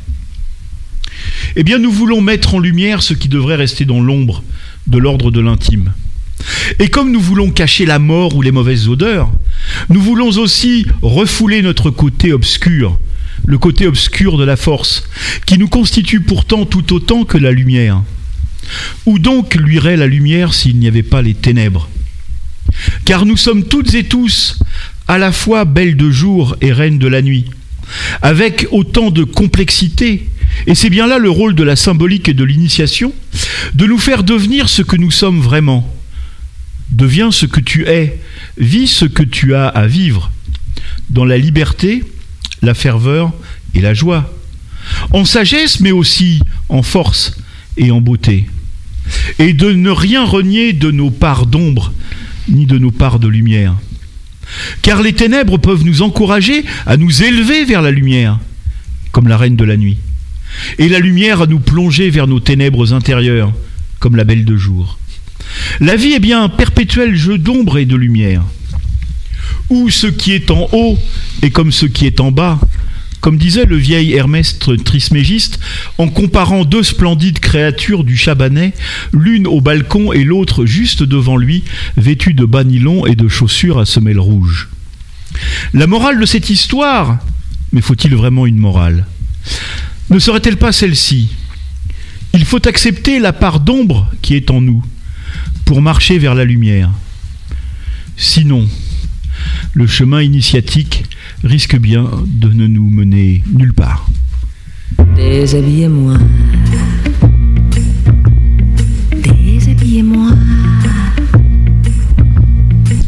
Eh 1.57 1.62
bien, 1.62 1.78
nous 1.78 1.93
voulons 1.93 2.20
mettre 2.20 2.55
en 2.55 2.59
lumière 2.59 3.03
ce 3.03 3.15
qui 3.15 3.28
devrait 3.28 3.57
rester 3.57 3.85
dans 3.85 4.01
l'ombre, 4.01 4.43
de 4.86 4.98
l'ordre 4.98 5.31
de 5.31 5.40
l'intime. 5.40 5.93
Et 6.78 6.89
comme 6.89 7.12
nous 7.12 7.20
voulons 7.20 7.51
cacher 7.51 7.86
la 7.86 7.98
mort 7.98 8.36
ou 8.36 8.43
les 8.43 8.53
mauvaises 8.53 8.89
odeurs, 8.89 9.31
nous 9.89 10.01
voulons 10.01 10.28
aussi 10.39 10.86
refouler 11.03 11.62
notre 11.62 11.90
côté 11.90 12.32
obscur, 12.32 12.98
le 13.47 13.59
côté 13.59 13.86
obscur 13.86 14.36
de 14.36 14.44
la 14.44 14.57
force, 14.57 15.05
qui 15.47 15.59
nous 15.59 15.69
constitue 15.69 16.20
pourtant 16.20 16.66
tout 16.66 16.93
autant 16.93 17.24
que 17.24 17.39
la 17.39 17.53
lumière. 17.53 18.03
Où 19.07 19.19
donc 19.19 19.55
luirait 19.55 19.97
la 19.97 20.07
lumière 20.07 20.53
s'il 20.53 20.78
n'y 20.78 20.89
avait 20.89 21.03
pas 21.03 21.23
les 21.23 21.35
ténèbres? 21.35 21.89
Car 23.05 23.24
nous 23.24 23.36
sommes 23.36 23.65
toutes 23.65 23.94
et 23.94 24.05
tous 24.05 24.59
à 25.09 25.19
la 25.19 25.32
fois 25.32 25.65
belles 25.65 25.97
de 25.97 26.11
jour 26.11 26.57
et 26.61 26.73
reines 26.73 26.98
de 26.98 27.07
la 27.07 27.23
nuit, 27.23 27.47
avec 28.23 28.66
autant 28.73 29.11
de 29.11 29.24
complexité, 29.24 30.28
et 30.66 30.74
c'est 30.74 30.90
bien 30.90 31.06
là 31.06 31.18
le 31.18 31.31
rôle 31.31 31.55
de 31.55 31.62
la 31.62 31.77
symbolique 31.77 32.28
et 32.28 32.35
de 32.35 32.44
l'initiation, 32.44 33.12
de 33.74 33.86
nous 33.86 33.98
faire 33.98 34.24
devenir 34.24 34.68
ce 34.68 34.82
que 34.82 34.97
nous 34.97 35.10
sommes 35.10 35.40
vraiment. 35.40 35.93
Deviens 36.90 37.31
ce 37.31 37.47
que 37.47 37.60
tu 37.60 37.86
es, 37.86 38.20
vis 38.59 38.86
ce 38.86 39.05
que 39.05 39.23
tu 39.23 39.55
as 39.55 39.68
à 39.68 39.86
vivre, 39.86 40.31
dans 41.10 41.24
la 41.24 41.39
liberté, 41.39 42.05
la 42.62 42.74
ferveur 42.74 43.32
et 43.74 43.81
la 43.81 43.94
joie, 43.94 44.32
en 45.12 45.24
sagesse 45.24 45.81
mais 45.81 45.93
aussi 45.93 46.40
en 46.68 46.82
force 46.82 47.36
et 47.77 47.90
en 47.90 48.01
beauté, 48.01 48.47
et 49.39 49.52
de 49.52 49.73
ne 49.73 49.90
rien 49.90 50.24
renier 50.24 50.73
de 50.73 50.90
nos 50.90 51.10
parts 51.10 51.47
d'ombre, 51.47 51.93
ni 52.48 52.66
de 52.66 52.78
nos 52.78 52.93
parts 52.93 53.18
de 53.18 53.28
lumière. 53.28 53.74
Car 54.82 55.02
les 55.02 55.12
ténèbres 55.12 55.59
peuvent 55.59 55.85
nous 55.85 56.02
encourager 56.02 56.64
à 56.86 56.97
nous 56.97 57.23
élever 57.23 57.64
vers 57.64 57.82
la 57.82 57.90
lumière, 57.90 58.39
comme 59.10 59.28
la 59.28 59.36
reine 59.36 59.56
de 59.56 59.64
la 59.64 59.77
nuit, 59.77 59.98
et 60.78 60.89
la 60.89 60.99
lumière 60.99 61.43
à 61.43 61.47
nous 61.47 61.61
plonger 61.61 62.11
vers 62.11 62.27
nos 62.27 62.41
ténèbres 62.41 62.93
intérieures, 62.93 63.53
comme 63.99 64.16
la 64.16 64.24
belle 64.24 64.45
de 64.45 64.57
jour. 64.57 64.99
La 65.81 65.97
vie 65.97 66.12
est 66.12 66.20
bien 66.20 66.43
un 66.43 66.49
perpétuel 66.49 67.15
jeu 67.15 67.39
d'ombre 67.39 67.78
et 67.78 67.87
de 67.87 67.97
lumière, 67.97 68.43
où 69.70 69.91
ce 69.91 70.07
qui 70.07 70.33
est 70.33 70.51
en 70.51 70.69
haut 70.73 70.99
est 71.43 71.51
comme 71.51 71.73
ce 71.73 71.87
qui 71.87 72.07
est 72.07 72.20
en 72.20 72.33
bas, 72.33 72.59
comme 73.20 73.39
disait 73.39 73.65
le 73.65 73.77
vieil 73.77 74.12
Hermès 74.12 74.59
Trismégiste, 74.85 75.59
en 75.99 76.09
comparant 76.09 76.65
deux 76.65 76.83
splendides 76.83 77.41
créatures 77.41 78.05
du 78.05 78.16
Chabanais, 78.16 78.73
l'une 79.12 79.47
au 79.47 79.61
balcon 79.61 80.12
et 80.12 80.23
l'autre 80.23 80.65
juste 80.65 81.03
devant 81.03 81.37
lui, 81.37 81.65
vêtues 81.97 82.35
de 82.35 82.45
bas 82.45 82.65
nylon 82.65 83.07
et 83.07 83.16
de 83.16 83.28
chaussures 83.28 83.78
à 83.78 83.87
semelles 83.87 84.20
rouges. 84.20 84.69
La 85.74 85.87
morale 85.87 86.20
de 86.20 86.27
cette 86.27 86.51
histoire, 86.51 87.19
mais 87.73 87.81
faut-il 87.81 88.15
vraiment 88.15 88.47
une 88.47 88.59
morale? 88.59 89.07
Ne 90.11 90.19
serait-elle 90.19 90.57
pas 90.57 90.73
celle-ci? 90.73 91.31
Il 92.33 92.45
faut 92.45 92.66
accepter 92.69 93.19
la 93.19 93.33
part 93.33 93.61
d'ombre 93.61 94.11
qui 94.23 94.35
est 94.35 94.51
en 94.51 94.61
nous 94.61 94.83
pour 95.65 95.83
marcher 95.83 96.19
vers 96.19 96.35
la 96.35 96.45
lumière. 96.45 96.91
Sinon, 98.16 98.69
le 99.74 99.87
chemin 99.87 100.23
initiatique 100.23 101.05
risque 101.43 101.77
bien 101.77 102.09
de 102.27 102.49
ne 102.49 102.66
nous 102.66 102.89
mener 102.89 103.43
nulle 103.53 103.74
part. 103.74 104.09
Déshabillez-moi. 105.16 106.19
Déshabillez-moi. 109.12 110.31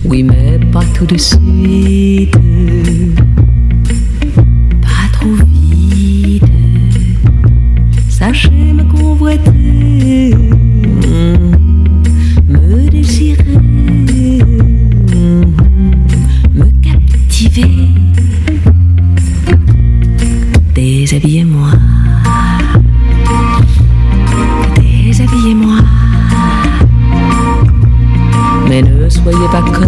Oui, 0.04 0.22
mais 0.22 0.58
pas 0.72 0.84
tout 0.94 1.06
de 1.06 1.16
suite. 1.16 2.34
Convoiter. 8.98 10.34
Me 12.48 12.90
désirer. 12.90 13.44
Me 16.54 16.66
captiver. 16.82 17.88
Déshabillez-moi. 20.74 21.70
Déshabillez-moi. 24.76 25.78
Mais 28.68 28.82
ne 28.82 29.08
soyez 29.08 29.48
pas 29.50 29.62
comme 29.62 29.87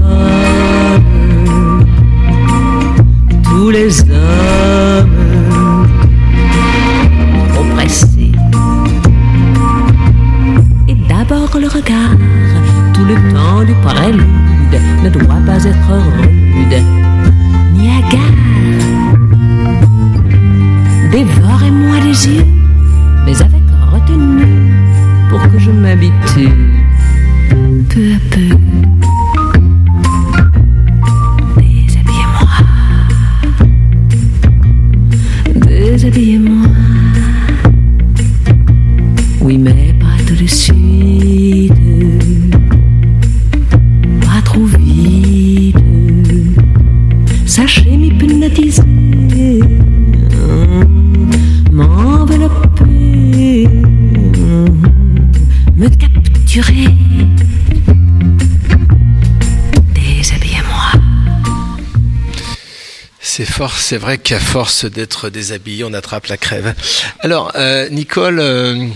C'est 63.90 63.98
vrai 63.98 64.18
qu'à 64.18 64.38
force 64.38 64.84
d'être 64.84 65.30
déshabillé, 65.30 65.82
on 65.82 65.92
attrape 65.94 66.26
la 66.26 66.36
crève. 66.36 66.76
Alors, 67.18 67.50
euh, 67.56 67.88
Nicole, 67.88 68.38
euh, 68.38 68.86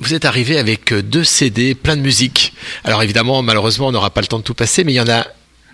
vous 0.00 0.12
êtes 0.12 0.24
arrivé 0.24 0.58
avec 0.58 0.92
deux 0.92 1.22
CD, 1.22 1.76
plein 1.76 1.96
de 1.96 2.00
musique. 2.00 2.52
Alors 2.82 3.04
évidemment, 3.04 3.42
malheureusement, 3.42 3.86
on 3.86 3.92
n'aura 3.92 4.10
pas 4.10 4.20
le 4.20 4.26
temps 4.26 4.40
de 4.40 4.42
tout 4.42 4.54
passer, 4.54 4.82
mais 4.82 4.92
il 4.92 4.96
y 4.96 5.00
en 5.00 5.08
a 5.08 5.28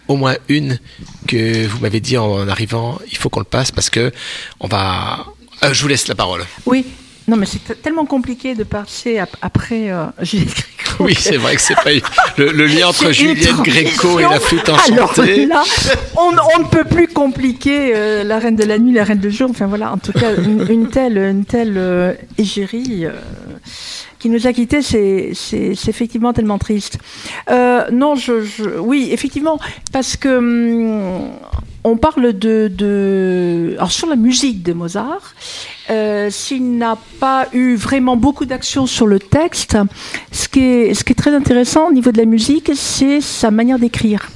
au 0.09 0.17
moins 0.17 0.37
une 0.51 0.79
que 1.27 1.67
vous 1.67 1.79
m'avez 1.79 2.01
dit 2.01 2.19
en 2.19 2.47
arrivant, 2.49 2.99
il 3.11 3.17
faut 3.17 3.31
qu'on 3.31 3.41
le 3.41 3.47
passe 3.47 3.71
parce 3.71 3.89
que 3.89 4.13
on 4.61 4.69
va. 4.69 5.25
Euh, 5.65 5.73
je 5.73 5.81
vous 5.81 5.89
laisse 5.89 6.07
la 6.07 6.15
parole. 6.15 6.45
Oui. 6.67 6.85
Non, 7.29 7.37
mais 7.37 7.47
c'est 7.47 7.83
tellement 7.83 8.07
compliqué 8.07 8.55
de 8.55 8.65
passer 8.65 9.19
ap- 9.19 9.37
après 9.43 9.91
euh, 9.91 10.07
Juliette 10.23 10.49
Gréco. 10.79 11.05
Oui, 11.05 11.15
c'est 11.15 11.37
vrai 11.37 11.55
que 11.55 11.61
c'est 11.61 11.75
pas 11.77 11.91
le, 12.39 12.51
le 12.53 12.67
lien 12.67 12.89
entre 12.89 13.13
Juliette 13.13 13.55
Gréco 13.63 14.19
et 14.19 14.23
la 14.23 14.41
flûte 14.41 14.69
Alors 14.69 15.11
enchantée. 15.11 15.47
là, 15.47 15.63
on, 16.17 16.33
on 16.57 16.59
ne 16.61 16.69
peut 16.69 16.85
plus 16.85 17.07
compliquer 17.07 17.93
euh, 17.95 18.25
la 18.25 18.39
reine 18.39 18.57
de 18.57 18.65
la 18.65 18.79
nuit, 18.79 18.93
la 18.95 19.05
reine 19.05 19.19
du 19.19 19.31
jour. 19.31 19.49
Enfin 19.51 19.67
voilà, 19.67 19.93
en 19.93 19.99
tout 19.99 20.13
cas, 20.13 20.35
une, 20.37 20.67
une 20.71 20.89
telle, 20.89 21.19
une 21.19 21.45
telle 21.45 21.75
euh, 21.77 22.15
égérie 22.39 23.05
qui 24.19 24.31
nous 24.31 24.47
a 24.49 24.53
quittés, 24.53 24.83
c'est, 24.83 25.33
effectivement 25.87 26.33
tellement 26.33 26.59
triste. 26.59 26.99
Non, 27.49 28.15
je, 28.17 28.43
je- 28.43 28.79
oui, 28.79 29.11
effectivement, 29.13 29.61
parce 29.93 30.17
que 30.17 30.39
hum, 30.39 31.31
on 31.85 31.97
parle 31.97 32.33
de, 32.33 32.69
de, 32.75 33.75
alors 33.77 33.93
sur 33.93 34.09
la 34.09 34.17
musique 34.17 34.63
de 34.63 34.73
Mozart. 34.73 35.35
Euh, 35.91 36.29
s'il 36.31 36.77
n'a 36.77 36.99
pas 37.19 37.47
eu 37.53 37.75
vraiment 37.77 38.17
beaucoup 38.17 38.45
d'action 38.45 38.87
sur 38.87 39.07
le 39.07 39.19
texte, 39.19 39.79
ce 40.33 40.49
qui, 40.49 40.61
est, 40.61 40.95
ce 40.95 41.03
qui 41.03 41.13
est 41.13 41.17
très 41.17 41.35
intéressant 41.35 41.89
au 41.89 41.93
niveau 41.93 42.13
de 42.13 42.19
la 42.19 42.27
musique, 42.27 42.73
c'est 42.75 43.21
sa 43.23 43.51
manière 43.51 43.79
d'écrire. 43.79 44.29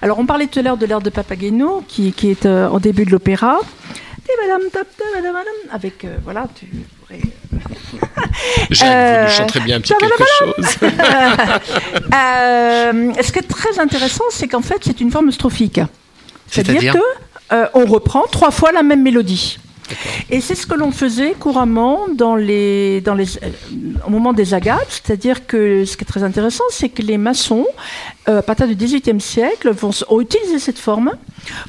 Alors, 0.00 0.18
on 0.18 0.26
parlait 0.26 0.46
tout 0.46 0.58
à 0.58 0.62
l'heure 0.62 0.76
de 0.76 0.86
l'air 0.86 1.00
de 1.00 1.10
Papageno, 1.10 1.84
qui, 1.86 2.12
qui 2.12 2.30
est 2.30 2.46
euh, 2.46 2.68
au 2.68 2.78
début 2.80 3.04
de 3.04 3.10
l'opéra. 3.10 3.58
Avec, 5.72 6.04
euh, 6.04 6.16
voilà, 6.24 6.48
tu 6.54 6.66
pourrais 7.00 7.20
Jacques, 8.70 8.88
vous 8.88 8.94
Euh, 8.94 9.28
chanterez 9.28 9.60
bien 9.60 9.76
un 9.76 9.80
petit 9.80 9.94
quelque 9.98 10.24
chose. 10.38 10.76
Euh, 12.14 13.12
ce 13.22 13.32
qui 13.32 13.38
est 13.38 13.48
très 13.48 13.78
intéressant, 13.78 14.24
c'est 14.30 14.48
qu'en 14.48 14.62
fait, 14.62 14.78
c'est 14.82 15.00
une 15.00 15.10
forme 15.10 15.30
strophique. 15.30 15.80
C'est-à-dire 16.48 16.94
que 16.94 17.68
on 17.74 17.84
reprend 17.86 18.22
trois 18.30 18.50
fois 18.50 18.72
la 18.72 18.82
même 18.82 19.02
mélodie. 19.02 19.58
Et 20.30 20.40
c'est 20.40 20.54
ce 20.54 20.66
que 20.66 20.74
l'on 20.74 20.90
faisait 20.90 21.32
couramment 21.32 22.06
dans 22.14 22.36
les, 22.36 23.02
euh, 23.06 23.24
au 24.06 24.10
moment 24.10 24.32
des 24.32 24.54
agates, 24.54 24.88
c'est-à-dire 24.88 25.46
que 25.46 25.84
ce 25.84 25.96
qui 25.96 26.04
est 26.04 26.06
très 26.06 26.22
intéressant, 26.22 26.64
c'est 26.70 26.88
que 26.88 27.02
les 27.02 27.18
maçons, 27.18 27.66
euh, 28.28 28.38
à 28.38 28.42
partir 28.42 28.66
du 28.66 28.74
XVIIIe 28.74 29.20
siècle, 29.20 29.70
vont, 29.70 29.90
ont 30.08 30.20
utilisé 30.20 30.58
cette 30.58 30.78
forme 30.78 31.12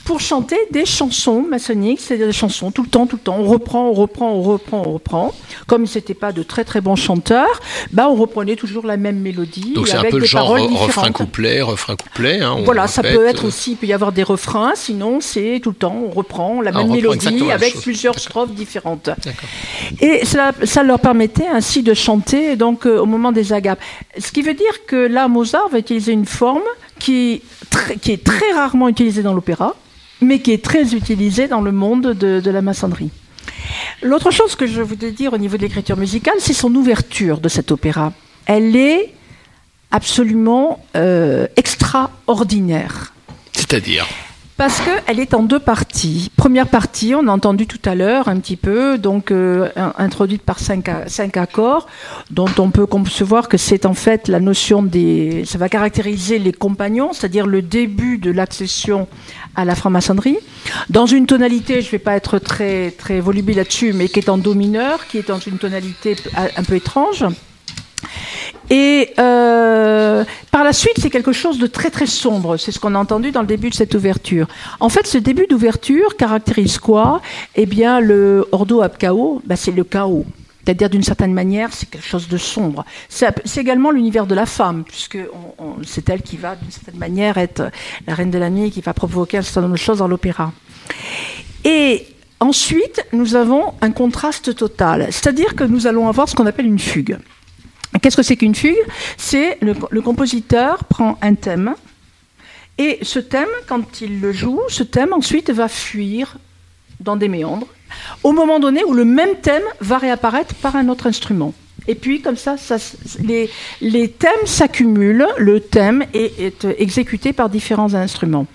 pour 0.06 0.20
chanter 0.20 0.58
des 0.72 0.86
chansons 0.86 1.44
maçonniques, 1.48 2.00
c'est-à-dire 2.02 2.28
des 2.28 2.34
chansons 2.34 2.72
tout 2.72 2.82
le 2.84 2.90
temps, 2.90 3.06
tout 3.06 3.18
le 3.18 3.22
temps. 3.22 3.38
On 3.40 3.44
reprend, 3.46 3.88
on 3.90 3.94
reprend, 3.94 4.32
on 4.32 4.42
reprend, 4.42 4.84
on 4.86 4.94
reprend. 4.94 5.34
Comme 5.68 5.86
ils 5.86 5.92
n'étaient 5.96 6.14
pas 6.16 6.32
de 6.32 6.42
très 6.44 6.64
très 6.64 6.82
bons 6.82 6.96
chanteurs, 6.96 7.60
bah 7.92 8.08
on 8.10 8.16
reprenait 8.16 8.56
toujours 8.56 8.86
la 8.88 8.98
même 8.98 9.20
mélodie 9.20 9.74
Donc 9.76 9.88
c'est 9.88 9.98
un 9.98 10.04
peu 10.06 10.18
le 10.18 10.26
genre 10.26 10.50
refrain 10.50 11.12
couplet, 11.12 11.62
refrain 11.62 11.96
couplet. 11.96 12.42
hein, 12.42 12.58
Voilà, 12.66 12.88
ça 12.88 13.04
peut 13.04 13.28
être 13.28 13.44
euh, 13.44 13.48
aussi, 13.50 13.72
il 13.72 13.76
peut 13.78 13.86
y 13.88 13.94
avoir 13.94 14.12
des 14.12 14.24
refrains, 14.24 14.72
sinon 14.76 15.20
c'est 15.22 15.60
tout 15.62 15.70
le 15.70 15.76
temps, 15.76 15.96
on 16.08 16.10
reprend 16.10 16.62
la 16.62 16.72
Ah, 16.74 16.80
même 16.80 16.92
mélodie 16.92 17.52
avec 17.52 17.76
plusieurs 17.82 18.18
strophes 18.20 18.52
différentes. 18.52 19.10
Et 20.02 20.26
ça, 20.26 20.52
ça 20.64 20.82
leur 20.84 21.00
permettait 21.00 21.48
ainsi 21.48 21.84
de 21.84 21.94
chanter 21.94 22.56
donc 22.56 22.86
euh, 22.86 23.00
au 23.00 23.06
moment 23.06 23.32
des 23.32 23.54
agapes. 23.54 23.80
Ce 24.18 24.32
qui 24.32 24.42
veut 24.42 24.54
dire 24.56 24.86
que 24.88 24.96
là, 24.96 25.28
Mozart 25.28 25.70
va 25.70 25.78
utiliser 25.80 26.14
une 26.14 26.26
forme 26.26 26.47
qui, 26.99 27.41
est 28.07 28.24
très 28.24 28.52
rarement 28.53 28.90
utilisée 28.90 29.24
dans 29.24 29.34
l'opéra, 29.34 29.76
mais 30.22 30.40
qui 30.40 30.52
est 30.52 30.64
très 30.64 30.94
utilisée 30.95 31.48
dans 31.48 31.61
le 31.61 31.72
monde 31.72 32.14
de, 32.14 32.49
la 32.49 32.61
maçonnerie. 32.61 33.11
L'autre 34.02 34.32
chose 34.32 34.56
que 34.56 34.68
je 34.68 34.82
voudrais 34.82 35.11
dire 35.11 35.34
au 35.34 35.38
niveau 35.38 35.57
de 35.57 35.61
l'écriture 35.64 35.98
musicale, 35.98 36.36
c'est 36.40 36.53
son 36.53 36.74
ouverture 36.76 37.40
de 37.40 37.49
cet 37.49 37.72
opéra. 37.72 38.14
Elle 38.45 38.76
est 38.76 39.14
absolument 39.91 40.84
euh, 40.95 41.48
extraordinaire. 41.56 43.14
C'est-à-dire? 43.53 44.06
Parce 44.58 44.82
qu'elle 44.82 45.20
est 45.20 45.36
en 45.36 45.44
deux 45.44 45.60
parties. 45.60 46.32
Première 46.36 46.68
partie, 46.68 47.14
on 47.14 47.28
a 47.28 47.32
entendu 47.32 47.68
tout 47.68 47.80
à 47.86 47.94
l'heure 47.94 48.28
un 48.28 48.40
petit 48.40 48.56
peu, 48.56 48.98
donc 48.98 49.30
euh, 49.30 49.70
in- 49.76 49.94
introduite 50.00 50.42
par 50.42 50.58
cinq 50.60 50.90
accords, 51.38 51.86
dont 52.32 52.50
on 52.58 52.72
peut 52.72 52.88
concevoir 52.88 53.50
que 53.50 53.58
c'est 53.58 53.86
en 53.86 53.94
fait 53.94 54.28
la 54.28 54.40
notion 54.40 54.82
des. 54.82 55.44
Ça 55.46 55.60
va 55.60 55.70
caractériser 55.70 56.40
les 56.40 56.54
compagnons, 56.54 57.14
c'est-à-dire 57.14 57.46
le 57.46 57.62
début 57.62 58.18
de 58.18 58.32
l'accession 58.32 59.08
à 59.56 59.64
la 59.64 59.76
franc-maçonnerie, 59.76 60.38
dans 60.90 61.06
une 61.06 61.28
tonalité, 61.28 61.82
je 61.82 61.88
ne 61.88 61.92
vais 61.92 62.00
pas 62.00 62.16
être 62.16 62.40
très, 62.40 62.92
très 62.92 63.20
volubile 63.20 63.58
là-dessus, 63.58 63.94
mais 63.94 64.08
qui 64.08 64.20
est 64.20 64.30
en 64.30 64.40
do 64.40 64.56
mineur, 64.56 65.06
qui 65.08 65.20
est 65.20 65.28
dans 65.28 65.40
une 65.40 65.60
tonalité 65.60 66.16
un 66.36 66.64
peu 66.64 66.76
étrange. 66.76 67.26
Et 68.69 69.14
euh, 69.18 70.23
par 70.52 70.64
la 70.64 70.73
suite, 70.73 70.99
c'est 70.99 71.10
quelque 71.10 71.31
chose 71.31 71.57
de 71.57 71.68
très 71.68 71.89
très 71.89 72.06
sombre. 72.06 72.57
C'est 72.57 72.72
ce 72.72 72.80
qu'on 72.80 72.95
a 72.95 72.99
entendu 72.99 73.31
dans 73.31 73.41
le 73.41 73.48
début 73.48 73.69
de 73.69 73.76
cette 73.76 73.95
ouverture. 73.95 74.48
En 74.80 74.89
fait, 74.89 75.07
ce 75.07 75.18
début 75.18 75.48
d'ouverture 75.48 76.18
caractérise 76.18 76.77
quoi? 76.77 77.22
Eh 77.56 77.65
bien, 77.65 77.99
le 77.99 78.48
Ordo 78.52 78.81
ab 78.81 78.98
Chaos, 78.98 79.41
bah, 79.45 79.56
c'est 79.56 79.72
le 79.72 79.84
chaos. 79.84 80.26
C'est-à-dire, 80.65 80.89
d'une 80.89 81.03
certaine 81.03 81.34
manière, 81.34 81.72
c'est 81.72 81.89
quelque 81.89 82.06
chose 82.06 82.27
de 82.27 82.35
sombre. 82.35 82.84
C'est 83.07 83.31
également 83.56 83.89
l'univers 83.89 84.27
de 84.27 84.35
la 84.35 84.45
femme, 84.45 84.84
puisque 84.84 85.18
c'est 85.85 86.10
elle 86.10 86.22
qui 86.22 86.35
va, 86.35 86.57
d'une 86.57 86.72
certaine 86.72 86.98
manière, 86.98 87.38
être 87.38 87.72
la 88.06 88.14
reine 88.14 88.31
de 88.31 88.38
la 88.38 88.49
nuit, 88.49 88.69
qui 88.69 88.81
va 88.81 88.94
provoquer 88.94 89.38
un 89.38 89.44
certain 89.44 89.61
nombre 89.61 89.76
de 89.76 89.80
choses 89.80 89.99
dans 89.99 90.10
l'opéra. 90.10 90.52
Et 91.64 92.06
ensuite, 92.41 93.06
nous 93.14 93.35
avons 93.35 93.76
un 93.80 93.91
contraste 93.91 94.56
total. 94.56 95.07
C'est-à-dire 95.10 95.56
que 95.56 95.64
nous 95.64 95.88
allons 95.88 96.10
avoir 96.10 96.27
ce 96.27 96.35
qu'on 96.35 96.45
appelle 96.45 96.65
une 96.65 96.80
fugue. 96.80 97.18
Qu'est-ce 98.02 98.18
que 98.18 98.24
c'est 98.24 98.38
qu'une 98.38 98.56
fugue? 98.56 98.78
C'est 99.18 99.57
le, 99.61 99.74
le 99.90 100.02
compositeur 100.02 100.84
prend 100.86 101.18
un 101.22 101.36
thème 101.36 101.76
et 102.78 102.99
ce 103.02 103.19
thème, 103.19 103.48
quand 103.68 104.02
il 104.02 104.22
le 104.22 104.32
joue, 104.32 104.61
ce 104.69 104.84
thème 104.84 105.14
ensuite 105.14 105.49
va 105.49 105.68
fuir 105.68 106.38
dans 106.99 107.15
des 107.15 107.28
méandres 107.28 107.68
au 108.24 108.34
moment 108.34 108.60
donné 108.60 108.84
où 108.84 108.94
le 108.94 109.06
même 109.06 109.36
thème 109.41 109.64
va 109.80 109.98
réapparaître 109.98 110.53
par 110.56 110.76
un 110.76 110.90
autre 110.90 111.07
instrument. 111.07 111.53
Et 111.88 111.95
puis, 111.95 112.22
comme 112.22 112.36
ça, 112.36 112.56
les, 113.24 113.49
les 113.80 114.10
thèmes 114.10 114.45
s'accumulent, 114.45 115.28
le 115.38 115.61
thème 115.61 116.06
est, 116.14 116.38
est 116.40 116.68
exécuté 116.80 117.32
par 117.32 117.49
différents 117.49 117.94
instruments. 117.94 118.45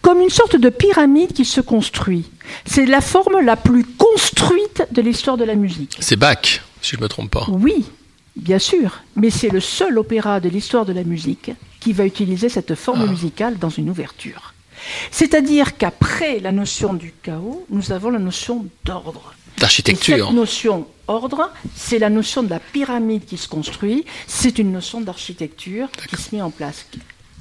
Comme 0.00 0.20
une 0.20 0.30
sorte 0.30 0.56
de 0.56 0.68
pyramide 0.68 1.32
qui 1.32 1.44
se 1.44 1.60
construit. 1.60 2.24
C'est 2.66 2.86
la 2.86 3.00
forme 3.00 3.40
la 3.40 3.56
plus 3.56 3.84
construite 3.84 4.82
de 4.90 5.00
l'histoire 5.00 5.36
de 5.36 5.44
la 5.44 5.54
musique. 5.54 5.96
C'est 6.00 6.16
Bach, 6.16 6.60
si 6.80 6.92
je 6.92 6.96
ne 6.96 7.02
me 7.02 7.08
trompe 7.08 7.30
pas. 7.30 7.46
Oui, 7.48 7.84
bien 8.36 8.58
sûr, 8.58 9.02
mais 9.16 9.30
c'est 9.30 9.48
le 9.48 9.60
seul 9.60 9.98
opéra 9.98 10.40
de 10.40 10.48
l'histoire 10.48 10.84
de 10.84 10.92
la 10.92 11.04
musique 11.04 11.50
qui 11.80 11.92
va 11.92 12.04
utiliser 12.06 12.48
cette 12.48 12.74
forme 12.74 13.08
musicale 13.08 13.58
dans 13.58 13.70
une 13.70 13.90
ouverture. 13.90 14.54
C'est-à-dire 15.10 15.76
qu'après 15.76 16.40
la 16.40 16.52
notion 16.52 16.94
du 16.94 17.12
chaos, 17.22 17.64
nous 17.70 17.92
avons 17.92 18.10
la 18.10 18.18
notion 18.18 18.66
d'ordre. 18.84 19.34
D'architecture. 19.58 20.26
Cette 20.26 20.34
notion 20.34 20.86
ordre, 21.06 21.50
c'est 21.74 21.98
la 21.98 22.10
notion 22.10 22.42
de 22.42 22.50
la 22.50 22.58
pyramide 22.58 23.24
qui 23.24 23.36
se 23.36 23.48
construit, 23.48 24.04
c'est 24.26 24.58
une 24.58 24.72
notion 24.72 25.00
d'architecture 25.00 25.88
qui 26.08 26.16
se 26.16 26.34
met 26.34 26.42
en 26.42 26.50
place. 26.50 26.86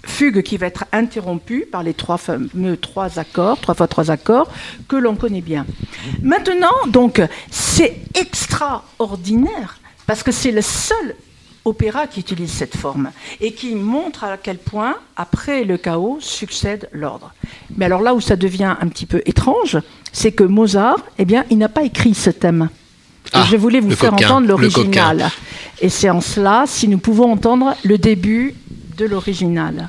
Fugue 0.04 0.42
qui 0.42 0.58
va 0.58 0.66
être 0.68 0.86
interrompue 0.92 1.68
par 1.72 1.84
les 1.84 1.94
trois 1.94 2.18
fameux 2.18 2.76
trois 2.78 3.20
accords, 3.20 3.60
trois 3.60 3.76
fois 3.76 3.88
trois 3.88 4.10
accords, 4.10 4.50
que 4.88 4.96
l'on 4.96 5.16
connaît 5.16 5.42
bien. 5.42 5.66
Maintenant, 6.24 6.74
donc, 6.88 7.22
c'est 7.52 7.98
extraordinaire, 8.16 9.80
parce 10.12 10.24
que 10.24 10.34
c'est 10.34 10.52
le 10.52 10.62
seul 10.62 11.16
opéra 11.64 12.06
qui 12.06 12.20
utilise 12.20 12.52
cette 12.52 12.76
forme 12.76 13.12
et 13.40 13.54
qui 13.54 13.76
montre 13.76 14.26
à 14.26 14.36
quel 14.36 14.58
point, 14.58 14.98
après 15.16 15.64
le 15.64 15.78
chaos, 15.78 16.18
succède 16.20 16.90
l'ordre. 16.92 17.32
Mais 17.78 17.86
alors 17.86 18.02
là 18.02 18.14
où 18.14 18.20
ça 18.20 18.36
devient 18.36 18.76
un 18.82 18.90
petit 18.90 19.06
peu 19.06 19.22
étrange, 19.26 19.78
c'est 20.12 20.34
que 20.34 20.44
Mozart, 20.44 20.98
eh 21.18 21.24
bien, 21.24 21.46
il 21.50 21.60
n'a 21.60 21.70
pas 21.70 21.84
écrit 21.84 22.14
ce 22.14 22.30
thème. 22.30 22.68
Ah, 23.32 23.46
je 23.50 23.56
voulais 23.56 23.80
vous 23.80 23.92
faire 23.92 24.10
coquin, 24.10 24.26
entendre 24.26 24.50
l'original. 24.50 25.30
Et 25.80 25.88
c'est 25.88 26.10
en 26.10 26.20
cela, 26.20 26.66
si 26.68 26.90
nous 26.90 26.98
pouvons 26.98 27.32
entendre 27.32 27.74
le 27.86 27.98
début 27.98 28.54
de 28.98 29.06
l'original. 29.06 29.88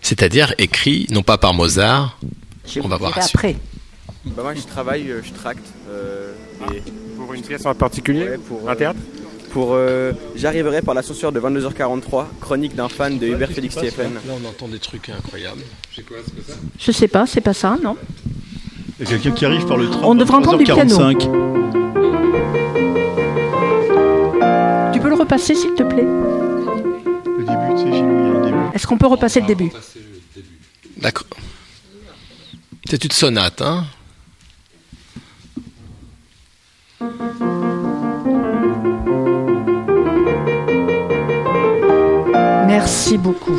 C'est-à-dire 0.00 0.54
écrit, 0.58 1.08
non 1.10 1.24
pas 1.24 1.38
par 1.38 1.54
Mozart, 1.54 2.20
on 2.84 2.86
va 2.86 2.98
voir 2.98 3.18
après. 3.18 3.56
Bah 4.26 4.42
moi 4.44 4.54
je 4.54 4.62
travaille, 4.62 5.10
euh, 5.10 5.22
je 5.24 5.32
tracte. 5.32 5.66
euh, 5.90 6.32
et- 6.72 6.82
Pour 7.16 7.34
une 7.34 7.42
pièce 7.42 7.66
en 7.66 7.74
particulier 7.74 8.22
Ouais, 8.28 8.38
pour, 8.38 8.68
Un 8.68 8.72
euh, 8.72 8.76
théâtre 8.76 8.98
Pour 9.52 9.70
euh, 9.72 10.12
J'arriverai 10.34 10.82
par 10.82 10.94
l'ascenseur 10.94 11.32
de 11.32 11.40
22h43, 11.40 12.24
chronique 12.40 12.74
d'un 12.74 12.88
fan 12.88 13.18
de 13.18 13.26
Hubert 13.26 13.50
Félix 13.50 13.74
Stephen. 13.76 14.14
Là, 14.14 14.20
on 14.42 14.44
entend 14.48 14.68
des 14.68 14.78
trucs 14.78 15.08
incroyables. 15.08 15.62
Je 16.78 16.92
sais 16.92 17.08
pas, 17.08 17.26
c'est 17.26 17.40
pas 17.40 17.54
ça, 17.54 17.76
non 17.82 17.96
Il 19.00 19.04
y 19.04 19.08
a 19.08 19.10
quelqu'un 19.12 19.30
qui 19.32 19.44
arrive 19.46 19.66
par 19.66 19.76
le 19.78 19.88
train. 19.88 20.02
On 20.04 20.14
devrait 20.14 20.36
entendre 20.36 20.58
du 20.58 20.64
piano. 20.64 20.96
45. 20.96 21.18
Tu 24.92 25.00
peux 25.00 25.08
le 25.08 25.14
repasser, 25.14 25.54
s'il 25.54 25.74
te 25.74 25.82
plaît? 25.82 26.04
Le 26.04 27.44
début, 27.44 27.74
tu 27.76 27.82
sais, 27.84 27.92
chez 27.96 28.02
nous, 28.02 28.18
il 28.20 28.26
y 28.26 28.30
a 28.30 28.38
un 28.38 28.44
début. 28.44 28.74
Est-ce 28.74 28.86
qu'on 28.86 28.98
peut 28.98 29.06
repasser 29.06 29.40
le 29.40 29.46
début 29.46 29.70
D'accord. 30.98 31.26
C'est 32.88 33.04
une 33.04 33.10
sonate, 33.10 33.62
hein? 33.62 33.84
Merci 42.66 43.18
beaucoup. 43.18 43.58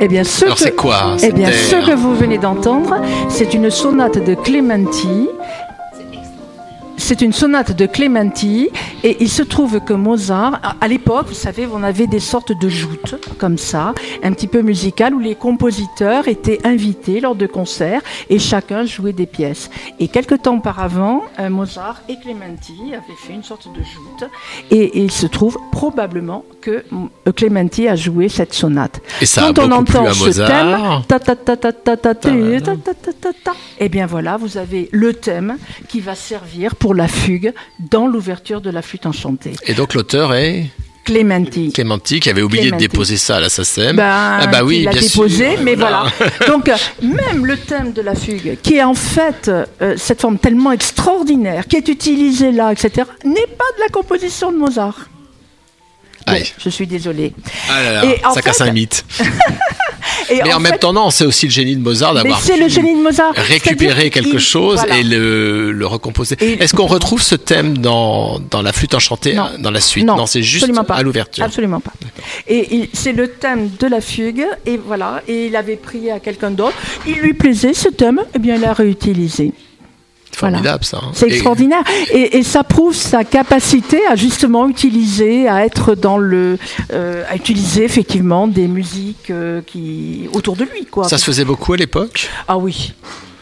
Eh 0.00 0.08
bien, 0.08 0.24
ce 0.24 0.44
Alors, 0.44 0.56
que, 0.56 0.62
c'est 0.62 0.74
quoi 0.74 1.16
Eh 1.22 1.32
bien, 1.32 1.50
ce 1.50 1.76
que 1.86 1.94
vous 1.94 2.14
venez 2.14 2.38
d'entendre, 2.38 2.96
c'est 3.28 3.54
une 3.54 3.70
sonate 3.70 4.24
de 4.24 4.34
Clementi 4.34 5.28
c'est 6.98 7.22
une 7.22 7.32
sonate 7.32 7.76
de 7.76 7.86
Clementi 7.86 8.68
et 9.04 9.16
il 9.20 9.30
se 9.30 9.42
trouve 9.42 9.80
que 9.80 9.92
Mozart, 9.92 10.60
à 10.80 10.88
l'époque, 10.88 11.28
vous 11.28 11.34
savez, 11.34 11.66
on 11.72 11.82
avait 11.82 12.06
des 12.06 12.20
sortes 12.20 12.52
de 12.52 12.68
joutes 12.68 13.14
comme 13.38 13.56
ça, 13.56 13.94
un 14.22 14.32
petit 14.32 14.48
peu 14.48 14.62
musicales, 14.62 15.14
où 15.14 15.20
les 15.20 15.36
compositeurs 15.36 16.28
étaient 16.28 16.58
invités 16.66 17.20
lors 17.20 17.36
de 17.36 17.46
concerts 17.46 18.02
et 18.28 18.38
chacun 18.38 18.84
jouait 18.84 19.12
des 19.12 19.26
pièces. 19.26 19.70
Et 20.00 20.08
quelque 20.08 20.34
temps 20.34 20.56
auparavant, 20.56 21.22
Mozart 21.48 22.02
et 22.08 22.16
Clementi 22.18 22.76
avaient 22.88 23.18
fait 23.26 23.32
une 23.32 23.44
sorte 23.44 23.68
de 23.68 23.82
joute 23.82 24.30
et, 24.70 24.98
il 24.98 25.10
se 25.12 25.26
trouve 25.26 25.58
probablement 25.70 26.44
que 26.60 26.84
Clementi 27.36 27.86
a 27.88 27.94
joué 27.94 28.28
cette 28.28 28.52
sonate. 28.52 29.00
Et 29.20 29.26
ça 29.26 29.42
Quand 29.42 29.58
on 29.60 29.70
entend 29.70 30.12
ce 30.12 30.30
thème, 30.30 31.02
eh 33.78 33.88
bien 33.88 34.06
voilà, 34.06 34.36
vous 34.36 34.58
avez 34.58 34.88
le 34.92 35.14
thème 35.14 35.56
qui 35.88 36.00
va 36.00 36.14
servir 36.14 36.74
pour 36.74 36.87
la 36.94 37.08
fugue 37.08 37.52
dans 37.78 38.06
l'ouverture 38.06 38.60
de 38.60 38.70
la 38.70 38.82
flûte 38.82 39.06
enchantée. 39.06 39.52
Et 39.66 39.74
donc 39.74 39.94
l'auteur 39.94 40.34
est 40.34 40.66
Clémenti. 41.04 41.72
Clémenti 41.72 42.20
qui 42.20 42.28
avait 42.28 42.42
oublié 42.42 42.64
Clémenti. 42.64 42.84
de 42.84 42.90
déposer 42.90 43.16
ça 43.16 43.36
à 43.36 43.40
la 43.40 43.48
SACEM. 43.48 43.96
Ben, 43.96 44.04
ah 44.42 44.46
bah 44.46 44.62
oui, 44.62 44.82
l'a 44.82 44.90
bien 44.90 45.00
déposé, 45.00 45.52
sûr. 45.54 45.62
mais 45.62 45.74
voilà. 45.74 46.04
Donc, 46.46 46.70
même 47.00 47.46
le 47.46 47.56
thème 47.56 47.94
de 47.94 48.02
la 48.02 48.14
fugue, 48.14 48.58
qui 48.62 48.74
est 48.76 48.82
en 48.82 48.92
fait 48.92 49.48
euh, 49.48 49.94
cette 49.96 50.20
forme 50.20 50.38
tellement 50.38 50.70
extraordinaire, 50.70 51.66
qui 51.66 51.76
est 51.76 51.88
utilisée 51.88 52.52
là, 52.52 52.72
etc., 52.72 53.08
n'est 53.24 53.32
pas 53.46 53.64
de 53.78 53.80
la 53.80 53.88
composition 53.90 54.52
de 54.52 54.58
Mozart. 54.58 55.08
Bon, 56.26 56.34
je 56.58 56.68
suis 56.68 56.86
désolée. 56.86 57.32
Ah 57.70 57.82
là 57.82 57.92
là, 57.92 58.04
Et 58.04 58.22
en 58.26 58.34
ça 58.34 58.42
casse 58.42 58.60
un 58.60 58.70
mythe. 58.70 59.02
Et 60.30 60.40
Mais 60.42 60.52
en, 60.52 60.60
même 60.60 60.72
fait- 60.72 60.78
temps, 60.78 60.92
non, 60.92 61.10
c'est 61.10 61.24
aussi 61.24 61.46
le 61.46 61.52
génie 61.52 61.76
de 61.76 61.80
Mozart 61.82 62.14
d'avoir 62.14 62.40
c'est 62.40 62.54
pu 62.54 62.62
le 62.62 62.68
génie 62.68 62.94
de 62.96 63.02
Mozart. 63.02 63.32
récupérer 63.34 64.02
C'est-à-dire 64.10 64.12
quelque 64.12 64.38
chose 64.38 64.76
voilà. 64.78 64.98
et 64.98 65.02
le, 65.02 65.72
le 65.72 65.86
recomposer. 65.86 66.36
Est-ce 66.40 66.74
qu'on 66.74 66.86
retrouve 66.86 67.22
ce 67.22 67.34
thème 67.34 67.78
dans, 67.78 68.38
dans 68.50 68.62
la 68.62 68.72
flûte 68.72 68.94
enchantée 68.94 69.34
Non. 69.34 69.48
dans 69.58 69.70
la 69.70 69.80
suite? 69.80 70.04
Non, 70.06 70.26
c'est 70.26 70.42
juste 70.42 70.72
pas. 70.86 70.94
à 70.94 71.02
l'ouverture. 71.02 71.44
Absolument 71.44 71.80
pas. 71.80 71.92
Et 72.48 72.88
c'est 72.92 73.12
le 73.12 73.28
thème 73.28 73.70
de 73.78 73.86
la 73.86 74.00
fugue, 74.00 74.44
et 74.66 74.76
voilà. 74.76 75.22
Et 75.28 75.46
il 75.46 75.56
avait 75.56 75.76
prié 75.76 76.12
à 76.12 76.20
quelqu'un 76.20 76.50
d'autre. 76.50 76.76
Il 77.06 77.14
lui 77.16 77.34
plaisait 77.34 77.74
ce 77.74 77.88
thème, 77.88 78.20
et 78.34 78.38
bien 78.38 78.56
il 78.56 78.60
l'a 78.62 78.72
réutilisé. 78.72 79.52
Formidable 80.36 80.84
ça. 80.84 80.98
hein. 81.02 81.10
C'est 81.14 81.26
extraordinaire. 81.26 81.82
Et, 82.12 82.38
et 82.38 82.42
ça 82.44 82.62
prouve 82.62 82.94
sa 82.94 83.24
capacité 83.24 84.06
à 84.06 84.14
justement 84.16 84.68
utiliser, 84.68 85.48
à 85.48 85.64
être 85.64 85.94
dans 85.94 86.16
le. 86.18 86.58
euh, 86.92 87.24
à 87.28 87.34
utiliser 87.36 87.84
effectivement 87.84 88.46
des 88.46 88.68
musiques 88.68 89.30
euh, 89.30 89.60
qui. 89.66 90.28
autour 90.32 90.54
de 90.56 90.64
lui, 90.64 90.86
quoi. 90.86 91.08
Ça 91.08 91.18
se 91.18 91.24
faisait 91.24 91.44
beaucoup 91.44 91.72
à 91.72 91.76
l'époque? 91.76 92.28
Ah 92.46 92.56
oui. 92.58 92.92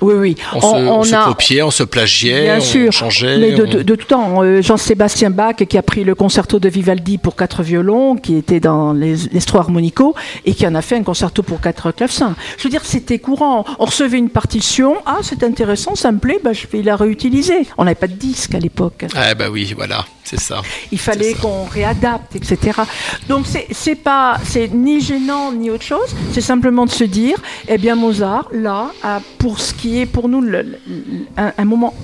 Oui, 0.01 0.14
oui. 0.14 0.36
On, 0.55 0.60
se, 0.60 0.66
on 0.66 1.02
se 1.05 1.24
copiait, 1.28 1.62
on 1.62 1.70
se 1.70 1.82
plagiait, 1.82 2.43
Bien 2.43 2.59
on 2.59 2.60
sûr, 2.60 2.93
changeait. 2.93 3.39
mais 3.39 3.52
de, 3.52 3.64
on- 3.64 3.70
de- 3.70 3.82
de 3.82 3.94
tout 3.94 4.06
temps. 4.06 4.43
Euh, 4.43 4.60
Jean-Sébastien 4.62 5.31
Bach, 5.31 5.56
qui 5.56 5.78
a 5.78 5.82
pris 5.82 6.05
le 6.05 6.14
concerto 6.14 6.59
de 6.59 6.68
Vivaldi 6.68 7.18
pour 7.18 7.35
quatre 7.36 7.62
violons, 7.62 8.16
qui 8.16 8.36
était 8.36 8.60
dans 8.60 8.93
les, 8.93 9.16
les 9.32 9.40
Harmonico, 9.55 10.14
et 10.44 10.52
qui 10.55 10.66
en 10.66 10.74
a 10.74 10.82
fait 10.82 10.97
un 10.97 11.02
concerto 11.02 11.43
pour 11.43 11.60
quatre 11.60 11.93
clavecins. 11.93 12.35
Je 12.59 12.64
veux 12.64 12.70
dire, 12.70 12.82
c'était 12.85 13.18
courant. 13.18 13.64
On 13.78 13.86
recevait 13.86 14.18
une 14.18 14.28
partition, 14.31 14.97
ah, 15.06 15.18
c'est 15.23 15.43
intéressant, 15.43 15.94
ça 15.94 16.12
me 16.12 16.18
plaît, 16.18 16.40
bah, 16.44 16.52
je 16.52 16.66
vais 16.70 16.82
la 16.82 16.97
réutiliser. 16.97 17.66
On 17.78 17.85
n'avait 17.85 17.94
pas 17.94 18.06
de 18.09 18.14
disque 18.14 18.55
à 18.55 18.59
l'époque. 18.59 19.06
Ah 19.14 19.35
bah 19.35 19.47
oui, 19.51 19.73
voilà, 19.77 20.05
c'est 20.24 20.39
ça. 20.40 20.60
Il 20.93 20.98
fallait 20.98 21.32
qu'on 21.35 21.64
réadapte, 21.64 22.36
etc. 22.36 22.81
Donc 23.28 23.47
c'est 23.70 23.94
pas, 23.94 24.36
c'est 24.44 24.68
ni 24.74 25.01
gênant 25.01 25.52
ni 25.52 25.70
autre 25.70 25.85
chose. 25.85 26.14
C'est 26.32 26.40
simplement 26.40 26.85
de 26.85 26.90
se 26.90 27.05
dire, 27.05 27.39
eh 27.68 27.78
bien 27.78 27.94
Mozart, 27.94 28.48
là, 28.52 28.90
pour 29.39 29.59
ce 29.59 29.73
qui 29.73 29.85
est 29.94 30.06
pour 30.06 30.28
nous 30.28 30.44
un, 31.36 31.64
moment 31.64 31.94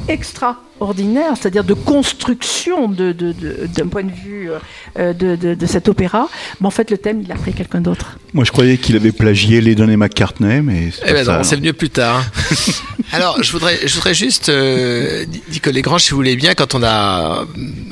extraordinaire, 0.83 1.35
c'est-à-dire 1.41 1.65
de 1.65 1.75
construction 1.75 2.89
de- 2.89 3.13
de- 3.13 3.33
de- 3.33 3.67
d'un 3.75 3.87
point 3.87 4.03
de 4.03 4.11
vue 4.11 4.51
euh, 4.99 5.13
de, 5.13 5.37
de- 5.37 5.55
de 5.55 5.67
cet 5.67 5.89
opéra. 5.89 6.29
Mais 6.61 6.67
en 6.67 6.71
fait, 6.71 6.91
le 6.91 6.99
thème, 6.99 7.23
il 7.25 7.31
a 7.31 7.37
pris 7.37 7.53
quelqu'un 7.53 7.81
d'autre. 7.81 8.19
Moi, 8.35 8.45
je 8.45 8.51
croyais 8.51 8.79
qu'il 8.79 8.97
avait 8.97 9.13
plagié 9.13 9.61
Lennon 9.61 9.89
et 9.89 9.97
McCartney, 9.97 10.61
mais 10.63 10.91
c'est 10.91 11.03
Eh 11.07 11.13
pas 11.13 11.25
ben 11.25 11.39
non, 11.39 11.45
c'est 11.45 11.57
venu 11.57 11.73
plus 11.73 11.91
tard. 11.91 12.25
Alors, 13.13 13.43
je 13.43 13.53
voudrais, 13.53 13.79
je 13.87 13.95
voudrais 13.95 14.15
juste, 14.15 14.49
euh, 14.49 15.25
Nicolas 15.53 15.81
Grange, 15.83 16.03
si 16.03 16.11
vous 16.11 16.17
voulez 16.17 16.35
bien, 16.37 16.55
quand 16.55 16.75
on 16.75 16.83
a, 16.83 17.45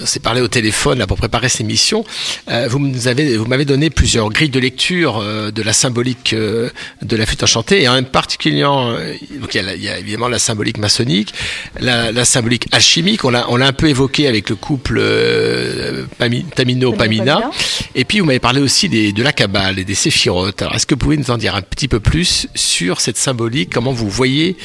s'est 0.05 0.19
parlé 0.21 0.41
au 0.41 0.49
téléphone 0.49 0.99
là, 0.99 1.07
pour 1.07 1.19
préparer 1.19 1.49
cette 1.51 1.61
émission, 1.61 2.05
euh, 2.51 2.67
vous 2.71 2.79
nous 2.81 3.07
avez, 3.07 3.37
vous 3.37 3.45
m'avez 3.45 3.67
donné 3.67 3.91
plusieurs 3.91 4.29
grilles 4.31 4.49
de 4.51 4.59
lecture 4.61 5.19
euh, 5.23 5.51
de 5.51 5.63
la 5.63 5.75
symbolique 5.75 6.33
euh, 6.33 6.71
de 7.03 7.17
la 7.17 7.27
flûte 7.27 7.43
enchantée, 7.43 7.83
et 7.83 7.89
en 7.89 8.03
particulier, 8.03 8.65
euh, 8.65 9.15
donc 9.41 9.55
il 9.55 9.59
y, 9.59 9.61
a, 9.61 9.63
la- 9.63 9.75
il 9.75 9.83
y 9.83 9.89
a 9.91 9.99
évidemment 9.99 10.29
la 10.29 10.39
symbolique 10.39 10.79
maçonnique, 10.79 11.35
la, 11.81 12.11
la 12.13 12.25
symbolique 12.25 12.67
alchimique. 12.81 13.25
On 13.25 13.31
l'a, 13.31 13.45
on 13.51 13.57
l'a 13.57 13.67
un 13.67 13.73
peu 13.73 13.89
évoqué 13.89 14.27
avec 14.27 14.49
le 14.49 14.57
couple 14.57 14.99
euh, 15.01 16.07
Pami- 16.19 16.45
Tamino-Pamina, 16.57 17.51
et 17.95 18.05
puis 18.07 18.21
vous 18.21 18.27
m'avez 18.27 18.41
parlé 18.41 18.61
aussi 18.61 18.89
des, 18.89 19.13
de 19.13 19.23
la 19.23 19.33
cabale 19.33 19.79
et 19.79 19.85
des 19.85 19.95
séphirotes. 19.95 20.63
Alors, 20.63 20.75
est-ce 20.75 20.87
que 20.87 20.95
vous 20.95 20.99
pouvez 20.99 21.19
nous 21.19 21.31
en 21.31 21.37
dire 21.37 21.55
un 21.55 21.63
petit 21.63 21.89
peu 21.89 22.01
plus 22.01 22.49
sur 22.55 23.01
cette 23.01 23.19
symbolique, 23.19 23.71
comment 23.73 23.93
vous 23.93 24.09
voyez, 24.09 24.57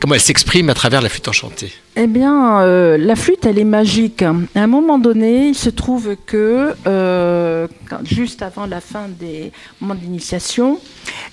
comment 0.00 0.14
elle 0.14 0.20
s'exprime 0.20 0.70
à 0.70 0.74
travers 0.74 1.02
la 1.02 1.10
flûte 1.10 1.28
enchantée? 1.28 1.70
Eh 1.96 2.06
bien, 2.06 2.60
euh, 2.60 2.96
la 2.96 3.16
flûte, 3.16 3.46
elle 3.46 3.58
est 3.58 3.64
magique. 3.64 4.22
À 4.22 4.32
un 4.54 4.66
moment 4.68 4.98
donné, 4.98 5.48
il 5.48 5.54
se 5.56 5.70
trouve 5.70 6.14
que, 6.24 6.72
euh, 6.86 7.66
juste 8.04 8.42
avant 8.42 8.66
la 8.66 8.80
fin 8.80 9.06
des 9.08 9.50
moments 9.80 9.96
d'initiation, 9.96 10.78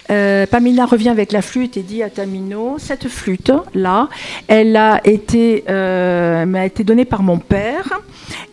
euh, 0.09 0.47
Pamina 0.47 0.88
revient 0.88 1.09
avec 1.09 1.31
la 1.31 1.43
flûte 1.43 1.77
et 1.77 1.84
dit 1.84 2.01
à 2.01 2.09
Tamino, 2.09 2.77
cette 2.79 3.07
flûte-là, 3.07 4.09
elle 4.47 4.75
a 4.75 4.99
été, 5.05 5.63
euh, 5.69 6.47
m'a 6.47 6.65
été 6.65 6.84
donnée 6.84 7.05
par 7.05 7.21
mon 7.21 7.38
père 7.38 7.99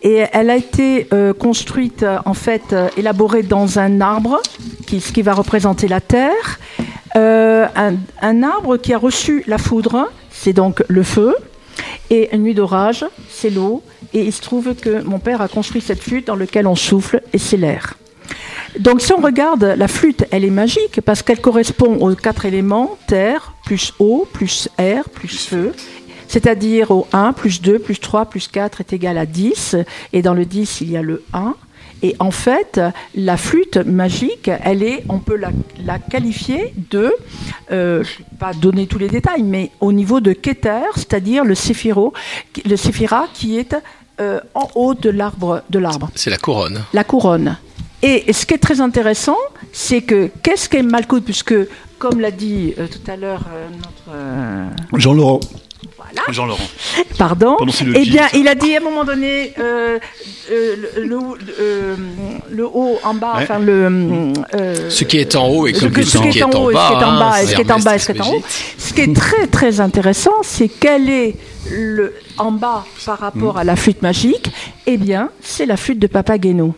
et 0.03 0.25
elle 0.31 0.51
a 0.51 0.57
été 0.57 1.07
construite, 1.39 2.05
en 2.25 2.35
fait, 2.35 2.75
élaborée 2.97 3.41
dans 3.41 3.79
un 3.79 3.99
arbre, 3.99 4.41
qui, 4.85 5.01
ce 5.01 5.11
qui 5.11 5.23
va 5.23 5.33
représenter 5.33 5.87
la 5.87 6.01
terre. 6.01 6.59
Un 7.15 8.43
arbre 8.43 8.77
qui 8.77 8.93
a 8.93 8.97
reçu 8.99 9.43
la 9.47 9.57
foudre, 9.57 10.11
c'est 10.29 10.53
donc 10.53 10.83
le 10.87 11.01
feu, 11.01 11.35
et 12.09 12.33
une 12.35 12.43
nuit 12.43 12.53
d'orage, 12.53 13.05
c'est 13.29 13.49
l'eau. 13.49 13.83
Et 14.13 14.21
il 14.21 14.33
se 14.33 14.41
trouve 14.41 14.75
que 14.75 15.01
mon 15.03 15.19
père 15.19 15.41
a 15.41 15.47
construit 15.47 15.81
cette 15.81 16.01
flûte 16.01 16.27
dans 16.27 16.35
laquelle 16.35 16.67
on 16.67 16.75
souffle 16.75 17.21
et 17.33 17.37
c'est 17.37 17.57
l'air. 17.57 17.95
Donc 18.79 19.01
si 19.01 19.13
on 19.13 19.21
regarde, 19.21 19.63
la 19.63 19.87
flûte, 19.87 20.25
elle 20.31 20.43
est 20.43 20.49
magique 20.49 21.01
parce 21.01 21.21
qu'elle 21.21 21.39
correspond 21.39 21.95
aux 21.99 22.15
quatre 22.15 22.45
éléments, 22.45 22.97
terre, 23.07 23.53
plus 23.65 23.93
eau, 23.99 24.27
plus 24.31 24.69
air, 24.77 25.09
plus 25.09 25.47
feu. 25.47 25.73
C'est-à-dire 26.27 26.91
au 26.91 27.07
1, 27.13 27.33
plus 27.33 27.61
2, 27.61 27.79
plus 27.79 27.99
3, 27.99 28.25
plus 28.25 28.47
4 28.47 28.81
est 28.81 28.93
égal 28.93 29.17
à 29.17 29.25
10. 29.25 29.77
Et 30.11 30.21
dans 30.21 30.33
le 30.33 30.45
10, 30.45 30.81
il 30.81 30.91
y 30.91 30.97
a 30.97 31.01
le 31.01 31.23
1. 31.33 31.55
Et 32.03 32.15
en 32.19 32.31
fait, 32.31 32.79
la 33.15 33.37
flûte 33.37 33.77
magique, 33.77 34.49
elle 34.63 34.83
est, 34.83 35.03
on 35.09 35.19
peut 35.19 35.35
la, 35.35 35.49
la 35.83 35.97
qualifier 35.99 36.73
de, 36.91 37.13
euh, 37.71 38.03
je 38.03 38.13
ne 38.13 38.17
vais 38.19 38.37
pas 38.39 38.53
donner 38.53 38.85
tous 38.87 38.97
les 38.99 39.07
détails, 39.09 39.43
mais 39.43 39.71
au 39.79 39.91
niveau 39.91 40.19
de 40.19 40.33
Keter, 40.33 40.81
c'est-à-dire 40.95 41.43
le 41.43 41.55
séphiro, 41.55 42.13
le 42.65 42.75
séphira 42.75 43.27
qui 43.33 43.57
est 43.57 43.75
euh, 44.21 44.39
en 44.53 44.67
haut 44.75 44.93
de 44.93 45.09
l'arbre, 45.09 45.63
de 45.69 45.79
l'arbre, 45.79 46.09
C'est 46.15 46.29
la 46.29 46.37
couronne. 46.37 46.83
la 46.93 47.03
couronne. 47.03 47.57
Et 48.01 48.31
ce 48.33 48.45
qui 48.45 48.53
est 48.53 48.59
très 48.59 48.81
intéressant, 48.81 49.37
c'est 49.71 50.01
que 50.01 50.29
qu'est-ce 50.43 50.69
qu'est 50.69 50.83
Malkout, 50.83 51.21
puisque 51.23 51.55
comme 51.97 52.19
l'a 52.19 52.31
dit 52.31 52.73
euh, 52.77 52.87
tout 52.87 53.09
à 53.09 53.15
l'heure 53.15 53.45
euh, 53.53 53.67
notre 53.69 54.09
euh, 54.15 54.67
Jean-Laurent. 54.93 55.39
Jean-Laurent. 56.31 56.67
Pardon. 57.17 57.55
Pardon, 57.57 57.73
eh 57.95 58.05
bien, 58.05 58.27
il 58.33 58.47
a 58.47 58.55
dit 58.55 58.75
à 58.75 58.79
un 58.79 58.83
moment 58.83 59.03
donné 59.03 59.53
euh, 59.59 59.99
euh, 60.51 60.75
le, 60.97 61.03
le, 61.05 61.17
euh, 61.59 61.95
le 62.49 62.65
haut 62.65 62.97
en 63.03 63.13
bas, 63.13 63.33
Ouais. 63.37 63.43
enfin 63.43 63.59
le. 63.59 64.33
euh, 64.55 64.89
Ce 64.89 65.03
qui 65.03 65.17
est 65.17 65.35
en 65.35 65.47
haut 65.47 65.67
et 65.67 65.73
ce 65.73 65.85
comme 65.85 66.03
ce 66.03 66.17
qui 66.17 66.39
est 66.39 66.43
en 66.43 66.49
haut 66.51 66.71
et 66.71 66.75
ce 66.75 66.87
qui 66.87 66.93
est 66.93 67.03
en 67.05 67.09
hein, 67.11 67.19
bas, 67.19 67.41
et 67.41 67.45
ce 67.47 67.55
qui 67.55 67.61
est 67.61 67.71
en 67.71 67.79
bas 67.79 67.95
et 67.95 67.99
ce 67.99 68.11
qui 68.11 68.17
est 68.17 68.21
en 68.21 68.31
haut. 68.33 68.43
Ce 68.77 68.93
qui 68.93 69.01
est 69.01 69.15
très 69.15 69.47
très 69.47 69.79
intéressant, 69.79 70.33
c'est 70.43 70.67
quel 70.69 71.09
est 71.09 71.35
le 71.71 72.13
en 72.37 72.51
bas 72.51 72.85
par 73.05 73.19
rapport 73.19 73.55
Mm. 73.55 73.57
à 73.57 73.63
la 73.63 73.75
flûte 73.75 74.01
magique. 74.01 74.51
Eh 74.85 74.97
bien, 74.97 75.29
c'est 75.41 75.65
la 75.65 75.77
flûte 75.77 75.99
de 75.99 76.07
Papageno. 76.07 76.75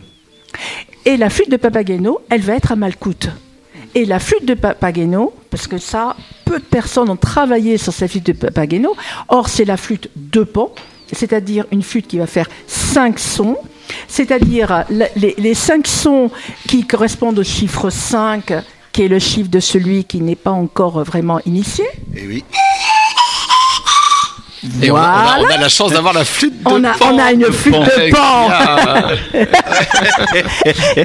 Et 1.04 1.16
la 1.16 1.30
flûte 1.30 1.50
de 1.50 1.56
Papageno, 1.56 2.20
elle 2.30 2.40
va 2.42 2.54
être 2.54 2.72
à 2.72 2.76
Malkout. 2.76 3.28
Et 3.94 4.04
la 4.04 4.18
flûte 4.18 4.44
de 4.44 4.54
Papageno, 4.54 5.32
parce 5.50 5.66
que 5.66 5.78
ça, 5.78 6.16
peu 6.44 6.58
de 6.58 6.64
personnes 6.64 7.08
ont 7.10 7.16
travaillé 7.16 7.78
sur 7.78 7.92
cette 7.92 8.10
flûte 8.10 8.26
de 8.26 8.32
Papageno. 8.32 8.94
Or, 9.28 9.48
c'est 9.48 9.64
la 9.64 9.76
flûte 9.76 10.10
de 10.16 10.42
pan, 10.44 10.72
c'est-à-dire 11.12 11.64
une 11.72 11.82
flûte 11.82 12.06
qui 12.06 12.18
va 12.18 12.26
faire 12.26 12.48
cinq 12.66 13.18
sons, 13.18 13.56
c'est-à-dire 14.06 14.84
la- 14.90 15.08
les, 15.16 15.54
cinq 15.54 15.86
sons 15.86 16.30
qui 16.68 16.86
correspondent 16.86 17.38
au 17.38 17.44
chiffre 17.44 17.90
5, 17.90 18.52
qui 18.92 19.02
est 19.04 19.08
le 19.08 19.18
chiffre 19.18 19.48
de 19.50 19.60
celui 19.60 20.04
qui 20.04 20.20
n'est 20.20 20.34
pas 20.36 20.50
encore 20.50 21.02
vraiment 21.04 21.40
initié. 21.46 21.84
Et 22.14 22.26
oui. 22.26 22.44
Et 24.82 24.90
on, 24.90 24.96
a, 24.96 25.00
on 25.00 25.02
a- 25.02 25.06
on 25.06 25.10
a 25.10 25.38
Voilà. 25.40 25.56
la 25.58 25.68
chance 25.68 25.92
d'avoir 25.92 26.12
la 26.14 26.24
flûte 26.24 26.62
de 26.62 26.68
On 26.68 26.82
a, 26.84 26.92
pan. 26.94 27.12
on 27.14 27.18
a 27.18 27.32
une 27.32 27.44
flûte 27.52 27.74
de 27.74 28.10
pan. 28.10 28.48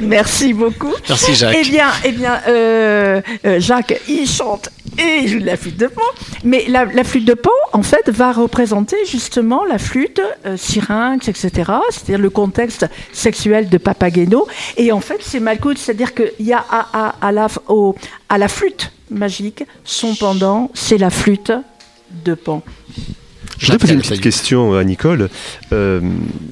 Merci 0.02 0.52
beaucoup. 0.52 0.92
Merci, 1.08 1.34
Jacques. 1.34 1.56
Eh 1.60 1.62
bien, 1.68 1.88
eh 2.04 2.12
bien 2.12 2.40
euh, 2.48 3.20
euh, 3.46 3.60
Jacques, 3.60 4.00
il 4.08 4.26
chante 4.28 4.70
et 4.98 5.20
il 5.22 5.28
joue 5.28 5.40
de 5.40 5.46
la 5.46 5.56
flûte 5.56 5.76
de 5.76 5.86
pan. 5.86 6.02
Mais 6.44 6.64
la, 6.68 6.84
la 6.84 7.04
flûte 7.04 7.24
de 7.24 7.34
pan, 7.34 7.50
en 7.72 7.82
fait, 7.82 8.08
va 8.10 8.32
représenter 8.32 8.96
justement 9.08 9.64
la 9.64 9.78
flûte 9.78 10.20
euh, 10.46 10.56
syrinx, 10.56 11.28
etc. 11.28 11.50
C'est-à-dire 11.90 12.18
le 12.18 12.30
contexte 12.30 12.86
sexuel 13.12 13.68
de 13.68 13.78
Papageno. 13.78 14.46
Et 14.76 14.92
en 14.92 15.00
fait, 15.00 15.18
c'est 15.20 15.40
Malkout, 15.40 15.78
c'est-à-dire 15.78 16.14
qu'il 16.14 16.32
y 16.46 16.52
a 16.52 16.64
à, 16.70 16.86
à- 16.92 17.14
à 17.28 17.32
la, 17.32 17.46
au- 17.68 17.94
à 18.28 18.38
la 18.38 18.48
flûte 18.48 18.90
magique, 19.10 19.64
son 19.84 20.14
pendant, 20.14 20.70
c'est 20.74 20.98
la 20.98 21.10
flûte 21.10 21.52
de 22.24 22.34
pan. 22.34 22.62
Je 23.58 23.66
voudrais 23.66 23.78
poser 23.78 23.94
une 23.94 24.00
petite 24.00 24.20
question 24.20 24.74
à 24.74 24.84
Nicole. 24.84 25.28
Euh, 25.72 26.00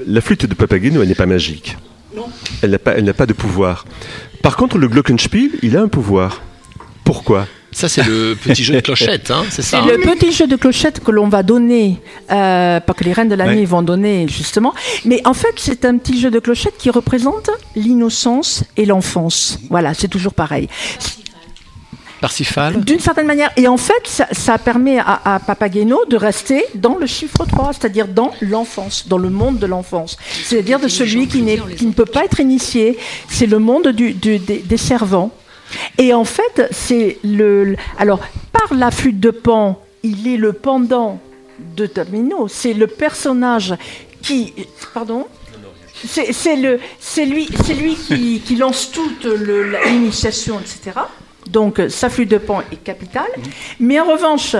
la 0.06 0.20
flûte 0.20 0.46
de 0.46 0.54
Papageno, 0.54 1.02
elle 1.02 1.08
n'est 1.08 1.14
pas 1.14 1.26
magique. 1.26 1.76
Non. 2.16 2.26
Elle 2.62 2.70
n'a 2.70 2.78
pas, 2.78 2.92
elle 2.92 3.04
n'a 3.04 3.14
pas 3.14 3.26
de 3.26 3.32
pouvoir. 3.32 3.84
Par 4.42 4.56
contre, 4.56 4.78
le 4.78 4.88
glockenspiel, 4.88 5.50
il 5.62 5.76
a 5.76 5.80
un 5.82 5.88
pouvoir. 5.88 6.42
Pourquoi? 7.04 7.46
Ça, 7.74 7.88
c'est 7.88 8.04
le 8.06 8.34
petit 8.42 8.62
jeu 8.64 8.74
de 8.74 8.80
clochette, 8.80 9.30
hein, 9.30 9.44
c'est 9.48 9.62
ça. 9.62 9.82
C'est 9.86 9.96
le 9.96 10.02
petit 10.02 10.30
jeu 10.30 10.46
de 10.46 10.56
clochette 10.56 11.00
que 11.02 11.10
l'on 11.10 11.28
va 11.28 11.42
donner, 11.42 12.00
euh, 12.30 12.80
pas 12.80 12.92
que 12.92 13.02
les 13.02 13.14
reines 13.14 13.30
de 13.30 13.34
la 13.34 13.46
Ouais. 13.46 13.56
nuit 13.56 13.64
vont 13.64 13.80
donner 13.80 14.28
justement, 14.28 14.74
mais 15.06 15.22
en 15.24 15.32
fait 15.32 15.54
c'est 15.56 15.86
un 15.86 15.96
petit 15.96 16.20
jeu 16.20 16.30
de 16.30 16.38
clochette 16.38 16.74
qui 16.78 16.90
représente 16.90 17.48
l'innocence 17.74 18.64
et 18.76 18.84
l'enfance. 18.84 19.58
Voilà, 19.70 19.94
c'est 19.94 20.08
toujours 20.08 20.34
pareil. 20.34 20.68
Parsifal 22.22 22.82
D'une 22.84 23.00
certaine 23.00 23.26
manière, 23.26 23.50
et 23.58 23.68
en 23.68 23.76
fait 23.76 24.02
ça, 24.06 24.26
ça 24.32 24.56
permet 24.56 24.98
à, 24.98 25.34
à 25.34 25.40
Papageno 25.40 26.04
de 26.06 26.16
rester 26.16 26.64
dans 26.74 26.96
le 26.96 27.06
chiffre 27.06 27.44
3, 27.44 27.72
c'est-à-dire 27.74 28.08
dans 28.08 28.32
l'enfance, 28.40 29.06
dans 29.08 29.18
le 29.18 29.28
monde 29.28 29.58
de 29.58 29.66
l'enfance, 29.66 30.16
c'est-à-dire 30.44 30.80
de 30.80 30.88
celui 30.88 31.28
qui, 31.28 31.42
ne 31.42 31.92
peut 31.92 32.06
pas 32.06 32.24
être 32.24 32.40
initié, 32.40 32.96
c'est 33.28 33.46
le 33.46 33.58
monde 33.58 33.88
du- 33.88 34.14
du- 34.14 34.38
des, 34.38 34.58
des 34.58 34.76
servants. 34.78 35.30
Et 35.98 36.12
en 36.14 36.24
fait, 36.24 36.68
c'est 36.70 37.18
le. 37.24 37.76
Alors, 37.98 38.20
par 38.52 38.72
la 38.76 38.90
flûte 38.90 39.20
de 39.20 39.30
Pan, 39.30 39.82
il 40.02 40.28
est 40.28 40.36
le 40.36 40.52
pendant 40.52 41.18
de 41.76 41.86
Tamino. 41.86 42.46
C'est 42.48 42.74
le 42.74 42.86
personnage 42.86 43.74
qui. 44.22 44.52
Pardon? 44.94 45.26
C'est 46.06 46.32
c'est 46.32 46.56
le, 46.56 46.78
c'est 47.00 47.24
lui, 47.24 47.48
lui 47.80 47.94
qui, 47.94 48.40
qui 48.44 48.56
lance 48.56 48.90
toute 48.90 49.24
l'initiation, 49.86 50.60
etc. 50.60 50.98
Donc 51.46 51.80
sa 51.88 52.08
flûte 52.08 52.30
de 52.30 52.38
pan 52.38 52.62
est 52.72 52.82
capitale. 52.82 53.30
Mais 53.80 53.98
en 54.00 54.04
revanche, 54.04 54.56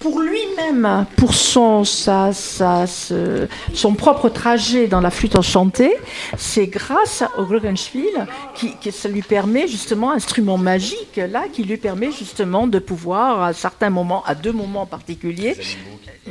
pour 0.00 0.20
lui-même, 0.20 1.06
pour 1.16 1.34
son, 1.34 1.84
sa- 1.84 2.32
sa- 2.32 2.86
ce- 2.86 3.46
son 3.72 3.94
propre 3.94 4.28
trajet 4.28 4.86
dans 4.86 5.00
la 5.00 5.10
flûte 5.10 5.36
enchantée, 5.36 5.92
c'est 6.36 6.66
grâce 6.66 7.22
au 7.38 7.44
Glockenspiel 7.44 8.26
qui, 8.54 8.74
que 8.82 8.90
ça 8.90 9.08
lui 9.08 9.22
permet 9.22 9.68
justement, 9.68 10.12
instrument 10.12 10.58
magique 10.58 11.16
là, 11.30 11.44
qui 11.52 11.64
lui 11.64 11.76
permet 11.76 12.10
justement 12.12 12.66
de 12.66 12.78
pouvoir 12.78 13.42
à 13.42 13.52
certains 13.52 13.90
moments, 13.90 14.22
à 14.26 14.34
deux 14.34 14.52
moments 14.52 14.86
particuliers, 14.86 15.56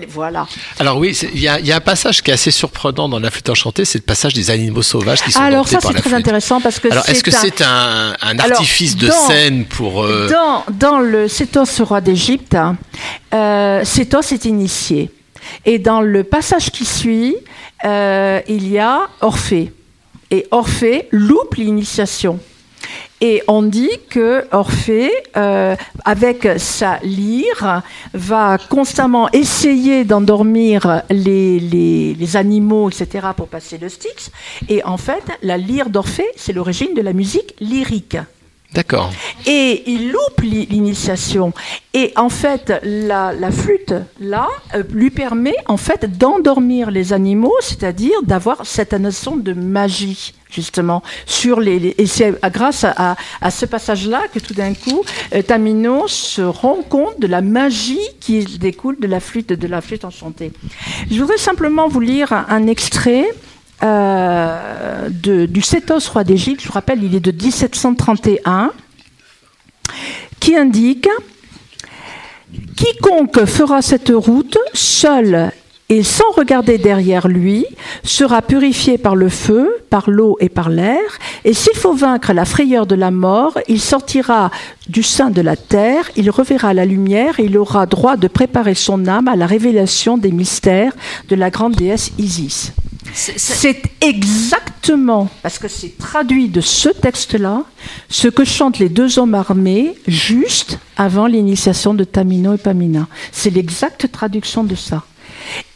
voilà. 0.10 0.48
Alors 0.80 0.98
oui, 0.98 1.16
il 1.36 1.40
y, 1.42 1.48
a 1.48 1.60
il 1.60 1.68
y 1.68 1.72
a 1.72 1.76
un 1.76 1.80
passage 1.80 2.24
qui 2.24 2.32
est 2.32 2.34
assez 2.34 2.50
surprenant 2.50 3.08
dans 3.08 3.20
la 3.20 3.30
flûte 3.30 3.50
enchantée, 3.50 3.86
c'est 3.86 4.00
le 4.00 4.04
passage 4.04 4.34
des 4.34 4.50
animaux 4.50 4.82
sauvages 4.82 5.22
qui 5.22 5.32
sont 5.32 5.40
Alors 5.40 5.68
ça 5.68 5.78
c'est 5.82 5.90
très 5.94 6.02
flûte. 6.02 6.14
intéressant 6.16 6.60
parce 6.62 6.80
que 6.80 6.88
Alors 6.92 7.08
est-ce 7.08 7.24
que 7.24 7.30
un- 7.30 7.34
c'est 7.40 7.62
un, 7.62 8.14
un 8.22 8.40
Alors, 8.40 8.54
artifice 8.58 8.98
de 8.98 9.08
dans- 9.08 9.14
scène 9.14 9.66
pour... 9.66 10.04
euh, 10.04 10.28
Dans, 10.30 10.64
dans 10.72 11.00
le 11.00 11.28
Sétos, 11.28 11.66
roi 11.82 12.02
d'Égypte, 12.02 12.58
euh, 13.34 13.84
Sétos 13.84 14.32
est 14.32 14.46
initié. 14.46 15.12
Et 15.66 15.80
dans 15.80 16.02
le 16.02 16.24
passage 16.24 16.72
qui 16.72 16.86
suit, 16.86 17.36
euh, 17.86 18.40
il 18.48 18.70
y 18.70 18.80
a 18.80 19.08
Orphée. 19.22 19.72
Et 20.32 20.48
Orphée 20.52 21.08
loupe 21.12 21.56
l'initiation. 21.56 22.40
Et 23.22 23.42
on 23.48 23.62
dit 23.64 23.90
que 24.10 24.46
Orphée, 24.52 25.12
euh, 25.38 25.76
avec 26.04 26.48
sa 26.58 27.00
lyre, 27.04 27.82
va 28.14 28.58
constamment 28.70 29.30
essayer 29.32 30.04
d'endormir 30.04 31.04
les, 31.10 31.60
les- 31.60 32.14
les 32.16 32.36
animaux, 32.38 32.90
etc., 32.90 33.28
pour 33.36 33.48
passer 33.48 33.78
le 33.78 33.88
Styx. 33.88 34.30
Et 34.68 34.84
en 34.84 34.98
fait, 34.98 35.24
la 35.42 35.58
lyre 35.58 35.90
d'Orphée, 35.90 36.28
c'est 36.36 36.52
l'origine 36.52 36.94
de 36.94 37.02
la 37.02 37.14
musique 37.14 37.54
lyrique. 37.62 38.18
D'accord. 38.74 39.12
Et 39.46 39.84
il 39.86 40.12
loupe 40.12 40.42
l'i- 40.42 40.66
l'initiation. 40.66 41.54
Et 41.94 42.12
en 42.16 42.30
fait, 42.30 42.74
la, 42.84 43.32
flûte, 43.52 43.94
là, 44.20 44.48
euh, 44.76 44.84
lui 44.92 45.12
permet 45.12 45.54
en 45.68 45.78
fait 45.78 46.18
d'endormir 46.18 46.90
les 46.90 47.14
animaux, 47.14 47.54
c'est-à-dire 47.62 48.16
d'avoir 48.24 48.66
cette 48.66 48.94
notion 48.94 49.36
de 49.36 49.54
magie 49.54 50.34
justement 50.50 51.02
sur 51.26 51.60
les, 51.60 51.96
et 51.98 52.06
c'est 52.06 52.40
grâce 52.52 52.84
à, 52.84 53.16
à- 53.42 53.50
ce 53.52 53.66
passage-là 53.66 54.22
que 54.32 54.38
tout 54.40 54.54
d'un 54.54 54.76
coup 54.76 55.02
euh, 55.34 55.42
Tamino 55.42 56.08
se 56.08 56.42
rend 56.44 56.78
compte 56.88 57.20
de 57.20 57.26
la 57.26 57.42
magie 57.42 57.98
qui 58.20 58.44
découle 58.60 59.00
de 59.00 59.08
la 59.08 59.20
flûte 59.20 59.50
de 59.52 59.68
la 59.68 59.82
flûte 59.82 60.06
enchantée. 60.06 60.52
Je 61.10 61.20
voudrais 61.20 61.40
simplement 61.40 61.88
vous 61.88 62.00
lire 62.02 62.32
un 62.50 62.68
extrait 62.68 63.26
euh, 63.84 65.10
du 65.10 65.62
Sétos, 65.62 66.10
roi 66.12 66.24
d'Égypte, 66.24 66.62
je 66.62 66.68
vous 66.68 66.74
rappelle, 66.74 67.04
il 67.04 67.16
est 67.16 67.20
de 67.20 67.32
1731, 67.32 68.72
qui 70.40 70.56
indique 70.56 71.10
Quiconque 72.76 73.46
fera 73.46 73.82
cette 73.82 74.12
route 74.14 74.58
seul 74.74 75.52
et 75.90 76.04
sans 76.04 76.32
regarder 76.36 76.78
derrière 76.78 77.28
lui 77.28 77.66
sera 78.04 78.42
purifié 78.42 78.98
par 78.98 79.16
le 79.16 79.30
feu, 79.30 79.84
par 79.90 80.10
l'eau 80.10 80.38
et 80.40 80.50
par 80.50 80.70
l'air, 80.70 81.20
et 81.46 81.54
s'il 81.54 81.76
faut 81.76 81.94
vaincre 81.94 82.34
la 82.34 82.46
frayeur 82.46 82.88
de 82.88 82.96
la 82.96 83.12
mort, 83.12 83.60
il 83.68 83.80
sortira 83.80 84.50
du 84.88 85.04
sein 85.04 85.30
de 85.30 85.42
la 85.42 85.56
terre, 85.56 86.10
il 86.16 86.30
reverra 86.32 86.74
la 86.74 86.86
lumière 86.86 87.40
et 87.40 87.44
il 87.44 87.58
aura 87.58 87.86
droit 87.86 88.18
de 88.18 88.28
préparer 88.28 88.76
son 88.76 89.08
âme 89.08 89.28
à 89.28 89.36
la 89.36 89.46
révélation 89.46 90.18
des 90.18 90.32
mystères 90.32 90.94
de 91.30 91.36
la 91.36 91.50
grande 91.50 91.76
déesse 91.76 92.12
Isis. 92.18 92.74
C'est 93.14 93.84
exactement, 94.02 95.30
parce 95.44 95.60
que 95.60 95.68
c'est 95.68 95.98
traduit 95.98 96.50
de 96.50 96.62
ce 96.62 96.90
texte-là, 96.90 97.64
ce 98.10 98.28
que 98.28 98.44
chantent 98.44 98.80
les 98.80 98.90
deux 98.90 99.20
hommes 99.20 99.36
armés 99.36 99.96
juste 100.08 100.80
avant 100.98 101.28
l'initiation 101.28 101.94
de 101.94 102.04
Tamino 102.04 102.56
et 102.56 102.58
Pamina. 102.58 103.08
C'est 103.32 103.52
l'exacte 103.52 104.12
traduction 104.12 104.64
de 104.64 104.76
ça. 104.76 105.04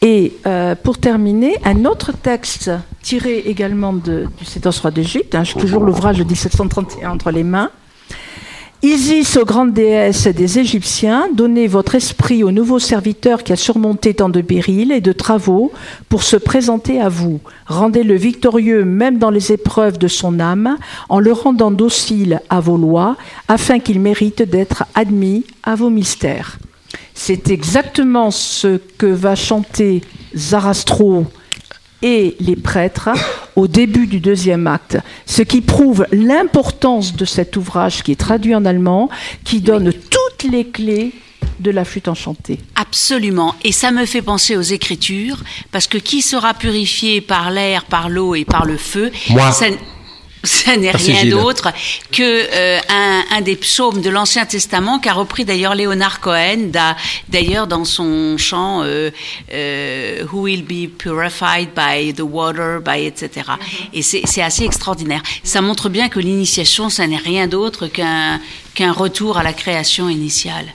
Et 0.02 0.34
euh, 0.46 0.76
pour 0.76 0.98
terminer, 0.98 1.58
un 1.64 1.86
autre 1.86 2.12
texte 2.12 2.72
tiré 3.02 3.40
également 3.40 3.94
de, 3.94 4.28
du 4.38 4.46
Sétos 4.46 4.72
roi 4.82 4.92
d'Égypte, 4.92 5.36
hein, 5.36 5.44
j'ai 5.44 5.60
toujours 5.60 5.84
l'ouvrage 5.84 6.18
de 6.18 6.24
1731 6.24 7.12
entre 7.12 7.32
les 7.32 7.44
mains. 7.44 7.70
Isis, 8.84 9.38
aux 9.38 9.46
grandes 9.46 9.74
déesses 9.74 10.28
des 10.28 10.60
Égyptiens, 10.60 11.30
donnez 11.34 11.66
votre 11.66 11.96
esprit 11.96 12.44
au 12.44 12.52
nouveau 12.52 12.78
serviteur 12.78 13.44
qui 13.44 13.52
a 13.52 13.56
surmonté 13.56 14.14
tant 14.14 14.30
de 14.30 14.42
périls 14.42 14.92
et 14.92 15.02
de 15.02 15.14
travaux 15.14 15.72
pour 16.10 16.22
se 16.22 16.38
présenter 16.38 17.02
à 17.02 17.10
vous. 17.10 17.40
Rendez-le 17.66 18.16
victorieux 18.16 18.86
même 18.86 19.18
dans 19.18 19.32
les 19.32 19.52
épreuves 19.52 19.98
de 19.98 20.08
son 20.08 20.40
âme, 20.40 20.78
en 21.10 21.20
le 21.20 21.32
rendant 21.32 21.72
docile 21.72 22.40
à 22.52 22.60
vos 22.60 22.78
lois, 22.78 23.18
afin 23.48 23.80
qu'il 23.80 24.00
mérite 24.00 24.44
d'être 24.44 24.86
admis 24.94 25.44
à 25.64 25.74
vos 25.74 25.90
mystères. 25.90 26.60
C'est 27.16 27.50
exactement 27.50 28.30
ce 28.30 28.78
que 29.00 29.08
va 29.08 29.34
chanter 29.34 30.02
Zarastro 30.36 31.26
et 32.02 32.36
les 32.40 32.56
prêtres 32.56 33.10
au 33.56 33.68
début 33.68 34.08
du 34.08 34.20
deuxième 34.20 34.68
acte, 34.68 34.98
ce 35.26 35.42
qui 35.42 35.62
prouve 35.62 36.06
l'importance 36.12 37.16
de 37.16 37.26
cet 37.26 37.58
ouvrage 37.58 38.04
qui 38.04 38.12
est 38.12 38.16
traduit 38.16 38.56
en 38.56 38.66
allemand, 38.66 39.10
qui 39.44 39.62
donne 39.62 39.92
toutes 39.92 40.52
les 40.52 40.68
clés 40.68 41.14
de 41.60 41.72
la 41.72 41.86
flûte 41.86 42.08
enchantée. 42.08 42.60
Absolument. 42.76 43.56
Et 43.64 43.72
ça 43.72 43.92
me 43.92 44.06
fait 44.06 44.22
penser 44.22 44.56
aux 44.56 44.62
Écritures, 44.62 45.44
parce 45.72 45.88
que 45.88 45.98
qui 45.98 46.22
sera 46.22 46.54
purifié 46.54 47.22
par 47.22 47.50
l'air, 47.50 47.86
par 47.86 48.10
l'eau 48.10 48.36
et 48.36 48.46
par 48.46 48.66
le 48.66 48.78
feu 48.78 49.12
Moi. 49.30 49.52
ça, 49.52 49.66
ça 50.44 50.78
n'est 50.78 50.92
rien 50.92 51.24
d'autre 51.32 51.72
que 52.12 52.22
euh, 52.22 52.80
un, 52.90 53.24
un 53.32 53.42
des 53.42 53.56
psaumes 53.56 54.02
de 54.02 54.10
l'Ancien 54.10 54.46
Testament 54.46 55.00
qu'a 55.00 55.14
repris 55.14 55.46
d'ailleurs 55.46 55.76
Léonard 55.76 56.20
Cohen, 56.22 56.70
d'a- 56.72 56.96
d'ailleurs 57.28 57.68
dans 57.68 57.84
son 57.86 58.38
chant 58.38 58.82
euh, 58.84 59.10
euh, 59.52 60.24
Who 60.32 60.42
will 60.44 60.64
be 60.64 60.88
purified 60.90 61.70
by 61.76 62.14
the 62.14 62.22
water, 62.22 62.80
by 62.82 63.06
etc. 63.06 63.48
Et 63.94 64.02
c'est 64.02 64.22
c'est 64.26 64.42
assez 64.42 64.64
extraordinaire. 64.64 65.22
Ça 65.44 65.62
montre 65.62 65.90
bien 65.90 66.08
que 66.10 66.20
l'initiation, 66.20 66.90
ça 66.90 67.08
n'est 67.08 67.18
rien 67.18 67.48
d'autre 67.48 67.88
qu'un 67.88 68.40
qu'un 68.76 68.92
retour 68.92 69.38
à 69.38 69.44
la 69.44 69.54
création 69.54 70.08
initiale. 70.08 70.66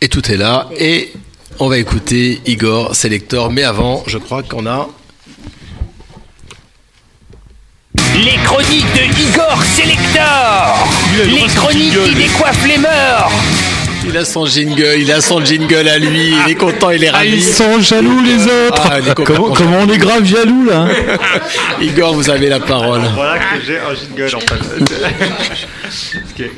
Et 0.00 0.08
tout 0.08 0.30
est 0.30 0.36
là. 0.36 0.68
Et 0.78 1.12
on 1.58 1.68
va 1.68 1.76
écouter 1.78 2.40
Igor 2.46 2.94
Selector. 2.96 3.50
Mais 3.50 3.64
avant, 3.64 4.02
je 4.06 4.16
crois 4.18 4.42
qu'on 4.42 4.66
a. 4.66 4.88
Les 8.14 8.36
chroniques 8.44 8.86
de 8.94 9.02
Igor 9.22 9.62
Selector 9.62 10.88
Les 11.26 11.46
chroniques 11.54 12.02
qui 12.04 12.14
décoiffent 12.14 12.66
les 12.66 12.78
morts 12.78 13.30
Il 14.06 14.16
a 14.16 14.24
son 14.24 14.46
jingle, 14.46 14.94
il 14.98 15.12
a 15.12 15.20
son 15.20 15.44
jingle 15.44 15.86
à 15.88 15.98
lui, 15.98 16.34
il 16.46 16.50
est 16.50 16.54
content, 16.54 16.90
il 16.90 17.04
est 17.04 17.10
Ah, 17.12 17.18
ravi. 17.18 17.32
ils 17.36 17.42
sont 17.42 17.80
jaloux 17.80 18.22
les 18.22 18.44
autres. 18.44 18.82
Ah, 18.90 18.98
est 18.98 19.14
comment, 19.14 19.52
on 19.82 19.88
est 19.88 19.98
grave 19.98 20.24
jaloux 20.24 20.64
là 20.66 20.86
Igor, 21.80 22.14
vous 22.14 22.30
avez 22.30 22.48
la 22.48 22.60
parole. 22.60 23.02
Voilà 23.14 23.38
que 23.38 23.60
j'ai 23.66 23.78
un 23.78 23.94
jingle 23.94 24.34
en 24.36 24.40
fait. 24.40 24.56
est- 26.44 26.52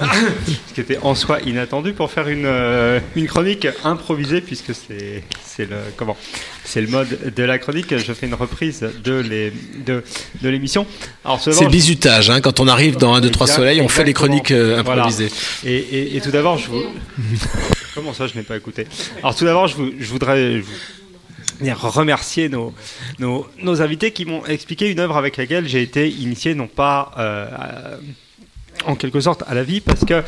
ce 0.00 0.74
qui 0.74 0.80
était 0.80 0.98
en 1.02 1.14
soi 1.14 1.40
inattendu 1.44 1.92
pour 1.92 2.10
faire 2.10 2.28
une, 2.28 2.44
euh, 2.46 3.00
une 3.16 3.26
chronique 3.26 3.66
improvisée 3.84 4.40
puisque 4.40 4.74
c'est 4.74 5.22
c'est 5.44 5.68
le 5.68 5.76
comment 5.96 6.16
c'est 6.64 6.80
le 6.80 6.86
mode 6.88 7.32
de 7.34 7.42
la 7.42 7.58
chronique. 7.58 7.96
Je 7.96 8.12
fais 8.12 8.26
une 8.26 8.34
reprise 8.34 8.86
de 9.04 9.14
les 9.14 9.52
de, 9.84 10.04
de 10.42 10.48
l'émission. 10.48 10.86
Alors 11.24 11.40
C'est 11.40 11.64
le 11.64 11.70
bizutage, 11.70 12.30
hein. 12.30 12.40
quand 12.40 12.60
on 12.60 12.68
arrive 12.68 12.96
dans 12.96 13.14
1, 13.14 13.20
2, 13.22 13.30
3 13.30 13.46
Exact- 13.46 13.56
soleil, 13.56 13.80
on 13.80 13.88
fait 13.88 14.04
les 14.04 14.12
chroniques 14.14 14.50
euh, 14.52 14.82
Voilà. 14.84 15.02
improvisées. 15.02 15.30
Et, 15.64 15.74
et- 15.76 16.16
et 16.16 16.20
tout 16.20 16.30
d'abord, 16.30 16.58
je 16.58 16.68
vous. 16.68 16.84
Comment 17.94 18.12
ça, 18.14 18.26
je 18.28 18.34
n'ai 18.36 18.42
pas 18.44 18.56
écouté? 18.56 18.86
Alors, 19.22 19.34
tout 19.34 19.44
d'abord, 19.44 19.66
je, 19.66 19.74
vous- 19.76 19.92
je 19.98 20.06
voudrais 20.06 20.52
je 20.58 20.60
vous- 20.62 21.58
venir 21.58 21.80
remercier 21.80 22.48
nos, 22.48 22.72
nos, 23.18 23.44
nos 23.62 23.82
invités 23.82 24.12
qui 24.12 24.24
m'ont 24.24 24.44
expliqué 24.46 24.88
une 24.90 25.00
œuvre 25.00 25.16
avec 25.16 25.36
laquelle 25.36 25.66
j'ai 25.66 25.82
été 25.82 26.08
initié, 26.08 26.54
non 26.54 26.68
pas 26.68 27.10
euh, 27.18 27.96
en 28.86 28.94
quelque 28.94 29.20
sorte 29.20 29.42
à 29.46 29.54
la 29.54 29.62
vie 29.62 29.80
parce 29.80 30.04
que 30.04 30.22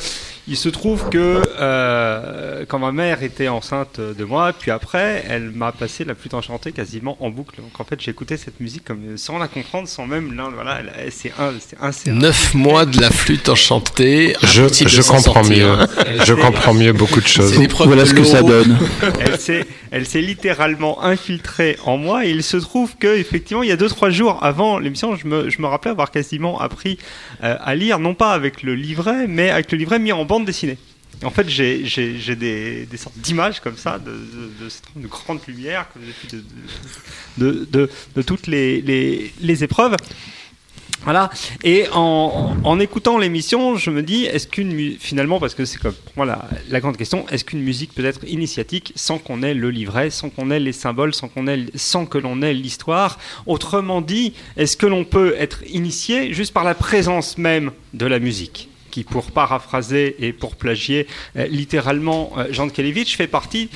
il 0.48 0.56
se 0.56 0.68
trouve 0.68 1.08
que 1.10 1.42
euh, 1.58 2.64
quand 2.68 2.78
ma 2.78 2.92
mère 2.92 3.22
était 3.22 3.48
enceinte 3.48 4.00
de 4.00 4.24
moi, 4.24 4.52
puis 4.52 4.70
après, 4.70 5.24
elle 5.28 5.50
m'a 5.50 5.72
passé 5.72 6.04
la 6.04 6.14
flûte 6.14 6.34
enchantée 6.34 6.72
quasiment 6.72 7.16
en 7.20 7.30
boucle. 7.30 7.56
Donc 7.60 7.78
en 7.78 7.84
fait, 7.84 8.00
j'écoutais 8.00 8.36
cette 8.36 8.60
musique 8.60 8.84
comme 8.84 9.16
sans 9.16 9.38
la 9.38 9.48
comprendre, 9.48 9.88
sans 9.88 10.06
même 10.06 10.34
l'un. 10.34 10.50
Voilà, 10.50 10.80
c'est 11.10 11.32
un, 11.38 11.52
c'est 11.92 12.10
un. 12.10 12.14
Neuf 12.14 12.54
mois 12.54 12.86
de 12.86 13.00
la 13.00 13.10
flûte 13.10 13.48
enchantée. 13.48 14.34
Je, 14.42 14.62
comprends 15.02 15.42
sortir. 15.42 15.56
mieux. 15.56 15.86
Je 16.24 16.34
comprends 16.34 16.74
mieux 16.74 16.92
beaucoup 16.92 17.20
de 17.20 17.28
choses. 17.28 17.54
Voilà 17.84 18.06
ce 18.06 18.14
que 18.14 18.24
ça 18.24 18.42
donne. 18.42 18.78
Elle 19.20 19.38
s'est, 19.38 19.66
elle 19.90 20.06
s'est 20.06 20.20
littéralement 20.20 21.02
infiltrée 21.02 21.76
en 21.84 21.96
moi 21.96 22.24
et 22.24 22.30
il 22.30 22.42
se 22.42 22.56
trouve 22.56 22.96
que 22.96 23.18
effectivement 23.18 23.62
il 23.62 23.68
y 23.68 23.72
a 23.72 23.76
deux 23.76 23.88
trois 23.88 24.10
jours 24.10 24.42
avant 24.42 24.78
l'émission, 24.78 25.16
je 25.16 25.26
me, 25.26 25.50
je 25.50 25.60
me 25.60 25.66
rappelais 25.66 25.90
avoir 25.90 26.10
quasiment 26.10 26.60
appris 26.60 26.98
euh, 27.42 27.56
à 27.60 27.74
lire, 27.74 27.98
non 27.98 28.14
pas 28.14 28.32
avec 28.32 28.62
le 28.62 28.74
livret, 28.74 29.26
mais 29.26 29.50
avec 29.50 29.72
le 29.72 29.78
livret 29.78 29.98
mis 29.98 30.12
en 30.12 30.24
bande 30.30 30.44
dessinée. 30.44 30.78
En 31.22 31.30
fait, 31.30 31.48
j'ai, 31.48 31.82
des, 32.36 32.86
des 32.86 32.96
sortes 32.96 33.18
d'images 33.18 33.60
comme 33.60 33.76
ça, 33.76 33.98
de, 33.98 34.12
de, 35.02 35.06
grandes 35.06 35.40
lumières, 35.46 35.86
de, 37.36 38.22
toutes 38.22 38.46
les, 38.46 38.80
les, 38.80 39.32
les 39.40 39.64
épreuves. 39.64 39.96
Voilà. 41.02 41.30
Et 41.64 41.86
en, 41.92 42.56
en 42.62 42.78
écoutant 42.78 43.18
l'émission, 43.18 43.76
je 43.76 43.90
me 43.90 44.02
dis, 44.02 44.24
est-ce 44.24 44.46
qu'une 44.46 44.96
finalement, 44.98 45.40
parce 45.40 45.54
que 45.54 45.64
c'est 45.64 45.78
comme 45.78 45.94
pour 45.94 46.12
moi 46.18 46.26
la, 46.26 46.48
la 46.68 46.80
grande 46.80 46.96
question, 46.96 47.26
est-ce 47.28 47.44
qu'une 47.44 47.62
musique 47.62 47.92
peut 47.94 48.04
être 48.04 48.22
initiatique 48.28 48.92
sans 48.96 49.18
qu'on 49.18 49.42
ait 49.42 49.54
le 49.54 49.70
livret, 49.70 50.10
sans 50.10 50.30
qu'on 50.30 50.50
ait 50.50 50.60
les 50.60 50.72
symboles, 50.72 51.14
sans 51.14 51.28
qu'on 51.28 51.46
ait, 51.48 51.66
sans 51.74 52.06
que 52.06 52.18
l'on 52.18 52.40
ait 52.40 52.54
l'histoire? 52.54 53.18
Autrement 53.46 54.00
dit, 54.00 54.32
est-ce 54.56 54.76
que 54.76 54.86
l'on 54.86 55.04
peut 55.04 55.34
être 55.38 55.60
initié 55.68 56.32
juste 56.32 56.52
par 56.52 56.64
la 56.64 56.74
présence 56.74 57.36
même 57.36 57.72
de 57.94 58.06
la 58.06 58.20
musique? 58.20 58.69
Qui, 58.90 59.04
pour 59.04 59.30
paraphraser 59.30 60.16
et 60.18 60.32
pour 60.32 60.56
plagier 60.56 61.06
euh, 61.36 61.46
littéralement 61.46 62.32
euh, 62.36 62.46
Jean 62.50 62.68
Kelevitch, 62.68 63.16
fait 63.16 63.26
partie 63.26 63.70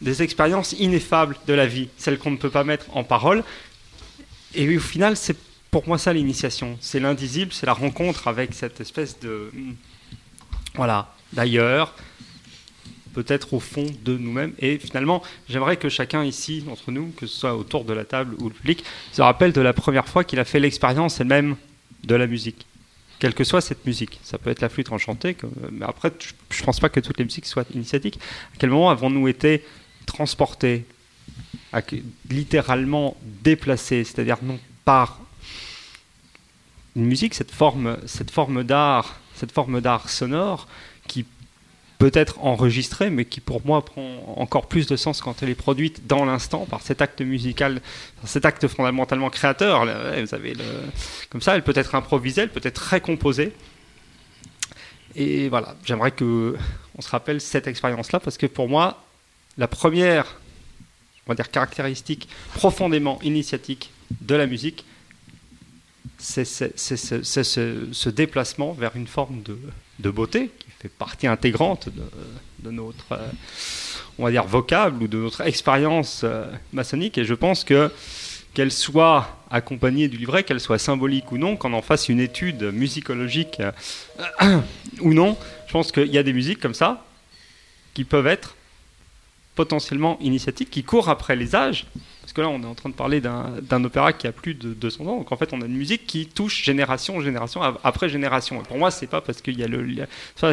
des 0.00 0.22
expériences 0.22 0.72
ineffables 0.72 1.36
de 1.46 1.54
la 1.54 1.66
vie, 1.66 1.88
celles 1.96 2.18
qu'on 2.18 2.30
ne 2.30 2.36
peut 2.36 2.50
pas 2.50 2.64
mettre 2.64 2.86
en 2.96 3.04
parole. 3.04 3.44
Et 4.54 4.66
oui, 4.66 4.76
au 4.76 4.80
final, 4.80 5.16
c'est 5.16 5.36
pour 5.70 5.86
moi 5.88 5.98
ça 5.98 6.12
l'initiation. 6.12 6.76
C'est 6.80 7.00
l'indisible, 7.00 7.52
c'est 7.52 7.66
la 7.66 7.72
rencontre 7.72 8.28
avec 8.28 8.54
cette 8.54 8.80
espèce 8.80 9.18
de. 9.20 9.50
hmm, 9.52 9.72
Voilà, 10.74 11.14
d'ailleurs, 11.32 11.94
peut-être 13.14 13.54
au 13.54 13.60
fond 13.60 13.86
de 14.04 14.16
nous-mêmes. 14.18 14.52
Et 14.58 14.78
finalement, 14.78 15.22
j'aimerais 15.48 15.76
que 15.76 15.88
chacun 15.88 16.24
ici, 16.24 16.62
d'entre 16.62 16.90
nous, 16.90 17.12
que 17.16 17.26
ce 17.26 17.38
soit 17.38 17.56
autour 17.56 17.84
de 17.84 17.92
la 17.92 18.04
table 18.04 18.34
ou 18.40 18.48
le 18.48 18.54
public, 18.54 18.84
se 19.12 19.22
rappelle 19.22 19.52
de 19.52 19.60
la 19.60 19.72
première 19.72 20.08
fois 20.08 20.24
qu'il 20.24 20.38
a 20.40 20.44
fait 20.44 20.60
l'expérience 20.60 21.20
elle-même 21.20 21.56
de 22.04 22.14
la 22.14 22.26
musique. 22.26 22.66
Quelle 23.18 23.34
que 23.34 23.44
soit 23.44 23.60
cette 23.60 23.86
musique. 23.86 24.20
Ça 24.22 24.38
peut 24.38 24.50
être 24.50 24.60
la 24.60 24.68
flûte 24.68 24.92
enchantée, 24.92 25.36
mais 25.70 25.86
après, 25.86 26.12
je 26.50 26.60
ne 26.60 26.64
pense 26.64 26.80
pas 26.80 26.88
que 26.88 27.00
toutes 27.00 27.18
les 27.18 27.24
musiques 27.24 27.46
soient 27.46 27.64
initiatiques. 27.74 28.18
À 28.54 28.56
quel 28.58 28.70
moment 28.70 28.90
avons-nous 28.90 29.28
été 29.28 29.64
transportés, 30.06 30.84
littéralement 32.28 33.16
déplacés, 33.42 34.04
c'est-à-dire 34.04 34.38
non 34.42 34.58
par 34.84 35.20
une 36.96 37.06
musique, 37.06 37.34
cette 37.34 37.50
forme, 37.50 37.96
cette 38.06 38.30
forme 38.30 38.62
d'art, 38.62 39.18
cette 39.34 39.52
forme 39.52 39.80
d'art 39.80 40.08
sonore 40.08 40.68
qui 42.04 42.10
peut 42.10 42.18
être 42.18 42.38
enregistrée, 42.40 43.10
mais 43.10 43.24
qui 43.24 43.40
pour 43.40 43.64
moi 43.64 43.84
prend 43.84 44.34
encore 44.36 44.66
plus 44.66 44.86
de 44.86 44.96
sens 44.96 45.20
quand 45.20 45.42
elle 45.42 45.48
est 45.48 45.54
produite 45.54 46.06
dans 46.06 46.24
l'instant 46.24 46.66
par 46.66 46.82
cet 46.82 47.00
acte 47.00 47.20
musical, 47.22 47.80
cet 48.24 48.44
acte 48.44 48.66
fondamentalement 48.68 49.30
créateur. 49.30 49.86
Vous 49.86 50.34
avez 50.34 50.54
comme 51.30 51.40
ça, 51.40 51.54
elle 51.54 51.62
peut 51.62 51.72
être 51.74 51.94
improvisée, 51.94 52.42
elle 52.42 52.50
peut 52.50 52.60
être 52.62 52.78
récomposée. 52.78 53.52
Et 55.14 55.48
voilà, 55.48 55.76
j'aimerais 55.84 56.10
que 56.10 56.56
on 56.98 57.02
se 57.02 57.08
rappelle 57.08 57.40
cette 57.40 57.66
expérience-là 57.68 58.20
parce 58.20 58.36
que 58.36 58.46
pour 58.46 58.68
moi, 58.68 59.04
la 59.56 59.68
première, 59.68 60.40
on 61.26 61.30
va 61.30 61.34
dire 61.34 61.50
caractéristique 61.50 62.28
profondément 62.54 63.18
initiatique 63.22 63.90
de 64.20 64.34
la 64.34 64.46
musique, 64.46 64.84
c'est 66.18 66.44
ce, 66.44 66.66
ce 66.76 68.08
déplacement 68.08 68.72
vers 68.72 68.96
une 68.96 69.06
forme 69.06 69.42
de, 69.42 69.58
de 70.00 70.10
beauté 70.10 70.50
partie 70.88 71.26
intégrante 71.26 71.88
de, 71.88 72.02
de 72.64 72.70
notre, 72.70 73.12
euh, 73.12 73.28
on 74.18 74.24
va 74.24 74.30
dire, 74.30 74.44
vocable 74.44 75.04
ou 75.04 75.08
de 75.08 75.18
notre 75.18 75.42
expérience 75.42 76.22
euh, 76.24 76.44
maçonnique. 76.72 77.18
Et 77.18 77.24
je 77.24 77.34
pense 77.34 77.64
que 77.64 77.90
qu'elle 78.54 78.70
soit 78.70 79.36
accompagnée 79.50 80.06
du 80.06 80.16
livret, 80.16 80.44
qu'elle 80.44 80.60
soit 80.60 80.78
symbolique 80.78 81.32
ou 81.32 81.38
non, 81.38 81.56
qu'on 81.56 81.72
en 81.72 81.82
fasse 81.82 82.08
une 82.08 82.20
étude 82.20 82.62
musicologique 82.62 83.60
euh, 83.60 84.60
ou 85.00 85.12
non, 85.12 85.36
je 85.66 85.72
pense 85.72 85.90
qu'il 85.90 86.06
y 86.06 86.18
a 86.18 86.22
des 86.22 86.32
musiques 86.32 86.60
comme 86.60 86.74
ça 86.74 87.04
qui 87.94 88.04
peuvent 88.04 88.28
être 88.28 88.54
potentiellement 89.56 90.18
initiatiques, 90.20 90.70
qui 90.70 90.84
courent 90.84 91.08
après 91.08 91.36
les 91.36 91.54
âges. 91.54 91.86
Parce 92.24 92.32
que 92.32 92.40
là, 92.40 92.48
on 92.48 92.62
est 92.62 92.66
en 92.66 92.74
train 92.74 92.88
de 92.88 92.94
parler 92.94 93.20
d'un 93.20 93.84
opéra 93.84 94.14
qui 94.14 94.26
a 94.26 94.32
plus 94.32 94.54
de 94.54 94.72
200 94.72 95.04
ans. 95.04 95.18
Donc 95.18 95.30
en 95.30 95.36
fait, 95.36 95.52
on 95.52 95.60
a 95.60 95.66
une 95.66 95.76
musique 95.76 96.06
qui 96.06 96.26
touche 96.26 96.64
génération, 96.64 97.20
génération 97.20 97.62
ap- 97.62 97.78
après 97.84 98.08
génération. 98.08 98.58
Et 98.62 98.64
pour 98.64 98.78
moi, 98.78 98.90
c'est 98.90 99.06
pas 99.06 99.20
parce 99.20 99.42
qu'il 99.42 99.58
y 99.58 99.62
a 99.62 99.66
le, 99.68 99.86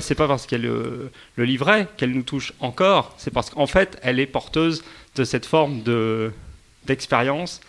c'est 0.01 0.15
pas 0.15 0.27
parce 0.27 0.45
qu'il 0.47 0.61
y 0.61 0.65
a 0.65 0.67
le, 0.67 1.11
livret 1.37 1.87
qu'elle 1.95 2.11
nous 2.11 2.23
touche 2.23 2.51
encore. 2.59 3.15
C'est 3.17 3.31
parce 3.31 3.49
qu'en 3.51 3.67
fait, 3.67 3.97
elle 4.03 4.19
est 4.19 4.25
porteuse 4.25 4.83
de 5.15 5.23
cette 5.23 5.45
forme 5.45 5.81
de 5.83 6.33
d'expérience, 6.87 7.61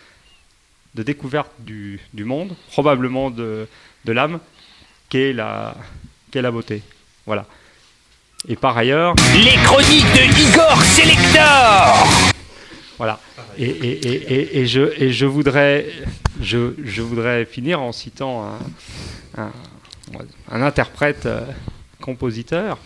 de 0.95 1.03
découverte 1.03 1.51
du, 1.59 2.01
du 2.13 2.25
monde, 2.25 2.57
probablement 2.73 3.31
de, 3.31 3.69
de 4.03 4.11
l'âme, 4.11 4.41
qu'est 5.07 5.31
la, 5.31 5.77
la 6.33 6.51
beauté. 6.51 6.81
Voilà. 7.25 7.45
Et 8.49 8.57
par 8.57 8.77
ailleurs. 8.77 9.15
Les 9.33 9.55
chroniques 9.63 10.11
de 10.13 10.51
Igor 10.51 10.81
Selector 10.81 12.32
Voilà. 12.97 13.19
Et, 13.57 14.65
je, 14.65 15.25
voudrais, 15.25 15.87
je, 16.41 17.01
voudrais 17.01 17.45
finir 17.45 17.81
en 17.81 17.91
citant 17.91 18.57
un, 19.37 19.51
interprète 20.49 21.25
euh, 21.25 21.45
compositeur 22.01 22.77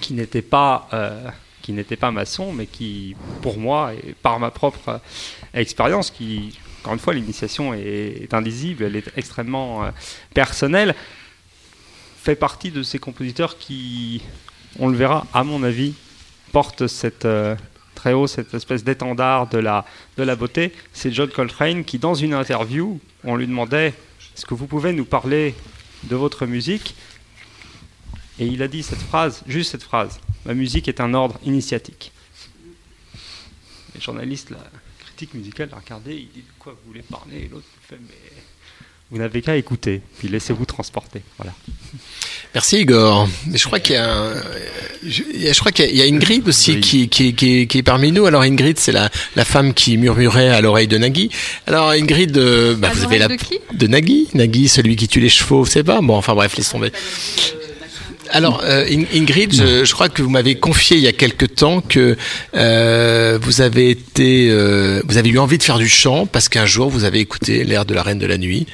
qui 0.00 0.12
n'était 0.12 0.42
pas, 0.42 0.88
euh, 0.92 1.28
qui 1.62 1.72
n'était 1.72 1.96
pas 1.96 2.10
maçon, 2.10 2.52
mais 2.52 2.66
qui, 2.66 3.16
pour 3.40 3.58
moi, 3.58 3.94
et 3.94 4.14
par 4.22 4.38
ma 4.38 4.50
propre 4.50 4.88
euh, 4.88 4.98
expérience, 5.54 6.10
qui, 6.10 6.58
encore 6.82 6.92
une 6.92 6.98
fois, 6.98 7.14
l'initiation 7.14 7.72
est, 7.72 8.22
est 8.22 8.34
indisible, 8.34 8.84
elle 8.84 8.96
est 8.96 9.10
extrêmement 9.16 9.90
personnelle, 10.34 10.94
fait 12.18 12.36
partie 12.36 12.70
de 12.70 12.82
ces 12.82 12.98
compositeurs 12.98 13.56
qui, 13.56 14.22
on 14.78 14.88
le 14.88 14.96
verra, 14.96 15.26
à 15.32 15.42
mon 15.44 15.62
avis, 15.62 15.94
portent 16.52 16.86
cette, 16.86 17.26
très 18.04 18.12
haut 18.12 18.26
cette 18.26 18.52
espèce 18.52 18.84
d'étendard 18.84 19.48
de 19.48 19.56
la, 19.56 19.86
de 20.18 20.22
la 20.22 20.36
beauté. 20.36 20.74
C'est 20.92 21.10
John 21.10 21.30
Coltrane 21.30 21.84
qui, 21.84 21.98
dans 21.98 22.14
une 22.14 22.34
interview, 22.34 23.00
on 23.24 23.34
lui 23.34 23.46
demandait 23.46 23.94
Est-ce 24.36 24.44
que 24.44 24.52
vous 24.52 24.66
pouvez 24.66 24.92
nous 24.92 25.06
parler 25.06 25.54
de 26.02 26.14
votre 26.14 26.44
musique? 26.44 26.94
Et 28.38 28.46
il 28.46 28.62
a 28.62 28.68
dit 28.68 28.82
cette 28.82 29.00
phrase, 29.00 29.42
juste 29.46 29.70
cette 29.70 29.84
phrase 29.84 30.20
Ma 30.44 30.52
musique 30.52 30.86
est 30.86 31.00
un 31.00 31.14
ordre 31.14 31.40
initiatique. 31.46 32.12
Les 33.94 34.02
journalistes, 34.02 34.50
la 34.50 34.58
critique 34.98 35.32
musicale, 35.32 35.70
l'a 35.70 35.78
regardé, 35.78 36.14
il 36.14 36.28
dit 36.28 36.42
De 36.42 36.58
quoi 36.58 36.74
vous 36.74 36.88
voulez 36.88 37.04
parler? 37.10 37.44
Et 37.44 37.48
l'autre 37.48 37.64
fait 37.88 37.96
Mais 37.98 38.42
vous 39.10 39.18
n'avez 39.18 39.42
qu'à 39.42 39.56
écouter, 39.56 40.00
puis 40.18 40.28
laissez-vous 40.28 40.64
transporter. 40.64 41.20
Voilà. 41.38 41.52
Merci 42.54 42.80
Igor. 42.80 43.28
Mais 43.48 43.58
je 43.58 43.64
crois 43.66 43.80
qu'il 43.80 43.94
y 43.96 43.98
a, 43.98 44.32
je, 45.04 45.22
je 45.52 45.58
crois 45.58 45.72
qu'il 45.72 45.84
y 45.84 45.88
a- 45.88 45.90
il 45.90 45.96
y 45.98 46.02
a 46.02 46.04
Ingrid 46.16 46.48
aussi 46.48 46.80
qui, 46.80 47.08
qui, 47.08 47.34
qui, 47.34 47.60
est- 47.62 47.66
qui 47.66 47.78
est 47.78 47.82
parmi 47.82 48.12
nous. 48.12 48.26
Alors 48.26 48.42
Ingrid, 48.42 48.78
c'est 48.78 48.92
la, 48.92 49.10
la 49.36 49.44
femme 49.44 49.74
qui 49.74 49.96
murmurait 49.98 50.50
à 50.50 50.60
l'oreille 50.60 50.86
de 50.88 50.98
Nagui. 50.98 51.30
Alors 51.66 51.90
Ingrid, 51.90 52.36
euh, 52.38 52.74
bah, 52.76 52.90
vous 52.94 53.04
avez 53.04 53.18
la 53.18 53.28
de 53.28 53.34
qui? 53.36 53.58
de 53.72 53.86
Nagui, 53.86 54.28
Nagui, 54.34 54.68
celui 54.68 54.94
qui 54.96 55.08
tue 55.08 55.20
les 55.20 55.28
chevaux, 55.28 55.64
c'est 55.66 55.84
pas? 55.84 56.00
Bon. 56.00 56.16
Enfin 56.16 56.34
bref, 56.34 56.56
laisse 56.56 56.70
tomber. 56.70 56.92
Alors 58.30 58.62
euh, 58.64 58.84
In- 58.90 59.04
Ingrid, 59.14 59.52
je, 59.54 59.84
je 59.84 59.92
crois 59.92 60.08
que 60.08 60.22
vous 60.22 60.30
m'avez 60.30 60.54
confié 60.56 60.96
il 60.96 61.02
y 61.02 61.06
a 61.08 61.12
quelque 61.12 61.44
temps 61.46 61.80
que 61.80 62.16
euh, 62.54 63.38
vous 63.40 63.60
avez 63.60 63.90
été, 63.90 64.48
euh, 64.50 65.02
vous 65.06 65.16
avez 65.18 65.28
eu 65.30 65.38
envie 65.38 65.58
de 65.58 65.62
faire 65.62 65.78
du 65.78 65.88
chant 65.88 66.26
parce 66.26 66.48
qu'un 66.48 66.66
jour 66.66 66.88
vous 66.90 67.04
avez 67.04 67.20
écouté 67.20 67.64
l'air 67.64 67.84
de 67.84 67.94
la 67.94 68.02
Reine 68.02 68.18
de 68.18 68.26
la 68.26 68.38
Nuit 68.38 68.66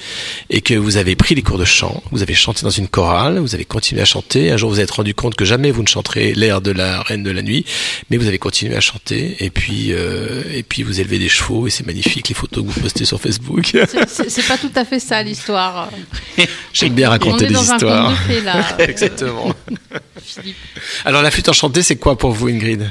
et 0.50 0.60
que 0.60 0.74
vous 0.74 0.96
avez 0.96 1.16
pris 1.16 1.34
les 1.34 1.42
cours 1.42 1.58
de 1.58 1.64
chant. 1.64 2.02
Vous 2.12 2.22
avez 2.22 2.34
chanté 2.34 2.62
dans 2.62 2.70
une 2.70 2.88
chorale, 2.88 3.38
vous 3.38 3.54
avez 3.54 3.64
continué 3.64 4.00
à 4.02 4.04
chanter. 4.04 4.50
Un 4.50 4.56
jour 4.56 4.70
vous 4.70 4.76
vous 4.76 4.80
êtes 4.80 4.90
rendu 4.90 5.14
compte 5.14 5.34
que 5.34 5.44
jamais 5.44 5.70
vous 5.72 5.82
ne 5.82 5.88
chanterez 5.88 6.32
l'air 6.34 6.60
de 6.60 6.70
la 6.70 7.02
Reine 7.02 7.22
de 7.24 7.30
la 7.30 7.42
Nuit, 7.42 7.64
mais 8.10 8.16
vous 8.16 8.28
avez 8.28 8.38
continué 8.38 8.76
à 8.76 8.80
chanter 8.80 9.36
et 9.40 9.50
puis 9.50 9.88
euh, 9.92 10.42
et 10.54 10.62
puis 10.62 10.82
vous 10.84 11.00
élevez 11.00 11.18
des 11.18 11.28
chevaux 11.28 11.66
et 11.66 11.70
c'est 11.70 11.86
magnifique 11.86 12.28
les 12.28 12.34
photos 12.34 12.64
que 12.64 12.70
vous 12.70 12.80
postez 12.80 13.04
sur 13.04 13.20
Facebook. 13.20 13.64
C'est- 14.06 14.46
pas 14.48 14.56
tout 14.58 14.70
à 14.74 14.84
fait 14.84 14.98
ça 15.00 15.22
l'histoire. 15.22 15.90
J'aime 16.72 16.94
bien 16.94 17.08
raconter 17.10 17.44
On 17.44 17.46
est 17.46 17.48
des 17.48 17.54
dans 17.54 17.70
un 17.70 17.74
histoires. 17.76 18.06
conte 18.08 18.28
de 18.28 18.32
fées, 18.34 18.40
là. 18.42 18.64
Exactement. 18.78 19.39
Alors 21.04 21.22
la 21.22 21.30
flûte 21.30 21.48
enchantée, 21.48 21.82
c'est 21.82 21.96
quoi 21.96 22.16
pour 22.16 22.30
vous, 22.32 22.48
Ingrid? 22.48 22.90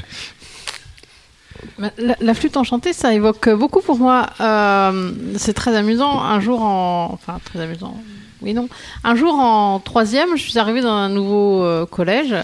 La, 1.78 1.90
la 2.20 2.34
flûte 2.34 2.56
enchantée, 2.56 2.92
ça 2.92 3.12
évoque 3.14 3.48
beaucoup 3.50 3.80
pour 3.80 3.98
moi. 3.98 4.26
euh, 4.40 5.12
c'est 5.36 5.52
très 5.54 5.74
amusant. 5.76 6.20
Un 6.22 6.40
jour, 6.40 6.62
en, 6.62 7.10
enfin 7.12 7.38
très 7.44 7.60
amusant. 7.60 7.96
Oui, 8.42 8.54
non. 8.54 8.68
Un 9.04 9.14
jour, 9.14 9.34
en 9.34 9.78
troisième, 9.80 10.36
je 10.36 10.42
suis 10.42 10.58
arrivée 10.58 10.80
dans 10.80 10.92
un 10.94 11.08
nouveau 11.10 11.62
euh, 11.62 11.84
collège 11.86 12.34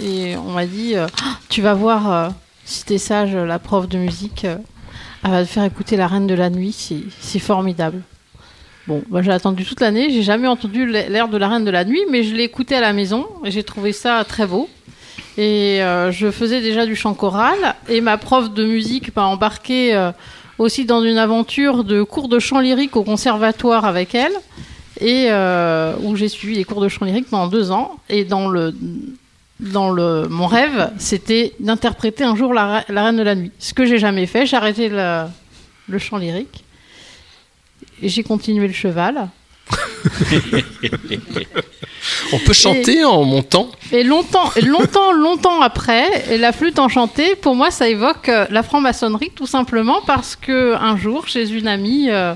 et 0.00 0.36
on 0.36 0.52
m'a 0.52 0.66
dit 0.66 0.94
euh, 0.96 1.06
Ah, 1.24 1.36
Tu 1.48 1.62
vas 1.62 1.74
voir, 1.74 2.12
euh, 2.12 2.28
si 2.64 2.84
t'es 2.84 2.98
sage, 2.98 3.34
la 3.34 3.58
prof 3.58 3.88
de 3.88 3.98
musique, 3.98 4.44
euh, 4.44 4.56
elle 5.24 5.30
va 5.32 5.44
te 5.44 5.50
faire 5.50 5.64
écouter 5.64 5.96
La 5.96 6.06
Reine 6.06 6.28
de 6.28 6.34
la 6.34 6.50
Nuit, 6.50 6.92
c'est 7.20 7.38
formidable. 7.40 8.02
Bon, 8.86 9.02
bah, 9.08 9.22
j'ai 9.22 9.30
attendu 9.30 9.64
toute 9.64 9.80
l'année, 9.80 10.10
j'ai 10.10 10.22
jamais 10.22 10.48
entendu 10.48 10.86
l'air 10.86 11.28
de 11.28 11.36
La 11.36 11.48
Reine 11.48 11.64
de 11.64 11.70
la 11.70 11.84
Nuit, 11.84 12.00
mais 12.10 12.22
je 12.22 12.34
l'ai 12.34 12.44
écouté 12.44 12.74
à 12.74 12.80
la 12.80 12.92
maison 12.92 13.26
et 13.44 13.50
j'ai 13.50 13.62
trouvé 13.62 13.92
ça 13.92 14.24
très 14.24 14.46
beau. 14.46 14.68
Et 15.36 15.82
euh, 15.82 16.10
je 16.10 16.30
faisais 16.30 16.60
déjà 16.60 16.86
du 16.86 16.96
chant 16.96 17.14
choral 17.14 17.76
et 17.88 18.00
ma 18.00 18.16
prof 18.16 18.52
de 18.52 18.64
musique 18.64 19.14
m'a 19.14 19.26
embarqué 19.26 19.94
euh, 19.94 20.10
aussi 20.58 20.84
dans 20.86 21.02
une 21.02 21.18
aventure 21.18 21.84
de 21.84 22.02
cours 22.02 22.28
de 22.28 22.38
chant 22.38 22.58
lyrique 22.60 22.96
au 22.96 23.04
conservatoire 23.04 23.84
avec 23.84 24.14
elle 24.14 24.32
et 25.00 25.26
euh, 25.28 25.94
où 26.02 26.16
j'ai 26.16 26.28
suivi 26.28 26.56
les 26.56 26.64
cours 26.64 26.80
de 26.80 26.88
chant 26.88 27.04
lyrique 27.04 27.28
pendant 27.30 27.46
deux 27.46 27.70
ans. 27.70 27.96
Et 28.08 28.24
dans 28.24 28.48
le 28.48 28.74
dans 29.60 29.90
le 29.90 30.26
mon 30.28 30.46
rêve, 30.46 30.90
c'était 30.98 31.52
d'interpréter 31.60 32.24
un 32.24 32.34
jour 32.34 32.54
la, 32.54 32.80
Re- 32.80 32.92
la 32.92 33.04
Reine 33.04 33.16
de 33.16 33.22
la 33.22 33.34
Nuit. 33.34 33.52
Ce 33.58 33.74
que 33.74 33.84
j'ai 33.84 33.98
jamais 33.98 34.26
fait, 34.26 34.46
j'ai 34.46 34.56
arrêté 34.56 34.88
le, 34.88 35.98
chant 35.98 36.16
lyrique 36.16 36.64
j'ai 38.02 38.22
continué 38.22 38.66
le 38.66 38.72
cheval. 38.72 39.28
On 42.32 42.38
peut 42.38 42.52
chanter 42.52 43.04
en 43.04 43.24
montant 43.24 43.70
Et 43.92 44.02
longtemps, 44.02 44.50
longtemps, 44.62 45.12
longtemps 45.12 45.60
après, 45.60 46.32
et 46.32 46.38
la 46.38 46.52
flûte 46.52 46.78
enchantée, 46.78 47.34
pour 47.36 47.54
moi, 47.54 47.70
ça 47.70 47.88
évoque 47.88 48.28
euh, 48.28 48.46
la 48.50 48.62
franc-maçonnerie, 48.62 49.30
tout 49.34 49.46
simplement 49.46 50.00
parce 50.06 50.36
que 50.36 50.74
un 50.74 50.96
jour, 50.96 51.28
chez 51.28 51.50
une 51.50 51.68
amie, 51.68 52.10
euh, 52.10 52.34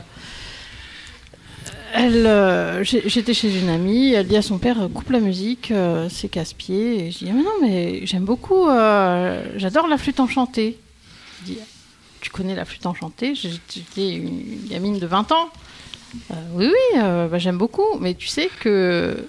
elle, 1.95 2.27
euh, 2.27 2.85
j'étais 2.85 3.35
chez 3.35 3.57
une 3.57 3.69
amie, 3.71 4.13
elle 4.13 4.27
dit 4.27 4.37
à 4.37 4.43
son 4.43 4.59
père, 4.59 4.77
coupe 4.93 5.11
la 5.11 5.21
musique, 5.21 5.71
euh, 5.71 6.09
c'est 6.11 6.29
casse-pied. 6.29 7.07
Et 7.07 7.11
je 7.11 7.19
dis, 7.19 7.27
ah, 7.31 7.35
mais 7.35 7.43
non, 7.43 7.53
mais 7.63 8.01
j'aime 8.05 8.25
beaucoup, 8.25 8.67
j'adore 9.57 9.87
la 9.89 9.97
flûte 9.97 10.21
enchantée. 10.21 10.79
Tu 12.25 12.31
connais 12.31 12.55
la 12.55 12.65
flûte 12.65 12.87
enchantée 12.87 13.35
J'étais 13.35 14.15
une 14.15 14.67
gamine 14.71 14.99
de 14.99 15.07
20 15.07 15.31
ans. 15.33 15.51
Euh, 16.31 16.35
oui, 16.55 16.67
oui, 16.69 16.99
euh, 17.03 17.29
bah, 17.29 17.39
j'aime 17.39 17.59
beaucoup, 17.59 17.99
mais 18.01 18.15
tu 18.15 18.29
sais 18.29 18.49
que 18.61 19.27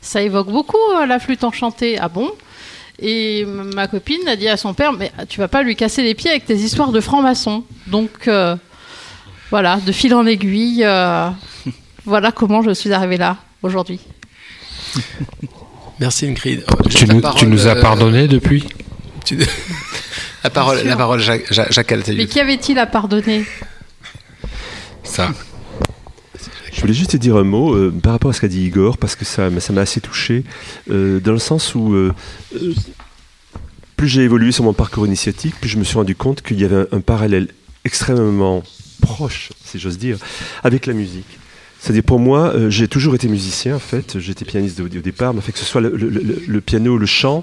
ça 0.00 0.22
évoque 0.22 0.50
beaucoup 0.50 0.76
euh, 1.00 1.06
la 1.06 1.20
flûte 1.20 1.44
enchantée. 1.44 1.98
Ah 2.00 2.08
bon? 2.08 2.32
Et 2.98 3.44
ma 3.46 3.86
copine 3.86 4.26
a 4.26 4.34
dit 4.34 4.48
à 4.48 4.56
son 4.56 4.74
père, 4.74 4.92
mais 4.92 5.12
tu 5.28 5.38
vas 5.38 5.46
pas 5.48 5.62
lui 5.62 5.76
casser 5.76 6.02
les 6.02 6.14
pieds 6.14 6.30
avec 6.30 6.46
tes 6.46 6.56
histoires 6.56 6.90
de 6.90 7.00
francs-maçons. 7.00 7.62
Donc 7.86 8.26
euh, 8.26 8.56
voilà, 9.50 9.76
de 9.86 9.92
fil 9.92 10.12
en 10.16 10.26
aiguille, 10.26 10.82
euh, 10.84 11.30
voilà 12.04 12.32
comment 12.32 12.62
je 12.62 12.72
suis 12.72 12.92
arrivée 12.92 13.18
là 13.18 13.36
aujourd'hui. 13.62 14.00
Merci 16.00 16.26
Ingrid. 16.26 16.64
Tu 16.90 17.06
nous, 17.06 17.20
parole, 17.20 17.38
tu 17.38 17.46
nous 17.46 17.68
as 17.68 17.76
euh, 17.76 17.80
pardonné 17.80 18.26
depuis? 18.26 18.64
tu- 19.24 19.38
La 20.44 20.50
parole, 20.50 20.78
la 20.84 20.96
parole 20.96 21.20
Jacques, 21.20 21.52
Jacques. 21.52 21.94
Mais 22.08 22.26
qui 22.26 22.40
avait-il 22.40 22.78
à 22.78 22.86
pardonner? 22.86 23.44
Ça. 25.04 25.32
Je 26.72 26.80
voulais 26.80 26.94
juste 26.94 27.12
te 27.12 27.16
dire 27.16 27.36
un 27.36 27.44
mot 27.44 27.74
euh, 27.74 27.92
par 28.02 28.12
rapport 28.12 28.30
à 28.30 28.34
ce 28.34 28.40
qu'a 28.40 28.48
dit 28.48 28.64
Igor, 28.64 28.98
parce 28.98 29.14
que 29.14 29.24
ça 29.24 29.48
ça 29.60 29.72
m'a 29.72 29.82
assez 29.82 30.00
touché, 30.00 30.42
euh, 30.90 31.20
dans 31.20 31.32
le 31.32 31.38
sens 31.38 31.74
où 31.74 31.92
euh, 31.92 32.12
euh, 32.56 32.74
plus 33.96 34.08
j'ai 34.08 34.22
évolué 34.22 34.50
sur 34.50 34.64
mon 34.64 34.72
parcours 34.72 35.06
initiatique, 35.06 35.54
plus 35.60 35.68
je 35.68 35.78
me 35.78 35.84
suis 35.84 35.96
rendu 35.96 36.16
compte 36.16 36.42
qu'il 36.42 36.60
y 36.60 36.64
avait 36.64 36.76
un, 36.76 36.86
un 36.96 37.00
parallèle 37.00 37.48
extrêmement 37.84 38.62
proche, 39.00 39.50
si 39.64 39.78
j'ose 39.78 39.98
dire, 39.98 40.16
avec 40.64 40.86
la 40.86 40.94
musique. 40.94 41.38
C'est-à-dire 41.82 42.04
pour 42.04 42.20
moi, 42.20 42.52
euh, 42.54 42.70
j'ai 42.70 42.86
toujours 42.86 43.16
été 43.16 43.26
musicien 43.26 43.74
en 43.74 43.80
fait, 43.80 44.20
j'étais 44.20 44.44
pianiste 44.44 44.78
au, 44.78 44.84
au 44.84 44.88
départ, 44.88 45.34
mais 45.34 45.40
fait 45.40 45.50
que 45.50 45.58
ce 45.58 45.64
soit 45.64 45.80
le, 45.80 45.90
le- 45.96 46.08
le- 46.10 46.40
le 46.46 46.60
piano, 46.60 46.96
le 46.96 47.06
chant, 47.06 47.42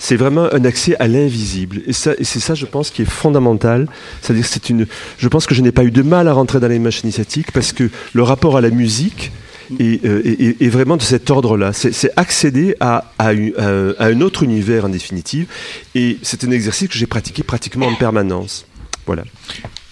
c'est 0.00 0.16
vraiment 0.16 0.52
un 0.52 0.64
accès 0.64 0.96
à 0.96 1.06
l'invisible. 1.06 1.82
Et, 1.86 1.92
ça, 1.92 2.12
et 2.18 2.24
c'est 2.24 2.40
ça, 2.40 2.54
je 2.56 2.66
pense, 2.66 2.90
qui 2.90 3.02
est 3.02 3.08
fondamental. 3.08 3.86
C'est-à-dire 4.22 4.44
que 4.44 4.50
c'est 4.50 4.70
une. 4.70 4.86
Je 5.18 5.28
pense 5.28 5.46
que 5.46 5.54
je 5.54 5.62
n'ai 5.62 5.70
pas 5.70 5.84
eu 5.84 5.92
de 5.92 6.02
mal 6.02 6.26
à 6.26 6.32
rentrer 6.32 6.58
dans 6.58 6.66
les 6.66 6.74
démarche 6.78 7.02
initiatiques 7.04 7.52
parce 7.52 7.72
que 7.72 7.88
le 8.12 8.22
rapport 8.24 8.56
à 8.56 8.60
la 8.60 8.70
musique 8.70 9.30
est, 9.78 10.04
euh, 10.04 10.20
est- 10.24 10.40
est- 10.42 10.62
est 10.62 10.68
vraiment 10.68 10.96
de 10.96 11.02
cet 11.02 11.30
ordre-là. 11.30 11.72
C'est 11.72 11.92
c'est 11.92 12.10
accéder 12.16 12.74
à, 12.80 13.12
à 13.20 13.32
une- 13.34 13.54
à 13.56 13.68
un- 13.68 13.94
à 14.00 14.06
un 14.06 14.20
autre 14.20 14.42
univers 14.42 14.84
en 14.86 14.88
définitive. 14.88 15.46
Et 15.94 16.18
c'est 16.22 16.42
un 16.42 16.50
exercice 16.50 16.88
que 16.88 16.98
j'ai 16.98 17.06
pratiqué 17.06 17.44
pratiquement 17.44 17.86
en 17.86 17.94
permanence. 17.94 18.66
Voilà. 19.06 19.22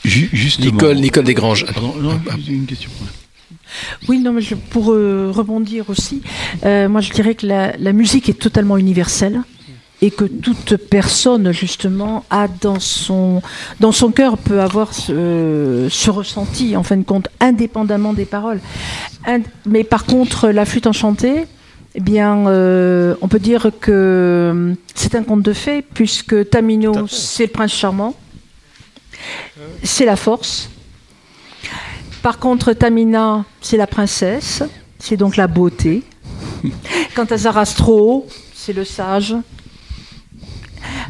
justement. 0.05 0.73
Nicole, 0.73 0.97
Nicole 0.97 1.25
Desgranges. 1.25 1.65
Pardon, 1.73 1.95
non, 2.03 2.21
une 2.49 2.67
question. 2.67 2.91
Oui, 4.09 4.19
non, 4.19 4.33
mais 4.33 4.41
je- 4.43 4.55
pour 4.55 4.93
euh, 4.93 5.31
rebondir 5.35 5.89
aussi, 5.91 6.23
euh, 6.65 6.89
moi 6.89 7.01
je 7.01 7.11
dirais 7.13 7.35
que 7.35 7.47
la, 7.47 7.77
la 7.79 7.93
musique 7.93 8.29
est 8.29 8.39
totalement 8.39 8.77
universelle 8.77 9.43
et 10.03 10.11
que 10.11 10.25
toute 10.25 10.77
personne 10.77 11.53
justement 11.53 12.25
a 12.29 12.47
dans 12.61 12.81
son 12.81 13.41
dans 13.81 13.93
son 13.93 14.11
cœur 14.11 14.37
peut 14.39 14.61
avoir 14.61 14.93
ce, 14.93 15.87
ce 15.91 16.11
ressenti 16.11 16.77
en 16.77 16.83
fin 16.83 16.97
de 16.97 17.05
compte 17.05 17.29
indépendamment 17.41 18.13
des 18.13 18.25
paroles. 18.27 18.61
Ind- 19.27 19.45
mais 19.67 19.85
par 19.85 20.05
contre, 20.05 20.49
la 20.51 20.65
flûte 20.67 20.87
enchantée, 20.87 21.47
eh 21.95 22.01
bien, 22.01 22.49
euh, 22.49 23.15
on 23.23 23.29
peut 23.29 23.39
dire 23.39 23.71
que 23.81 24.75
c'est 24.95 25.15
un 25.15 25.23
conte 25.23 25.43
de 25.43 25.53
fées 25.53 25.81
puisque 25.81 26.51
Tamino 26.51 26.93
c'est 27.09 27.45
le 27.47 27.53
prince 27.53 27.73
charmant, 27.73 28.15
c'est 29.83 30.05
la 30.05 30.17
force. 30.17 30.69
Par 32.25 32.39
contre, 32.39 32.73
Tamina, 32.73 33.45
c'est 33.61 33.77
la 33.77 33.87
princesse, 33.87 34.63
c'est 34.99 35.19
donc 35.19 35.37
la 35.37 35.47
beauté. 35.47 36.05
Quant 37.15 37.27
à 37.27 37.37
Zarastro, 37.37 38.27
c'est 38.55 38.73
le 38.73 38.87
sage. 38.87 39.37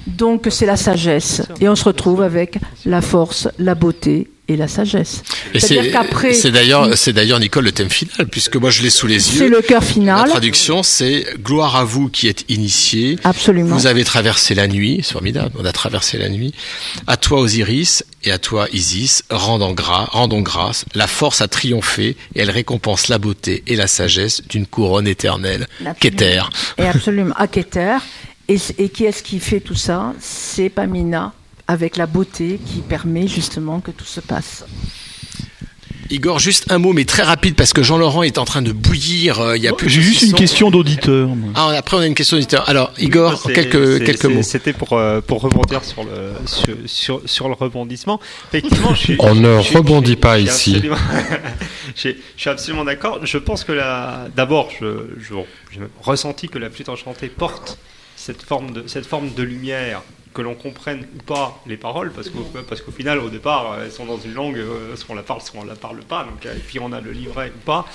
Donc 0.08 0.48
c'est 0.50 0.66
la 0.66 0.76
sagesse. 0.76 1.42
Et 1.60 1.68
on 1.68 1.76
se 1.76 1.84
retrouve 1.84 2.20
avec 2.20 2.58
la 2.84 3.00
force, 3.00 3.46
la 3.60 3.76
beauté 3.76 4.28
et 4.48 4.56
la 4.56 4.68
sagesse. 4.68 5.22
C'est 5.58 5.90
qu'après, 5.90 6.34
c'est 6.34 6.50
d'ailleurs, 6.50 6.96
c'est 6.96 7.12
d'ailleurs 7.12 7.40
Nicole 7.40 7.64
le 7.64 7.72
thème 7.72 7.88
final, 7.88 8.26
puisque 8.30 8.56
moi 8.56 8.70
je 8.70 8.82
l'ai 8.82 8.90
sous 8.90 9.06
les 9.06 9.14
yeux. 9.14 9.38
c'est 9.38 9.48
le 9.48 9.62
cœur 9.62 9.82
final. 9.82 10.26
La 10.26 10.30
traduction, 10.30 10.82
c'est 10.82 11.26
gloire 11.42 11.76
à 11.76 11.84
vous 11.84 12.08
qui 12.08 12.28
êtes 12.28 12.44
initiés. 12.50 13.18
Absolument. 13.24 13.74
Vous 13.74 13.86
avez 13.86 14.04
traversé 14.04 14.54
la 14.54 14.66
nuit, 14.66 15.00
c'est 15.02 15.12
formidable. 15.12 15.52
On 15.58 15.64
a 15.64 15.72
traversé 15.72 16.18
la 16.18 16.28
nuit. 16.28 16.52
À 17.06 17.16
toi 17.16 17.40
Osiris 17.40 18.04
et 18.22 18.32
à 18.32 18.38
toi 18.38 18.66
Isis, 18.72 19.22
rendons, 19.30 19.72
gras, 19.72 20.08
rendons 20.10 20.42
grâce. 20.42 20.84
La 20.94 21.06
force 21.06 21.40
a 21.40 21.48
triomphé 21.48 22.16
et 22.34 22.40
elle 22.40 22.50
récompense 22.50 23.08
la 23.08 23.18
beauté 23.18 23.62
et 23.66 23.76
la 23.76 23.86
sagesse 23.86 24.42
d'une 24.48 24.66
couronne 24.66 25.06
éternelle. 25.06 25.66
Qu'éter. 26.00 26.42
Et 26.78 26.82
absolument, 26.86 27.34
à 27.36 27.46
Keter. 27.46 27.98
Et, 28.48 28.58
et 28.78 28.88
qui 28.90 29.04
est-ce 29.04 29.22
qui 29.22 29.40
fait 29.40 29.60
tout 29.60 29.74
ça? 29.74 30.12
C'est 30.20 30.68
Pamina, 30.68 31.32
avec 31.68 31.96
la 31.96 32.06
beauté 32.06 32.58
qui 32.64 32.80
permet 32.80 33.28
justement 33.28 33.80
que 33.80 33.90
tout 33.90 34.04
se 34.04 34.20
passe. 34.20 34.64
Igor, 36.10 36.38
juste 36.38 36.70
un 36.70 36.78
mot, 36.78 36.92
mais 36.92 37.06
très 37.06 37.22
rapide, 37.22 37.54
parce 37.54 37.72
que 37.72 37.82
Jean-Laurent 37.82 38.22
est 38.22 38.36
en 38.36 38.44
train 38.44 38.60
de 38.62 38.72
bouillir. 38.72 39.40
euh, 39.40 39.56
Il 39.56 39.62
y 39.62 39.68
a 39.68 39.72
plus 39.72 39.88
J'ai 39.88 40.02
juste 40.02 40.20
une 40.20 40.28
600. 40.28 40.36
question 40.36 40.70
d'auditeur. 40.70 41.30
Ah, 41.54 41.70
après, 41.76 41.96
on 41.96 42.00
a 42.00 42.06
une 42.06 42.14
question 42.14 42.36
d'auditeur. 42.36 42.68
Alors, 42.68 42.92
Igor, 42.98 43.42
quelques, 43.42 44.04
quelques 44.04 44.26
mots. 44.26 44.42
C'était 44.42 44.74
pour, 44.74 44.92
euh, 44.92 45.20
pour 45.22 45.40
rebondir 45.40 45.82
sur 45.82 46.04
le, 46.04 46.32
sur, 46.46 46.76
sur, 46.86 47.22
sur 47.24 47.48
le 47.48 47.54
rebondissement. 47.54 48.20
Effectivement, 48.52 48.94
je 48.94 49.00
suis. 49.00 49.16
On 49.18 49.34
ne 49.34 49.62
je 49.62 49.76
rebondit 49.76 50.12
je 50.12 50.16
pas 50.16 50.38
je 50.38 50.44
ici. 50.44 50.82
je 51.96 52.12
suis- 52.36 52.50
absolument 52.50 52.84
d'accord. 52.84 53.24
Je 53.24 53.38
pense 53.38 53.64
que 53.64 53.72
d'abord, 54.36 54.68
je, 54.78 54.86
ressenti 56.02 56.48
que 56.48 56.58
la 56.58 56.68
flûte 56.68 56.90
enchantée 56.90 57.28
porte 57.28 57.78
cette 58.14 58.42
forme 58.42 58.72
de, 58.72 58.84
cette 58.86 59.06
forme 59.06 59.32
de 59.34 59.42
lumière 59.42 60.02
que 60.34 60.42
l'on 60.42 60.54
comprenne 60.54 61.06
ou 61.14 61.22
pas 61.22 61.62
les 61.66 61.76
paroles, 61.76 62.10
parce 62.12 62.28
qu'au, 62.28 62.42
parce 62.68 62.82
qu'au 62.82 62.90
final, 62.90 63.20
au 63.20 63.30
départ, 63.30 63.78
elles 63.80 63.92
sont 63.92 64.04
dans 64.04 64.18
une 64.18 64.34
langue, 64.34 64.58
euh, 64.58 64.96
soit 64.96 65.12
on 65.12 65.14
la 65.14 65.22
parle, 65.22 65.40
soit 65.40 65.60
on 65.60 65.64
la 65.64 65.76
parle 65.76 66.00
pas, 66.00 66.24
donc, 66.24 66.44
euh, 66.44 66.54
et 66.54 66.58
puis 66.58 66.80
on 66.80 66.92
a 66.92 67.00
le 67.00 67.12
livret 67.12 67.52
ou 67.56 67.60
pas. 67.64 67.86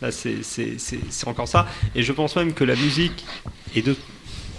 Là, 0.00 0.10
c'est, 0.12 0.38
encore 1.26 1.48
ça. 1.48 1.66
Et 1.94 2.02
je 2.04 2.12
pense 2.12 2.36
même 2.36 2.54
que 2.54 2.64
la 2.64 2.76
musique 2.76 3.24
est 3.74 3.82
de, 3.82 3.96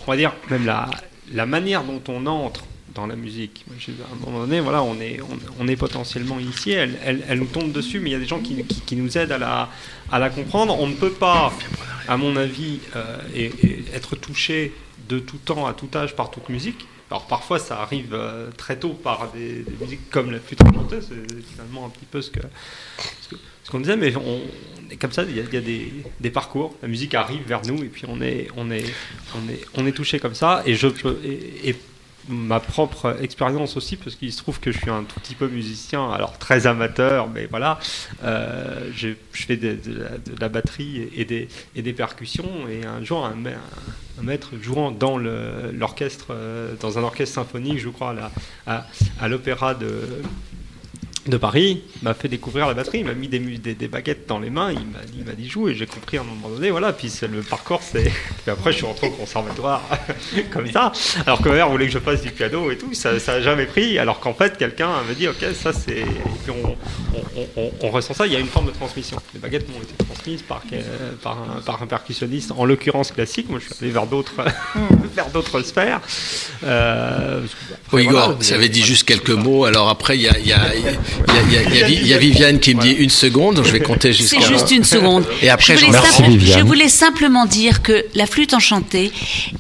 on 0.05 0.11
va 0.11 0.17
dire, 0.17 0.33
même 0.49 0.65
la, 0.65 0.89
la 1.33 1.45
manière 1.45 1.83
dont 1.83 2.01
on 2.09 2.25
entre 2.25 2.65
dans 2.93 3.07
la 3.07 3.15
musique. 3.15 3.65
À 3.69 4.13
un 4.13 4.25
moment 4.25 4.41
donné, 4.41 4.59
voilà, 4.59 4.83
on 4.83 4.99
est, 4.99 5.21
on, 5.21 5.63
on 5.63 5.67
est 5.69 5.77
potentiellement 5.77 6.39
initié, 6.39 6.73
elle, 6.73 6.99
elle, 7.05 7.23
elle 7.29 7.39
nous 7.39 7.45
tombe 7.45 7.71
dessus, 7.71 8.01
mais 8.01 8.09
il 8.09 8.13
y 8.13 8.15
a 8.17 8.19
des 8.19 8.27
gens 8.27 8.39
qui, 8.39 8.63
qui, 8.65 8.81
qui 8.81 8.95
nous 8.97 9.17
aident 9.17 9.31
à 9.31 9.37
la, 9.37 9.69
à 10.11 10.19
la 10.19 10.29
comprendre. 10.29 10.77
On 10.77 10.87
ne 10.87 10.95
peut 10.95 11.11
pas, 11.11 11.53
à 12.09 12.17
mon 12.17 12.35
avis, 12.35 12.79
euh, 12.97 13.17
et, 13.33 13.45
et 13.63 13.85
être 13.93 14.17
touché 14.17 14.73
de 15.07 15.19
tout 15.19 15.37
temps, 15.37 15.65
à 15.67 15.73
tout 15.73 15.89
âge, 15.95 16.15
par 16.17 16.31
toute 16.31 16.49
musique. 16.49 16.85
Alors 17.11 17.25
parfois 17.25 17.57
ça 17.59 17.81
arrive 17.81 18.13
euh, 18.13 18.51
très 18.55 18.77
tôt 18.77 18.93
par 18.93 19.31
des, 19.31 19.65
musiques 19.81 20.09
comme 20.11 20.31
la 20.31 20.39
flûte 20.39 20.61
enchantée, 20.61 20.99
c'est 21.01 21.43
finalement 21.43 21.85
un 21.85 21.89
petit 21.89 22.05
peu 22.05 22.21
ce 22.21 22.29
que 22.29 22.41
ce 23.69 23.71
qu'on 23.71 23.81
disait, 23.81 23.97
mais 23.97 24.15
on, 24.15 24.41
est 24.89 24.95
comme 24.95 25.11
ça, 25.11 25.23
il 25.23 25.35
y 25.35 25.39
a, 25.39 25.61
des, 25.61 25.93
des 26.19 26.29
parcours, 26.31 26.75
la 26.81 26.87
musique 26.87 27.13
arrive 27.13 27.43
vers 27.45 27.61
nous 27.67 27.83
et 27.83 27.87
puis 27.87 28.03
on 28.07 28.19
est, 28.19 28.47
on 28.57 28.71
est, 28.71 28.83
on 29.35 29.47
est, 29.47 29.61
on 29.75 29.85
est 29.85 29.91
touché 29.91 30.19
comme 30.19 30.33
ça. 30.33 30.63
Et 30.65 30.73
je 30.73 30.87
peux, 30.87 31.19
ma 32.29 32.59
propre 32.59 33.17
expérience 33.21 33.75
aussi, 33.75 33.97
parce 33.97 34.15
qu'il 34.15 34.31
se 34.31 34.37
trouve 34.37 34.59
que 34.59 34.71
je 34.71 34.77
suis 34.77 34.89
un 34.89 35.03
tout 35.03 35.19
petit 35.19 35.35
peu 35.35 35.47
musicien, 35.47 36.09
alors 36.11 36.37
très 36.37 36.67
amateur, 36.67 37.27
mais 37.27 37.47
voilà, 37.47 37.79
euh, 38.23 38.89
je, 38.95 39.09
fais 39.31 39.57
de, 39.57 39.77
la, 40.39 40.49
batterie 40.49 41.09
et 41.15 41.25
des, 41.25 41.47
et 41.75 41.81
des 41.81 41.93
percussions, 41.93 42.67
et 42.69 42.85
un 42.85 43.03
jour, 43.03 43.25
un, 43.25 43.35
ma- 43.35 43.49
un 44.19 44.23
maître 44.23 44.51
jouant 44.61 44.91
dans 44.91 45.17
l'orchestre, 45.17 46.27
euh, 46.31 46.73
dans 46.79 46.97
un 46.97 47.03
orchestre 47.03 47.35
symphonique, 47.35 47.79
je 47.79 47.89
crois, 47.89 48.11
à 48.11 48.31
à, 48.67 48.85
à 49.19 49.27
l'opéra 49.27 49.73
de 49.73 50.21
de 51.29 51.37
Paris 51.37 51.81
m'a 52.01 52.13
fait 52.13 52.27
découvrir 52.27 52.67
la 52.67 52.73
batterie, 52.73 52.99
il 52.99 53.05
m'a 53.05 53.13
mis 53.13 53.27
des, 53.27 53.39
des, 53.39 53.73
des 53.73 53.87
baguettes 53.87 54.27
dans 54.27 54.39
les 54.39 54.49
mains, 54.49 54.71
il 54.71 54.79
m'a 54.79 55.33
dit, 55.33 55.41
dit 55.41 55.49
joue 55.49 55.69
et 55.69 55.75
j'ai 55.75 55.85
compris 55.85 56.17
à 56.17 56.21
un 56.21 56.23
moment 56.23 56.49
donné, 56.49 56.69
voilà, 56.71 56.91
puis 56.93 57.09
c'est 57.09 57.27
le 57.27 57.41
parcours, 57.41 57.81
c'est. 57.83 58.03
Puis 58.43 58.51
après 58.51 58.71
je 58.71 58.77
suis 58.77 58.85
rentré 58.85 59.07
au 59.07 59.11
conservatoire 59.11 59.81
comme 60.51 60.69
ça, 60.71 60.91
alors 61.25 61.41
que 61.41 61.49
ma 61.49 61.55
mère 61.55 61.69
voulait 61.69 61.85
que 61.87 61.91
je 61.91 61.99
fasse 61.99 62.21
du 62.21 62.31
piano 62.31 62.71
et 62.71 62.77
tout, 62.77 62.93
ça 62.93 63.19
ça 63.19 63.33
a 63.33 63.41
jamais 63.41 63.65
pris, 63.65 63.97
alors 63.99 64.19
qu'en 64.19 64.33
fait 64.33 64.57
quelqu'un 64.57 64.89
me 65.07 65.13
dit 65.13 65.27
ok, 65.27 65.45
ça 65.53 65.71
c'est. 65.73 65.99
Et 65.99 66.03
puis 66.43 66.51
on, 66.63 66.75
on, 67.57 67.71
on- 67.81 67.89
ressent 67.89 68.13
ça, 68.13 68.27
il 68.27 68.33
y 68.33 68.35
a 68.35 68.39
une 68.39 68.47
forme 68.47 68.67
de 68.67 68.71
transmission. 68.71 69.17
Les 69.33 69.39
baguettes 69.39 69.67
m'ont 69.69 69.81
été 69.81 69.93
transmises 70.05 70.41
par, 70.43 70.61
euh, 70.73 71.11
par, 71.23 71.37
un, 71.57 71.61
par 71.61 71.81
un 71.81 71.87
percussionniste, 71.87 72.51
en 72.51 72.65
l'occurrence 72.65 73.11
classique, 73.11 73.49
moi 73.49 73.59
je 73.59 73.65
suis 73.73 73.83
allé 73.83 73.91
vers 73.91 74.05
d'autres 74.05 74.33
vers 75.15 75.29
d'autres 75.31 75.61
sphères. 75.63 76.01
Euh, 76.63 77.41
Oui, 77.91 78.03
voilà, 78.05 78.25
Igor, 78.25 78.37
vous 78.37 78.53
avez 78.53 78.69
dit 78.69 78.81
juste 78.83 79.03
quelques 79.03 79.29
mots. 79.31 79.65
Alors 79.65 79.89
après, 79.89 80.17
il 80.17 80.21
y 80.21 80.27
a, 80.29 80.37
il 80.37 80.47
y, 80.47 80.53
a, 80.53 80.75
il 80.75 80.83
y, 80.83 80.87
a, 80.87 80.91
il 81.27 82.07
y, 82.07 82.13
a, 82.13 82.17
Viviane 82.17 82.59
qui 82.59 82.75
me 82.75 82.81
dit 82.81 82.91
une 82.91 83.09
seconde, 83.09 83.55
donc 83.55 83.65
je 83.65 83.71
vais 83.71 83.79
compter 83.79 84.13
jusqu'à. 84.13 84.39
C'est 84.41 84.47
juste 84.47 84.71
une 84.71 84.83
seconde. 84.83 85.25
Et 85.41 85.49
après, 85.49 85.77
je 85.77 85.85
voulais, 85.85 85.97
reprends. 85.97 86.17
simple- 86.17 86.39
je 86.39 86.59
voulais 86.59 86.89
simplement 86.89 87.45
dire 87.45 87.81
que 87.81 88.05
la 88.15 88.25
flûte 88.25 88.53
enchantée 88.53 89.11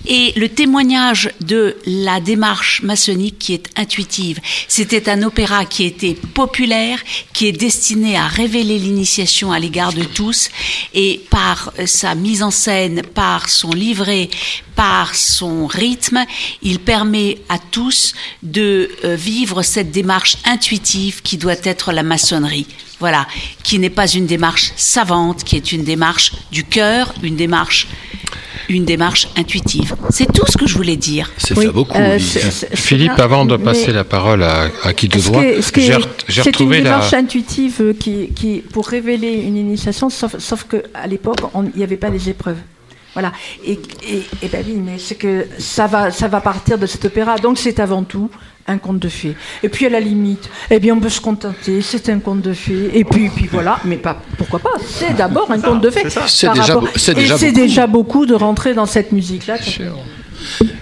est 0.07 0.35
le 0.37 0.49
témoignage 0.49 1.31
de 1.41 1.77
la 1.85 2.19
démarche 2.19 2.81
maçonnique 2.83 3.37
qui 3.39 3.53
est 3.53 3.65
intuitive. 3.75 4.39
C'était 4.67 5.09
un 5.09 5.23
opéra 5.23 5.65
qui 5.65 5.83
était 5.85 6.15
populaire, 6.33 6.99
qui 7.33 7.47
est 7.47 7.51
destiné 7.51 8.17
à 8.17 8.27
révéler 8.27 8.77
l'initiation 8.79 9.51
à 9.51 9.59
l'égard 9.59 9.93
de 9.93 10.03
tous, 10.03 10.49
et 10.93 11.21
par 11.29 11.71
euh, 11.79 11.85
sa 11.85 12.15
mise 12.15 12.43
en 12.43 12.51
scène, 12.51 13.01
par 13.13 13.49
son 13.49 13.71
livret, 13.71 14.29
par 14.75 15.15
son 15.15 15.67
rythme, 15.67 16.25
il 16.61 16.79
permet 16.79 17.39
à 17.49 17.57
tous 17.59 18.13
de 18.43 18.89
euh, 19.03 19.15
vivre 19.15 19.61
cette 19.61 19.91
démarche 19.91 20.37
intuitive 20.45 21.21
qui 21.21 21.37
doit 21.39 21.55
être 21.63 21.91
la 21.91 22.03
maçonnerie. 22.03 22.67
Voilà, 22.99 23.25
qui 23.63 23.79
n'est 23.79 23.89
pas 23.89 24.07
une 24.07 24.25
démarche 24.25 24.73
savante, 24.75 25.43
qui 25.45 25.55
est 25.55 25.71
une 25.71 25.83
démarche 25.83 26.33
du 26.51 26.65
cœur, 26.65 27.13
une 27.23 27.37
démarche, 27.37 27.87
une 28.67 28.83
démarche 28.83 29.29
intuitive. 29.37 29.95
C'est 30.09 30.29
tout 30.33 30.45
ce 30.51 30.57
que 30.57 30.67
je 30.67 30.75
voulais 30.75 30.97
dire. 30.97 31.31
C'est 31.37 31.57
Oui, 31.57 31.67
beaucoup, 31.67 31.97
euh, 31.97 32.19
Philippe, 32.19 33.17
avant 33.17 33.45
de 33.45 33.55
passer 33.55 33.93
la 33.93 34.03
parole 34.03 34.43
à, 34.43 34.67
à 34.83 34.93
qui 34.93 35.07
de 35.07 35.17
droit, 35.19 35.41
j'ai 35.41 35.59
re- 35.61 36.07
j'ai 36.27 36.41
c'est 36.41 36.49
une 36.49 36.55
retrouvé 36.55 36.77
la. 36.81 36.83
démarche 36.83 37.13
intuitive 37.13 37.77
euh, 37.79 37.93
qui, 37.93 38.29
qui, 38.35 38.57
pour 38.73 38.85
révéler 38.87 39.33
une 39.47 39.55
initiation, 39.55 40.09
sauf, 40.09 40.37
sauf 40.37 40.65
qu'à 40.65 41.07
l'époque, 41.07 41.39
il 41.73 41.77
n'y 41.77 41.83
avait 41.83 41.95
pas 41.97 42.09
les 42.09 42.27
épreuves. 42.27 42.57
Voilà. 43.13 43.31
Et, 43.65 43.79
et, 44.07 44.23
et 44.43 44.47
ben 44.49 44.63
oui, 44.67 44.75
mais 44.75 44.97
c'est 44.99 45.15
que 45.15 45.47
ça 45.57 45.87
va, 45.87 46.11
ça 46.11 46.27
va 46.27 46.41
partir 46.41 46.77
de 46.77 46.85
cet 46.85 47.05
opéra. 47.05 47.37
Donc 47.37 47.57
c'est 47.57 47.79
avant 47.79 48.03
tout 48.03 48.29
un 48.69 48.77
conte 48.77 48.99
de 48.99 49.09
fées. 49.09 49.35
Et 49.63 49.69
puis 49.69 49.85
à 49.85 49.89
la 49.89 49.99
limite, 49.99 50.49
eh 50.69 50.79
bien 50.79 50.93
on 50.95 50.99
peut 50.99 51.09
se 51.09 51.21
contenter, 51.21 51.81
c'est 51.81 52.09
un 52.09 52.19
conte 52.19 52.41
de 52.41 52.53
fées. 52.53 52.91
Et 52.93 53.03
puis, 53.03 53.29
puis 53.29 53.47
voilà, 53.51 53.79
mais 53.85 53.97
pas, 53.97 54.21
pourquoi 54.37 54.59
pas? 54.59 54.73
C'est 54.87 55.15
d'abord 55.15 55.49
un 55.51 55.59
conte 55.59 55.81
de 55.81 55.89
fées. 55.89 56.09
ça. 56.09 56.23
C'est 56.27 56.49
déjà 56.49 56.61
rapport- 56.75 56.89
c'est 56.95 57.13
déjà 57.13 57.37
c'est 57.37 57.47
beaucoup. 57.47 57.59
déjà 57.61 57.87
beaucoup 57.87 58.25
de 58.25 58.33
rentrer 58.35 58.73
dans 58.73 58.85
cette 58.85 59.11
musique-là. 59.11 59.57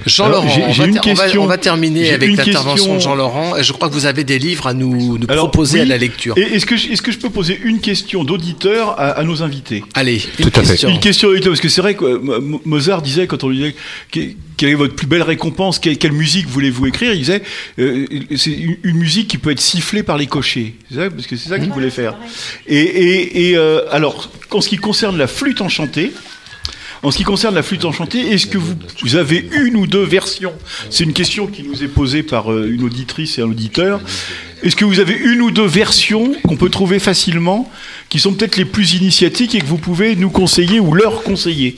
Jean-Laurent, 0.06 0.48
j'ai- 0.48 0.64
on, 0.64 0.72
j'ai 0.72 0.82
va 0.84 0.88
une 0.88 0.94
ter- 0.94 1.02
on 1.06 1.14
va- 1.16 1.24
question. 1.24 1.44
on 1.44 1.48
va 1.48 1.58
terminer 1.58 2.12
avec 2.14 2.30
une 2.30 2.36
l'intervention 2.38 2.74
question. 2.76 2.96
de 2.96 3.00
Jean-Laurent. 3.00 3.58
Et 3.58 3.64
je 3.64 3.74
crois 3.74 3.90
que 3.90 3.94
vous 3.94 4.06
avez 4.06 4.24
des 4.24 4.38
livres 4.40 4.68
à 4.68 4.74
nous, 4.74 5.18
nous 5.18 5.26
Alors, 5.30 5.46
proposer 5.50 5.80
oui. 5.80 5.82
à 5.82 5.86
la 5.86 5.98
lecture. 5.98 6.36
Est-ce 6.38 6.66
que, 6.68 6.78
je- 6.78 6.90
est-ce 6.92 7.02
que 7.02 7.12
je 7.12 7.18
peux 7.18 7.32
poser 7.32 7.60
une 7.64 7.80
question 7.80 8.24
d'auditeur 8.24 8.92
à, 9.00 9.10
à 9.12 9.24
nos 9.24 9.42
invités? 9.42 9.84
Allez, 9.96 10.20
Tout 10.20 10.50
à 10.56 10.62
fait. 10.62 10.68
question. 10.70 10.90
Une 10.90 11.00
question 11.00 11.30
d'auditeur, 11.30 11.52
parce 11.52 11.62
que 11.62 11.70
c'est 11.70 11.82
vrai 11.82 11.96
que 11.96 12.06
euh, 12.06 12.40
Mo- 12.40 12.62
Mozart 12.66 13.02
disait, 13.02 13.26
quand 13.26 13.44
on 13.44 13.50
lui 13.50 13.58
disait 13.58 13.76
quelle 14.58 14.70
est 14.70 14.76
votre 14.76 14.96
plus 14.96 15.08
belle 15.08 15.22
récompense, 15.22 15.80
quelle, 15.80 16.12
musique 16.12 16.48
voulez-vous 16.48 16.88
écrire, 16.88 17.14
il 17.14 17.20
disait 17.20 17.44
euh, 17.80 18.06
c'est 18.36 18.52
une, 18.52 18.98
musique 18.98 19.28
qui 19.28 19.38
peut 19.38 19.52
être 19.52 19.62
sifflée 19.62 20.04
par 20.04 20.18
les 20.18 20.26
cochers. 20.28 20.76
Ça, 20.94 21.10
parce 21.10 21.28
que 21.28 21.36
c'est 21.38 21.50
ça 21.50 21.60
qu'il 21.60 21.72
voulait 21.72 21.92
faire. 21.92 22.16
Et, 22.68 22.78
et- 22.80 23.50
et, 23.50 23.58
euh, 23.58 23.82
alors, 23.92 24.32
en 24.52 24.60
ce 24.62 24.68
qui 24.70 24.78
concerne 24.78 25.18
la 25.18 25.28
flûte 25.28 25.62
enchantée, 25.62 26.12
en 27.04 27.12
ce 27.12 27.18
qui 27.18 27.24
concerne 27.24 27.54
la 27.54 27.62
flûte 27.62 27.86
enchantée, 27.86 28.22
est-ce 28.34 28.48
que 28.48 28.58
vous, 28.58 28.74
vous 29.04 29.16
avez 29.16 29.48
une 29.52 29.76
ou 29.76 29.86
deux 29.86 30.04
versions? 30.04 30.54
C'est 30.90 31.04
une 31.04 31.14
question 31.14 31.46
qui 31.46 31.62
nous 31.62 31.84
est 31.84 31.88
posée 31.88 32.24
par 32.24 32.52
euh, 32.52 32.68
une 32.72 32.84
auditrice 32.84 33.38
et 33.38 33.42
un 33.44 33.46
auditeur. 33.52 34.02
Est-ce 34.64 34.76
que 34.76 34.86
vous 34.86 35.00
avez 35.00 35.14
une 35.14 35.42
ou 35.42 35.52
deux 35.52 35.68
versions 35.68 36.34
qu'on 36.44 36.58
peut 36.58 36.70
trouver 36.72 36.98
facilement, 36.98 37.72
qui 38.10 38.18
sont 38.18 38.34
peut-être 38.34 38.58
les 38.58 38.66
plus 38.66 38.96
initiatiques 38.96 39.54
et 39.54 39.60
que 39.60 39.68
vous 39.68 39.78
pouvez 39.78 40.16
nous 40.16 40.32
conseiller 40.32 40.80
ou 40.80 40.96
leur 40.96 41.22
conseiller? 41.22 41.78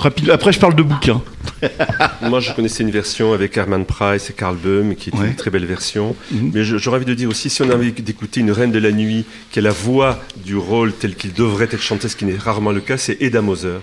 Rapide. 0.00 0.30
Après, 0.30 0.50
je 0.52 0.58
parle 0.58 0.74
de 0.74 0.82
bouquins. 0.82 1.20
Moi, 2.22 2.40
je 2.40 2.52
connaissais 2.52 2.82
une 2.82 2.90
version 2.90 3.32
avec 3.34 3.56
Herman 3.56 3.84
Price 3.84 4.30
et 4.30 4.32
Karl 4.32 4.56
Böhm, 4.56 4.94
qui 4.94 5.10
était 5.10 5.18
Ouais. 5.18 5.26
une 5.28 5.34
très 5.36 5.50
belle 5.50 5.66
version. 5.66 6.16
Mais 6.32 6.64
je- 6.64 6.78
j'aurais 6.78 6.96
envie 6.96 7.04
de 7.06 7.12
dire 7.14 7.28
aussi, 7.28 7.50
si 7.50 7.60
on 7.62 7.70
a 7.70 7.74
envie 7.74 7.92
d'écouter 7.92 8.40
une 8.40 8.50
reine 8.50 8.72
de 8.72 8.78
la 8.78 8.92
nuit, 8.92 9.24
qui 9.52 9.58
a 9.58 9.62
la 9.62 9.70
voix 9.70 10.18
du 10.44 10.56
rôle 10.56 10.92
tel 10.92 11.14
qu'il 11.16 11.32
devrait 11.34 11.66
être 11.70 11.80
chanté, 11.82 12.08
ce 12.08 12.16
qui 12.16 12.24
n'est 12.24 12.36
rarement 12.36 12.72
le 12.72 12.80
cas, 12.80 12.96
c'est 12.96 13.18
Eda 13.20 13.42
Moser, 13.42 13.78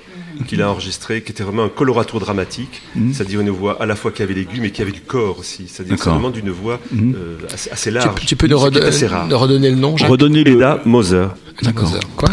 qu'il 0.48 0.62
a 0.64 0.70
enregistré, 0.72 1.22
qui 1.22 1.32
était 1.32 1.44
vraiment 1.44 1.66
un 1.66 1.70
coloratur 1.70 2.20
dramatique, 2.20 2.82
Mhm. 2.96 3.14
c'est-à-dire 3.14 3.42
une 3.42 3.50
voix 3.52 3.82
à 3.82 3.86
la 3.86 3.96
fois 3.96 4.12
qui 4.12 4.24
avait 4.24 4.34
l'aigu, 4.34 4.60
mais 4.60 4.72
qui 4.72 4.82
avait 4.82 4.92
du 4.92 5.02
corps 5.02 5.38
aussi. 5.40 5.66
C'est-à-dire 5.68 5.98
D'accord. 5.98 6.14
vraiment 6.14 6.30
d'une 6.32 6.50
voix 6.50 6.80
Mhm. 6.92 7.16
euh, 7.16 7.38
assez, 7.54 7.70
assez 7.70 7.90
Tu, 7.92 7.96
large. 7.96 8.26
tu 8.26 8.36
peux 8.36 8.48
nous, 8.48 8.58
est 8.58 9.30
nous 9.30 9.38
redonner 9.38 9.70
le 9.70 9.76
nom, 9.78 9.96
Jacques 9.98 10.10
Redonnez 10.10 10.44
le. 10.44 10.54
Eda 10.54 10.82
Moser. 10.86 11.28
D'accord. 11.62 11.92
Quoi? 12.16 12.30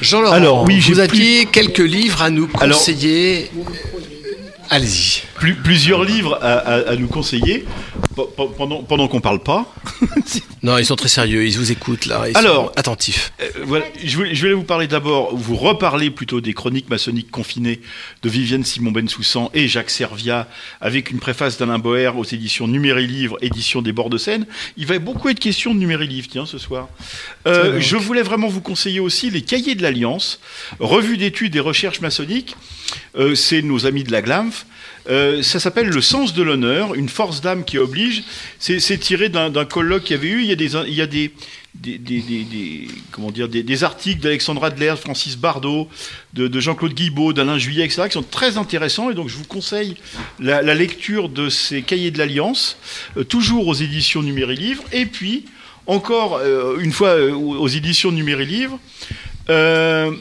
Jean-Laurent, 0.00 0.32
Alors, 0.34 0.64
oui, 0.64 0.80
vous 0.80 0.98
aviez 0.98 1.46
quelques 1.46 1.78
livres 1.78 2.22
à 2.22 2.30
nous 2.30 2.48
Alors- 2.60 2.78
conseiller. 2.78 3.50
Allez-y. 4.70 5.22
Plus- 5.34 5.54
plusieurs 5.56 6.04
livres 6.04 6.38
à, 6.40 6.52
à- 6.58 6.90
à 6.90 6.96
nous 6.96 7.08
conseiller 7.08 7.64
pendant, 8.24 8.82
pendant 8.82 9.08
qu'on 9.08 9.20
parle 9.20 9.40
pas. 9.42 9.72
Non, 10.62 10.76
ils 10.76 10.84
sont 10.84 10.96
très 10.96 11.08
sérieux, 11.08 11.46
ils 11.46 11.56
vous 11.56 11.72
écoutent 11.72 12.04
là. 12.04 12.28
Ils 12.28 12.36
Alors- 12.36 12.66
sont 12.66 12.72
attentifs. 12.76 13.32
Euh, 13.40 13.48
voilà, 13.64 13.86
je 14.04 14.14
voulais, 14.14 14.34
je 14.34 14.40
voulais 14.42 14.52
vous 14.52 14.62
parler 14.62 14.86
d'abord, 14.88 15.34
vous 15.34 15.56
reparler 15.56 16.10
plutôt 16.10 16.42
des 16.42 16.52
chroniques 16.52 16.90
maçonniques 16.90 17.30
confinées 17.30 17.80
de 18.22 18.28
Vivienne 18.28 18.62
Simon 18.62 18.90
Bensoussan 18.90 19.50
et 19.54 19.68
Jacques 19.68 19.88
Servia, 19.88 20.48
avec 20.82 21.10
une 21.10 21.18
préface 21.18 21.56
d'Alain 21.56 21.78
Boer 21.78 22.08
aux 22.14 22.24
éditions 22.24 22.68
Numéri 22.68 23.06
Livre, 23.06 23.38
édition 23.40 23.80
des 23.80 23.92
bords 23.92 24.10
de 24.10 24.18
Seine. 24.18 24.44
Il 24.76 24.84
va 24.84 24.98
beaucoup 24.98 25.30
être 25.30 25.40
question 25.40 25.72
de 25.72 25.78
Numéri 25.78 26.06
Livre, 26.06 26.28
tiens, 26.30 26.44
ce 26.44 26.58
soir. 26.58 26.88
Euh, 27.46 27.80
je 27.80 27.96
voulais 27.96 28.22
vraiment 28.22 28.48
vous 28.48 28.60
conseiller 28.60 29.00
aussi 29.00 29.30
les 29.30 29.40
cahiers 29.40 29.74
de 29.74 29.82
l'Alliance, 29.82 30.40
revue 30.78 31.16
d'études 31.16 31.56
et 31.56 31.60
recherches 31.60 32.02
maçonniques. 32.02 32.54
Euh, 33.16 33.34
C'est 33.34 33.62
nos 33.62 33.86
amis 33.86 34.04
de 34.04 34.12
la 34.12 34.20
GLAMF. 34.20 34.66
Euh, 35.10 35.42
ça 35.42 35.58
s'appelle 35.58 35.88
Le 35.88 36.00
sens 36.00 36.34
de 36.34 36.42
l'honneur, 36.42 36.94
une 36.94 37.08
force 37.08 37.40
d'âme 37.40 37.64
qui 37.64 37.78
oblige. 37.78 38.22
C'est 38.58 38.98
tiré 38.98 39.28
d'un 39.28 39.64
colloque 39.64 40.04
qu'il 40.04 40.16
y 40.16 40.18
avait 40.18 40.28
eu. 40.28 40.42
Il 40.42 40.48
y 40.48 40.52
a 40.52 40.56
des, 40.56 40.74
il 40.86 40.94
y 40.94 41.02
a 41.02 41.06
des, 41.06 41.32
comment 43.10 43.30
dire, 43.30 43.48
des, 43.48 43.84
articles 43.84 44.20
d'Alexandra 44.20 44.68
Adler, 44.68 44.90
de 44.90 44.96
Francis 44.96 45.36
Bardot, 45.36 45.88
de, 46.34 46.48
de 46.48 46.60
Jean-Claude 46.60 46.94
Guibaud, 46.94 47.32
d'Alain 47.32 47.58
Juillet, 47.58 47.84
etc., 47.84 48.02
qui 48.06 48.14
sont 48.14 48.22
très 48.22 48.58
intéressants. 48.58 49.10
Et 49.10 49.14
donc, 49.14 49.28
je 49.28 49.36
vous 49.36 49.44
conseille 49.44 49.96
la, 50.38 50.62
lecture 50.74 51.28
de 51.28 51.48
ces 51.48 51.82
cahiers 51.82 52.10
de 52.10 52.18
l'Alliance, 52.18 52.76
euh, 53.16 53.24
toujours 53.24 53.66
aux 53.66 53.74
éditions 53.74 54.22
Numéri 54.22 54.56
Livre. 54.56 54.84
Et 54.92 55.06
puis, 55.06 55.44
encore 55.86 56.36
euh, 56.36 56.78
une 56.80 56.92
fois 56.92 57.16
aux 57.16 57.68
éditions 57.68 58.12
Numéri 58.12 58.46
Livre, 58.46 58.78
euh, 59.48 60.12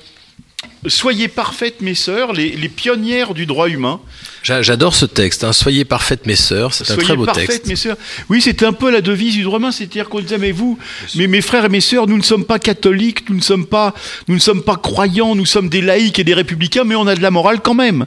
Soyez 0.87 1.27
parfaites, 1.27 1.81
mes 1.81 1.93
sœurs, 1.95 2.31
les, 2.33 2.51
les 2.51 2.69
pionnières 2.69 3.33
du 3.33 3.45
droit 3.45 3.67
humain. 3.67 3.99
J'a- 4.43 4.61
J'adore 4.61 4.95
ce 4.95 5.05
texte. 5.05 5.43
hein. 5.43 5.51
Soyez 5.51 5.83
parfaites, 5.83 6.25
mes 6.25 6.37
sœurs. 6.37 6.73
C'est 6.73 6.89
un 6.91 6.95
très 6.95 7.15
beau 7.17 7.25
parfaites, 7.25 7.47
texte. 7.49 7.67
mes 7.67 7.75
sœurs. 7.75 7.97
Oui, 8.29 8.41
c'était 8.41 8.65
un 8.65 8.71
peu 8.71 8.89
la 8.89 9.01
devise 9.01 9.33
du 9.35 9.43
droit 9.43 9.59
humain, 9.59 9.71
c'est-à-dire 9.73 10.07
qu'on 10.07 10.21
disait, 10.21 10.37
mais 10.37 10.53
vous, 10.53 10.79
mais 11.15 11.27
mes 11.27 11.41
frères 11.41 11.65
et 11.65 11.69
mes 11.69 11.81
sœurs, 11.81 12.07
nous 12.07 12.17
ne 12.17 12.23
sommes 12.23 12.45
pas 12.45 12.59
catholiques, 12.59 13.29
nous 13.29 13.35
ne 13.35 13.41
sommes 13.41 13.65
pas, 13.65 13.93
nous 14.29 14.35
ne 14.35 14.39
sommes 14.39 14.63
pas 14.63 14.77
croyants, 14.77 15.35
nous 15.35 15.45
sommes 15.45 15.67
des 15.67 15.81
laïcs 15.81 16.17
et 16.19 16.23
des 16.23 16.33
républicains, 16.33 16.85
mais 16.85 16.95
on 16.95 17.07
a 17.07 17.15
de 17.15 17.21
la 17.21 17.31
morale 17.31 17.59
quand 17.61 17.73
même. 17.73 18.05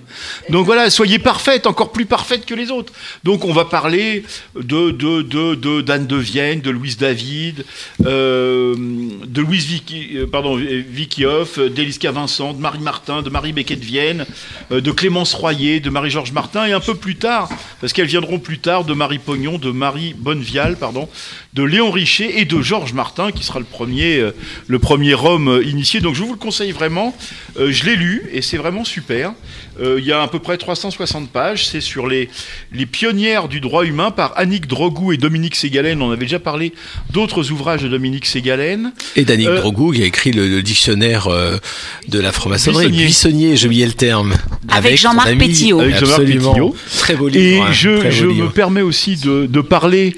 Donc 0.49 0.65
voilà, 0.65 0.89
soyez 0.89 1.19
parfaites, 1.19 1.67
encore 1.67 1.93
plus 1.93 2.07
parfaites 2.07 2.47
que 2.47 2.55
les 2.55 2.71
autres. 2.71 2.93
Donc 3.25 3.45
on 3.45 3.53
va 3.53 3.67
parler 3.67 4.25
de 4.57 4.91
de 4.93 5.21
de 5.23 5.81
d'Anne 5.83 6.07
de 6.07 6.17
Vienne, 6.17 6.63
de 6.63 6.71
Louise 6.71 6.97
David, 6.97 7.65
euh, 8.07 8.75
de 9.27 9.41
Louise 9.43 9.67
Vicky, 9.67 10.11
euh, 10.17 10.27
pardon, 10.27 10.57
Vicky 10.57 11.27
Hoff, 11.27 11.59
d'Eliska 11.59 12.11
Vincent, 12.13 12.55
de 12.55 12.62
Marie 12.63 12.79
Martin, 12.79 13.21
de 13.21 13.29
Marie 13.29 13.53
Becquet 13.53 13.77
de 13.77 13.85
Vienne, 13.85 14.25
euh, 14.71 14.81
de 14.81 14.91
Clémence 14.91 15.35
Royer, 15.35 15.81
de 15.81 15.91
Marie-Georges 15.91 16.33
Martin, 16.33 16.65
et 16.65 16.73
un 16.73 16.81
peu 16.81 16.95
plus 16.95 17.17
tard, 17.17 17.51
parce 17.81 17.93
qu'elles 17.93 18.07
viendront 18.07 18.39
plus 18.39 18.59
tard, 18.59 18.85
de 18.85 18.95
Marie 18.95 19.19
Pognon, 19.19 19.59
de 19.59 19.71
Marie 19.71 20.15
Bonnevial, 20.17 20.77
pardon, 20.77 21.09
de 21.55 21.63
Léon 21.63 21.91
Richer 21.91 22.41
et 22.41 22.45
de 22.47 22.63
Georges 22.63 22.95
Martin, 22.95 23.31
qui 23.31 23.45
sera 23.45 23.59
le 23.59 23.67
premier, 23.67 24.17
euh, 24.19 24.31
le 24.69 24.79
premier 24.79 25.15
homme 25.15 25.49
euh, 25.49 25.63
initié. 25.65 26.01
Donc 26.01 26.15
je 26.15 26.23
vous 26.23 26.33
le 26.33 26.39
conseille 26.39 26.73
vraiment. 26.73 27.15
Euh, 27.59 27.71
je 27.71 27.85
l'ai 27.85 27.95
lu 27.97 28.23
et 28.33 28.41
c'est 28.41 28.57
vraiment 28.57 28.85
super. 28.85 29.33
Euh, 29.81 29.97
il 29.99 30.05
y 30.07 30.13
a 30.13 30.23
à 30.23 30.29
peu 30.29 30.39
près 30.39 30.57
360 30.57 31.29
pages. 31.31 31.67
C'est 31.67 31.83
sur 31.83 32.07
les, 32.07 32.31
les 32.73 32.87
pionnières 32.87 33.49
du 33.49 33.61
droit 33.61 33.85
humain 33.85 34.11
par 34.11 34.33
Annick 34.39 34.67
Drogou 34.67 35.13
et 35.13 35.19
Dominique 35.19 35.55
Ségalen. 35.55 36.01
On 36.01 36.11
avait 36.11 36.25
déjà 36.25 36.39
parlé 36.39 36.73
d'autres 37.11 37.51
ouvrages 37.53 37.83
de 37.83 37.89
Dominique 37.89 38.25
Ségalen. 38.25 38.93
Et 39.17 39.25
d'Annick 39.27 39.49
Euh, 39.49 39.61
Drogou 39.61 39.93
qui 39.93 40.03
a 40.03 40.07
écrit 40.07 40.33
le, 40.33 40.49
le 40.49 40.63
dictionnaire 40.63 41.27
euh, 41.27 41.59
de 42.09 42.19
la 42.19 42.33
franc-maçonnerie. 42.33 42.87
Buissonnier. 42.89 43.05
Buissonnier, 43.05 43.57
j'ai 43.57 43.67
oublié 43.67 43.87
le 43.87 43.93
terme. 43.93 44.35
Avec 44.69 44.97
Jean-Marc 44.99 45.37
Pétillot. 45.37 45.81
Avec 45.81 45.97
Jean-Marc. 45.99 46.25
Pétillot. 46.25 46.77
Très 46.99 47.15
beau 47.15 47.29
Et 47.29 47.33
livre. 47.33 47.65
hein, 47.67 47.73
je, 47.73 47.91
très 47.99 48.09
beau 48.09 48.15
je 48.15 48.27
livre. 48.27 48.45
me 48.47 48.51
permets 48.51 48.81
aussi 48.83 49.17
de, 49.17 49.45
de 49.47 49.61
parler 49.61 50.15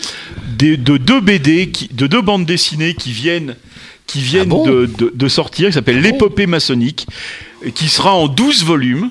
de 0.56 0.96
deux 0.96 1.20
BD, 1.20 1.70
qui, 1.70 1.88
de 1.92 2.06
deux 2.06 2.20
bandes 2.22 2.46
dessinées 2.46 2.94
qui 2.94 3.12
viennent, 3.12 3.56
qui 4.06 4.20
viennent 4.20 4.42
Ah 4.52 4.56
bon 4.56 4.66
de, 4.66 4.86
de- 5.14 5.28
sortir, 5.28 5.68
qui 5.68 5.72
s'appelle 5.74 6.00
L'épopée 6.00 6.46
maçonnique, 6.46 7.06
qui 7.74 7.88
sera 7.88 8.14
en 8.14 8.28
12 8.28 8.64
volumes. 8.64 9.10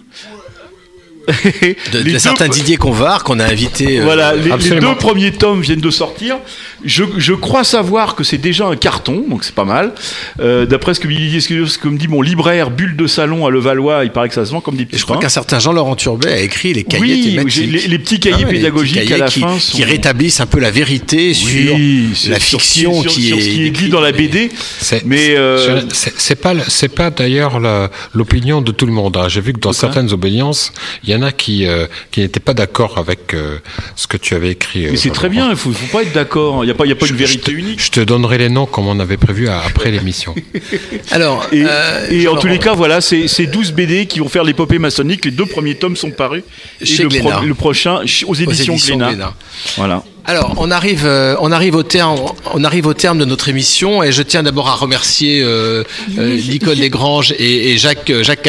de, 1.93 1.99
de 1.99 2.03
deux- 2.03 2.19
certains 2.19 2.47
Didier 2.49 2.77
Convar 2.77 3.23
qu'on 3.23 3.39
a 3.39 3.45
invité. 3.45 3.99
euh, 3.99 4.03
Voilà, 4.03 4.33
les, 4.35 4.49
deux 4.79 4.95
premiers 4.95 5.31
tomes 5.31 5.61
viennent 5.61 5.79
de 5.79 5.89
sortir. 5.89 6.37
Je, 6.83 7.03
je 7.17 7.33
crois 7.33 7.63
savoir 7.63 8.15
que 8.15 8.23
c'est 8.25 8.37
déjà 8.37 8.65
un 8.67 8.75
carton, 8.75 9.23
donc 9.29 9.43
c'est 9.45 9.55
pas 9.55 9.63
mal. 9.63 9.93
Euh, 10.41 10.65
D'après 10.65 10.93
ce 10.93 10.99
que, 10.99 11.07
me- 11.07 11.39
ce 11.39 11.47
que- 11.47 11.65
ce 11.65 11.77
que 11.77 11.87
me 11.87 11.97
dit 11.97 12.07
mon 12.09 12.21
libraire 12.21 12.71
Bulle 12.71 12.95
de 12.97 13.07
Salon 13.07 13.45
à 13.45 13.49
Levallois, 13.51 14.03
il 14.03 14.11
paraît 14.11 14.27
que 14.27 14.35
ça 14.35 14.45
se 14.45 14.51
vend 14.51 14.59
comme 14.61 14.75
des 14.75 14.85
petits 14.85 14.97
Je 14.99 15.03
crois 15.05 15.17
qu'un 15.17 15.29
certain 15.29 15.59
Jean-Laurent 15.59 15.95
Turbet 15.95 16.31
a 16.33 16.39
écrit 16.39 16.73
les 16.73 16.83
cahiers 16.83 17.01
Oui, 17.01 17.23
thématiques. 17.35 17.49
j'ai- 17.53 17.65
les- 17.67 17.87
les 17.87 17.99
petits 17.99 18.19
cahiers 18.19 18.35
Ah 18.41 18.47
ouais, 18.47 18.53
pédagogiques 18.53 18.99
petits 19.01 19.13
à 19.13 19.17
la 19.17 19.27
qui, 19.27 19.39
fin 19.39 19.55
qui 19.55 19.61
sont- 19.81 19.87
rétablissent 19.87 20.39
un 20.41 20.45
peu 20.45 20.59
la 20.59 20.71
vérité 20.71 21.27
Oui, 21.29 21.35
sur 21.35 22.17
sur- 22.17 22.31
la 22.31 22.39
sur 22.39 22.61
ce 22.61 22.65
qui- 22.67 22.73
fiction 22.79 23.01
sur- 23.01 23.11
qui 23.11 23.21
sur 23.27 23.37
est 23.37 23.41
ce 23.41 23.49
qui 23.49 23.65
est 23.65 23.69
dit 23.69 23.89
dans 23.89 24.01
la 24.01 24.11
BD. 24.11 24.51
Mais 25.05 25.35
euh, 25.37 25.81
C'est- 25.93 26.35
pas, 26.35 26.53
pas 26.95 27.09
d'ailleurs 27.11 27.59
l'opinion 28.13 28.61
de 28.61 28.71
tout 28.71 28.85
le 28.85 28.91
monde. 28.91 29.15
hein. 29.17 29.27
J'ai 29.29 29.41
vu 29.41 29.53
que 29.53 29.59
dans 29.59 29.73
certaines 29.73 30.11
obédiences, 30.11 30.71
il 31.03 31.09
y 31.09 31.12
en 31.15 31.21
a 31.21 31.31
qui, 31.31 31.65
euh, 31.67 31.87
qui 32.11 32.21
n'étaient 32.21 32.39
pas 32.39 32.53
d'accord 32.53 32.97
avec 32.97 33.33
euh, 33.33 33.57
ce 33.95 34.07
que 34.07 34.17
tu 34.17 34.35
avais 34.35 34.49
écrit. 34.51 34.87
Mais 34.89 34.97
c'est 34.97 35.09
très 35.11 35.29
bien, 35.29 35.49
il 35.49 35.55
faut, 35.55 35.71
faut 35.71 35.95
pas 35.97 36.03
être 36.03 36.13
d'accord. 36.13 36.63
Il 36.63 36.67
n'y 36.67 36.71
a 36.71 36.75
pas, 36.75 36.85
il 36.85 36.89
y 36.89 36.91
a 36.91 36.95
pas 36.95 37.07
une 37.07 37.15
vérité 37.15 37.51
unique. 37.51 37.81
Je 37.83 37.91
te 37.91 37.99
donnerai 37.99 38.37
les 38.37 38.49
noms 38.49 38.65
comme 38.65 38.87
on 38.87 38.99
avait 38.99 39.17
prévu 39.17 39.47
à- 39.47 39.61
après 39.61 39.91
l'émission. 39.95 40.33
Alors, 41.11 41.47
et, 41.51 41.63
euh, 41.67 42.07
et 42.09 42.27
en 42.27 42.35
tous 42.37 42.47
les 42.47 42.59
cas, 42.59 42.73
voilà, 42.73 43.01
c'est 43.01 43.27
c'est 43.27 43.45
12 43.47 43.71
BD 43.73 44.05
qui 44.05 44.19
vont 44.19 44.29
faire 44.29 44.43
l'épopée 44.43 44.79
maçonnique. 44.79 45.25
Les 45.25 45.31
deux 45.31 45.45
premiers 45.45 45.75
tomes 45.75 45.95
sont 45.95 46.11
parus. 46.11 46.43
Et 46.81 46.85
Chez 46.85 47.03
le, 47.03 47.09
Glénat. 47.09 47.41
le 47.45 47.53
prochain 47.53 47.97
ch- 47.99 48.25
aux 48.27 48.35
éditions, 48.35 48.73
éditions 48.73 48.95
Glénat. 48.97 49.09
Glénat. 49.11 49.33
Voilà. 49.77 50.03
Alors, 50.25 50.53
on 50.57 50.71
arrive, 50.71 51.03
euh, 51.05 51.35
on 51.41 51.51
arrive 51.51 51.75
au 51.75 51.83
terme, 51.83 52.17
on 52.53 52.63
arrive 52.63 52.87
au 52.87 52.93
terme 52.93 53.17
de 53.19 53.25
notre 53.25 53.49
émission, 53.49 54.01
et 54.03 54.13
je 54.13 54.21
tiens 54.23 54.41
d'abord 54.41 54.69
à 54.69 54.75
remercier 54.75 55.41
euh, 55.43 55.83
euh, 56.17 56.39
Nicole 56.47 56.77
Desgranges 56.77 57.33
et, 57.37 57.71
et 57.73 57.77
Jacques 57.77 58.09
euh, 58.09 58.23
Jacques 58.23 58.41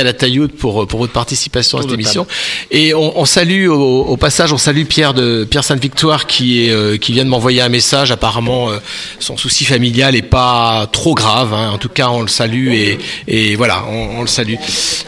pour 0.56 0.86
pour 0.86 1.00
votre 1.00 1.12
participation 1.12 1.78
à 1.78 1.82
cette 1.82 1.90
émission. 1.90 2.28
Et 2.70 2.94
on, 2.94 3.18
on 3.18 3.24
salue 3.24 3.66
au, 3.68 4.02
au 4.04 4.16
passage, 4.16 4.52
on 4.52 4.56
salue 4.58 4.84
Pierre 4.84 5.14
de 5.14 5.42
Pierre 5.50 5.64
Sainte 5.64 5.80
Victoire 5.82 6.26
qui 6.28 6.64
est 6.64 6.70
euh, 6.70 6.96
qui 6.96 7.12
vient 7.12 7.24
de 7.24 7.30
m'envoyer 7.30 7.60
un 7.60 7.68
message. 7.68 8.12
Apparemment, 8.12 8.70
euh, 8.70 8.78
son 9.18 9.36
souci 9.36 9.64
familial 9.64 10.14
est 10.14 10.22
pas 10.22 10.86
trop 10.92 11.14
grave. 11.14 11.52
hein. 11.54 11.70
En 11.74 11.78
tout 11.78 11.88
cas, 11.88 12.08
on 12.08 12.22
le 12.22 12.28
salue 12.28 12.68
et 12.72 12.98
et 13.26 13.56
voilà, 13.56 13.84
on, 13.90 14.18
on 14.18 14.20
le 14.20 14.28
salue. 14.28 14.54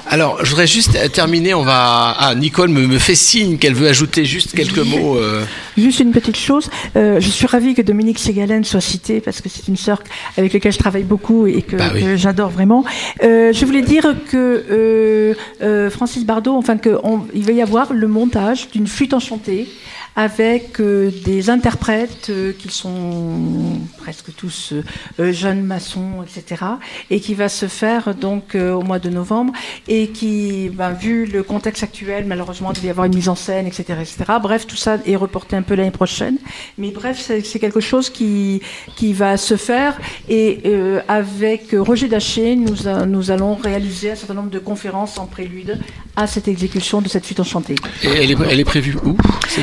Alors, 0.08 0.44
je 0.44 0.50
voudrais 0.50 0.66
juste 0.66 0.98
terminer. 1.12 1.54
On 1.54 1.62
va, 1.62 2.16
ah, 2.18 2.34
Nicole 2.34 2.70
me, 2.70 2.86
me 2.88 2.98
fait 2.98 3.14
signe 3.14 3.56
qu'elle 3.58 3.74
veut 3.74 3.88
ajouter 3.88 4.24
juste 4.24 4.52
quelques 4.54 4.78
mots. 4.78 5.16
euh, 5.16 5.44
Juste 5.78 6.00
une 6.00 6.10
petite 6.12 6.38
chose, 6.38 6.55
euh, 6.96 7.20
je 7.20 7.28
suis 7.28 7.46
ravie 7.46 7.74
que 7.74 7.82
Dominique 7.82 8.18
Ségalen 8.18 8.64
soit 8.64 8.80
citée 8.80 9.20
parce 9.20 9.40
que 9.40 9.48
c'est 9.48 9.68
une 9.68 9.76
sœur 9.76 10.02
avec 10.36 10.52
laquelle 10.52 10.72
je 10.72 10.78
travaille 10.78 11.04
beaucoup 11.04 11.46
et 11.46 11.62
que, 11.62 11.76
Bah 11.76 11.90
oui. 11.94 12.02
que 12.02 12.16
j'adore 12.16 12.50
vraiment. 12.50 12.84
Euh, 13.22 13.52
je 13.52 13.64
voulais 13.64 13.82
dire 13.82 14.14
que 14.30 15.34
euh, 15.62 15.90
Francis 15.90 16.24
Bardot, 16.24 16.54
enfin 16.56 16.76
que 16.76 16.98
on- 17.02 17.22
il 17.34 17.44
va 17.44 17.52
y 17.52 17.62
avoir 17.62 17.92
le 17.92 18.06
montage 18.08 18.68
d'une 18.70 18.86
flûte 18.86 19.14
enchantée 19.14 19.68
avec 20.16 20.80
euh, 20.80 21.10
des 21.24 21.50
interprètes 21.50 22.28
euh, 22.30 22.52
qui 22.58 22.70
sont 22.70 23.78
presque 23.98 24.34
tous 24.34 24.72
euh, 25.20 25.32
jeunes 25.32 25.62
maçons, 25.62 26.24
etc. 26.24 26.62
Et 27.10 27.20
qui 27.20 27.34
va 27.34 27.48
se 27.48 27.66
faire 27.66 28.14
donc 28.14 28.54
au 28.56 28.80
mois 28.82 28.98
de 28.98 29.10
novembre 29.10 29.52
et 29.88 30.08
qui, 30.08 30.70
ben, 30.72 30.92
vu 30.92 31.26
le 31.26 31.42
contexte 31.42 31.82
actuel, 31.82 32.24
malheureusement, 32.26 32.72
il 32.72 32.76
devait 32.76 32.88
y 32.88 32.90
avoir 32.90 33.06
une 33.06 33.14
mise 33.14 33.28
en 33.28 33.34
scène, 33.34 33.66
etc., 33.66 33.84
etc. 34.00 34.16
Bref, 34.42 34.66
tout 34.66 34.76
ça 34.76 34.96
est 35.06 35.16
reporté 35.16 35.54
un 35.56 35.62
peu 35.62 35.74
l'année 35.74 35.90
prochaine. 35.90 36.38
Mais 36.78 36.90
bref, 36.90 37.18
c'est 37.20 37.58
quelque 37.58 37.80
chose 37.80 38.08
qui 38.10 38.62
qui 38.96 39.12
va 39.12 39.36
se 39.36 39.56
faire 39.56 39.98
et 40.28 40.60
euh, 40.64 41.00
avec 41.08 41.74
Roger 41.76 42.08
Daché, 42.08 42.56
nous 42.56 42.88
a- 42.88 43.04
nous 43.04 43.30
allons 43.30 43.54
réaliser 43.54 44.12
un 44.12 44.14
certain 44.16 44.34
nombre 44.34 44.50
de 44.50 44.58
conférences 44.58 45.18
en 45.18 45.26
prélude 45.26 45.78
à 46.16 46.26
cette 46.26 46.48
exécution 46.48 47.02
de 47.02 47.08
cette 47.08 47.24
suite 47.26 47.40
enchantée. 47.40 47.74
Et 48.02 48.08
elle 48.08 48.30
est, 48.30 48.36
elle 48.50 48.60
est 48.60 48.64
prévue 48.64 48.96
où 49.04 49.16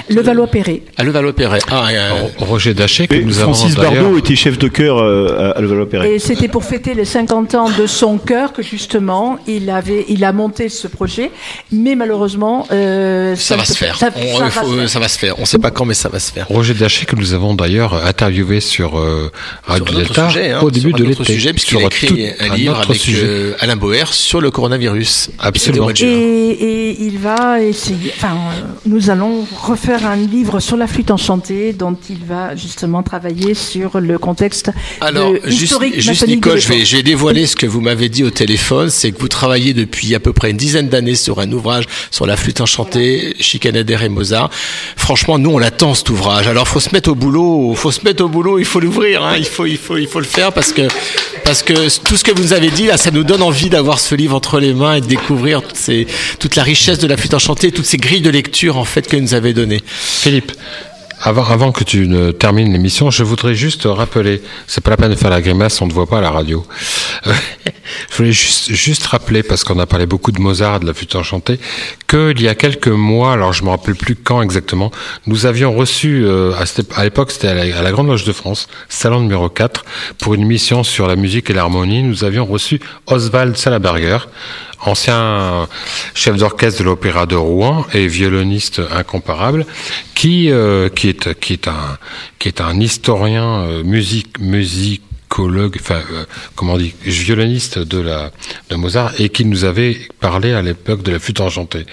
Le 0.10 0.22
Valois-Perret. 0.44 0.82
À 0.98 1.03
Levallois-Perret. 1.03 1.60
Ah, 1.72 1.88
euh, 1.91 2.11
Roger 2.40 2.74
Daché, 2.74 3.07
que 3.07 3.15
Et 3.15 3.24
nous 3.24 3.40
avons 3.40 3.53
Francis 3.53 3.76
d'ailleurs- 3.76 4.03
Bardot 4.03 4.18
était 4.18 4.36
chef 4.36 4.57
de 4.57 4.68
chœur 4.68 4.98
euh, 4.99 5.53
à, 5.56 5.61
Levallois-Perret. 5.61 6.14
Et 6.15 6.20
c'était 6.20 6.48
pour 6.48 6.64
fêter 6.64 6.94
les 6.94 7.06
50 7.06 7.56
ans 7.56 7.70
de 7.70 7.88
son 7.88 8.18
cœur 8.18 8.53
que 8.53 8.61
justement 8.61 9.38
il 9.48 9.70
avait, 9.70 10.06
il 10.10 10.24
a 10.24 10.34
monté 10.34 10.70
ce 10.70 10.88
projet, 10.88 11.32
mais 11.72 11.95
malheureusement 11.95 12.68
euh, 12.72 13.36
ça 13.36 13.56
va 13.56 13.65
se 13.65 13.74
faire. 13.78 13.98
Ça, 13.98 14.10
On- 14.15 14.20
ça 14.20 14.26
il 14.26 14.40
va 14.40 14.49
faut- 14.49 14.72
se 14.74 14.78
faire. 14.80 14.90
ça 14.90 14.99
va 14.99 15.07
se 15.07 15.20
faire. 15.20 15.36
On 15.38 15.41
ne 15.41 15.45
sait 15.48 15.60
pas 15.60 15.72
quand, 15.72 15.86
mais 15.86 15.94
ça 15.94 16.10
va 16.10 16.20
se 16.20 16.32
faire. 16.32 16.48
Roger 16.49 16.74
Daché, 16.74 17.06
que 17.06 17.15
nous 17.15 17.34
avons 17.34 17.53
d'ailleurs 17.53 17.94
interviewé 18.06 18.60
sur 18.60 18.98
euh, 18.99 19.32
Radio 19.65 19.86
Delta 19.95 20.28
sujet, 20.30 20.52
hein, 20.52 20.60
au 20.61 20.72
début 20.72 20.94
de 20.94 21.03
l'été. 21.03 21.24
sujet, 21.24 21.52
puisqu'il 21.53 21.78
a 21.78 21.82
écrit 21.84 22.07
tout 22.07 22.18
un 22.40 22.56
livre 22.56 22.80
avec 22.80 22.98
sujet. 22.99 23.22
euh, 23.24 23.53
Alain 23.60 23.76
Boer 23.76 24.06
sur 24.11 24.41
le 24.41 24.52
coronavirus. 24.52 25.30
Absolument. 25.40 25.90
Et, 25.90 26.03
et 26.03 27.02
il 27.03 27.18
va 27.20 27.61
essayer. 27.61 28.11
Enfin, 28.15 28.34
euh, 28.36 28.61
nous 28.86 29.10
allons 29.10 29.45
refaire 29.61 30.06
un 30.06 30.15
livre 30.34 30.60
sur 30.60 30.78
la 30.78 30.88
flûte 30.88 31.12
enchantée, 31.12 31.74
dont 31.74 31.96
il 32.10 32.18
va 32.28 32.56
justement 32.56 33.04
travailler 33.04 33.54
sur 33.54 34.00
le 34.00 34.18
contexte 34.18 34.72
Alors, 35.00 35.32
de- 35.32 35.40
juste, 35.46 35.62
historique 35.64 36.00
juste 36.00 36.28
Nicole, 36.28 36.60
je 36.60 36.68
vais, 36.68 36.86
je 36.86 36.96
vais 36.98 37.04
dévoiler 37.04 37.46
ce 37.46 37.56
que 37.56 37.68
vous 37.68 37.82
m'avez 37.82 38.10
dit 38.10 38.24
au 38.24 38.32
téléphone, 38.32 38.90
c'est 38.90 39.12
que 39.12 39.20
vous 39.20 39.28
travaillez 39.28 39.74
depuis 39.74 40.16
à 40.16 40.20
peu 40.20 40.34
près 40.34 40.50
une 40.52 40.58
dizaine 40.58 40.90
d'années 40.90 41.16
sur 41.16 41.40
un 41.40 41.52
ouvrage 41.52 41.86
sur 42.10 42.26
la 42.26 42.36
flûte 42.36 42.62
enchantée, 42.62 43.36
Schikaneder 43.40 43.98
et 44.04 44.10
Mozart. 44.10 44.50
Franchement, 44.96 45.38
nous, 45.38 45.52
on 45.52 45.60
l'attend 45.60 45.94
cet 45.94 46.10
ouvrage. 46.10 46.48
Alors, 46.48 46.68
faut 46.68 46.80
se 46.80 46.90
mettre 46.94 47.12
au 47.12 47.16
boulot, 47.16 47.74
faut 47.76 47.92
se 47.92 48.02
mettre 48.04 48.24
au 48.24 48.28
boulot, 48.30 48.58
il 48.60 48.66
faut 48.66 48.80
l'ouvrir, 48.80 49.24
hein, 49.24 49.36
il 49.38 49.46
faut, 49.46 49.66
il 49.68 49.78
faut, 49.78 49.98
il 49.98 50.08
faut 50.08 50.20
le 50.20 50.26
faire 50.26 50.52
parce 50.52 50.72
que, 50.74 50.88
parce 51.46 51.62
que 51.62 51.74
tout 52.04 52.16
ce 52.18 52.24
que 52.24 52.32
vous 52.32 52.42
nous 52.44 52.54
avez 52.54 52.72
dit 52.72 52.88
là, 52.88 52.98
ça 52.98 53.12
nous 53.12 53.24
donne 53.24 53.42
envie 53.44 53.70
d'avoir 53.70 54.00
ce 54.00 54.16
livre 54.16 54.36
entre 54.36 54.60
les 54.60 54.74
mains 54.74 54.96
et 54.96 55.02
de 55.02 55.06
découvrir 55.08 55.62
toutes 55.62 55.76
ces, 55.78 56.08
toute 56.40 56.56
la 56.56 56.64
richesse 56.64 56.98
de 56.98 57.08
la 57.08 57.18
flûte 57.18 57.34
enchantée, 57.36 57.72
toutes 57.72 57.86
ces 57.86 57.98
grilles 57.98 58.22
de 58.22 58.30
lecture 58.32 58.78
en 58.78 58.86
fait 58.86 59.08
que 59.08 59.18
nous 59.18 59.34
avez 59.36 59.54
données. 59.54 59.82
Philippe, 60.24 60.54
avant, 61.22 61.44
avant 61.44 61.74
que 61.74 61.84
tu 61.84 62.08
ne 62.08 62.32
termines 62.32 62.72
l'émission, 62.72 63.12
je 63.12 63.26
voudrais 63.26 63.56
juste 63.56 63.82
rappeler, 63.84 64.41
c'est 64.68 64.82
pas 64.82 64.91
la 64.91 64.95
peine 64.95 65.12
de 65.12 65.18
faire 65.18 65.30
la 65.30 65.41
grimace, 65.41 65.82
on 65.82 65.86
ne 65.86 65.91
voit 65.91 66.08
pas 66.08 66.20
à 66.20 66.22
la 66.22 66.32
radio. 66.32 66.66
Je 68.10 68.18
voulais 68.18 68.32
juste, 68.32 68.72
juste 68.72 69.06
rappeler, 69.06 69.44
parce 69.44 69.64
qu'on 69.64 69.78
a 69.80 69.86
parlé 69.86 70.06
beaucoup 70.06 70.32
de 70.32 70.40
Mozart, 70.40 70.80
de 70.80 70.86
la 70.86 70.94
flûte 70.94 71.16
enchantée, 71.16 71.60
qu'il 72.08 72.41
y 72.41 72.48
a 72.48 72.56
quelques 72.56 72.88
mois, 72.88 73.34
alors 73.34 73.52
je 73.52 73.64
me 73.64 73.70
rappelle 73.70 73.95
plus 73.95 74.16
quand 74.16 74.41
exactement, 74.41 74.91
nous 75.28 75.45
avions 75.45 75.74
reçu, 75.74 76.24
euh, 76.24 76.54
à, 76.95 77.04
l'époque 77.04 77.32
c'était 77.32 77.50
à 77.50 77.54
la, 77.54 77.91
Grande 77.91 78.08
Loge 78.08 78.24
de 78.24 78.32
France, 78.32 78.68
salon 78.88 79.20
numéro 79.20 79.50
4, 79.50 79.84
pour 80.20 80.34
une 80.34 80.41
émission 80.41 80.84
sur 80.84 81.08
la 81.08 81.18
musique 81.18 81.50
et 81.50 81.54
l'harmonie, 81.54 82.02
nous 82.02 82.24
avions 82.24 82.45
reçu 82.45 82.80
Oswald 83.08 83.58
Salaberger, 83.58 84.30
ancien 84.86 85.68
chef 86.14 86.36
d'orchestre 86.38 86.80
de 86.80 86.86
l'Opéra 86.86 87.26
de 87.26 87.36
Rouen 87.36 87.86
et 87.94 88.08
violoniste 88.08 88.82
incomparable, 88.92 89.66
qui 90.16 90.50
euh, 90.52 90.90
qui 90.90 91.10
est 91.10 91.34
qui 91.40 91.54
est 91.54 91.68
un 91.68 91.98
qui 92.40 92.48
est 92.48 92.62
un 92.62 92.80
historien 92.80 93.62
euh, 93.64 93.84
musique 93.84 94.40
musicologue, 94.40 95.78
enfin 95.80 96.02
euh, 96.14 96.26
comment 96.56 96.74
on 96.74 96.78
dit, 96.78 96.94
violoniste 97.04 97.80
de 97.80 98.00
la 98.00 98.32
de 98.70 98.76
Mozart 98.76 99.14
et 99.20 99.30
qui 99.30 99.46
nous 99.46 99.64
avait 99.66 99.98
parlé 100.20 100.54
à 100.54 100.62
l'époque 100.62 101.02
de 101.04 101.12
la 101.12 101.20
flûte 101.20 101.40
enchantée. 101.42 101.86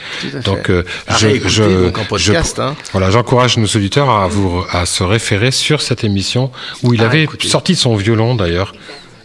Donc 0.44 0.68
euh, 0.70 0.82
À 1.06 1.16
je, 1.16 1.26
réécouter, 1.28 1.50
je, 1.50 1.84
donc, 1.84 1.98
en 1.98 2.04
podcast, 2.04 2.54
je- 2.56 2.62
hein. 2.62 2.76
voilà, 2.92 3.10
j'encourage 3.10 3.56
nos 3.56 3.66
auditeurs 3.66 4.10
à 4.10 4.28
vous 4.28 4.62
à 4.70 4.84
se 4.86 5.02
référer 5.02 5.50
sur 5.52 5.80
cette 5.82 6.04
émission 6.04 6.50
où 6.82 6.92
il 6.94 7.02
À 7.02 7.06
avait 7.06 7.22
écouter. 7.22 7.48
sorti 7.48 7.74
son 7.76 7.96
violon 7.96 8.34
d'ailleurs. 8.34 8.72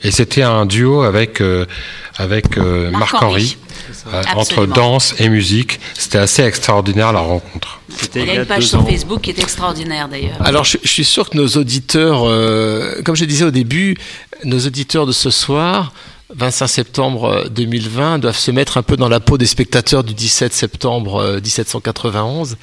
Et 0.03 0.11
c'était 0.11 0.43
un 0.43 0.65
duo 0.65 1.03
avec 1.03 1.41
euh, 1.41 1.65
avec 2.17 2.57
euh, 2.57 2.91
Marc 2.91 3.13
Marc 3.13 3.23
Henry. 3.23 3.43
Henry 3.43 3.57
euh, 4.07 4.23
entre 4.35 4.65
danse 4.65 5.15
et 5.19 5.29
musique. 5.29 5.79
C'était 5.95 6.17
assez 6.17 6.43
extraordinaire 6.43 7.11
la 7.11 7.19
rencontre. 7.19 7.79
Il 8.15 8.25
y 8.25 8.29
a 8.29 8.35
une 8.35 8.45
page 8.45 8.67
sur 8.67 8.85
Facebook 8.87 9.21
qui 9.21 9.31
est 9.31 9.39
extraordinaire 9.39 10.07
d'ailleurs. 10.07 10.37
Alors, 10.41 10.63
je, 10.63 10.77
je 10.83 10.87
suis 10.89 11.05
sûr 11.05 11.29
que 11.29 11.37
nos 11.37 11.47
auditeurs, 11.47 12.23
euh, 12.25 13.01
comme 13.03 13.15
je 13.15 13.25
disais 13.25 13.45
au 13.45 13.51
début, 13.51 13.97
nos 14.43 14.59
auditeurs 14.59 15.05
de 15.05 15.11
ce 15.11 15.29
soir, 15.29 15.93
25 16.35 16.67
septembre 16.67 17.45
2020, 17.49 18.19
doivent 18.19 18.37
se 18.37 18.51
mettre 18.51 18.77
un 18.77 18.83
peu 18.83 18.97
dans 18.97 19.09
la 19.09 19.19
peau 19.19 19.37
des 19.37 19.45
spectateurs 19.45 20.03
du 20.03 20.13
17 20.13 20.53
septembre 20.53 21.17
euh, 21.21 21.39
1791. 21.39 22.57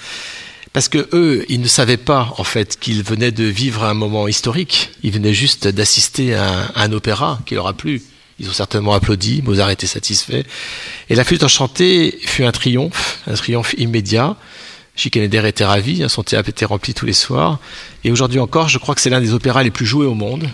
Parce 0.73 0.89
que 0.89 1.07
eux, 1.13 1.45
ils 1.49 1.61
ne 1.61 1.69
savaient 1.69 1.99
pas 1.99 2.33
en 2.39 2.45
fait 2.45 2.79
qu'ils 2.81 3.03
venaient 3.03 3.31
de 3.31 3.45
vivre 3.45 3.85
un 3.85 3.93
moment 3.95 4.27
historique. 4.27 4.91
Ils 5.03 5.13
venaient 5.13 5.35
juste 5.35 5.69
d'assister 5.69 6.35
à, 6.35 6.73
un- 6.77 6.93
opéra 6.93 7.41
qui 7.45 7.55
leur 7.55 7.67
a 7.67 7.75
plu. 7.75 8.01
Ils 8.41 8.49
ont 8.49 8.53
certainement 8.55 8.95
applaudi. 8.95 9.43
Mozart 9.43 9.71
était 9.71 9.87
satisfait. 9.87 10.45
Et 11.11 11.15
la 11.15 11.25
flûte 11.25 11.43
enchantée 11.45 12.19
fut 12.23 12.45
un 12.45 12.53
triomphe, 12.53 13.19
un 13.27 13.35
triomphe 13.35 13.75
immédiat. 13.77 14.37
Schikaneder 14.97 15.47
était 15.47 15.65
ravi. 15.65 16.03
hein, 16.03 16.09
Son 16.09 16.23
théâtre 16.23 16.49
était 16.49 16.65
rempli 16.65 16.95
tous 16.95 17.07
les 17.07 17.13
soirs. 17.13 17.59
Et 18.05 18.11
aujourd'hui 18.11 18.41
encore, 18.41 18.69
je 18.69 18.79
crois 18.79 18.95
que 18.95 19.01
c'est 19.03 19.11
l'un 19.11 19.21
des 19.21 19.35
opéras 19.35 19.63
les 19.63 19.71
plus 19.71 19.87
joués 19.87 20.07
au 20.07 20.15
monde, 20.15 20.49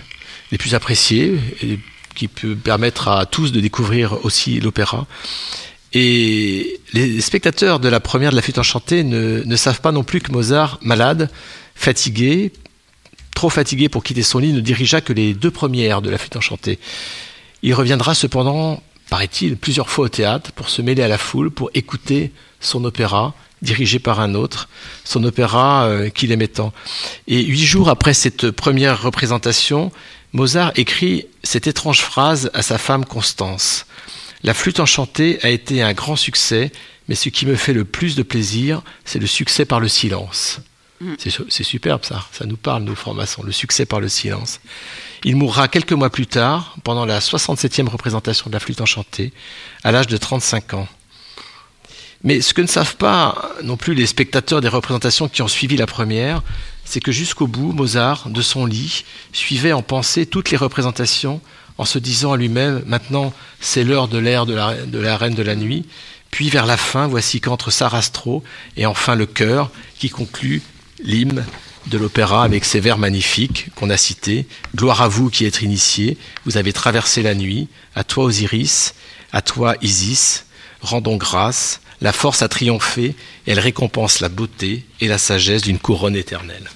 les 0.51 0.59
plus 0.59 0.75
appréciés, 0.75 1.39
et 1.63 1.79
qui 2.17 2.27
peut 2.27 2.57
permettre 2.57 3.07
à 3.07 3.25
tous 3.27 3.53
de 3.53 3.61
découvrir 3.61 4.25
aussi 4.25 4.59
l'opéra. 4.59 5.07
Et 5.95 6.81
les 6.93 7.21
spectateurs 7.21 7.81
de 7.81 7.89
la 7.89 8.01
première 8.01 8.31
de 8.31 8.37
la 8.37 8.43
flûte 8.43 8.59
enchantée 8.59 9.05
ne, 9.05 9.57
savent 9.57 9.81
pas 9.81 9.93
non 9.93 10.05
plus 10.05 10.21
que 10.21 10.33
Mozart, 10.33 10.79
malade, 10.83 11.31
fatigué, 11.75 12.53
trop 13.35 13.49
fatigué 13.49 13.89
pour 13.89 14.05
quitter 14.05 14.23
son 14.23 14.39
lit, 14.39 14.53
ne 14.53 14.61
dirigea 14.61 15.01
que 15.01 15.13
les 15.13 15.33
deux 15.33 15.51
premières 15.51 16.03
de 16.03 16.11
la 16.11 16.19
flûte 16.19 16.37
enchantée. 16.37 16.79
Il 17.63 17.75
reviendra 17.75 18.15
cependant, 18.15 18.83
paraît-il, 19.09 19.57
plusieurs 19.57 19.89
fois 19.89 20.07
au 20.07 20.09
théâtre 20.09 20.53
pour 20.53 20.69
se 20.69 20.83
mêler 20.83 21.03
à 21.03 21.09
la 21.09 21.19
foule, 21.19 21.51
pour 21.51 21.71
écouter 21.73 22.33
son 22.61 22.85
opéra, 22.85 23.35
dirigé 23.63 23.99
par 23.99 24.21
un 24.21 24.35
autre, 24.35 24.69
son 25.05 25.25
opéra 25.25 25.87
euh, 25.87 26.11
qu'il 26.11 26.33
aimait 26.33 26.49
tant. 26.49 26.73
Et 27.27 27.43
huit 27.43 27.65
jours 27.65 27.89
après 27.89 28.15
cette 28.15 28.51
première 28.51 29.03
représentation, 29.03 29.91
Mozart 30.33 30.73
écrit 30.77 31.27
cette 31.43 31.67
étrange 31.67 32.01
phrase 32.01 32.51
à 32.55 32.63
sa 32.63 32.77
femme 32.77 33.05
Constance. 33.05 33.87
La 34.45 34.55
flûte 34.55 34.81
enchantée 34.81 35.39
a 35.43 35.49
été 35.49 35.83
un 35.83 35.93
grand 35.93 36.17
succès, 36.17 36.71
mais 37.09 37.15
ce 37.15 37.29
qui 37.29 37.47
me 37.47 37.57
fait 37.57 37.73
le 37.73 37.85
plus 37.85 38.15
de 38.17 38.23
plaisir, 38.23 38.83
c'est 39.05 39.19
le 39.19 39.27
succès 39.27 39.65
par 39.65 39.81
le 39.81 39.89
silence. 39.89 40.61
Mm. 41.01 41.15
C'est 41.19 41.31
su- 41.31 41.43
C'est 41.49 41.65
superbe 41.65 42.05
ça, 42.05 42.25
ça 42.33 42.45
nous 42.47 42.57
parle, 42.57 42.83
nous, 42.85 42.95
francs-maçons, 42.95 43.43
le 43.43 43.53
succès 43.53 43.85
par 43.87 44.01
le 44.01 44.09
silence. 44.09 44.61
Il 45.25 45.37
mourra 45.37 45.67
quelques 45.69 45.93
mois 45.93 46.11
plus 46.11 46.27
tard, 46.27 46.77
pendant 46.85 47.05
la 47.05 47.21
67e 47.21 47.89
représentation 47.89 48.49
de 48.49 48.53
la 48.55 48.61
flûte 48.61 48.81
enchantée, 48.81 49.33
à 49.83 49.91
l'âge 49.93 50.07
de 50.07 50.17
35 50.17 50.75
ans. 50.75 50.89
Mais 52.25 52.41
ce 52.41 52.53
que 52.53 52.63
ne 52.63 52.67
savent 52.67 52.97
pas 52.97 53.53
non 53.63 53.77
plus 53.77 53.95
les 53.95 54.07
spectateurs 54.07 54.61
des 54.61 54.69
représentations 54.69 55.29
qui 55.29 55.41
ont 55.43 55.49
suivi 55.49 55.77
la 55.77 55.87
première, 55.87 56.43
c'est 56.85 57.01
que 57.01 57.13
jusqu'au 57.13 57.47
bout, 57.47 57.73
Mozart, 57.73 58.29
de 58.31 58.43
son 58.43 58.67
lit, 58.67 59.05
suivait 59.33 59.73
en 59.73 59.83
pensée 59.83 60.27
toutes 60.27 60.51
les 60.51 60.57
représentations 60.57 61.41
en 61.79 61.85
se 61.85 61.99
disant 61.99 62.33
à 62.33 62.37
lui-même 62.37 62.83
Maintenant, 62.87 63.33
c'est 63.61 63.85
l'heure 63.85 64.09
de 64.09 64.19
l'ère 64.19 64.47
de 64.47 64.55
la, 64.55 65.17
reine 65.17 65.35
de 65.35 65.43
la 65.43 65.57
nuit. 65.57 65.87
Puis 66.31 66.51
vers 66.51 66.67
la 66.67 66.77
fin, 66.77 67.07
voici 67.07 67.41
qu'entre 67.41 67.71
Sarastro 67.71 68.45
et 68.77 68.85
enfin 68.85 69.15
le 69.15 69.27
chœur 69.27 69.71
qui 69.99 70.11
conclut 70.11 70.63
l'hymne 71.03 71.45
de 71.87 71.97
l'opéra 71.97 72.45
avec 72.45 72.65
ces 72.65 72.81
vers 72.81 72.99
magnifiques 72.99 73.69
qu'on 73.75 73.89
a 73.89 73.97
cités. 73.97 74.47
Gloire 74.77 75.01
à 75.01 75.09
vous 75.09 75.31
qui 75.31 75.47
êtes 75.47 75.63
initiés, 75.63 76.19
vous 76.45 76.59
avez 76.59 76.75
traversé 76.75 77.23
la 77.23 77.35
nuit, 77.35 77.69
à 77.95 78.05
toi 78.05 78.25
Osiris, 78.25 78.95
à 79.33 79.41
toi 79.41 79.75
Isis, 79.81 80.45
rendons 80.83 81.17
grâce, 81.17 81.81
la 82.01 82.13
force 82.13 82.43
a 82.43 82.49
triomphé, 82.49 83.15
elle 83.47 83.59
récompense 83.59 84.21
la 84.21 84.29
beauté 84.29 84.85
et 85.01 85.09
la 85.09 85.19
sagesse 85.19 85.63
d'une 85.63 85.79
couronne 85.79 86.17
éternelle. 86.17 86.69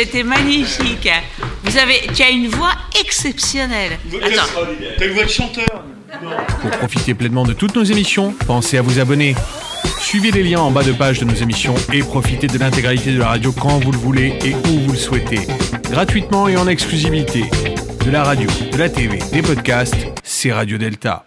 C'était 0.00 0.22
magnifique. 0.22 1.10
Vous 1.62 1.76
avez, 1.76 2.00
tu 2.14 2.22
as 2.22 2.30
une 2.30 2.48
voix 2.48 2.72
exceptionnelle. 2.98 3.98
T'as 4.98 5.06
une 5.06 5.12
voix 5.12 5.24
de 5.24 5.28
chanteur 5.28 5.84
Pour 6.62 6.70
profiter 6.70 7.12
pleinement 7.12 7.44
de 7.44 7.52
toutes 7.52 7.76
nos 7.76 7.82
émissions, 7.82 8.34
pensez 8.46 8.78
à 8.78 8.82
vous 8.82 8.98
abonner. 8.98 9.34
Suivez 10.00 10.30
les 10.30 10.42
liens 10.42 10.60
en 10.60 10.70
bas 10.70 10.84
de 10.84 10.92
page 10.92 11.20
de 11.20 11.26
nos 11.26 11.34
émissions 11.34 11.74
et 11.92 11.98
profitez 11.98 12.46
de 12.46 12.56
l'intégralité 12.56 13.12
de 13.12 13.18
la 13.18 13.28
radio 13.28 13.52
quand 13.52 13.78
vous 13.78 13.92
le 13.92 13.98
voulez 13.98 14.38
et 14.42 14.54
où 14.54 14.80
vous 14.86 14.92
le 14.92 14.98
souhaitez. 14.98 15.46
Gratuitement 15.90 16.48
et 16.48 16.56
en 16.56 16.66
exclusivité. 16.66 17.44
De 18.02 18.10
la 18.10 18.24
radio, 18.24 18.48
de 18.72 18.78
la 18.78 18.88
TV, 18.88 19.18
des 19.34 19.42
podcasts, 19.42 20.06
c'est 20.22 20.50
Radio 20.50 20.78
Delta. 20.78 21.26